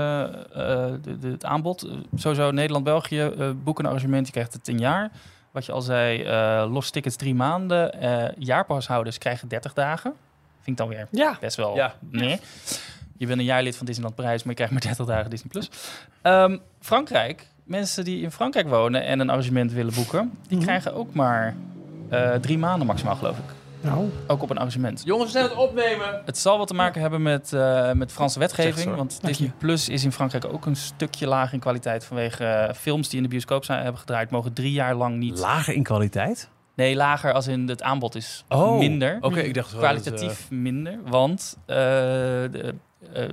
eh, 0.52 0.92
de, 1.02 1.18
de- 1.18 1.28
het 1.28 1.44
aanbod. 1.44 1.88
sowieso 2.14 2.50
Nederland-België, 2.50 3.20
eh 3.20 3.50
boeken 3.64 3.84
een 3.84 3.90
arrangement. 3.90 4.26
Je 4.26 4.32
krijgt 4.32 4.52
het 4.52 4.68
een 4.68 4.78
jaar. 4.78 5.10
Wat 5.50 5.66
je 5.66 5.72
al 5.72 5.80
zei, 5.82 6.22
eh 6.22 6.66
los 6.70 6.90
tickets 6.90 7.16
drie 7.16 7.34
maanden. 7.34 7.92
eh 8.00 8.28
jaarpashouders 8.38 9.18
krijgen 9.18 9.48
30 9.48 9.72
dagen. 9.72 10.12
Vind 10.60 10.80
ik 10.80 10.86
dan 10.86 10.88
weer 10.88 11.08
Ja, 11.10 11.36
best 11.40 11.56
wel 11.56 11.74
Ja. 11.76 11.94
nee. 12.10 12.40
Je 13.16 13.26
bent 13.26 13.38
een 13.38 13.44
jaar 13.44 13.62
lid 13.62 13.76
van 13.76 13.86
Disneyland 13.86 14.16
Parijs, 14.16 14.38
maar 14.42 14.48
je 14.48 14.54
krijgt 14.54 14.72
maar 14.72 14.82
30 14.82 15.06
dagen 15.06 15.30
Disney+. 15.30 15.48
Plus. 15.50 15.70
Ehm, 16.22 16.58
Frankrijk, 16.80 17.46
mensen 17.64 18.04
die 18.04 18.22
in 18.22 18.30
Frankrijk 18.30 18.68
wonen 18.68 19.04
en 19.04 19.20
een 19.20 19.30
arrangement 19.30 19.72
willen 19.72 19.94
boeken... 19.94 20.32
die 20.48 20.56
Mhm. 20.56 20.66
krijgen 20.66 20.94
ook 20.94 21.14
maar 21.14 21.54
eh, 22.08 22.34
drie 22.34 22.58
maanden 22.58 22.86
maximaal, 22.86 23.16
geloof 23.16 23.38
ik. 23.38 23.44
nou, 23.80 24.10
Ook 24.26 24.42
op 24.42 24.50
een 24.50 24.56
arrangement. 24.56 25.02
Jongens, 25.04 25.32
we 25.32 25.38
zijn 25.38 25.50
het 25.50 25.58
opnemen. 25.58 26.22
Het 26.24 26.38
zal 26.38 26.58
wat 26.58 26.66
te 26.68 26.74
maken 26.74 27.00
hebben 27.00 27.22
met, 27.22 27.52
eh, 27.52 27.92
met 27.92 28.12
Franse 28.12 28.38
wetgeving. 28.38 28.94
Want 28.96 29.18
Disney. 29.22 29.52
Plus 29.58 29.88
is 29.88 30.04
in 30.04 30.12
Frankrijk 30.12 30.44
ook 30.44 30.66
een 30.66 30.76
stukje 30.76 31.26
lager 31.26 31.54
in 31.54 31.60
kwaliteit. 31.60 32.04
Vanwege 32.04 32.44
eh, 32.44 32.74
films 32.74 33.08
die 33.08 33.16
in 33.16 33.22
de 33.22 33.28
bioscoop 33.28 33.64
zijn, 33.64 33.82
hebben 33.82 34.00
gedraaid, 34.00 34.30
mogen 34.30 34.52
drie 34.52 34.72
jaar 34.72 34.94
lang 34.94 35.16
niet. 35.16 35.38
Lager 35.38 35.74
in 35.74 35.82
kwaliteit? 35.82 36.48
nee, 36.74 36.94
lager 36.96 37.32
als 37.32 37.46
in 37.46 37.68
het 37.68 37.82
aanbod 37.82 38.14
is 38.14 38.44
Oh, 38.48 38.78
minder. 38.78 39.18
Oké, 39.20 39.40
ik 39.40 39.54
dacht 39.54 39.70
dat, 39.70 39.80
Kwalitatief 39.80 40.50
minder. 40.50 40.98
Want 41.06 41.56
eh, 41.66 41.76
de, 41.76 42.74
eh, 43.12 43.24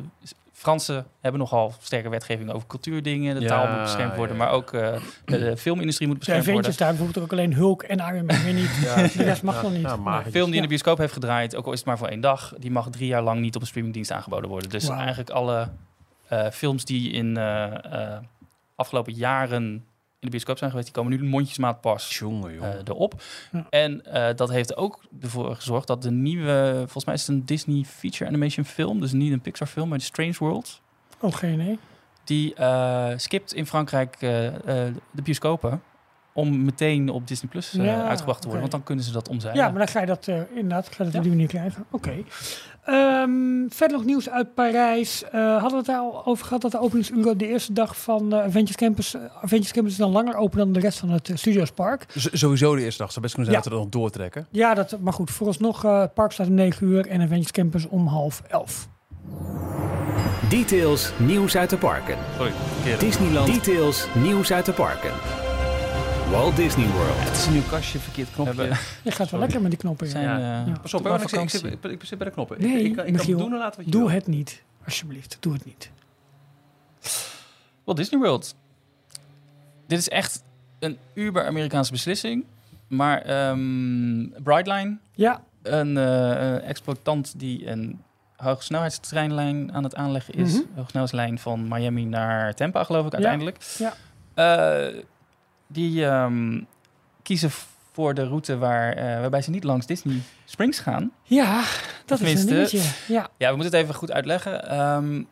Fransen 0.60 1.06
hebben 1.22 1.40
nogal 1.42 1.74
sterke 1.82 2.10
wetgeving 2.10 2.52
over 2.52 2.68
cultuurdingen. 2.68 3.36
De 3.36 3.42
Ja, 3.42 3.48
taal 3.48 3.68
moet 3.74 3.82
beschermd 3.82 4.16
worden, 4.16 4.38
ja, 4.38 4.44
ja. 4.44 4.50
maar 4.50 4.58
ook 4.58 4.74
eh, 4.74 4.94
de, 5.26 5.58
filmindustrie 5.58 6.08
moet 6.08 6.24
zijn 6.24 6.38
beschermd 6.38 6.44
ventjes 6.44 6.66
worden. 6.66 6.78
daar 6.78 6.88
bijvoorbeeld 6.90 7.26
ook 7.26 7.32
alleen 7.32 7.54
Hulk 7.54 7.84
en 7.84 7.98
Iron 7.98 8.26
Man 8.26 8.44
weer 8.44 8.54
niet. 8.54 8.70
de 9.18 9.24
rest 9.24 9.44
mag 9.44 9.62
nog 9.62 9.72
niet. 9.72 9.82
Ja, 9.82 9.96
maar 9.96 10.26
Een 10.26 10.32
film 10.32 10.46
die 10.46 10.54
in 10.54 10.56
Ja. 10.56 10.62
de 10.62 10.68
bioscoop 10.68 10.98
heeft 10.98 11.14
gedraaid, 11.14 11.56
ook 11.56 11.66
al 11.66 11.72
is 11.72 11.78
het 11.78 11.88
maar 11.88 11.98
voor 11.98 12.08
één 12.08 12.22
dag, 12.22 12.54
die 12.58 12.72
mag 12.72 12.90
drie 12.90 13.08
jaar 13.08 13.22
lang 13.22 13.40
niet 13.42 13.56
op 13.56 13.62
een 13.62 13.68
streamingdienst 13.68 14.12
aangeboden 14.12 14.50
worden. 14.50 14.70
Dus 14.70 14.90
eigenlijk 14.90 15.30
alle 15.30 15.70
eh, 16.28 16.48
films 16.50 16.86
die 16.86 17.12
in 17.12 17.38
eh, 17.38 18.14
eh, 18.14 18.18
afgelopen 18.76 19.14
jaren 19.14 19.86
in 20.20 20.26
de 20.28 20.30
bioscoop 20.30 20.58
zijn 20.58 20.70
geweest, 20.70 20.94
die 20.94 21.04
komen 21.04 21.20
nu 21.20 21.28
mondjesmaat 21.28 21.82
pas 21.82 22.18
Jongen, 22.18 22.50
eh, 22.50 22.56
jongen. 22.56 22.82
erop. 22.88 23.22
Ja. 23.52 23.66
En 23.70 24.06
eh, 24.06 24.36
dat 24.36 24.50
heeft 24.50 24.76
ook 24.76 25.02
ervoor 25.22 25.56
gezorgd 25.56 25.88
dat 25.88 26.02
de 26.02 26.12
nieuwe, 26.12 26.74
volgens 26.78 27.06
mij 27.06 27.14
is 27.14 27.28
het 27.28 27.36
een 27.36 27.46
Disney 27.46 27.84
feature 27.84 28.30
animation 28.30 28.66
film, 28.66 29.00
dus 29.00 29.12
niet 29.12 29.32
een 29.32 29.42
Pixar 29.42 29.68
film, 29.68 29.90
maar 29.90 29.98
de 29.98 30.04
Strange 30.04 30.36
World. 30.40 30.82
Oh, 31.20 31.34
geen 31.34 31.54
idee. 31.54 31.80
Die 32.24 32.54
eh, 32.54 33.10
skipt 33.16 33.54
in 33.54 33.66
Frankrijk 33.66 34.18
eh, 34.20 34.48
eh, 34.48 34.94
de 35.12 35.22
bioscopen 35.22 35.82
om 36.40 36.64
meteen 36.64 37.10
op 37.10 37.28
Disney 37.28 37.50
Plus 37.52 37.74
eh, 37.78 37.86
Ja, 37.86 38.08
uitgebracht 38.08 38.38
te 38.42 38.48
worden. 38.48 38.60
Want 38.62 38.72
dan 38.72 38.84
kunnen 38.84 39.04
ze 39.06 39.12
dat 39.12 39.30
omzeilen. 39.30 39.64
Ja, 39.64 39.70
maar 39.70 39.78
dan 39.80 39.88
ga 39.88 40.00
je 40.00 40.06
dat 40.06 40.28
eh, 40.28 40.36
inderdaad 40.54 40.86
ga 40.88 41.04
je 41.04 41.04
dat 41.04 41.16
op 41.16 41.22
die 41.22 41.32
manier 41.32 41.48
krijgen. 41.48 41.86
Oké. 41.92 42.14
Ehm, 42.86 43.32
verder 43.70 43.98
nog 43.98 44.06
nieuws 44.06 44.30
uit 44.30 44.54
Parijs. 44.54 45.24
Eh, 45.24 45.32
hadden 45.52 45.70
we 45.72 45.78
het 45.78 45.86
daar 45.86 46.00
al 46.00 46.26
over 46.26 46.46
gehad 46.46 46.62
dat 46.62 46.72
de 46.72 46.80
openingsuren 46.80 47.38
de 47.38 47.48
eerste 47.48 47.74
dag 47.74 47.98
van 47.98 48.36
Avengers 48.36 48.76
Campus... 48.76 49.16
Avengers 49.42 49.72
Campus 49.72 49.92
is 49.92 49.98
dan 49.98 50.12
langer 50.12 50.36
open 50.36 50.58
dan 50.58 50.72
de 50.74 50.80
rest 50.80 51.00
van 51.00 51.10
het 51.10 51.32
Studios 51.34 51.72
Park. 51.72 52.06
Z- 52.16 52.28
sowieso 52.32 52.76
de 52.76 52.82
eerste 52.84 53.02
dag. 53.02 53.10
Zou 53.12 53.22
best 53.22 53.34
kunnen 53.36 53.54
zijn 53.54 53.64
Ja. 53.64 53.70
dat 53.70 53.80
we 53.80 53.80
er 53.80 53.86
nog 53.92 54.02
doortrekken. 54.02 54.48
Ja, 54.52 54.74
dat, 54.74 54.98
maar 55.00 55.14
goed. 55.14 55.32
Vooralsnog, 55.32 55.82
het 55.82 56.14
park 56.14 56.32
staat 56.32 56.48
om 56.48 56.54
9 56.54 56.88
uur 56.88 57.08
en 57.08 57.22
Avengers 57.22 57.52
Campus 57.52 57.88
om 57.88 58.08
half 58.08 58.42
11. 58.48 58.88
Details 60.50 61.12
nieuws 61.18 61.56
uit 61.58 61.70
de 61.70 61.78
parken. 61.78 62.18
Sorry. 62.38 62.52
Disneyland 63.00 63.48
Details 63.54 64.08
nieuws 64.24 64.52
uit 64.52 64.66
de 64.66 64.74
parken. 64.74 65.12
Walt 66.32 66.56
Disney 66.56 66.88
World. 66.88 67.16
Het 67.20 67.38
is 67.38 67.46
een 67.46 67.54
nieuw 67.54 67.62
kastje, 67.70 68.00
verkeerd 68.00 68.32
knopje. 68.32 68.54
Hebben- 68.62 68.78
Je 69.04 69.12
gaat 69.12 69.30
wel 69.30 69.40
lekker 69.40 69.62
met 69.62 69.70
die 69.70 69.80
knoppen 69.80 70.08
zijn, 70.08 70.24
Ja. 70.24 70.36
eh, 70.62 70.68
Ja. 70.68 70.78
Pas 70.82 70.94
op, 70.94 71.00
ik, 71.08 71.12
zit- 71.12 71.22
ik, 71.22 71.30
vakantie. 71.30 71.60
zit, 71.60 71.74
ik, 71.74 71.92
ik 71.92 72.04
zit 72.04 72.18
bij 72.18 72.28
de 72.28 72.34
knoppen. 72.34 72.62
Nee, 72.62 72.80
ik, 72.80 72.86
ik, 72.86 72.96
kan- 72.96 73.06
ik 73.06 73.12
kan 73.12 73.12
Michiel, 73.14 73.38
doen 73.38 73.52
en 73.52 73.58
laten 73.58 73.76
wat 73.76 73.86
je 73.86 73.92
Doe 73.92 74.02
wil. 74.06 74.12
het 74.12 74.28
niet. 74.28 74.64
Alsjeblieft, 74.86 75.38
doe 75.40 75.54
het 75.54 75.66
niet. 75.66 75.92
Walt 77.84 77.98
Disney 77.98 78.20
World. 78.20 78.56
Dit 79.88 80.00
is 80.00 80.10
echt 80.10 80.44
een 80.80 80.98
uber-Amerikaanse 81.14 81.92
beslissing. 81.92 82.46
Maar 82.88 83.22
ehm 83.22 84.28
Brightline, 84.44 84.98
Ja, 85.16 85.42
een 85.62 85.98
eh, 85.98 86.70
exploitant 86.70 87.34
die 87.40 87.68
een 87.68 88.02
hogesnelheidstreinlijn 88.36 89.74
aan 89.74 89.84
het 89.84 89.96
aanleggen 89.96 90.34
is. 90.34 90.54
Mhm. 90.54 90.62
Hogesnelheidslijn 90.76 91.40
van 91.40 91.68
Miami 91.68 92.06
naar 92.06 92.54
Tampa, 92.56 92.84
geloof 92.84 93.06
ik 93.06 93.14
uiteindelijk. 93.14 93.58
Ja. 93.78 93.94
Eh, 94.34 95.02
die 95.72 96.06
ehm, 96.06 96.62
kiezen 97.24 97.50
voor 97.92 98.14
de 98.14 98.24
route 98.28 98.58
waar, 98.58 98.94
eh, 98.94 99.20
waarbij 99.20 99.42
ze 99.42 99.50
niet 99.50 99.64
langs 99.64 99.86
Disney 99.86 100.22
Springs 100.46 100.80
gaan. 100.80 101.12
ja 101.24 101.64
dat 102.06 102.20
is 102.22 102.34
een 102.34 102.46
Tenminste. 102.48 103.14
Ja, 103.14 103.30
Ja, 103.38 103.50
we 103.50 103.56
moeten 103.56 103.74
het 103.76 103.84
even 103.84 103.96
goed 103.96 104.12
uitleggen. 104.12 104.70
Ehm, 104.70 105.24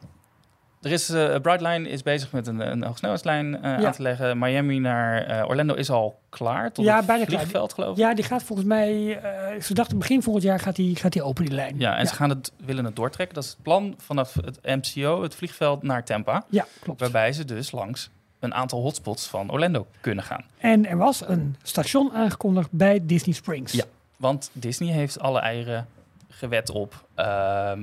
er 0.81 0.91
is, 0.91 1.09
eh 1.09 1.35
Brightline 1.41 1.89
is 1.89 2.03
bezig 2.03 2.31
met 2.31 2.47
een, 2.47 2.59
een 2.71 2.83
hoogsnelheidslijn 2.83 3.55
eh, 3.63 3.79
Ja. 3.79 3.85
aan 3.85 3.91
te 3.91 4.01
leggen. 4.01 4.37
Miami 4.39 4.79
naar 4.79 5.45
Orlando 5.47 5.73
is 5.73 5.89
al 5.89 6.19
klaar, 6.29 6.71
tot 6.71 6.85
Ja, 6.85 6.95
het 6.97 7.05
bijna 7.05 7.25
klaar. 7.25 7.39
vliegveld, 7.39 7.73
geloof 7.73 7.91
ik. 7.91 7.97
ja, 7.97 8.13
die 8.13 8.23
gaat 8.23 8.43
volgens 8.43 8.67
mij... 8.67 9.19
ze 9.61 9.73
dachten 9.73 9.97
begin 9.97 10.23
volgend 10.23 10.43
jaar 10.45 10.59
gaat 10.59 10.75
die, 10.75 10.95
gaat 10.95 11.13
die 11.13 11.23
open, 11.23 11.45
die 11.45 11.53
lijn. 11.53 11.79
Ja, 11.79 11.97
en 11.97 12.07
ze 12.07 12.13
gaan 12.13 12.29
het, 12.29 12.51
willen 12.65 12.85
het 12.85 12.95
doortrekken. 12.95 13.35
Dat 13.35 13.43
is 13.43 13.49
het 13.49 13.61
plan 13.61 13.93
vanaf 13.97 14.33
het 14.45 14.59
MCO, 14.63 15.21
het 15.21 15.35
vliegveld, 15.35 15.83
naar 15.83 16.03
Tampa. 16.03 16.45
Ja, 16.49 16.65
klopt. 16.79 16.99
Waarbij 16.99 17.33
ze 17.33 17.45
dus 17.45 17.71
langs 17.71 18.09
een 18.39 18.53
aantal 18.53 18.81
hotspots 18.81 19.27
van 19.27 19.51
Orlando 19.51 19.87
kunnen 20.01 20.23
gaan. 20.23 20.45
En 20.57 20.85
er 20.85 20.97
was 20.97 21.27
een 21.27 21.55
station 21.63 22.11
aangekondigd 22.13 22.71
bij 22.71 22.99
Disney 23.05 23.35
Springs. 23.35 23.71
Ja. 23.73 23.83
Want 24.17 24.49
Disney 24.53 24.93
heeft 24.93 25.19
alle 25.19 25.39
eieren 25.39 25.87
gewet 26.29 26.69
op. 26.69 27.05
Ehm, 27.15 27.81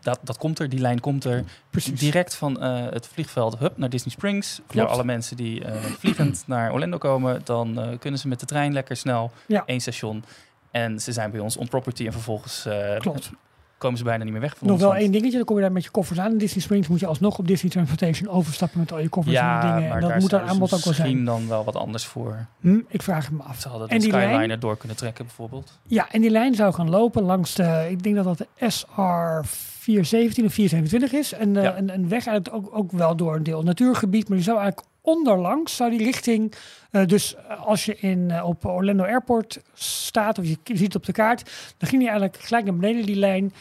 dat, 0.00 0.18
dat 0.22 0.38
komt 0.38 0.58
er, 0.58 0.68
die 0.68 0.80
lijn 0.80 1.00
komt 1.00 1.24
er. 1.24 1.44
precies. 1.70 2.00
Direct 2.00 2.34
van 2.34 2.60
eh, 2.62 2.86
het 2.90 3.06
vliegveld 3.06 3.58
Hub 3.58 3.76
naar 3.76 3.88
Disney 3.90 4.10
Springs. 4.12 4.60
Voor 4.66 4.86
alle 4.86 5.04
mensen 5.04 5.36
die 5.36 5.64
eh, 5.64 5.74
vliegend 5.82 6.42
naar 6.46 6.72
Orlando 6.72 6.98
komen, 6.98 7.40
dan 7.44 7.80
eh, 7.80 7.98
kunnen 7.98 8.20
ze 8.20 8.28
met 8.28 8.40
de 8.40 8.46
trein 8.46 8.72
lekker 8.72 8.96
snel 8.96 9.30
Ja. 9.46 9.62
één 9.66 9.80
station. 9.80 10.24
En 10.70 11.00
ze 11.00 11.12
zijn 11.12 11.30
bij 11.30 11.40
ons 11.40 11.56
on 11.56 11.68
property 11.68 12.06
en 12.06 12.12
vervolgens 12.12 12.66
Klopt. 12.98 13.30
Komen 13.78 13.98
ze 13.98 14.04
bijna 14.04 14.24
niet 14.24 14.32
meer 14.32 14.40
weg 14.42 14.56
van 14.58 14.68
Nog 14.68 14.78
wel 14.80 14.94
één 14.94 15.12
dingetje, 15.12 15.36
dan 15.36 15.44
kom 15.46 15.56
je 15.56 15.62
daar 15.62 15.72
met 15.72 15.84
je 15.84 15.90
koffers 15.90 16.18
aan. 16.18 16.30
In 16.30 16.38
Disney 16.38 16.62
Springs 16.62 16.88
moet 16.88 17.00
je 17.00 17.06
alsnog 17.06 17.38
op 17.38 17.46
Disney 17.46 17.70
Transportation 17.70 18.28
overstappen 18.28 18.78
met 18.80 18.92
al 18.92 18.98
je 18.98 19.08
koffers 19.08 19.36
en 19.36 19.42
Ja, 19.42 19.60
die 19.60 19.70
dingen. 19.72 19.82
maar 19.88 19.94
En 19.96 20.00
dat 20.00 20.10
daar 20.10 20.20
moet 20.20 20.30
ze 20.30 20.40
aanbod 20.40 20.62
ook 20.62 20.68
wel 20.70 20.78
misschien 20.86 21.12
zijn. 21.12 21.24
dan 21.24 21.48
wel 21.48 21.64
wat 21.64 21.76
anders 21.76 22.04
voor. 22.04 22.46
Hm, 22.60 22.78
ik 22.88 23.02
vraag 23.02 23.24
het 23.26 23.34
me 23.36 23.42
af. 23.42 23.60
Ze 23.60 23.68
hadden 23.68 23.88
En 23.88 23.96
de 23.98 24.02
die 24.02 24.12
lijn? 24.12 24.28
Skyliner 24.30 24.60
door 24.60 24.76
kunnen 24.76 24.96
trekken 24.96 25.24
bijvoorbeeld. 25.26 25.78
Ja, 25.86 26.08
en 26.10 26.20
die 26.20 26.30
lijn 26.30 26.54
zou 26.54 26.72
gaan 26.74 26.90
lopen 26.90 27.22
langs 27.22 27.54
de, 27.54 27.86
ik 27.90 28.02
denk 28.02 28.14
dat 28.16 28.24
dat 28.24 28.38
de 28.38 28.46
SR 28.68 29.46
417 29.78 30.44
of 30.44 30.52
427 30.52 31.12
is. 31.12 31.32
En 31.32 31.54
Ja. 31.54 31.76
een 31.78 32.08
weg 32.08 32.26
eigenlijk 32.26 32.54
ook, 32.66 32.76
ook 32.76 32.92
wel 32.92 33.16
door 33.16 33.34
een 33.36 33.42
deel 33.42 33.62
natuurgebied, 33.62 34.28
maar 34.28 34.36
die 34.36 34.46
zou 34.46 34.58
eigenlijk 34.58 34.88
onderlangs, 35.08 35.76
zou 35.76 35.90
die 35.90 36.04
richting, 36.04 36.54
eh, 36.90 37.06
dus 37.06 37.34
eh, 37.34 37.66
als 37.66 37.84
je 37.84 37.96
in, 37.96 38.30
eh, 38.30 38.48
op 38.48 38.64
Orlando 38.64 39.04
Airport 39.04 39.60
staat 39.74 40.38
of 40.38 40.44
je 40.44 40.58
ziet 40.64 40.80
het 40.80 40.94
op 40.94 41.06
de 41.06 41.12
kaart, 41.12 41.50
dan 41.76 41.88
ging 41.88 42.00
die 42.00 42.10
eigenlijk 42.10 42.42
gelijk 42.42 42.64
naar 42.64 42.76
beneden 42.76 43.06
die 43.06 43.16
lijn 43.16 43.52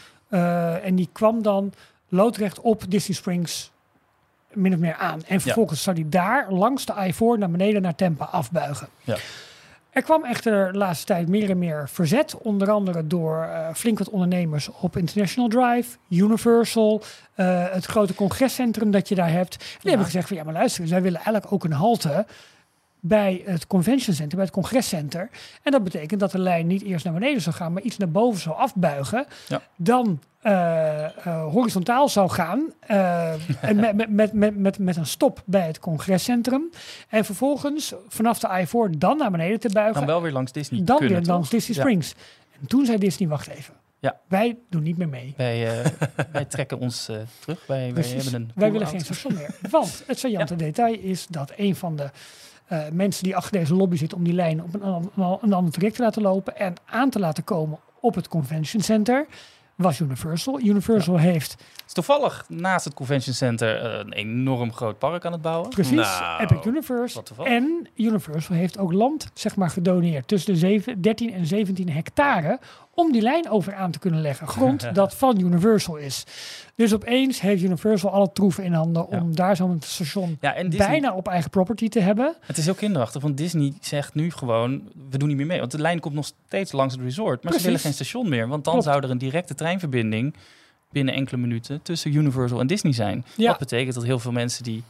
en 0.84 0.96
die 0.96 1.10
kwam 1.12 1.42
dan 1.42 1.74
loodrecht 2.10 2.60
op 2.62 2.84
Disney 2.90 3.16
Springs 3.16 3.72
min 4.54 4.74
of 4.74 4.80
meer 4.80 4.96
aan. 4.96 5.24
En 5.28 5.42
vervolgens 5.42 5.84
zou 5.84 5.96
die 5.96 6.10
daar 6.10 6.52
langs 6.52 6.86
de 6.86 6.94
I-4 7.08 7.40
naar 7.40 7.50
beneden 7.50 7.82
naar 7.82 7.96
Tampa 7.96 8.26
afbuigen. 8.26 8.88
Ja. 9.04 9.18
Er 9.98 10.04
kwam 10.04 10.24
echter 10.26 10.72
de 10.72 10.78
laatste 10.78 11.06
tijd 11.06 11.28
meer 11.28 11.50
en 11.50 11.58
meer 11.58 11.90
verzet. 11.90 12.38
Onder 12.38 12.72
andere 12.72 13.08
door 13.08 13.44
eh, 13.44 13.74
flink 13.74 13.98
wat 13.98 14.10
ondernemers 14.10 14.70
op 14.70 14.98
International 14.98 15.50
Drive, 15.50 15.98
Universal, 16.10 17.02
eh, 17.34 17.64
het 17.70 17.86
grote 17.86 18.14
congrescentrum 18.14 18.92
dat 18.92 19.10
je 19.10 19.16
daar 19.16 19.32
hebt. 19.32 19.58
Die 19.58 19.90
hebben 19.90 20.06
gezegd 20.06 20.28
van 20.28 20.38
ja, 20.38 20.44
maar 20.44 20.54
luister, 20.54 20.88
zij 20.88 21.02
willen 21.02 21.18
eigenlijk 21.18 21.54
ook 21.54 21.64
een 21.64 21.72
halte 21.72 22.26
bij 23.00 23.42
het 23.46 23.68
convention 23.68 24.16
center, 24.16 24.36
bij 24.36 24.46
het 24.46 24.54
congrescenter. 24.54 25.30
En 25.64 25.72
dat 25.72 25.84
betekent 25.84 26.20
dat 26.20 26.32
de 26.32 26.40
lijn 26.40 26.68
niet 26.68 26.82
eerst 26.84 27.06
naar 27.06 27.14
beneden 27.14 27.42
zou 27.42 27.56
gaan, 27.56 27.74
maar 27.74 27.82
iets 27.82 27.98
naar 27.98 28.10
boven 28.12 28.42
zou 28.42 28.56
afbuigen. 28.56 29.26
Ja. 29.48 29.62
Dan 29.76 30.20
eh, 30.42 31.04
eh, 31.06 31.44
horizontaal 31.52 32.10
zou 32.10 32.30
gaan. 32.30 32.74
eh, 32.80 33.32
en 33.62 33.76
met, 33.80 33.96
met, 33.96 34.10
met, 34.10 34.34
met, 34.34 34.58
met, 34.58 34.80
met 34.80 34.96
een 34.96 35.06
stop 35.06 35.42
bij 35.46 35.68
het 35.68 35.80
congrescentrum. 35.80 36.70
En 37.10 37.26
vervolgens 37.26 37.94
vanaf 38.08 38.40
de 38.40 38.48
I-4 38.62 38.98
dan 38.98 39.18
naar 39.18 39.32
beneden 39.32 39.60
te 39.60 39.70
buigen. 39.70 39.96
Dan 39.96 40.06
wel 40.06 40.22
weer 40.22 40.32
langs 40.32 40.52
Disney 40.52 40.84
Dan 40.84 40.98
kunnen, 40.98 41.18
weer 41.18 41.28
langs? 41.28 41.50
Disney 41.50 41.76
Ja. 41.78 41.82
Springs. 41.84 42.14
En 42.62 42.68
toen 42.68 42.86
zei 42.86 42.98
Disney, 42.98 43.28
wacht 43.30 43.48
even. 43.48 43.74
Ja. 44.00 44.20
Wij 44.28 44.58
doen 44.70 44.84
niet 44.84 44.98
meer 44.98 45.10
mee. 45.10 45.34
Wij, 45.38 45.84
wij 46.32 46.46
trekken 46.46 46.80
ons 46.80 47.06
terug. 47.40 47.66
Wij, 47.68 47.94
wij 47.94 48.04
hebben 48.04 48.34
een 48.34 48.52
Wij 48.56 48.72
willen 48.72 48.88
geen 48.88 49.00
station 49.02 49.34
meer. 49.34 49.56
Want 49.70 50.04
het 50.08 50.20
saillante 50.24 50.56
detail 50.56 50.98
is 51.00 51.28
dat 51.30 51.52
een 51.56 51.76
van 51.76 51.96
de 51.96 52.10
eh, 52.68 52.80
mensen 52.92 53.24
die 53.24 53.36
achter 53.36 53.52
deze 53.60 53.76
lobby 53.76 53.96
zit 53.96 54.14
om 54.14 54.24
die 54.24 54.34
lijn 54.34 54.64
op 54.64 54.74
een, 54.74 54.82
an- 54.82 55.12
een 55.42 55.54
ander 55.54 55.72
traject 55.74 55.96
te 55.96 56.02
laten 56.02 56.22
lopen 56.22 56.58
en 56.58 56.74
aan 56.86 57.10
te 57.10 57.20
laten 57.20 57.44
komen 57.44 57.80
op 58.02 58.16
het 58.16 58.28
convention 58.28 58.82
center 58.82 59.26
was 59.76 60.00
Universal. 60.00 60.60
Universal 60.62 61.18
heeft 61.18 61.52
Het 61.52 61.84
is 61.88 61.94
toevallig 61.94 62.46
naast 62.50 62.86
het 62.86 62.94
Convention 62.94 63.34
Center 63.36 63.82
eh, 63.84 64.00
een 64.00 64.14
enorm 64.14 64.74
groot 64.74 64.98
park 65.00 65.26
aan 65.26 65.32
het 65.32 65.42
bouwen. 65.42 65.70
precies 65.70 65.96
Nou, 66.20 66.42
Epic 66.42 66.66
Universe 66.66 67.22
en 67.44 67.88
Universal 67.96 68.56
heeft 68.56 68.78
ook 68.78 68.94
land 68.94 69.30
zeg 69.34 69.56
maar 69.56 69.70
gedoneerd 69.70 70.28
tussen 70.28 70.54
de 70.54 70.60
7, 70.60 71.02
13 71.02 71.34
en 71.34 71.46
17 71.46 71.90
hectare 71.90 72.60
om 73.00 73.12
die 73.12 73.22
lijn 73.22 73.50
over 73.50 73.76
aan 73.76 73.92
te 73.92 74.00
kunnen 74.00 74.22
leggen. 74.22 74.48
Grond 74.48 74.90
dat 74.96 75.16
van 75.16 75.40
Universal 75.40 75.96
is. 75.96 76.24
Dus 76.76 76.94
opeens 76.94 77.42
heeft 77.42 77.64
Universal 77.64 78.10
alle 78.12 78.32
troeven 78.34 78.64
in 78.64 78.74
handen 78.74 79.08
om 79.08 79.36
daar 79.36 79.56
zo'n 79.56 79.82
station 79.84 80.38
Ja, 80.42 80.54
en 80.54 80.70
Disney, 80.70 80.88
bijna 80.88 81.14
op 81.14 81.28
eigen 81.28 81.50
property 81.50 81.90
te 81.90 82.00
hebben. 82.00 82.36
het 82.42 82.58
is 82.58 82.66
heel 82.66 82.74
kinderachtig, 82.74 83.22
want 83.22 83.38
Disney 83.38 83.74
zegt 83.82 84.14
nu 84.14 84.32
gewoon, 84.32 84.82
we 85.10 85.18
doen 85.18 85.28
niet 85.28 85.38
meer 85.38 85.46
mee. 85.46 85.60
Want 85.60 85.72
de 85.72 85.80
lijn 85.82 86.00
komt 86.00 86.16
nog 86.16 86.26
steeds 86.48 86.72
langs 86.72 86.94
het 86.94 87.04
resort, 87.04 87.28
maar 87.28 87.40
Precies. 87.42 87.60
ze 87.62 87.66
willen 87.66 87.80
geen 87.80 87.94
station 87.94 88.30
meer. 88.30 88.48
Want 88.48 88.64
dan 88.64 88.74
Klopt. 88.74 88.88
zou 88.90 89.04
er 89.04 89.10
een 89.10 89.18
directe 89.18 89.56
treinverbinding 89.56 90.34
binnen 90.92 91.14
enkele 91.14 91.38
minuten 91.42 91.82
tussen 91.82 92.16
Universal 92.16 92.60
en 92.60 92.68
Disney 92.68 92.94
zijn. 92.94 93.26
Ja. 93.36 93.48
Dat 93.50 93.60
betekent 93.60 93.96
dat 93.96 94.04
heel 94.04 94.20
veel 94.20 94.32
mensen 94.32 94.64
die 94.64 94.84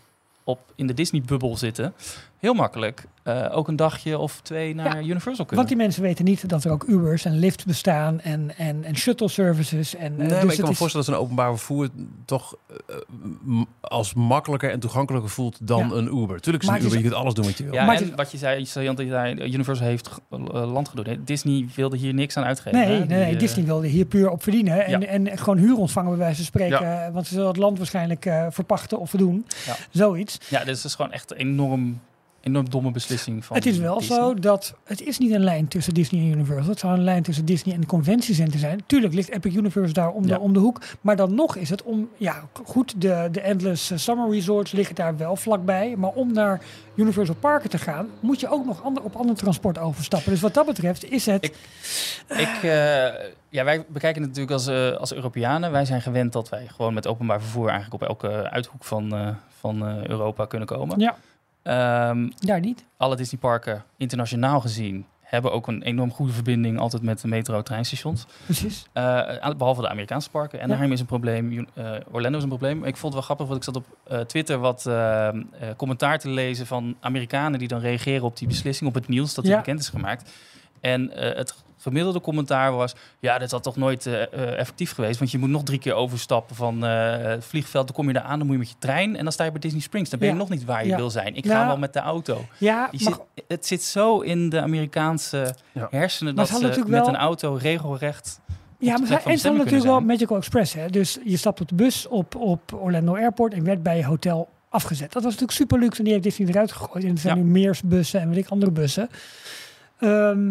op, 0.44 0.60
in 0.76 0.88
de 0.88 0.94
Disney-bubbel 0.94 1.58
zitten, 1.58 1.94
heel 2.40 2.54
makkelijk 2.54 3.06
eh, 3.24 3.46
ook 3.52 3.68
een 3.68 3.76
dagje 3.76 4.18
of 4.18 4.40
twee 4.42 4.76
naar 4.76 4.86
Ja, 4.86 5.02
Universal 5.10 5.34
kunnen. 5.46 5.56
Want 5.56 5.68
die 5.68 5.78
mensen 5.78 6.02
weten 6.02 6.26
niet 6.26 6.50
dat 6.50 6.64
er 6.64 6.72
ook 6.72 6.84
Ubers 6.88 7.26
en 7.26 7.40
Lyft 7.40 7.66
bestaan 7.66 8.20
en, 8.22 8.58
en, 8.58 8.84
en 8.84 8.96
shuttle 8.98 9.28
services. 9.28 9.96
En, 9.96 10.12
eh, 10.12 10.18
Nee, 10.18 10.28
dus 10.28 10.38
maar 10.44 10.52
ik 10.52 10.56
kan 10.58 10.66
me 10.66 10.72
is- 10.72 10.78
voorstellen 10.78 11.06
dat 11.06 11.16
zo'n 11.16 11.24
openbaar 11.24 11.50
vervoer 11.50 11.90
toch 12.26 12.56
eh, 12.88 13.62
als 13.82 14.14
makkelijker 14.14 14.72
en 14.72 14.80
toegankelijker 14.80 15.30
voelt 15.30 15.68
dan 15.68 15.88
Ja. 15.90 15.96
een 15.96 16.06
Uber. 16.18 16.40
Tuurlijk 16.42 16.64
is 16.64 16.70
Maar 16.70 16.78
een 16.80 16.84
het 16.84 16.92
Uber, 16.94 16.98
is- 16.98 17.04
je 17.04 17.10
kunt 17.10 17.14
alles 17.14 17.34
doen 17.34 17.46
wat 17.46 17.58
je 17.58 17.64
wil. 17.64 17.74
Ja, 17.74 17.86
Maar 17.86 17.96
en 17.96 18.04
is- 18.04 18.16
wat 18.16 18.32
je 18.32 18.38
zei, 18.38 18.66
Sajant, 18.66 18.98
dat 18.98 19.06
je 19.06 19.12
zei, 19.12 19.54
Universal 19.54 19.86
heeft 19.86 20.10
land 20.52 20.90
gedoneerd. 20.90 21.28
Disney 21.28 21.68
wilde 21.76 21.98
hier 21.98 22.14
niks 22.14 22.38
aan 22.38 22.44
uitgeven. 22.44 22.80
Nee, 22.80 22.86
hè? 22.88 22.98
nee, 22.98 23.08
Die, 23.08 23.18
nee, 23.18 23.36
Disney 23.36 23.66
wilde 23.66 23.88
hier 23.88 24.06
puur 24.06 24.30
op 24.30 24.44
verdienen. 24.44 24.86
En, 24.86 25.02
Ja. 25.02 25.08
en 25.08 25.38
gewoon 25.38 25.58
huur 25.58 25.76
ontvangen 25.78 26.10
bij 26.10 26.20
wijze 26.20 26.36
van 26.36 26.46
spreken. 26.46 27.14
Want 27.14 27.28
ze 27.28 27.34
zullen 27.34 27.48
het 27.48 27.58
land 27.58 27.78
waarschijnlijk 27.78 28.26
eh, 28.26 28.46
verpachten 28.50 29.00
of 29.00 29.10
verdoen. 29.10 29.46
Ja. 29.66 29.76
Zoiets. 29.92 30.38
Ja, 30.50 30.64
dus 30.64 30.76
het 30.78 30.86
is 30.86 30.96
gewoon 30.96 31.12
echt 31.12 31.34
enorm, 31.34 32.00
enorm 32.48 32.70
domme 32.70 32.92
beslissing 32.92 33.46
van 33.46 33.56
Het 33.56 33.66
is 33.66 33.78
wel 33.78 33.98
Disney. 34.00 34.18
zo 34.18 34.34
dat 34.34 34.74
het 34.84 35.02
is 35.02 35.18
niet 35.18 35.32
een 35.32 35.44
lijn 35.44 35.68
tussen 35.68 35.94
Disney 35.94 36.22
en 36.22 36.28
Universal. 36.32 36.70
Het 36.70 36.80
zou 36.80 36.94
een 36.94 37.04
lijn 37.04 37.24
tussen 37.24 37.46
Disney 37.46 37.76
en 37.76 37.82
de 37.82 37.88
conventiecentrum 37.88 38.60
zijn. 38.60 38.84
Tuurlijk 38.86 39.14
ligt 39.14 39.30
Epic 39.30 39.56
Universe 39.56 39.94
daar 39.94 40.10
om, 40.12 40.28
Ja. 40.28 40.34
de, 40.36 40.40
om 40.40 40.54
de 40.54 40.60
hoek. 40.60 40.82
Maar 41.02 41.16
dan 41.16 41.36
nog 41.36 41.56
is 41.56 41.70
het 41.70 41.84
om... 41.84 42.10
Ja, 42.18 42.44
goed, 42.66 43.02
de, 43.02 43.28
de 43.32 43.42
Endless 43.42 43.92
Summer 44.04 44.32
Resorts 44.32 44.72
liggen 44.72 44.96
daar 44.96 45.18
wel 45.18 45.36
vlakbij. 45.36 45.96
Maar 45.98 46.10
om 46.12 46.34
naar 46.34 46.62
Universal 46.96 47.36
Parken 47.36 47.70
te 47.70 47.78
gaan... 47.78 48.08
moet 48.20 48.40
je 48.40 48.50
ook 48.50 48.66
nog 48.66 48.84
ander, 48.84 49.04
op 49.04 49.16
ander 49.16 49.36
transport 49.36 49.78
overstappen. 49.78 50.32
Dus 50.32 50.42
wat 50.42 50.54
dat 50.54 50.66
betreft 50.66 51.10
is 51.12 51.26
het... 51.26 51.44
Ik- 51.44 51.56
Ik, 52.28 52.64
eh, 52.64 53.06
ja, 53.50 53.64
wij 53.64 53.86
bekijken 53.88 54.22
het 54.22 54.30
natuurlijk 54.30 54.52
als, 54.52 54.68
eh, 54.68 54.92
als 54.98 55.14
Europeanen. 55.14 55.72
Wij 55.72 55.86
zijn 55.86 56.02
gewend 56.02 56.34
dat 56.34 56.50
wij 56.50 56.68
gewoon 56.68 56.94
met 56.94 57.08
openbaar 57.08 57.42
vervoer 57.42 57.70
eigenlijk 57.70 58.02
op 58.04 58.10
elke 58.10 58.50
uithoek 58.50 58.84
van, 58.84 59.14
eh, 59.16 59.28
van 59.60 59.84
Europa 60.08 60.46
kunnen 60.46 60.68
komen. 60.68 61.00
ja, 61.00 61.16
Ehm, 61.68 62.30
daar 62.40 62.60
niet. 62.60 62.86
alle 62.98 63.16
Disneyparken, 63.16 63.84
internationaal 63.98 64.60
gezien, 64.60 65.06
hebben 65.22 65.52
ook 65.52 65.68
een 65.68 65.82
enorm 65.82 66.12
goede 66.12 66.32
verbinding 66.32 66.80
altijd 66.80 67.02
met 67.04 67.22
de 67.22 67.28
metro-treinstations. 67.28 68.26
Precies. 68.46 68.86
Eh, 68.94 69.50
behalve 69.58 69.82
de 69.82 69.90
Amerikaanse 69.90 70.30
parken. 70.30 70.62
Anaheim 70.62 70.92
is 70.92 71.00
een 71.00 71.06
probleem, 71.06 71.68
eh, 71.74 71.92
Orlando 72.12 72.38
is 72.38 72.44
een 72.44 72.50
probleem. 72.50 72.78
Ik 72.78 72.98
vond 72.98 73.02
het 73.02 73.14
wel 73.14 73.22
grappig, 73.22 73.46
want 73.48 73.58
ik 73.58 73.64
zat 73.64 73.76
op 73.76 73.86
eh, 74.04 74.20
Twitter 74.20 74.58
wat 74.58 74.90
commentaar 75.78 76.20
te 76.20 76.30
lezen 76.30 76.68
van 76.68 76.96
Amerikanen 77.00 77.60
die 77.60 77.68
dan 77.68 77.80
reageren 77.80 78.24
op 78.24 78.38
die 78.38 78.48
beslissing, 78.48 78.90
op 78.90 78.96
het 78.96 79.08
nieuws 79.08 79.34
dat 79.34 79.44
die 79.44 79.54
Ja. 79.54 79.60
bekend 79.60 79.80
is 79.80 79.90
gemaakt. 79.90 80.32
En 80.82 81.12
het 81.14 81.56
gemiddelde 81.88 82.22
commentaar 82.22 82.72
was, 82.72 82.96
ja, 83.20 83.38
dit 83.38 83.52
had 83.52 83.64
toch 83.64 83.76
nooit 83.76 84.06
eh, 84.06 84.22
eh, 84.22 84.60
effectief 84.60 84.92
geweest, 84.94 85.20
want 85.20 85.32
je 85.32 85.38
moet 85.38 85.50
nog 85.50 85.64
drie 85.64 85.80
keer 85.80 85.94
overstappen 85.94 86.56
van 86.56 86.86
eh, 86.86 87.18
het 87.18 87.46
vliegveld, 87.46 87.86
dan 87.88 87.96
kom 87.96 88.08
je 88.08 88.14
daar 88.14 88.24
aan, 88.24 88.38
dan 88.38 88.48
moet 88.48 88.56
je 88.56 88.62
met 88.62 88.70
je 88.70 88.76
trein 88.80 89.16
en 89.16 89.24
dan 89.24 89.34
sta 89.34 89.44
je 89.44 89.52
bij 89.52 89.60
Disney 89.60 89.82
Springs. 89.82 90.10
Dan 90.10 90.20
ben 90.20 90.28
je 90.28 90.34
Ja. 90.34 90.40
nog 90.40 90.50
niet 90.50 90.66
waar 90.66 90.84
je 90.84 90.90
Ja. 90.90 90.96
wil 90.96 91.10
zijn. 91.10 91.36
Ik 91.36 91.46
ga 91.46 91.68
wel 91.68 91.78
met 91.78 91.94
de 91.94 92.00
auto. 92.00 92.46
Ja, 92.58 92.88
Je 92.92 93.04
mag- 93.04 93.20
zit, 93.36 93.46
het 93.48 93.66
zit 93.66 93.84
zo 93.84 94.20
in 94.20 94.50
de 94.50 94.62
Amerikaanse 94.62 95.56
Ja. 95.72 95.88
hersenen 95.92 96.36
dat 96.36 96.48
ze 96.48 96.68
met 96.78 96.88
wel- 96.88 97.08
een 97.08 97.16
auto 97.16 97.54
regelrecht 97.62 98.40
Ja, 98.80 98.98
maar 98.98 99.22
en 99.26 99.38
ze 99.40 99.50
natuurlijk 99.52 99.84
wel 99.84 100.02
Magical 100.02 100.38
Express. 100.38 100.74
Hè? 100.74 100.88
Dus 100.90 101.18
je 101.24 101.38
stapt 101.38 101.62
op 101.62 101.68
de 101.68 101.76
bus 101.76 102.08
op, 102.08 102.36
op 102.36 102.74
Orlando 102.74 103.16
Airport 103.16 103.54
en 103.54 103.64
werd 103.64 103.84
bij 103.84 103.98
je 103.98 104.06
hotel 104.06 104.50
afgezet. 104.70 105.14
Dat 105.14 105.24
was 105.24 105.32
natuurlijk 105.32 105.52
super 105.60 105.80
luxe 105.80 105.98
en 105.98 106.04
die 106.04 106.14
heeft 106.14 106.26
Disney 106.26 106.48
eruit 106.48 106.72
gegooid. 106.72 107.04
En 107.04 107.12
er 107.12 107.18
zijn 107.18 107.38
Ja. 107.38 107.44
nu 107.44 107.50
Meersbussen 107.50 108.20
en 108.22 108.30
weet 108.30 108.38
ik 108.38 108.48
andere 108.50 108.72
bussen. 108.72 109.10
Ehm, 110.00 110.48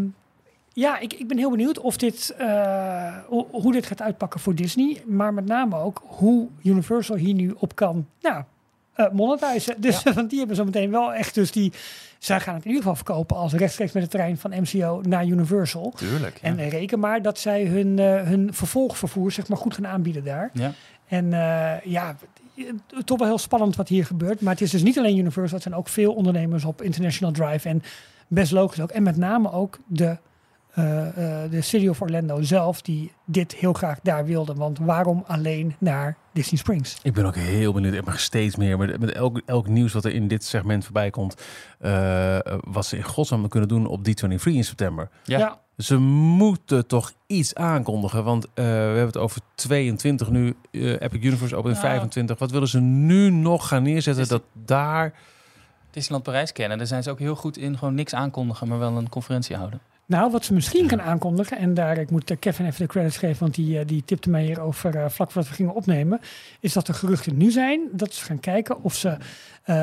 ja, 0.79 0.99
ik, 0.99 1.13
ik 1.13 1.29
ben 1.29 1.39
heel 1.39 1.51
benieuwd 1.51 1.79
of 1.79 1.97
dit, 1.97 2.35
eh, 2.39 3.17
ho- 3.29 3.49
hoe 3.51 3.73
dit 3.73 3.87
gaat 3.87 4.03
uitpakken 4.03 4.41
voor 4.41 4.55
Disney. 4.55 5.03
Maar 5.07 5.35
met 5.35 5.47
name 5.47 5.77
ook 5.77 6.03
hoe 6.07 6.49
Universal 6.63 7.17
hier 7.17 7.35
nu 7.35 7.55
op 7.59 7.75
kan 7.75 8.07
nou, 8.21 8.43
eh 8.95 9.11
monetizen. 9.13 9.81
Dus 9.87 10.03
want 10.03 10.31
die 10.31 10.39
hebben 10.39 10.57
zo 10.57 10.65
meteen 10.65 10.91
wel 10.91 11.15
echt... 11.15 11.35
Dus 11.35 11.51
die, 11.53 11.73
zij 12.19 12.41
gaan 12.41 12.55
het 12.55 12.63
in 12.65 12.69
ieder 12.71 12.83
geval 12.83 12.97
verkopen 13.05 13.37
als 13.37 13.53
rechtstreeks 13.53 13.93
met 13.93 14.03
de 14.03 14.09
trein 14.09 14.39
van 14.39 14.51
MCO 14.51 15.01
naar 15.09 15.27
Universal. 15.27 15.93
Tuurlijk. 15.97 16.39
ja. 16.43 16.49
En 16.49 16.69
reken 16.69 16.99
maar 16.99 17.23
dat 17.23 17.39
zij 17.39 17.65
hun, 17.67 17.99
eh, 17.99 18.23
hun 18.23 18.55
vervolgvervoer 18.55 19.33
zeg 19.33 19.49
maar, 19.49 19.59
goed 19.59 19.75
gaan 19.75 19.87
aanbieden 19.87 20.25
daar. 20.25 20.51
Ja. 20.53 20.73
En 21.09 21.31
ja, 21.85 22.17
toch 23.05 23.19
wel 23.19 23.27
heel 23.29 23.39
spannend 23.39 23.77
wat 23.77 23.89
hier 23.89 24.05
gebeurt. 24.05 24.41
Maar 24.41 24.53
het 24.53 24.63
is 24.63 24.71
dus 24.71 24.83
niet 24.83 24.99
alleen 24.99 25.19
Universal, 25.19 25.55
het 25.55 25.63
zijn 25.63 25.75
ook 25.75 25.89
veel 25.89 26.13
ondernemers 26.15 26.65
op 26.65 26.83
International 26.83 27.33
Drive. 27.35 27.69
En 27.69 27.83
best 28.29 28.53
logisch 28.53 28.81
ook. 28.81 28.91
En 28.91 29.03
met 29.03 29.17
name 29.17 29.53
ook 29.53 29.79
de, 29.87 30.17
de 31.51 31.59
City 31.61 31.89
of 31.89 32.01
Orlando 32.01 32.43
zelf, 32.43 32.83
die 32.83 33.13
dit 33.25 33.55
heel 33.55 33.73
graag 33.73 33.99
daar 34.03 34.25
wilde. 34.25 34.55
Want 34.55 34.79
waarom 34.79 35.25
alleen 35.27 35.75
naar 35.79 36.17
Disney 36.33 36.59
Springs? 36.59 36.97
Ik 37.03 37.13
ben 37.15 37.25
ook 37.25 37.35
heel 37.37 37.73
benieuwd, 37.73 37.95
ik 37.95 38.05
mag 38.05 38.21
steeds 38.21 38.57
meer, 38.57 38.79
met, 38.79 39.01
met 39.01 39.13
elk, 39.13 39.41
elk 39.47 39.69
nieuws 39.69 39.93
wat 39.93 40.05
er 40.05 40.13
in 40.15 40.29
dit 40.29 40.45
segment 40.45 40.85
voorbij 40.85 41.11
komt, 41.11 41.43
eh, 41.79 42.39
wat 42.61 42.87
ze 42.87 42.97
in 42.97 43.03
godsnaam 43.03 43.49
kunnen 43.49 43.69
doen 43.69 43.87
op 43.87 44.07
D23 44.09 44.43
in 44.43 44.65
september. 44.65 45.09
Ja. 45.25 45.59
Ze 45.77 45.97
moeten 45.99 46.87
toch 46.87 47.13
iets 47.27 47.55
aankondigen, 47.55 48.25
want 48.25 48.45
eh, 48.45 48.51
we 48.65 48.71
hebben 48.71 49.07
het 49.07 49.17
over 49.17 49.41
22 49.55 50.31
nu, 50.31 50.55
eh, 50.71 50.91
Epic 51.01 51.23
Universe 51.23 51.57
open 51.57 51.71
in 51.71 51.77
Nou. 51.77 51.89
25. 51.89 52.39
Wat 52.39 52.51
willen 52.51 52.69
ze 52.69 52.81
nu 52.81 53.31
nog 53.31 53.69
gaan 53.69 53.83
neerzetten 53.83 54.23
Is- 54.23 54.29
dat 54.29 54.43
daar... 54.53 55.13
Disneyland 55.91 56.25
Parijs 56.25 56.53
kennen, 56.53 56.79
daar 56.79 56.87
zijn 56.87 57.03
ze 57.03 57.11
ook 57.11 57.19
heel 57.19 57.37
goed 57.37 57.57
in 57.57 57.79
gewoon 57.79 57.95
niks 57.95 58.15
aankondigen, 58.15 58.69
maar 58.69 58.79
wel 58.79 58.97
een 58.97 59.09
conferentie 59.09 59.57
houden. 59.57 59.81
Nou, 60.07 60.31
wat 60.31 60.45
ze 60.45 60.55
misschien 60.55 60.89
gaan 60.89 61.03
aankondigen, 61.03 61.59
en 61.59 61.75
daar, 61.75 61.99
ik 61.99 62.11
moet 62.11 62.39
Kevin 62.39 62.67
even 62.67 62.81
de 62.81 62.87
credits 62.87 63.17
geven, 63.17 63.39
want 63.41 63.55
die, 63.55 63.79
eh, 63.79 63.87
die 63.87 64.03
tipte 64.05 64.31
mij 64.31 64.45
hierover 64.45 64.97
eh, 64.97 65.09
vlak 65.09 65.31
voordat 65.31 65.51
we 65.51 65.57
gingen 65.57 65.75
opnemen, 65.75 66.21
is 66.61 66.73
dat 66.73 66.87
de 66.87 66.93
geruchten 66.93 67.37
nu 67.37 67.51
zijn 67.51 67.81
dat 67.93 68.15
ze 68.15 68.25
gaan 68.25 68.41
kijken 68.41 68.83
of 68.83 68.95
ze 68.95 69.09
eh, 69.09 69.17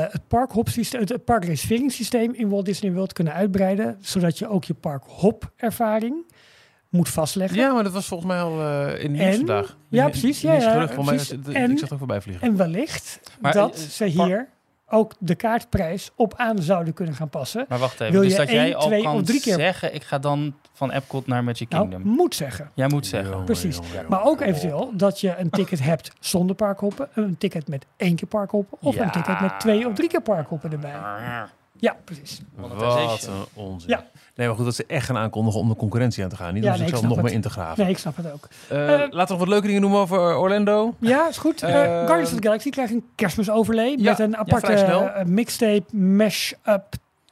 het 0.09 0.27
parkhopsysteem, 0.27 0.99
het, 0.99 1.09
het 1.09 1.25
parkreserveringssysteem 1.25 2.33
in 2.33 2.49
Walt 2.49 2.65
Disney 2.65 2.93
World 2.93 3.13
kunnen 3.13 3.33
uitbreiden, 3.33 3.97
zodat 4.01 4.37
je 4.37 4.47
ook 4.47 4.63
je 4.63 4.73
parkhop 4.73 5.51
ervaring 5.55 6.15
moet 6.89 7.09
vastleggen. 7.09 7.57
Ja, 7.57 7.73
maar 7.73 7.83
dat 7.83 7.93
was 7.93 8.07
volgens 8.07 8.29
mij 8.29 8.41
al 8.41 8.61
eh, 8.61 9.03
in 9.03 9.13
de 9.13 9.23
nieuws 9.23 9.35
vandaag. 9.35 9.77
Ja, 9.89 10.09
precies, 10.09 10.41
ja, 10.41 10.87
precies. 10.87 11.31
ik 11.31 11.47
En- 11.47 11.69
zag 11.69 11.81
het 11.81 11.91
ook 11.91 11.97
voorbij 11.97 12.21
vliegen. 12.21 12.47
En 12.47 12.57
wellicht 12.57 13.19
Maar, 13.41 13.53
dat 13.53 13.79
ze 13.79 14.05
hier 14.05 14.47
ook 14.89 15.13
de 15.19 15.35
kaartprijs 15.35 16.11
op 16.15 16.33
aan 16.37 16.57
zouden 16.61 16.93
kunnen 16.93 17.15
gaan 17.15 17.29
passen. 17.29 17.65
Maar 17.69 17.79
wacht 17.79 17.99
even, 17.99 18.11
Wil 18.13 18.21
dus 18.21 18.31
je 18.31 18.37
dat 18.37 18.49
jij 18.49 18.75
al 18.75 18.85
twee 18.87 19.03
kan 19.03 19.15
of 19.15 19.21
drie 19.23 19.41
keer- 19.41 19.55
zeggen, 19.55 19.95
ik 19.95 20.03
ga 20.03 20.19
dan 20.19 20.55
van 20.73 20.91
Epcot 20.91 21.27
naar 21.27 21.43
Magic 21.43 21.69
Nou, 21.69 21.89
Kingdom. 21.89 22.11
moet 22.11 22.35
zeggen. 22.35 22.71
Jij 22.73 22.87
moet 22.87 23.05
zeggen. 23.05 23.29
Jongen, 23.29 23.45
Precies. 23.45 23.75
jongen, 23.75 23.91
jongen. 23.91 24.09
Maar 24.09 24.23
ook 24.23 24.41
eventueel 24.41 24.91
dat 24.95 25.19
je 25.21 25.35
een 25.37 25.49
ticket 25.49 25.83
hebt 25.83 26.11
zonder 26.19 26.55
parkhoppen, 26.55 27.09
een 27.13 27.37
ticket 27.37 27.67
met 27.67 27.85
één 27.97 28.15
keer 28.15 28.27
parkhoppen 28.27 28.77
of 28.81 28.95
Ja. 28.95 29.03
een 29.03 29.11
ticket 29.11 29.39
met 29.41 29.59
twee 29.59 29.87
of 29.87 29.93
drie 29.93 30.09
keer 30.09 30.21
parkhoppen 30.21 30.71
erbij. 30.71 30.91
Ja, 31.83 31.95
precies. 32.03 32.41
Wat 32.55 33.23
een 33.27 33.45
onzin. 33.53 33.89
Ja. 33.89 34.05
Nee, 34.35 34.47
maar 34.47 34.55
goed, 34.55 34.65
dat 34.65 34.75
ze 34.75 34.83
echt 34.87 35.05
gaan 35.05 35.17
aankondigen 35.17 35.59
om 35.59 35.69
de 35.69 35.75
concurrentie 35.75 36.23
aan 36.23 36.29
te 36.29 36.35
gaan. 36.35 36.53
Niet 36.53 36.63
Ja, 36.63 36.71
om 36.71 36.77
nee, 36.79 36.87
zichzelf 36.87 37.07
nog 37.09 37.15
meer 37.15 37.25
het. 37.25 37.33
in 37.33 37.41
te 37.41 37.49
graven. 37.49 37.83
Nee, 37.83 37.91
ik 37.91 37.97
snap 37.97 38.15
het 38.17 38.31
ook. 38.31 38.47
Eh, 38.69 38.93
Eh, 38.93 38.99
laten 38.99 39.09
we 39.11 39.25
nog 39.27 39.37
wat 39.37 39.47
leuke 39.47 39.65
dingen 39.67 39.81
noemen 39.81 39.99
over 39.99 40.37
Orlando. 40.37 40.95
Ja, 40.99 41.27
is 41.29 41.37
goed. 41.37 41.61
Eh 41.63 41.83
Eh, 41.83 42.05
Guardians 42.05 42.31
of 42.31 42.35
the 42.39 42.43
Galaxy 42.43 42.69
krijgt 42.69 42.91
een 42.93 43.03
kerstmisoverlay 43.15 43.95
Ja, 43.97 44.09
met 44.09 44.19
een 44.19 44.37
aparte 44.37 45.23
mixtape, 45.25 45.95
mash-up, 45.95 46.83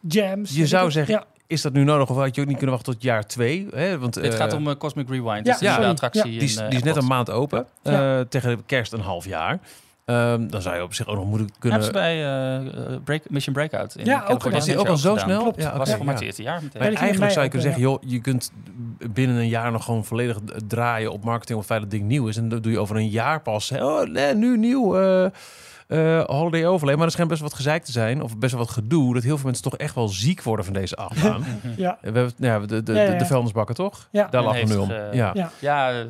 jams. 0.02 0.56
Je 0.56 0.68
zou 0.68 0.91
zeggen, 0.91 1.14
Ja, 1.14 1.24
is 1.47 1.62
dat 1.62 1.74
nu 1.74 1.84
nodig 1.84 2.10
of 2.10 2.18
had 2.18 2.36
je 2.36 2.41
ook 2.41 2.47
niet 2.47 2.58
kunnen 2.58 2.76
wachten 2.76 2.93
tot 2.93 3.04
jaar 3.04 3.26
twee? 3.26 3.68
Hè? 3.74 3.99
Want, 3.99 4.14
Dit 4.14 4.24
eh, 4.34 4.39
gaat 4.39 4.54
om 4.54 4.78
Cosmic 4.78 5.10
Rewind. 5.10 5.45
ja, 5.45 5.52
dus 5.52 5.60
ja, 5.62 5.80
de 5.80 5.86
attractie. 5.86 6.24
Ja. 6.32 6.39
Die 6.39 6.41
is, 6.49 6.56
die 6.56 6.68
is 6.78 6.84
net 6.84 6.95
een 6.95 7.08
maand 7.08 7.30
open. 7.30 7.66
Ja. 7.84 8.20
Eh, 8.20 8.26
tegen 8.26 8.58
de 8.58 8.64
kerst 8.66 8.93
een 8.93 8.99
half 9.02 9.26
jaar. 9.26 9.60
Ehm, 10.06 10.47
dan 10.47 10.62
zou 10.62 10.76
je 10.76 10.84
op 10.84 10.93
zich 10.93 11.08
ook 11.08 11.16
nog 11.16 11.26
moeten 11.26 11.49
kunnen... 11.60 11.84
Ze 11.84 11.91
bij 11.91 12.24
Break, 13.04 13.30
Mission 13.30 13.54
Breakout 13.54 13.95
in 13.95 14.06
Ja, 14.06 14.26
ook. 14.28 14.43
Was 14.49 14.66
die 14.66 14.78
ook 14.78 14.88
al 14.88 14.97
zo 14.97 15.10
gedaan. 15.14 15.26
snel? 15.30 15.41
Klopt. 15.41 15.62
Ja, 15.62 15.78
was 15.78 15.93
voor 15.93 16.08
het 16.08 16.22
eerste 16.22 16.41
jaar 16.41 16.64
meteen. 16.64 16.82
Maar 16.82 16.93
eigenlijk 16.93 17.32
zou 17.32 17.43
je 17.43 17.49
kunnen 17.52 17.68
zeggen, 17.68 17.82
joh, 17.82 18.02
je 18.06 18.22
kunt 18.22 18.52
binnen 19.12 19.36
een 19.36 19.47
jaar 19.47 19.72
nog 19.72 19.86
gewoon 19.86 20.06
volledig 20.06 20.38
draaien 20.68 21.12
op 21.12 21.24
marketing 21.24 21.60
of 21.60 21.68
het 21.68 21.74
feit 21.74 21.82
dat 21.82 21.91
het 21.91 21.99
ding 21.99 22.12
nieuw 22.12 22.28
is. 22.28 22.38
En 22.38 22.49
dat 22.49 22.64
doe 22.64 22.72
je 22.72 22.80
over 22.80 22.95
een 22.95 23.10
jaar 23.10 23.41
pas. 23.41 23.70
hè, 23.70 23.86
Oh, 23.86 24.08
nee, 24.08 24.36
nu 24.36 24.58
nieuw. 24.58 24.97
eh 24.99 25.26
eh, 25.88 26.24
holiday 26.26 26.66
overlay. 26.66 26.95
Maar 26.95 27.06
er 27.06 27.12
schijnt 27.12 27.30
best 27.30 27.41
wel 27.41 27.49
wat 27.49 27.60
gezeik 27.60 27.84
te 27.84 27.91
zijn. 27.91 28.22
Of 28.22 28.38
best 28.38 28.52
wel 28.54 28.62
wat 28.62 28.72
gedoe. 28.72 29.14
Dat 29.14 29.24
heel 29.24 29.36
veel 29.36 29.45
mensen 29.45 29.64
toch 29.64 29.78
echt 29.78 29.95
wel 29.95 30.08
ziek 30.08 30.41
worden 30.43 30.66
van 30.66 30.74
deze 30.74 30.95
achtbaan. 30.95 31.43
ja, 31.78 31.97
We 32.02 32.06
hebben 32.12 32.32
ja, 32.38 32.60
de, 32.60 32.84
de, 32.84 32.93
Ja, 32.93 33.02
ja, 33.02 33.18
de, 33.18 33.26
vuilnisbakken, 33.26 33.76
toch? 33.76 34.08
ja. 34.12 34.28
Daar 34.28 34.43
Men 34.43 34.52
lachen 34.52 34.68
we 34.68 34.74
nu 34.74 34.80
om. 34.80 34.88
ge- 34.88 35.10
ja. 35.12 35.32
Ja. 35.34 35.52
Ja, 35.60 36.04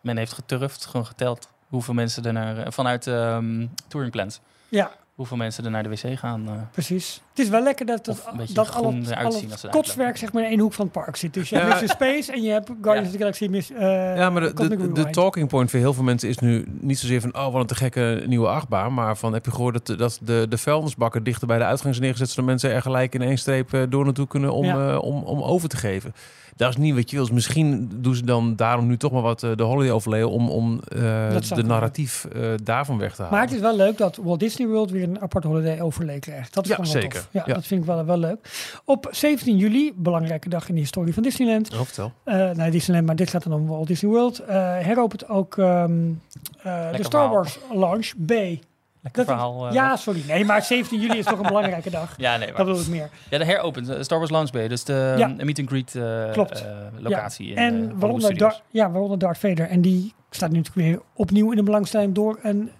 men 0.00 0.16
heeft 0.16 0.32
geturfd, 0.32 0.86
gewoon 0.86 1.06
geteld 1.06 1.48
hoeveel 1.70 1.94
mensen 1.94 2.24
er 2.24 2.32
naar, 2.32 2.58
eh, 2.58 2.66
vanuit 2.72 3.06
ehm 3.06 3.66
touring 3.88 4.12
plans, 4.12 4.40
ja, 4.68 4.90
hoeveel 5.14 5.36
mensen 5.36 5.64
er 5.64 5.70
naar 5.70 5.82
de 5.82 5.88
wc 5.88 6.18
gaan. 6.18 6.48
eh. 6.48 6.52
precies. 6.72 7.22
Het 7.30 7.38
is 7.38 7.48
wel 7.48 7.62
lekker 7.62 7.86
dat, 7.86 8.04
dat, 8.04 8.24
dat 8.52 8.74
al 8.74 8.92
het, 8.94 9.16
al 9.16 9.70
kotswerk 9.70 10.16
zeg 10.16 10.32
maar 10.32 10.42
in 10.42 10.48
één 10.48 10.58
hoek 10.58 10.72
van 10.72 10.84
het 10.84 10.94
park 10.94 11.16
zit. 11.16 11.34
Dus 11.34 11.48
je 11.48 11.54
hebt 11.56 11.66
Ja. 11.68 11.72
Mission 11.74 11.96
Space 11.96 12.32
en 12.32 12.42
je 12.42 12.50
hebt 12.50 12.70
Guardians 12.82 13.06
of 13.08 13.12
the 13.12 13.18
Galaxy 13.18 13.46
Miss, 13.46 13.70
eh, 13.70 14.16
Ja, 14.16 14.30
maar 14.30 14.42
de, 14.42 14.68
de, 14.68 14.92
de 14.92 15.10
talking 15.10 15.48
point 15.48 15.70
voor 15.70 15.78
heel 15.78 15.92
veel 15.94 16.02
mensen 16.04 16.28
is 16.28 16.38
nu 16.38 16.64
niet 16.80 16.98
zozeer 16.98 17.20
van... 17.20 17.34
oh, 17.36 17.52
wat 17.52 17.60
een 17.60 17.66
te 17.66 17.74
gekke 17.74 18.22
nieuwe 18.26 18.48
achtbaan. 18.48 18.94
Maar 18.94 19.16
van, 19.16 19.32
heb 19.32 19.44
je 19.44 19.50
gehoord 19.50 19.86
dat, 19.86 19.98
dat 19.98 20.18
de, 20.22 20.46
de 20.48 20.58
vuilnisbakken 20.58 21.22
dichter 21.24 21.46
bij 21.46 21.58
de 21.58 21.64
uitgang 21.64 21.94
zijn 21.94 22.06
neergezet... 22.06 22.28
zodat 22.30 22.44
mensen 22.44 22.70
er 22.72 22.82
gelijk 22.82 23.14
in 23.14 23.22
één 23.22 23.38
streep 23.38 23.86
door 23.88 24.04
naartoe 24.04 24.26
kunnen 24.26 24.52
om, 24.52 24.64
Ja. 24.64 24.98
om, 24.98 25.22
om 25.22 25.42
over 25.42 25.68
te 25.68 25.76
geven. 25.76 26.14
Dat 26.60 26.68
is 26.68 26.76
niet 26.76 26.94
wat 26.94 27.10
je 27.10 27.16
wil. 27.16 27.24
Dus 27.24 27.34
misschien 27.34 27.90
doen 27.94 28.14
ze 28.14 28.24
dan 28.24 28.56
daarom 28.56 28.86
nu 28.86 28.96
toch 28.96 29.12
maar 29.12 29.22
wat 29.22 29.42
eh, 29.42 29.50
de 29.56 29.62
holiday 29.62 29.92
overlay... 29.92 30.22
om, 30.22 30.50
om 30.50 30.80
eh, 30.88 30.98
de 31.54 31.62
narratief 31.62 32.24
eh, 32.24 32.42
daarvan 32.62 32.98
weg 32.98 33.14
te 33.14 33.22
halen. 33.22 33.36
Maar 33.38 33.46
het 33.46 33.54
is 33.54 33.60
wel 33.60 33.76
leuk 33.76 33.98
dat 33.98 34.16
Walt 34.16 34.40
Disney 34.40 34.68
World 34.68 34.90
weer 34.90 35.02
een 35.02 35.20
apart 35.20 35.44
holiday 35.44 35.80
overlay 35.80 36.18
krijgt. 36.18 36.54
Dat 36.54 36.64
is 36.64 36.76
Ja, 36.76 36.84
zeker. 36.84 37.10
tof. 37.10 37.28
Ja, 37.32 37.42
Ja. 37.46 37.54
dat 37.54 37.66
vind 37.66 37.80
ik 37.80 37.86
wel, 37.86 38.04
wel 38.04 38.18
leuk. 38.18 38.38
Op 38.84 39.08
17 39.10 39.56
juli, 39.56 39.92
belangrijke 39.96 40.48
dag 40.48 40.68
in 40.68 40.74
de 40.74 40.80
historie 40.80 41.14
van 41.14 41.22
Disneyland. 41.22 41.72
Oh, 41.74 41.80
vertel. 41.80 42.12
Nee, 42.54 42.70
Disneyland, 42.70 43.06
maar 43.06 43.16
dit 43.16 43.30
gaat 43.30 43.42
dan 43.42 43.52
om 43.52 43.66
Walt 43.66 43.86
Disney 43.86 44.10
World. 44.10 44.42
heropent 44.46 45.28
ook 45.28 45.58
ehm, 45.58 45.92
eh, 46.62 46.92
de 46.96 47.04
Star. 47.04 47.30
Wars 47.30 47.58
launch 47.74 48.12
B. 48.26 48.32
Lekker 49.02 49.24
Dat 49.26 49.34
is- 49.34 49.40
verhaal. 49.40 49.66
eh, 49.68 49.72
ja, 49.74 49.96
sorry. 49.96 50.22
Nee, 50.26 50.44
maar 50.44 50.62
17 50.62 51.00
juli 51.00 51.18
is 51.18 51.24
toch 51.24 51.38
een 51.38 51.46
belangrijke 51.54 51.90
dag. 51.90 52.14
ja, 52.16 52.36
nee, 52.36 52.46
Dat 52.46 52.56
bedoel 52.56 52.80
ik 52.80 52.86
meer. 52.88 53.08
ja, 53.30 53.38
de 53.38 53.44
heropent, 53.44 53.88
eh, 53.88 54.02
Star 54.02 54.18
Wars 54.18 54.30
Launch 54.30 54.50
Bay, 54.50 54.68
dus 54.68 54.84
de 54.84 55.14
Ja. 55.18 55.34
eh, 55.38 55.44
meet 55.44 55.58
and 55.58 55.68
greet 55.68 55.94
eh, 55.94 56.30
Klopt. 56.32 56.64
locatie 56.98 57.48
in 57.50 57.56
eh, 57.56 57.64
En 57.64 57.72
Hollywood 57.74 58.00
waaronder, 58.00 58.22
Studios. 58.30 58.52
Dar 58.52 58.62
ja, 58.70 58.90
waaronder 58.90 59.18
Darth 59.18 59.38
Vader. 59.38 59.68
En 59.68 59.80
die 59.80 60.14
staat 60.30 60.50
nu 60.50 60.56
natuurlijk 60.56 60.86
weer 60.86 61.00
opnieuw 61.14 61.50
in 61.50 61.56
de 61.56 61.62
belangstelling 61.62 62.14
door 62.14 62.38
een 62.42 62.70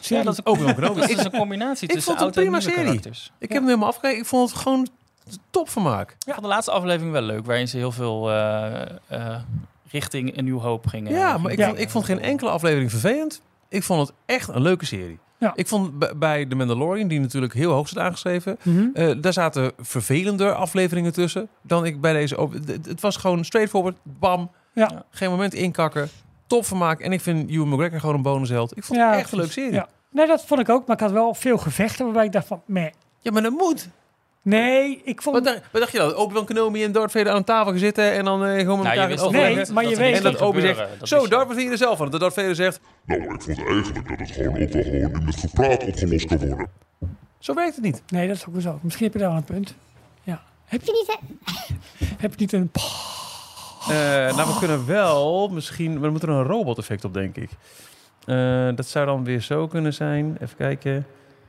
Serie. 0.00 0.24
dat 0.24 0.32
is 0.32 0.38
een, 0.38 0.46
Obi-Wan 0.52 0.74
Kenobi. 0.74 1.00
het 1.00 1.10
is 1.10 1.24
een 1.24 1.30
combinatie 1.30 1.88
ik 1.88 1.94
tussen 1.94 2.16
vond 2.16 2.34
het 2.34 2.44
prima 2.44 2.60
serie. 2.60 2.84
karakters. 2.84 3.32
Ik 3.38 3.48
heb 3.48 3.58
hem 3.58 3.66
helemaal 3.66 3.88
afgekeken. 3.88 4.18
Ik 4.18 4.24
vond 4.26 4.50
het 4.50 4.58
gewoon 4.58 4.88
top 5.50 5.68
vermaak. 5.68 6.10
Ik 6.10 6.32
vond 6.32 6.42
de 6.42 6.48
laatste 6.48 6.70
aflevering 6.70 7.12
wel 7.12 7.22
leuk, 7.22 7.46
waarin 7.46 7.68
ze 7.68 7.76
heel 7.76 7.92
veel 7.92 8.30
eh, 8.30 8.82
eh, 9.06 9.36
richting 9.90 10.36
een 10.38 10.44
nieuw 10.44 10.58
hoop 10.60 10.86
gingen. 10.86 11.12
Ja, 11.12 11.38
maar 11.38 11.52
ik, 11.52 11.58
Ja. 11.58 11.66
vond, 11.66 11.78
ik 11.78 11.90
vond 11.90 12.04
geen 12.04 12.20
enkele 12.20 12.50
aflevering 12.50 12.90
vervelend. 12.90 13.40
Ik 13.68 13.82
vond 13.82 14.00
het 14.08 14.16
echt 14.26 14.48
een 14.48 14.62
leuke 14.62 14.84
serie. 14.86 15.18
Ja. 15.38 15.52
Ik 15.54 15.66
vond 15.66 16.18
bij 16.18 16.46
The 16.46 16.54
Mandalorian, 16.54 17.08
die 17.08 17.20
natuurlijk 17.20 17.54
heel 17.54 17.70
hoog 17.72 17.88
staat 17.88 18.04
aangeschreven... 18.04 18.58
Mhm. 18.62 18.86
eh, 18.94 19.10
daar 19.20 19.32
zaten 19.32 19.72
vervelender 19.78 20.54
afleveringen 20.54 21.12
tussen 21.12 21.48
dan 21.62 21.84
ik 21.84 22.00
bij 22.00 22.12
deze... 22.12 22.48
Het 22.88 23.00
was 23.00 23.16
gewoon 23.16 23.44
straightforward, 23.44 23.96
bam, 24.02 24.50
Ja. 24.72 25.04
geen 25.10 25.30
moment 25.30 25.54
inkakken. 25.54 26.08
Top 26.46 26.64
vermaak. 26.66 27.00
En 27.00 27.12
ik 27.12 27.20
vind 27.20 27.50
Ewan 27.50 27.68
McGregor 27.68 28.00
gewoon 28.00 28.14
een 28.14 28.22
bonusheld. 28.22 28.76
Ik 28.76 28.84
vond 28.84 28.98
Ja, 28.98 29.10
het 29.10 29.18
echt 29.20 29.32
een 29.32 29.38
leuke 29.38 29.52
serie. 29.52 29.72
Ja. 29.72 29.88
Nee, 30.10 30.26
dat 30.26 30.44
vond 30.44 30.60
ik 30.60 30.68
ook. 30.68 30.86
Maar 30.86 30.96
ik 30.96 31.02
had 31.02 31.10
wel 31.12 31.34
veel 31.34 31.58
gevechten 31.58 32.04
waarbij 32.04 32.24
ik 32.24 32.32
dacht 32.32 32.46
van, 32.46 32.62
meh. 32.66 32.90
Ja, 33.20 33.32
maar 33.32 33.42
dat 33.42 33.52
moet. 33.52 33.88
Nee, 34.48 35.00
ik 35.04 35.22
vond... 35.22 35.36
Wat 35.36 35.44
dacht, 35.44 35.60
wat 35.72 35.80
dacht 35.80 35.92
je 35.92 35.98
dan? 35.98 36.14
Obi-Wan 36.14 36.44
Kenobi 36.44 36.84
en 36.84 36.92
Darth 36.92 37.10
Vader 37.10 37.32
aan 37.32 37.44
tafel 37.44 37.70
gaan 37.70 37.78
zitten 37.78 38.12
en 38.12 38.24
dan 38.24 38.44
eh, 38.44 38.58
gewoon 38.58 38.78
met 38.82 38.94
Nou, 38.94 38.94
je 38.94 39.00
elkaar 39.00 39.08
wist 39.08 39.30
Nee, 39.30 39.72
maar 39.74 39.84
je 39.84 39.90
er 39.90 39.96
weet- 39.96 40.16
En 40.16 40.22
dat 40.22 40.40
Obi 40.40 40.60
zegt. 40.60 40.78
Dat 40.98 41.08
zo, 41.08 41.14
wist 41.16 41.28
je. 41.30 41.36
Darth 41.36 41.48
Vader 41.62 41.76
zelf 41.76 41.98
van. 41.98 42.10
Dat 42.10 42.20
Darth 42.20 42.34
Vader 42.34 42.54
zegt, 42.54 42.80
Nou, 43.06 43.22
ik 43.34 43.42
vond 43.42 43.58
eigenlijk 43.66 44.08
dat 44.08 44.18
het 44.18 44.30
gewoon 44.30 44.62
ook 44.62 44.72
wel 44.72 44.82
gewoon 44.82 45.10
in 45.20 45.26
het 45.26 45.36
gepraat 45.40 45.84
opgelost 45.86 46.26
kan 46.26 46.38
worden. 46.38 46.68
zo 47.38 47.54
werkt 47.54 47.74
het 47.74 47.84
niet. 47.84 48.02
Nee, 48.08 48.26
dat 48.28 48.36
is 48.36 48.46
ook 48.46 48.52
wel 48.52 48.62
zo. 48.62 48.78
Misschien 48.82 49.04
heb 49.04 49.12
je 49.14 49.18
daar 49.18 49.28
wel 49.28 49.38
een 49.38 49.44
punt. 49.44 49.74
Ja. 50.22 50.42
Heb 50.64 50.82
je 50.84 50.92
niet... 50.92 51.18
Heb 52.22 52.30
je 52.30 52.36
niet 52.38 52.52
een... 52.52 52.70
Eh, 53.88 53.94
nou, 54.36 54.48
we 54.52 54.56
kunnen 54.58 54.86
wel 54.86 55.48
misschien... 55.48 55.94
Maar 55.94 56.02
er 56.04 56.10
moet 56.10 56.22
er 56.22 56.28
een 56.28 56.42
robot-effect 56.42 57.04
op, 57.04 57.14
denk 57.14 57.36
ik. 57.36 57.50
Eh, 58.26 58.68
dat 58.74 58.86
zou 58.86 59.06
dan 59.06 59.24
weer 59.24 59.40
zo 59.40 59.66
kunnen 59.66 59.94
zijn. 59.94 60.36
Even 60.40 60.56
kijken. 60.56 61.06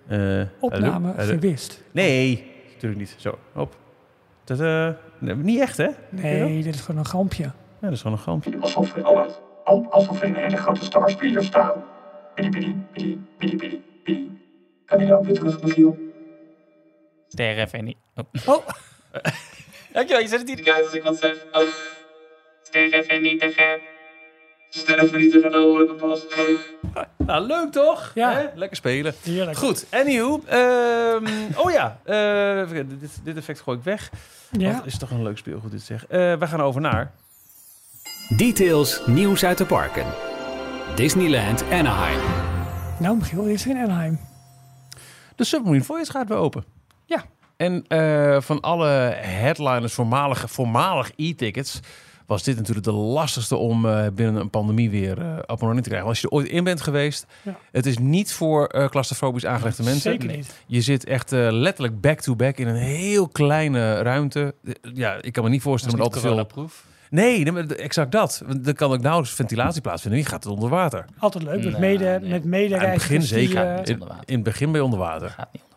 Eh, 0.08 0.41
opname? 0.60 1.14
Hallo? 1.16 1.32
gewist? 1.32 1.82
Nee, 1.91 2.52
natuurlijk 2.82 3.01
niet. 3.01 3.15
Zo, 3.17 3.38
op. 3.55 3.75
Dat, 4.43 4.57
nee, 5.19 5.36
niet 5.36 5.59
echt, 5.59 5.78
hè? 5.78 5.89
Nee, 6.09 6.63
dit 6.63 6.73
is 6.73 6.82
gewoon 6.82 6.99
een 6.99 7.05
grampje. 7.05 7.43
Ja, 7.43 7.53
dat 7.80 7.91
is 7.91 8.01
gewoon 8.01 8.17
een 8.17 8.23
grap. 8.23 8.61
Alsof 8.61 8.93
we, 8.93 9.01
al, 9.03 9.25
al- 9.63 9.91
alsof 9.91 10.19
we 10.19 10.25
in 10.25 10.36
een 10.36 10.41
hele 10.41 10.57
grote 10.57 10.84
starspeeder 10.86 11.43
staan. 11.43 11.84
Bidi 12.36 12.49
bidi 12.49 12.75
bidi 12.93 13.19
bidi 13.38 13.55
bidi 13.57 13.84
bidi. 14.03 14.41
Kan 14.86 14.99
je 14.99 15.05
dat 15.05 15.25
weer 15.25 15.36
terug, 15.36 15.63
Michiel? 15.63 15.97
Sterren 17.28 17.71
en 17.71 17.84
niet. 17.86 17.97
Oh. 18.15 18.55
Oh. 18.55 18.67
Dankjewel, 19.93 20.21
je 20.21 20.28
zet 20.28 20.39
het 20.39 20.49
hier. 20.49 20.65
Ja, 20.65 20.80
als 20.80 20.93
ik 20.93 21.03
wat 21.03 21.17
zeg. 21.17 21.45
Oh. 21.51 21.61
Sterren 22.61 23.07
en 23.07 23.21
niet 23.21 23.41
pas. 25.95 26.26
Nou, 27.18 27.45
leuk 27.45 27.72
toch? 27.72 28.11
Ja. 28.15 28.34
Hè? 28.34 28.45
Lekker 28.55 28.78
spelen. 28.78 29.13
Heerlijk. 29.24 29.57
Goed, 29.57 29.86
anywho. 29.89 30.41
ehm, 30.45 31.28
oh 31.55 31.72
ja, 31.72 31.99
eh, 32.03 32.70
dit, 32.99 33.20
dit 33.24 33.38
effect 33.38 33.59
gooi 33.59 33.78
ik 33.78 33.84
weg. 33.84 34.09
Ja. 34.51 34.82
Is 34.86 34.97
toch 34.97 35.11
een 35.11 35.24
leuk 35.24 35.38
speelgoed 35.38 35.72
dit 35.72 35.82
zeg. 35.82 36.05
Eh 36.07 36.34
we 36.34 36.47
gaan 36.47 36.61
over 36.61 36.82
naar... 36.82 37.11
Details 38.38 39.01
nieuws 39.05 39.43
uit 39.45 39.57
de 39.57 39.65
parken. 39.65 40.05
Disneyland 40.95 41.63
Anaheim. 41.72 42.20
Nou, 42.99 43.18
Michiel, 43.18 43.43
dit 43.43 43.53
is 43.53 43.65
in 43.65 43.78
Anaheim. 43.78 44.20
De 45.36 45.43
Submarine 45.43 45.84
Voyage 45.84 46.11
gaat 46.11 46.28
weer 46.28 46.38
open. 46.38 46.65
Ja. 47.05 47.24
En 47.57 47.86
eh, 47.88 48.41
van 48.41 48.61
alle 48.61 48.88
headliners, 49.15 49.93
voormalige, 49.93 50.47
voormalig 50.47 51.11
e-tickets... 51.15 51.80
was 52.28 52.43
dit 52.43 52.55
natuurlijk 52.55 52.86
de 52.86 52.91
lastigste 52.91 53.55
om 53.55 53.86
eh, 53.86 54.07
binnen 54.13 54.41
een 54.41 54.49
pandemie 54.49 54.89
weer 54.89 55.21
eh 55.21 55.38
op 55.45 55.61
en 55.61 55.75
te 55.75 55.82
krijgen. 55.82 55.91
Want 55.91 56.07
als 56.07 56.19
je 56.19 56.28
er 56.28 56.34
ooit 56.34 56.47
in 56.47 56.63
bent 56.63 56.82
geweest... 56.82 57.25
Ja. 57.41 57.57
het 57.71 57.86
is 57.86 57.97
niet 57.97 58.34
voor 58.34 58.65
eh 58.65 58.89
claustrofobisch 58.89 59.45
aangelegde 59.45 59.84
mensen. 59.84 60.11
Zeker 60.11 60.36
niet. 60.36 60.55
Je 60.65 60.82
zit 60.82 61.05
echt 61.05 61.32
eh, 61.32 61.47
letterlijk 61.51 62.01
back-to-back 62.01 62.57
in 62.57 62.67
een 62.67 62.75
heel 62.75 63.28
kleine 63.28 64.01
ruimte. 64.01 64.55
Ja, 64.93 65.17
ik 65.21 65.34
kan 65.34 65.43
me 65.43 65.49
niet 65.49 65.61
voorstellen 65.61 65.97
met 65.97 66.05
al 66.05 66.11
te 66.11 66.19
veel... 66.19 66.45
proef. 66.45 66.86
Nee, 67.09 67.45
exact 67.75 68.11
dat. 68.11 68.43
Want 68.45 68.67
Er 68.67 68.73
kan 68.75 68.91
ook 68.91 69.01
nauwelijks 69.01 69.36
ventilatie 69.36 69.82
plaatsvinden. 69.82 70.19
Die 70.19 70.30
gaat 70.30 70.43
het 70.43 70.53
onder 70.53 70.69
water. 70.69 71.05
Altijd 71.17 71.43
leuk. 71.43 71.63
Met 71.63 71.80
mede, 71.80 72.03
nee. 72.03 72.19
met 72.19 72.21
Ja, 72.21 72.25
in 72.25 72.32
het 72.32 72.43
medereizigers 72.43 73.07
begin 73.07 73.19
die, 73.19 73.28
zeker. 73.28 73.88
in, 73.88 73.93
onder 73.93 74.07
water. 74.07 74.23
in 74.25 74.36
het 74.36 74.43
begin 74.43 74.71
ben 74.71 74.80
je 74.80 74.84
onder 74.84 74.99
water. 74.99 75.30
Gaat 75.30 75.49
niet 75.53 75.61
onder 75.61 75.76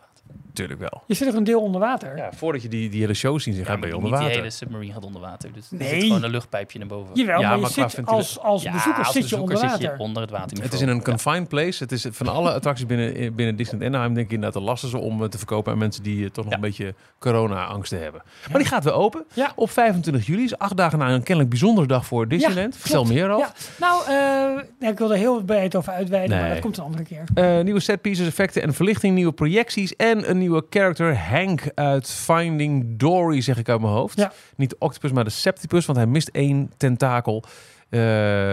Tuurlijk 0.53 0.79
wel. 0.79 1.03
je 1.07 1.13
zit 1.13 1.27
er 1.27 1.35
een 1.35 1.43
deel 1.43 1.61
onder 1.61 1.81
water. 1.81 2.17
Ja, 2.17 2.29
voordat 2.35 2.61
je 2.61 2.67
die, 2.67 2.89
die 2.89 2.99
hele 3.01 3.13
show 3.13 3.39
ziet, 3.39 3.55
ga 3.55 3.59
je 3.59 3.65
ben 3.65 3.75
je 3.79 3.85
niet 3.85 3.93
onder 3.95 4.09
die 4.11 4.19
water. 4.19 4.35
hele 4.37 4.49
submarine 4.49 4.93
gaat 4.93 5.05
onder 5.05 5.21
water. 5.21 5.49
Dus 5.53 5.71
er 5.71 5.77
Nee. 5.77 5.89
zit 5.89 6.03
gewoon 6.03 6.23
een 6.23 6.29
luchtpijpje 6.31 6.79
naar 6.79 6.87
boven. 6.87 7.15
Jawel, 7.15 7.39
Ja, 7.39 7.47
maar 7.47 7.55
je 7.55 7.61
maar 7.61 7.89
zit 7.89 8.05
als, 8.05 8.39
als 8.39 8.63
Ja, 8.63 8.71
bezoeker 8.71 9.03
als 9.03 9.13
zit 9.13 9.29
je 9.29 9.35
onder 9.35 9.47
bezoeker 9.53 9.69
water. 9.77 9.89
zit 9.89 9.97
je 9.97 10.03
onder 10.03 10.21
het. 10.21 10.61
Het 10.63 10.73
is 10.73 10.81
in 10.81 10.87
een 10.87 11.03
confined 11.03 11.47
place. 11.47 11.83
Het 11.83 11.91
is 11.91 12.05
van 12.11 12.27
alle 12.27 12.53
attracties 12.53 12.85
binnen, 12.85 13.35
binnen 13.35 13.55
Disneyland 13.55 13.93
Anaheim 13.93 14.13
denk 14.13 14.25
ik 14.25 14.31
inderdaad 14.33 14.59
de 14.61 14.67
lastigste 14.67 14.97
om 14.97 15.21
eh, 15.23 15.29
te 15.29 15.37
verkopen 15.37 15.71
aan 15.71 15.77
mensen 15.77 16.03
die 16.03 16.23
eh, 16.25 16.29
toch 16.29 16.43
nog 16.43 16.53
Ja. 16.53 16.55
een 16.59 16.61
beetje 16.65 16.93
corona-angsten 17.19 18.01
hebben. 18.01 18.21
Maar 18.49 18.57
die 18.59 18.67
gaat 18.67 18.83
weer 18.83 18.93
open 18.93 19.25
Ja. 19.33 19.51
op 19.55 19.69
25 19.71 20.25
juli. 20.25 20.43
Is 20.43 20.57
acht 20.57 20.77
dagen 20.77 20.99
na 20.99 21.09
een 21.09 21.19
kennelijk 21.23 21.49
bijzondere 21.49 21.87
dag 21.87 22.05
voor 22.05 22.27
Disneyland. 22.27 22.77
Vertel 22.77 23.03
meer 23.03 23.29
over. 23.29 23.47
Ja, 23.47 23.53
nou, 23.79 24.01
eh, 24.07 24.63
ja, 24.79 24.89
ik 24.89 24.97
wil 24.97 25.11
er 25.11 25.17
heel 25.17 25.43
breed 25.43 25.75
over 25.75 25.93
uitweiden, 25.93 26.39
maar 26.39 26.49
dat 26.49 26.59
komt 26.59 26.77
een 26.77 26.83
andere 26.83 27.03
keer. 27.03 27.23
Eh, 27.33 27.59
nieuwe 27.63 27.79
setpieces, 27.79 28.27
effecten 28.27 28.61
en 28.61 28.73
verlichting, 28.73 29.15
nieuwe 29.15 29.31
projecties 29.31 29.95
en 29.95 30.29
een 30.29 30.37
nieuwe 30.41 30.65
character, 30.69 31.17
Hank 31.17 31.61
uit 31.75 32.09
Finding 32.09 32.85
Dory, 32.97 33.41
zeg 33.41 33.57
ik 33.57 33.69
uit 33.69 33.81
mijn 33.81 33.93
hoofd. 33.93 34.17
Ja. 34.17 34.31
Niet 34.55 34.69
de 34.69 34.75
octopus, 34.79 35.11
maar 35.11 35.23
de 35.23 35.29
septipus, 35.29 35.85
want 35.85 35.97
hij 35.97 36.07
mist 36.07 36.27
één 36.27 36.71
tentakel. 36.77 37.43
Eh, 37.89 37.99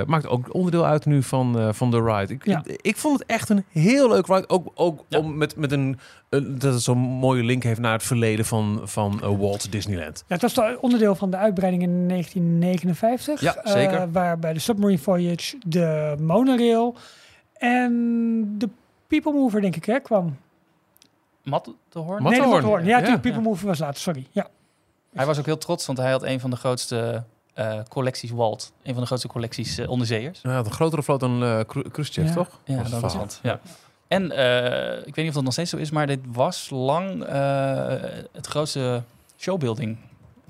maakt 0.06 0.26
ook 0.26 0.54
onderdeel 0.54 0.86
uit 0.86 1.04
nu 1.06 1.22
van, 1.22 1.58
eh, 1.58 1.68
van 1.72 1.90
de 1.90 2.02
ride. 2.02 2.32
Ik, 2.34 2.46
Ja. 2.46 2.62
ik 2.66 2.96
vond 2.96 3.18
het 3.18 3.28
echt 3.28 3.48
een 3.48 3.64
heel 3.72 4.08
leuk 4.08 4.26
ride. 4.26 4.48
Ook, 4.48 4.70
ook 4.74 5.04
Ja. 5.08 5.18
om 5.18 5.36
met, 5.36 5.56
met 5.56 5.72
een, 5.72 5.98
dat 6.28 6.62
het 6.72 6.82
zo'n 6.82 6.98
mooie 6.98 7.42
link 7.44 7.62
heeft 7.62 7.80
naar 7.80 7.92
het 7.92 8.02
verleden 8.02 8.44
van, 8.44 8.80
van 8.84 9.20
eh, 9.22 9.38
Walt 9.38 9.72
Disneyland. 9.72 10.24
Ja, 10.26 10.34
het 10.34 10.42
was 10.42 10.54
de 10.54 10.78
onderdeel 10.80 11.14
van 11.14 11.30
de 11.30 11.36
uitbreiding 11.36 11.82
in 11.82 12.06
1959. 12.08 13.40
Ja, 13.40 13.56
zeker. 13.64 13.94
eh, 14.00 14.02
waar 14.12 14.38
bij 14.38 14.52
de 14.52 14.58
Submarine 14.60 14.98
Voyage 14.98 15.56
de 15.66 16.14
monorail 16.20 16.96
en 17.52 18.54
de 18.58 18.68
People 19.06 19.32
Mover, 19.32 19.60
denk 19.60 19.76
ik, 19.76 19.84
hè, 19.84 20.00
kwam. 20.00 20.36
Matterhorn? 21.48 22.22
Mat- 22.22 22.32
Nee, 22.32 22.40
de. 22.40 22.46
Matterhorn. 22.46 22.82
Ja, 22.82 22.88
Ja, 22.88 22.94
natuurlijk, 22.94 23.24
ja. 23.24 23.30
People 23.30 23.48
Mover 23.48 23.66
was 23.66 23.78
later, 23.78 24.00
sorry. 24.00 24.26
Ja, 24.30 24.48
Hij 25.14 25.26
was 25.26 25.38
ook 25.38 25.46
heel 25.46 25.58
trots, 25.58 25.86
want 25.86 25.98
hij 25.98 26.10
had 26.10 26.22
een 26.22 26.40
van 26.40 26.50
de 26.50 26.56
grootste 26.56 27.24
eh, 27.54 27.78
collecties 27.88 28.30
Walt. 28.30 28.72
Een 28.82 28.92
van 28.92 29.00
de 29.00 29.06
grootste 29.06 29.28
collecties 29.28 29.78
eh, 29.78 29.88
onderzeeërs. 29.90 30.42
Nou, 30.42 30.64
een 30.64 30.70
grotere 30.72 31.02
vloot 31.02 31.20
dan 31.20 31.42
eh 31.44 31.60
Cru- 31.60 31.88
Khrushchev, 31.90 32.28
Ja. 32.28 32.34
toch? 32.34 32.60
Ja, 32.64 32.82
dat 32.82 33.00
was 33.00 33.14
het. 33.14 33.40
Ja. 33.42 33.60
En 34.08 34.30
eh, 34.30 34.98
ik 34.98 35.04
weet 35.04 35.16
niet 35.16 35.28
of 35.28 35.34
dat 35.34 35.42
nog 35.42 35.52
steeds 35.52 35.70
zo 35.70 35.76
is, 35.76 35.90
maar 35.90 36.06
dit 36.06 36.20
was 36.32 36.70
lang 36.70 37.24
eh, 37.24 37.86
het 38.32 38.46
grootste 38.46 39.02
showbuilding 39.38 39.96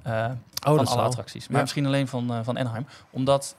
eh, 0.03 0.13
Oh, 0.13 0.31
van 0.61 0.79
alle 0.79 0.87
zal. 0.87 1.01
attracties. 1.03 1.47
Maar 1.47 1.57
Ja. 1.57 1.63
misschien 1.63 1.87
alleen 1.87 2.09
van, 2.09 2.45
van 2.45 2.59
Anaheim. 2.59 2.87
Omdat, 3.11 3.57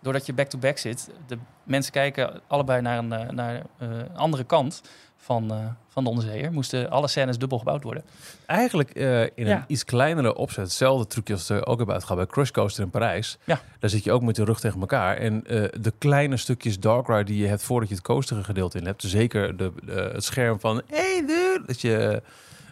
doordat 0.00 0.26
je 0.26 0.32
back-to-back 0.32 0.78
zit, 0.78 1.10
de 1.26 1.38
mensen 1.62 1.92
kijken 1.92 2.40
allebei 2.46 2.80
naar 2.80 2.98
een 2.98 3.34
naar, 3.34 3.62
eh, 3.78 3.88
andere 4.14 4.44
kant 4.44 4.82
van, 5.18 5.50
eh, 5.50 5.56
van 5.88 6.04
de 6.04 6.10
onderzeeër. 6.10 6.52
Moesten 6.52 6.90
alle 6.90 7.08
scènes 7.08 7.38
dubbel 7.38 7.58
gebouwd 7.58 7.82
worden. 7.82 8.02
Eigenlijk 8.46 8.90
eh, 8.90 9.22
in 9.22 9.46
een 9.46 9.64
iets 9.66 9.84
kleinere 9.84 10.34
opzet. 10.34 10.64
Hetzelfde 10.64 11.06
trucje 11.06 11.32
als 11.32 11.48
we 11.48 11.66
ook 11.66 11.76
hebben 11.76 11.94
uitgehaald 11.94 12.20
bij 12.20 12.34
Crush 12.34 12.50
Coaster 12.50 12.84
in 12.84 12.90
Parijs. 12.90 13.38
Ja. 13.44 13.60
Daar 13.78 13.90
zit 13.90 14.04
je 14.04 14.12
ook 14.12 14.22
met 14.22 14.36
de 14.36 14.44
rug 14.44 14.60
tegen 14.60 14.80
elkaar. 14.80 15.16
En 15.16 15.46
eh, 15.46 15.64
de 15.80 15.92
kleine 15.98 16.36
stukjes 16.36 16.80
dark 16.80 17.08
ride 17.08 17.24
die 17.24 17.38
je 17.42 17.46
hebt 17.46 17.62
voordat 17.62 17.88
je 17.88 17.94
het 17.94 18.04
coastere 18.04 18.44
gedeelte 18.44 18.78
in 18.78 18.86
hebt. 18.86 19.02
Zeker 19.02 19.56
de, 19.56 19.72
het 20.12 20.24
scherm 20.24 20.60
van... 20.60 20.82
Hey 20.86 21.20
dude! 21.26 21.62
Dat 21.66 21.80
je 21.80 22.22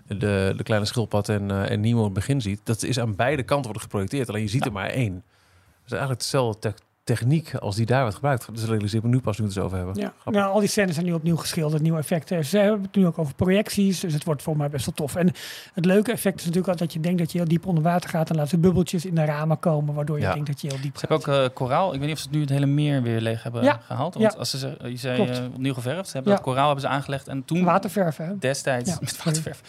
de, 0.07 0.53
de 0.57 0.63
kleine 0.63 0.87
schildpad 0.87 1.29
en, 1.29 1.69
en 1.69 1.81
Nemo 1.81 1.99
in 1.99 2.05
het 2.05 2.13
begin 2.13 2.41
ziet. 2.41 2.61
Dat 2.65 2.83
is 2.83 3.01
aan 3.01 3.17
beide 3.17 3.43
kanten 3.43 3.65
worden 3.65 3.83
geprojecteerd. 3.83 4.29
Alleen 4.29 4.43
je 4.43 4.49
ziet 4.49 4.65
er 4.65 4.73
maar 4.73 4.91
één. 4.91 5.13
Dat 5.13 5.85
is 5.85 5.91
eigenlijk 5.91 6.21
dezelfde 6.21 6.59
te- 6.59 6.75
techniek 7.07 7.55
als 7.55 7.77
die 7.77 7.87
daar 7.87 8.01
wordt 8.01 8.15
gebruikt. 8.15 8.47
Dus 8.51 8.61
dat 8.61 8.69
realiseer 8.71 8.99
ik 8.99 9.05
me 9.05 9.11
nu 9.11 9.21
pas 9.21 9.39
nu 9.39 9.45
we 9.45 9.51
het 9.51 9.59
er 9.59 9.65
over 9.65 9.77
hebben. 9.77 9.95
ja. 9.97 10.13
Grappig. 10.21 10.43
Nou, 10.43 10.55
al 10.55 10.61
die 10.61 10.69
scènes 10.69 10.95
zijn 10.95 11.07
nu 11.07 11.13
opnieuw 11.13 11.37
geschilderd, 11.37 11.83
nieuwe 11.83 11.99
effecten. 11.99 12.45
Ze 12.45 12.59
hebben 12.59 12.83
het 12.83 12.95
nu 12.95 13.07
ook 13.07 13.19
over 13.19 13.35
projecties, 13.35 14.01
dus 14.01 14.13
het 14.13 14.25
wordt 14.25 14.43
voor 14.43 14.57
mij 14.57 14.69
best 14.69 14.87
wel 14.87 14.95
tof. 14.95 15.15
En 15.15 15.33
het 15.75 15.85
leuke 15.85 16.13
effect 16.13 16.39
is 16.39 16.45
natuurlijk 16.45 16.73
al 16.73 16.77
dat 16.79 16.93
je 16.93 17.01
denkt 17.01 17.19
dat 17.19 17.33
je 17.33 17.39
heel 17.39 17.49
diep 17.49 17.67
onder 17.67 17.83
water 17.83 18.11
gaat 18.11 18.31
en 18.31 18.37
laat 18.37 18.49
ze 18.49 18.59
bubbeltjes 18.59 19.05
in 19.05 19.15
de 19.15 19.25
ramen 19.25 19.59
komen, 19.59 19.95
waardoor 19.95 20.17
je 20.17 20.23
Ja. 20.23 20.33
denkt 20.33 20.47
dat 20.49 20.61
je 20.61 20.69
heel 20.69 20.81
diep 20.81 20.99
Ze 20.99 21.07
gaat. 21.07 21.25
hebben 21.25 21.43
ook 21.45 21.49
eh, 21.51 21.55
koraal. 21.55 21.93
Ik 21.93 21.99
weet 21.99 22.09
niet 22.09 22.17
of 22.17 22.23
ze 22.23 22.27
het 22.29 22.35
nu 22.35 22.41
het 22.41 22.51
hele 22.51 22.67
meer 22.67 23.03
weer 23.03 23.21
leeg 23.21 23.43
hebben 23.43 23.63
Ja. 23.63 23.81
gehaald. 23.87 24.15
Want 24.15 24.33
Ja. 24.33 24.39
als 24.39 24.51
ze, 24.51 24.59
ze- 24.59 24.77
je 24.83 24.97
zei 24.97 25.29
eh, 25.29 25.45
opnieuw 25.55 25.75
geverfd. 25.75 26.07
Ze 26.09 26.13
hebben 26.13 26.33
Ja. 26.33 26.39
dat 26.39 26.47
koraal 26.47 26.65
hebben 26.67 26.85
ze 26.85 26.89
aangelegd. 26.89 27.29
En 27.29 27.45
toen 27.45 27.65
Waterverven, 27.65 28.27
hè? 28.27 28.39
destijds 28.39 28.91
Ja, 28.91 28.97
met 29.01 29.25
waterverf. 29.25 29.61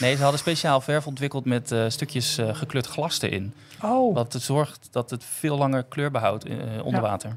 Nee, 0.00 0.16
ze 0.16 0.22
hadden 0.22 0.40
speciaal 0.40 0.80
verf 0.80 1.06
ontwikkeld 1.06 1.44
met 1.44 1.72
eh, 1.72 1.84
stukjes 1.88 2.38
eh, 2.38 2.54
gekleurd 2.54 2.86
glas 2.86 3.20
erin. 3.22 3.52
Oh, 3.84 4.14
Wat 4.14 4.36
zorgt 4.38 4.88
dat 4.90 5.10
het 5.10 5.24
veel 5.24 5.58
langer 5.58 5.84
kleur 5.84 6.10
behoudt 6.10 6.44
eh, 6.44 6.56
onder 6.84 7.00
Ja. 7.02 7.08
water. 7.08 7.36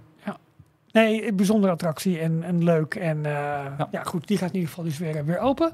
nee, 0.91 1.27
een 1.27 1.35
bijzondere 1.35 1.73
attractie 1.73 2.19
en, 2.19 2.43
en 2.43 2.63
leuk. 2.63 2.95
En 2.95 3.25
eh, 3.25 3.31
ja. 3.31 3.87
Ja. 3.91 4.03
goed, 4.03 4.27
die 4.27 4.37
gaat 4.37 4.49
in 4.49 4.53
ieder 4.55 4.69
geval 4.69 4.83
dus 4.83 4.97
weer, 4.97 5.25
weer 5.25 5.39
open. 5.39 5.71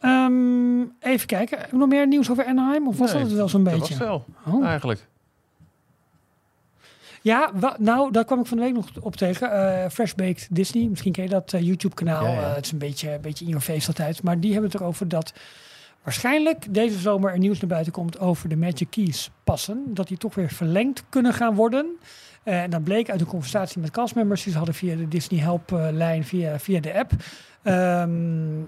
Ehm, 0.00 0.80
even 1.00 1.26
kijken, 1.26 1.58
nog 1.72 1.88
meer 1.88 2.06
nieuws 2.06 2.30
over 2.30 2.44
Anaheim? 2.46 2.88
Of 2.88 2.98
was 2.98 3.10
Nee, 3.12 3.18
dat 3.20 3.28
het 3.28 3.38
wel 3.38 3.48
zo'n 3.48 3.64
Dat 3.64 3.72
beetje? 3.78 3.98
was 3.98 4.06
wel, 4.06 4.24
Oh. 4.46 4.66
eigenlijk. 4.66 5.06
Ja, 7.22 7.52
nou, 7.78 8.12
daar 8.12 8.24
kwam 8.24 8.40
ik 8.40 8.46
van 8.46 8.56
de 8.56 8.62
week 8.62 8.74
nog 8.74 8.88
op 9.00 9.16
tegen. 9.16 9.52
Eh 9.52 9.90
Fresh 9.90 10.12
Baked 10.12 10.48
Disney, 10.50 10.86
misschien 10.88 11.12
ken 11.12 11.22
je 11.24 11.28
dat 11.30 11.52
eh, 11.52 11.60
YouTube-kanaal. 11.60 12.24
Ja, 12.24 12.32
ja. 12.32 12.40
Eh, 12.48 12.54
het 12.54 12.64
is 12.64 12.72
een 12.72 12.78
beetje, 12.78 13.12
een 13.12 13.20
beetje 13.20 13.44
in 13.44 13.50
your 13.50 13.64
face 13.64 13.86
altijd. 13.88 14.22
Maar 14.22 14.40
die 14.40 14.52
hebben 14.52 14.70
het 14.70 14.80
erover 14.80 15.08
dat 15.08 15.32
waarschijnlijk 16.08 16.74
deze 16.74 16.98
zomer 16.98 17.30
er 17.30 17.38
nieuws 17.38 17.60
naar 17.60 17.70
buiten 17.70 17.92
komt 17.92 18.18
over 18.18 18.48
de 18.48 18.56
Magic 18.56 18.90
Keys 18.90 19.30
passen. 19.44 19.84
Dat 19.86 20.08
die 20.08 20.16
toch 20.16 20.34
weer 20.34 20.50
verlengd 20.50 21.04
kunnen 21.08 21.32
gaan 21.34 21.54
worden. 21.54 21.96
Eh, 22.48 22.62
en 22.62 22.70
dat 22.70 22.84
bleek 22.84 23.10
uit 23.10 23.20
een 23.20 23.26
conversatie 23.26 23.80
met 23.80 23.90
castmembers 23.90 24.42
die 24.42 24.52
ze 24.52 24.58
hadden 24.58 24.74
via 24.76 24.96
de 24.96 25.08
Disney 25.08 25.40
Help-lijn, 25.40 26.24
via, 26.24 26.58
via 26.58 26.80
de 26.80 26.98
app. 26.98 27.12
Ehm, 27.62 28.08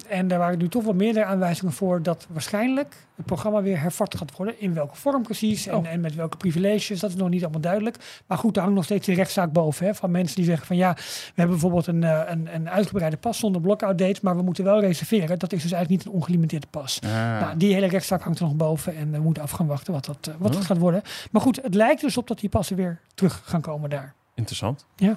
en 0.08 0.28
daar 0.28 0.38
waren 0.38 0.58
nu 0.58 0.68
toch 0.68 0.84
wel 0.84 0.94
meerdere 0.94 1.24
aanwijzingen 1.24 1.72
voor 1.72 2.02
dat 2.02 2.26
waarschijnlijk 2.30 2.94
het 3.16 3.26
programma 3.26 3.62
weer 3.62 3.80
hervat 3.80 4.16
gaat 4.16 4.36
worden. 4.36 4.60
In 4.60 4.74
welke 4.74 4.96
vorm 4.96 5.22
precies 5.22 5.66
en, 5.66 5.74
Oh. 5.74 5.86
en 5.92 6.00
met 6.00 6.14
welke 6.14 6.36
privileges, 6.36 7.00
dat 7.00 7.10
is 7.10 7.16
nog 7.16 7.28
niet 7.28 7.42
allemaal 7.42 7.60
duidelijk. 7.60 7.96
Maar 8.26 8.38
goed, 8.38 8.56
er 8.56 8.60
hangt 8.62 8.76
nog 8.76 8.84
steeds 8.84 9.06
die 9.06 9.14
rechtszaak 9.14 9.52
boven. 9.52 9.86
Hè, 9.86 9.94
van 9.94 10.10
mensen 10.10 10.36
die 10.36 10.44
zeggen 10.44 10.66
van 10.66 10.76
ja, 10.76 10.92
we 10.94 11.02
hebben 11.34 11.50
bijvoorbeeld 11.60 11.86
een, 11.86 12.04
eh, 12.04 12.20
een, 12.26 12.48
een 12.54 12.70
uitgebreide 12.70 13.16
pas 13.16 13.38
zonder 13.38 13.60
blockout 13.60 13.98
dates, 13.98 14.20
maar 14.20 14.36
we 14.36 14.42
moeten 14.42 14.64
wel 14.64 14.80
reserveren. 14.80 15.38
Dat 15.38 15.52
is 15.52 15.62
dus 15.62 15.72
eigenlijk 15.72 16.04
niet 16.04 16.12
een 16.14 16.20
ongelimiteerde 16.20 16.66
pas. 16.70 16.98
Nou, 17.00 17.56
die 17.56 17.74
hele 17.74 17.86
rechtszaak 17.86 18.22
hangt 18.22 18.38
er 18.38 18.44
nog 18.44 18.54
boven 18.56 18.96
en 18.96 19.10
we 19.10 19.18
moeten 19.18 19.42
af 19.42 19.50
gaan 19.50 19.66
wachten 19.66 19.92
wat 19.92 20.04
dat, 20.04 20.26
eh, 20.28 20.34
wat 20.38 20.52
dat 20.52 20.60
Oh. 20.60 20.66
gaat 20.66 20.78
worden. 20.78 21.02
Maar 21.30 21.42
goed, 21.42 21.60
het 21.62 21.74
lijkt 21.74 22.00
dus 22.00 22.16
op 22.16 22.28
dat 22.28 22.38
die 22.40 22.48
passen 22.48 22.76
weer 22.76 22.98
terug 23.14 23.42
gaan 23.44 23.60
komen 23.60 23.69
daar. 23.88 24.14
Interessant. 24.34 24.86
Ja. 24.96 25.16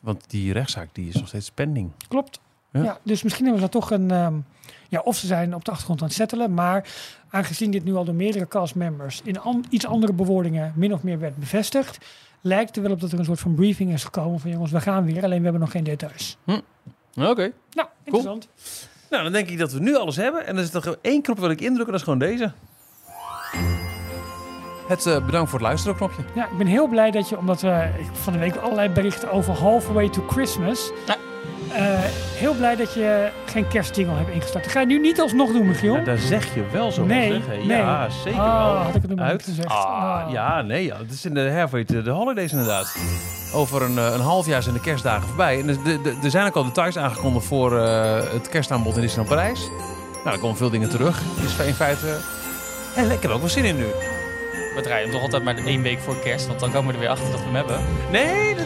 Want 0.00 0.24
die 0.30 0.52
rechtszaak 0.52 0.88
die 0.92 1.08
is 1.08 1.14
nog 1.14 1.28
steeds 1.28 1.50
pending. 1.50 1.90
Klopt. 2.08 2.40
Ja. 2.72 2.82
Ja. 2.82 2.98
dus 3.02 3.22
misschien 3.22 3.44
hebben 3.44 3.62
ze 3.62 3.70
dat 3.70 3.80
toch 3.82 3.90
een. 3.90 4.10
ehm, 4.10 4.34
ja, 4.88 5.00
of 5.00 5.16
ze 5.16 5.26
zijn 5.26 5.54
op 5.54 5.64
de 5.64 5.70
achtergrond 5.70 6.00
aan 6.00 6.06
het 6.06 6.16
settelen. 6.16 6.54
Maar 6.54 6.88
aangezien 7.30 7.70
dit 7.70 7.84
nu 7.84 7.94
al 7.94 8.04
door 8.04 8.14
meerdere 8.14 8.48
castmembers 8.48 9.20
in 9.24 9.40
an- 9.40 9.64
iets 9.70 9.86
andere 9.86 10.12
bewoordingen 10.12 10.72
min 10.76 10.92
of 10.92 11.02
meer 11.02 11.18
werd 11.18 11.36
bevestigd. 11.36 11.98
Lijkt 12.40 12.76
er 12.76 12.82
wel 12.82 12.92
op 12.92 13.00
dat 13.00 13.12
er 13.12 13.18
een 13.18 13.24
soort 13.24 13.40
van 13.40 13.54
briefing 13.54 13.92
is 13.92 14.04
gekomen 14.04 14.40
van 14.40 14.50
jongens, 14.50 14.72
we 14.72 14.80
gaan 14.80 15.04
weer. 15.04 15.24
Alleen 15.24 15.36
we 15.38 15.42
hebben 15.42 15.60
nog 15.60 15.70
geen 15.70 15.84
details. 15.84 16.36
Oké. 17.16 17.52
Nou, 17.70 17.88
interessant. 18.04 18.48
Nou, 19.10 19.22
dan 19.22 19.32
denk 19.32 19.48
ik 19.48 19.58
dat 19.58 19.72
we 19.72 19.80
nu 19.80 19.96
alles 19.96 20.16
hebben. 20.16 20.46
En 20.46 20.56
er 20.56 20.62
is 20.62 20.70
nog 20.70 20.96
één 21.00 21.22
knop 21.22 21.38
wil 21.38 21.50
ik 21.50 21.60
indrukken, 21.60 21.86
dat 21.86 21.94
is 21.94 22.02
gewoon 22.02 22.18
deze. 22.18 22.52
Het 24.88 25.06
eh, 25.06 25.16
bedankt 25.26 25.50
voor 25.50 25.58
het 25.58 25.68
luisteren 25.68 25.96
knopje. 25.96 26.22
Ja, 26.34 26.44
ik 26.44 26.58
ben 26.58 26.66
heel 26.66 26.88
blij 26.88 27.10
dat 27.10 27.28
je, 27.28 27.38
omdat 27.38 27.60
we 27.60 27.88
ik 27.98 28.06
van 28.12 28.32
de 28.32 28.38
week 28.38 28.56
allerlei 28.56 28.88
berichten 28.88 29.32
over 29.32 29.54
Halfway 29.54 30.08
to 30.08 30.24
Christmas. 30.28 30.90
Ja. 31.06 31.16
eh, 31.74 31.98
heel 32.38 32.54
blij 32.54 32.76
dat 32.76 32.94
je 32.94 33.28
geen 33.46 33.68
kerstjingle 33.68 34.14
hebt 34.16 34.30
ingestart. 34.30 34.64
Dat 34.64 34.72
ga 34.72 34.80
je 34.80 34.86
nu 34.86 34.98
niet 35.00 35.20
alsnog 35.20 35.52
doen, 35.52 35.66
Michiel. 35.66 35.94
Ja, 35.96 36.00
daar 36.04 36.18
zeg 36.18 36.54
je 36.54 36.64
wel 36.72 36.92
zo 36.92 37.04
Nee, 37.04 37.32
zeggen. 37.32 37.66
nee. 37.66 37.76
Ja, 37.76 38.08
zeker 38.24 38.40
Ah, 38.40 38.64
wel. 38.72 38.76
had 38.82 38.94
ik 38.94 39.02
het 39.02 39.10
nog 39.16 39.26
Uit. 39.26 39.42
gezegd. 39.42 39.68
Ah, 39.68 39.84
Ah. 40.24 40.32
Ja, 40.32 40.62
nee, 40.62 40.84
ja. 40.84 40.96
Het 40.96 41.12
is 41.12 41.24
in 41.24 41.34
de 41.34 41.52
halfway 41.52 41.84
to 41.84 42.02
the 42.02 42.10
holidays 42.10 42.52
inderdaad. 42.52 42.96
Over 43.54 43.82
een, 43.82 43.98
eh, 43.98 44.12
een 44.14 44.20
half 44.20 44.46
jaar 44.46 44.62
zijn 44.62 44.74
de 44.74 44.80
kerstdagen 44.80 45.26
voorbij. 45.26 45.60
En 45.60 45.68
er- 45.68 45.82
de- 45.84 46.18
de- 46.20 46.30
zijn 46.30 46.46
ook 46.46 46.54
al 46.56 46.64
details 46.64 46.98
aangekondigd 46.98 47.46
voor 47.46 47.78
eh, 47.78 48.14
het 48.32 48.48
kerstaanbod 48.48 48.94
in 48.94 49.00
Disneyland 49.00 49.36
Parijs. 49.36 49.70
Nou, 50.24 50.34
er 50.36 50.42
komen 50.42 50.56
veel 50.56 50.70
dingen 50.70 50.88
terug. 50.90 51.22
Dus 51.40 51.66
in 51.66 51.74
feite... 51.74 52.16
En 52.96 53.04
ik 53.04 53.10
heb 53.10 53.22
er 53.24 53.32
ook 53.32 53.40
wel 53.40 53.48
zin 53.48 53.64
in 53.64 53.76
nu. 53.76 53.84
We 54.76 54.82
draaien 54.82 55.02
hem 55.02 55.12
toch 55.12 55.22
altijd 55.22 55.44
maar 55.44 55.56
één 55.64 55.82
week 55.82 55.98
voor 56.00 56.16
kerst, 56.18 56.46
want 56.46 56.60
dan 56.60 56.70
komen 56.72 56.86
we 56.86 56.92
er 56.92 56.98
weer 56.98 57.08
achter 57.08 57.30
dat 57.30 57.38
we 57.38 57.44
hem 57.44 57.54
hebben. 57.54 57.80
Nee, 58.10 58.54
dat- 58.54 58.64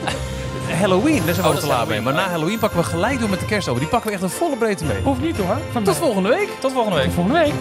Halloween, 0.79 1.23
daar 1.27 1.35
zijn 1.35 1.47
we 1.47 1.53
Oh, 1.55 1.59
te 1.59 1.67
laat 1.67 1.89
mee. 1.89 2.01
Maar 2.01 2.13
na 2.15 2.29
Halloween 2.29 2.59
pakken 2.59 2.79
we 2.79 2.85
gelijk 2.85 3.21
door 3.21 3.29
met 3.29 3.41
de 3.41 3.47
kerst 3.47 3.69
over. 3.69 3.81
Die 3.81 3.91
pakken 3.91 4.09
we 4.09 4.15
echt 4.15 4.25
een 4.25 4.31
volle 4.31 4.57
breedte 4.57 4.85
mee. 4.85 5.03
Hoeft 5.03 5.21
niet 5.21 5.37
hoor. 5.37 5.59
Van 5.73 5.83
Tot 5.83 5.85
mij. 5.99 6.03
volgende 6.03 6.29
week. 6.29 6.49
Tot 6.61 6.73
volgende 6.73 6.97
week. 6.97 7.05
Tot 7.07 7.15
volgende 7.15 7.39
week. 7.39 7.53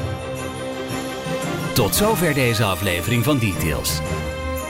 Tot 1.74 1.96
zover 1.96 2.34
deze 2.34 2.64
aflevering 2.64 3.24
van 3.24 3.38
Details. 3.38 4.00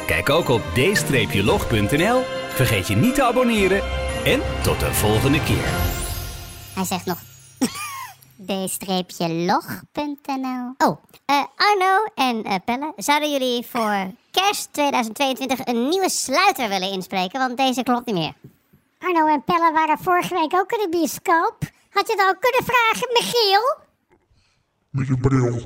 Kijk 0.05 0.29
ook 0.29 0.49
op 0.49 0.61
d-log.nl. 0.73 2.21
Vergeet 2.53 2.87
je 2.87 2.95
niet 2.95 3.15
te 3.15 3.23
abonneren. 3.23 3.81
En 4.23 4.41
tot 4.61 4.79
de 4.79 4.93
volgende 4.93 5.43
keer. 5.43 5.65
Hij 6.73 6.85
zegt 6.85 7.05
nog 7.05 7.17
d-log.nl. 9.17 10.73
Oh, 10.77 10.97
eh, 11.25 11.43
Arno 11.55 12.05
en 12.15 12.43
eh, 12.43 12.55
Pelle, 12.65 12.93
zouden 12.95 13.31
jullie 13.31 13.65
voor 13.65 14.11
kerst 14.31 14.73
2022 14.73 15.59
een 15.65 15.89
nieuwe 15.89 16.09
sluiter 16.09 16.69
willen 16.69 16.91
inspreken? 16.91 17.39
Want 17.39 17.57
deze 17.57 17.83
klopt 17.83 18.05
niet 18.05 18.15
meer. 18.15 18.33
Arno 18.99 19.27
en 19.27 19.43
Pelle 19.43 19.71
waren 19.71 19.97
vorige 19.97 20.33
week 20.33 20.53
ook 20.55 20.71
in 20.71 20.89
de 20.91 20.97
bioscoop. 20.97 21.57
Had 21.89 22.07
je 22.07 22.13
het 22.17 22.29
ook 22.29 22.41
kunnen 22.41 22.63
vragen, 22.63 23.09
Michiel? 23.13 23.77
Met 24.89 25.07
je 25.07 25.17
bril. 25.17 25.61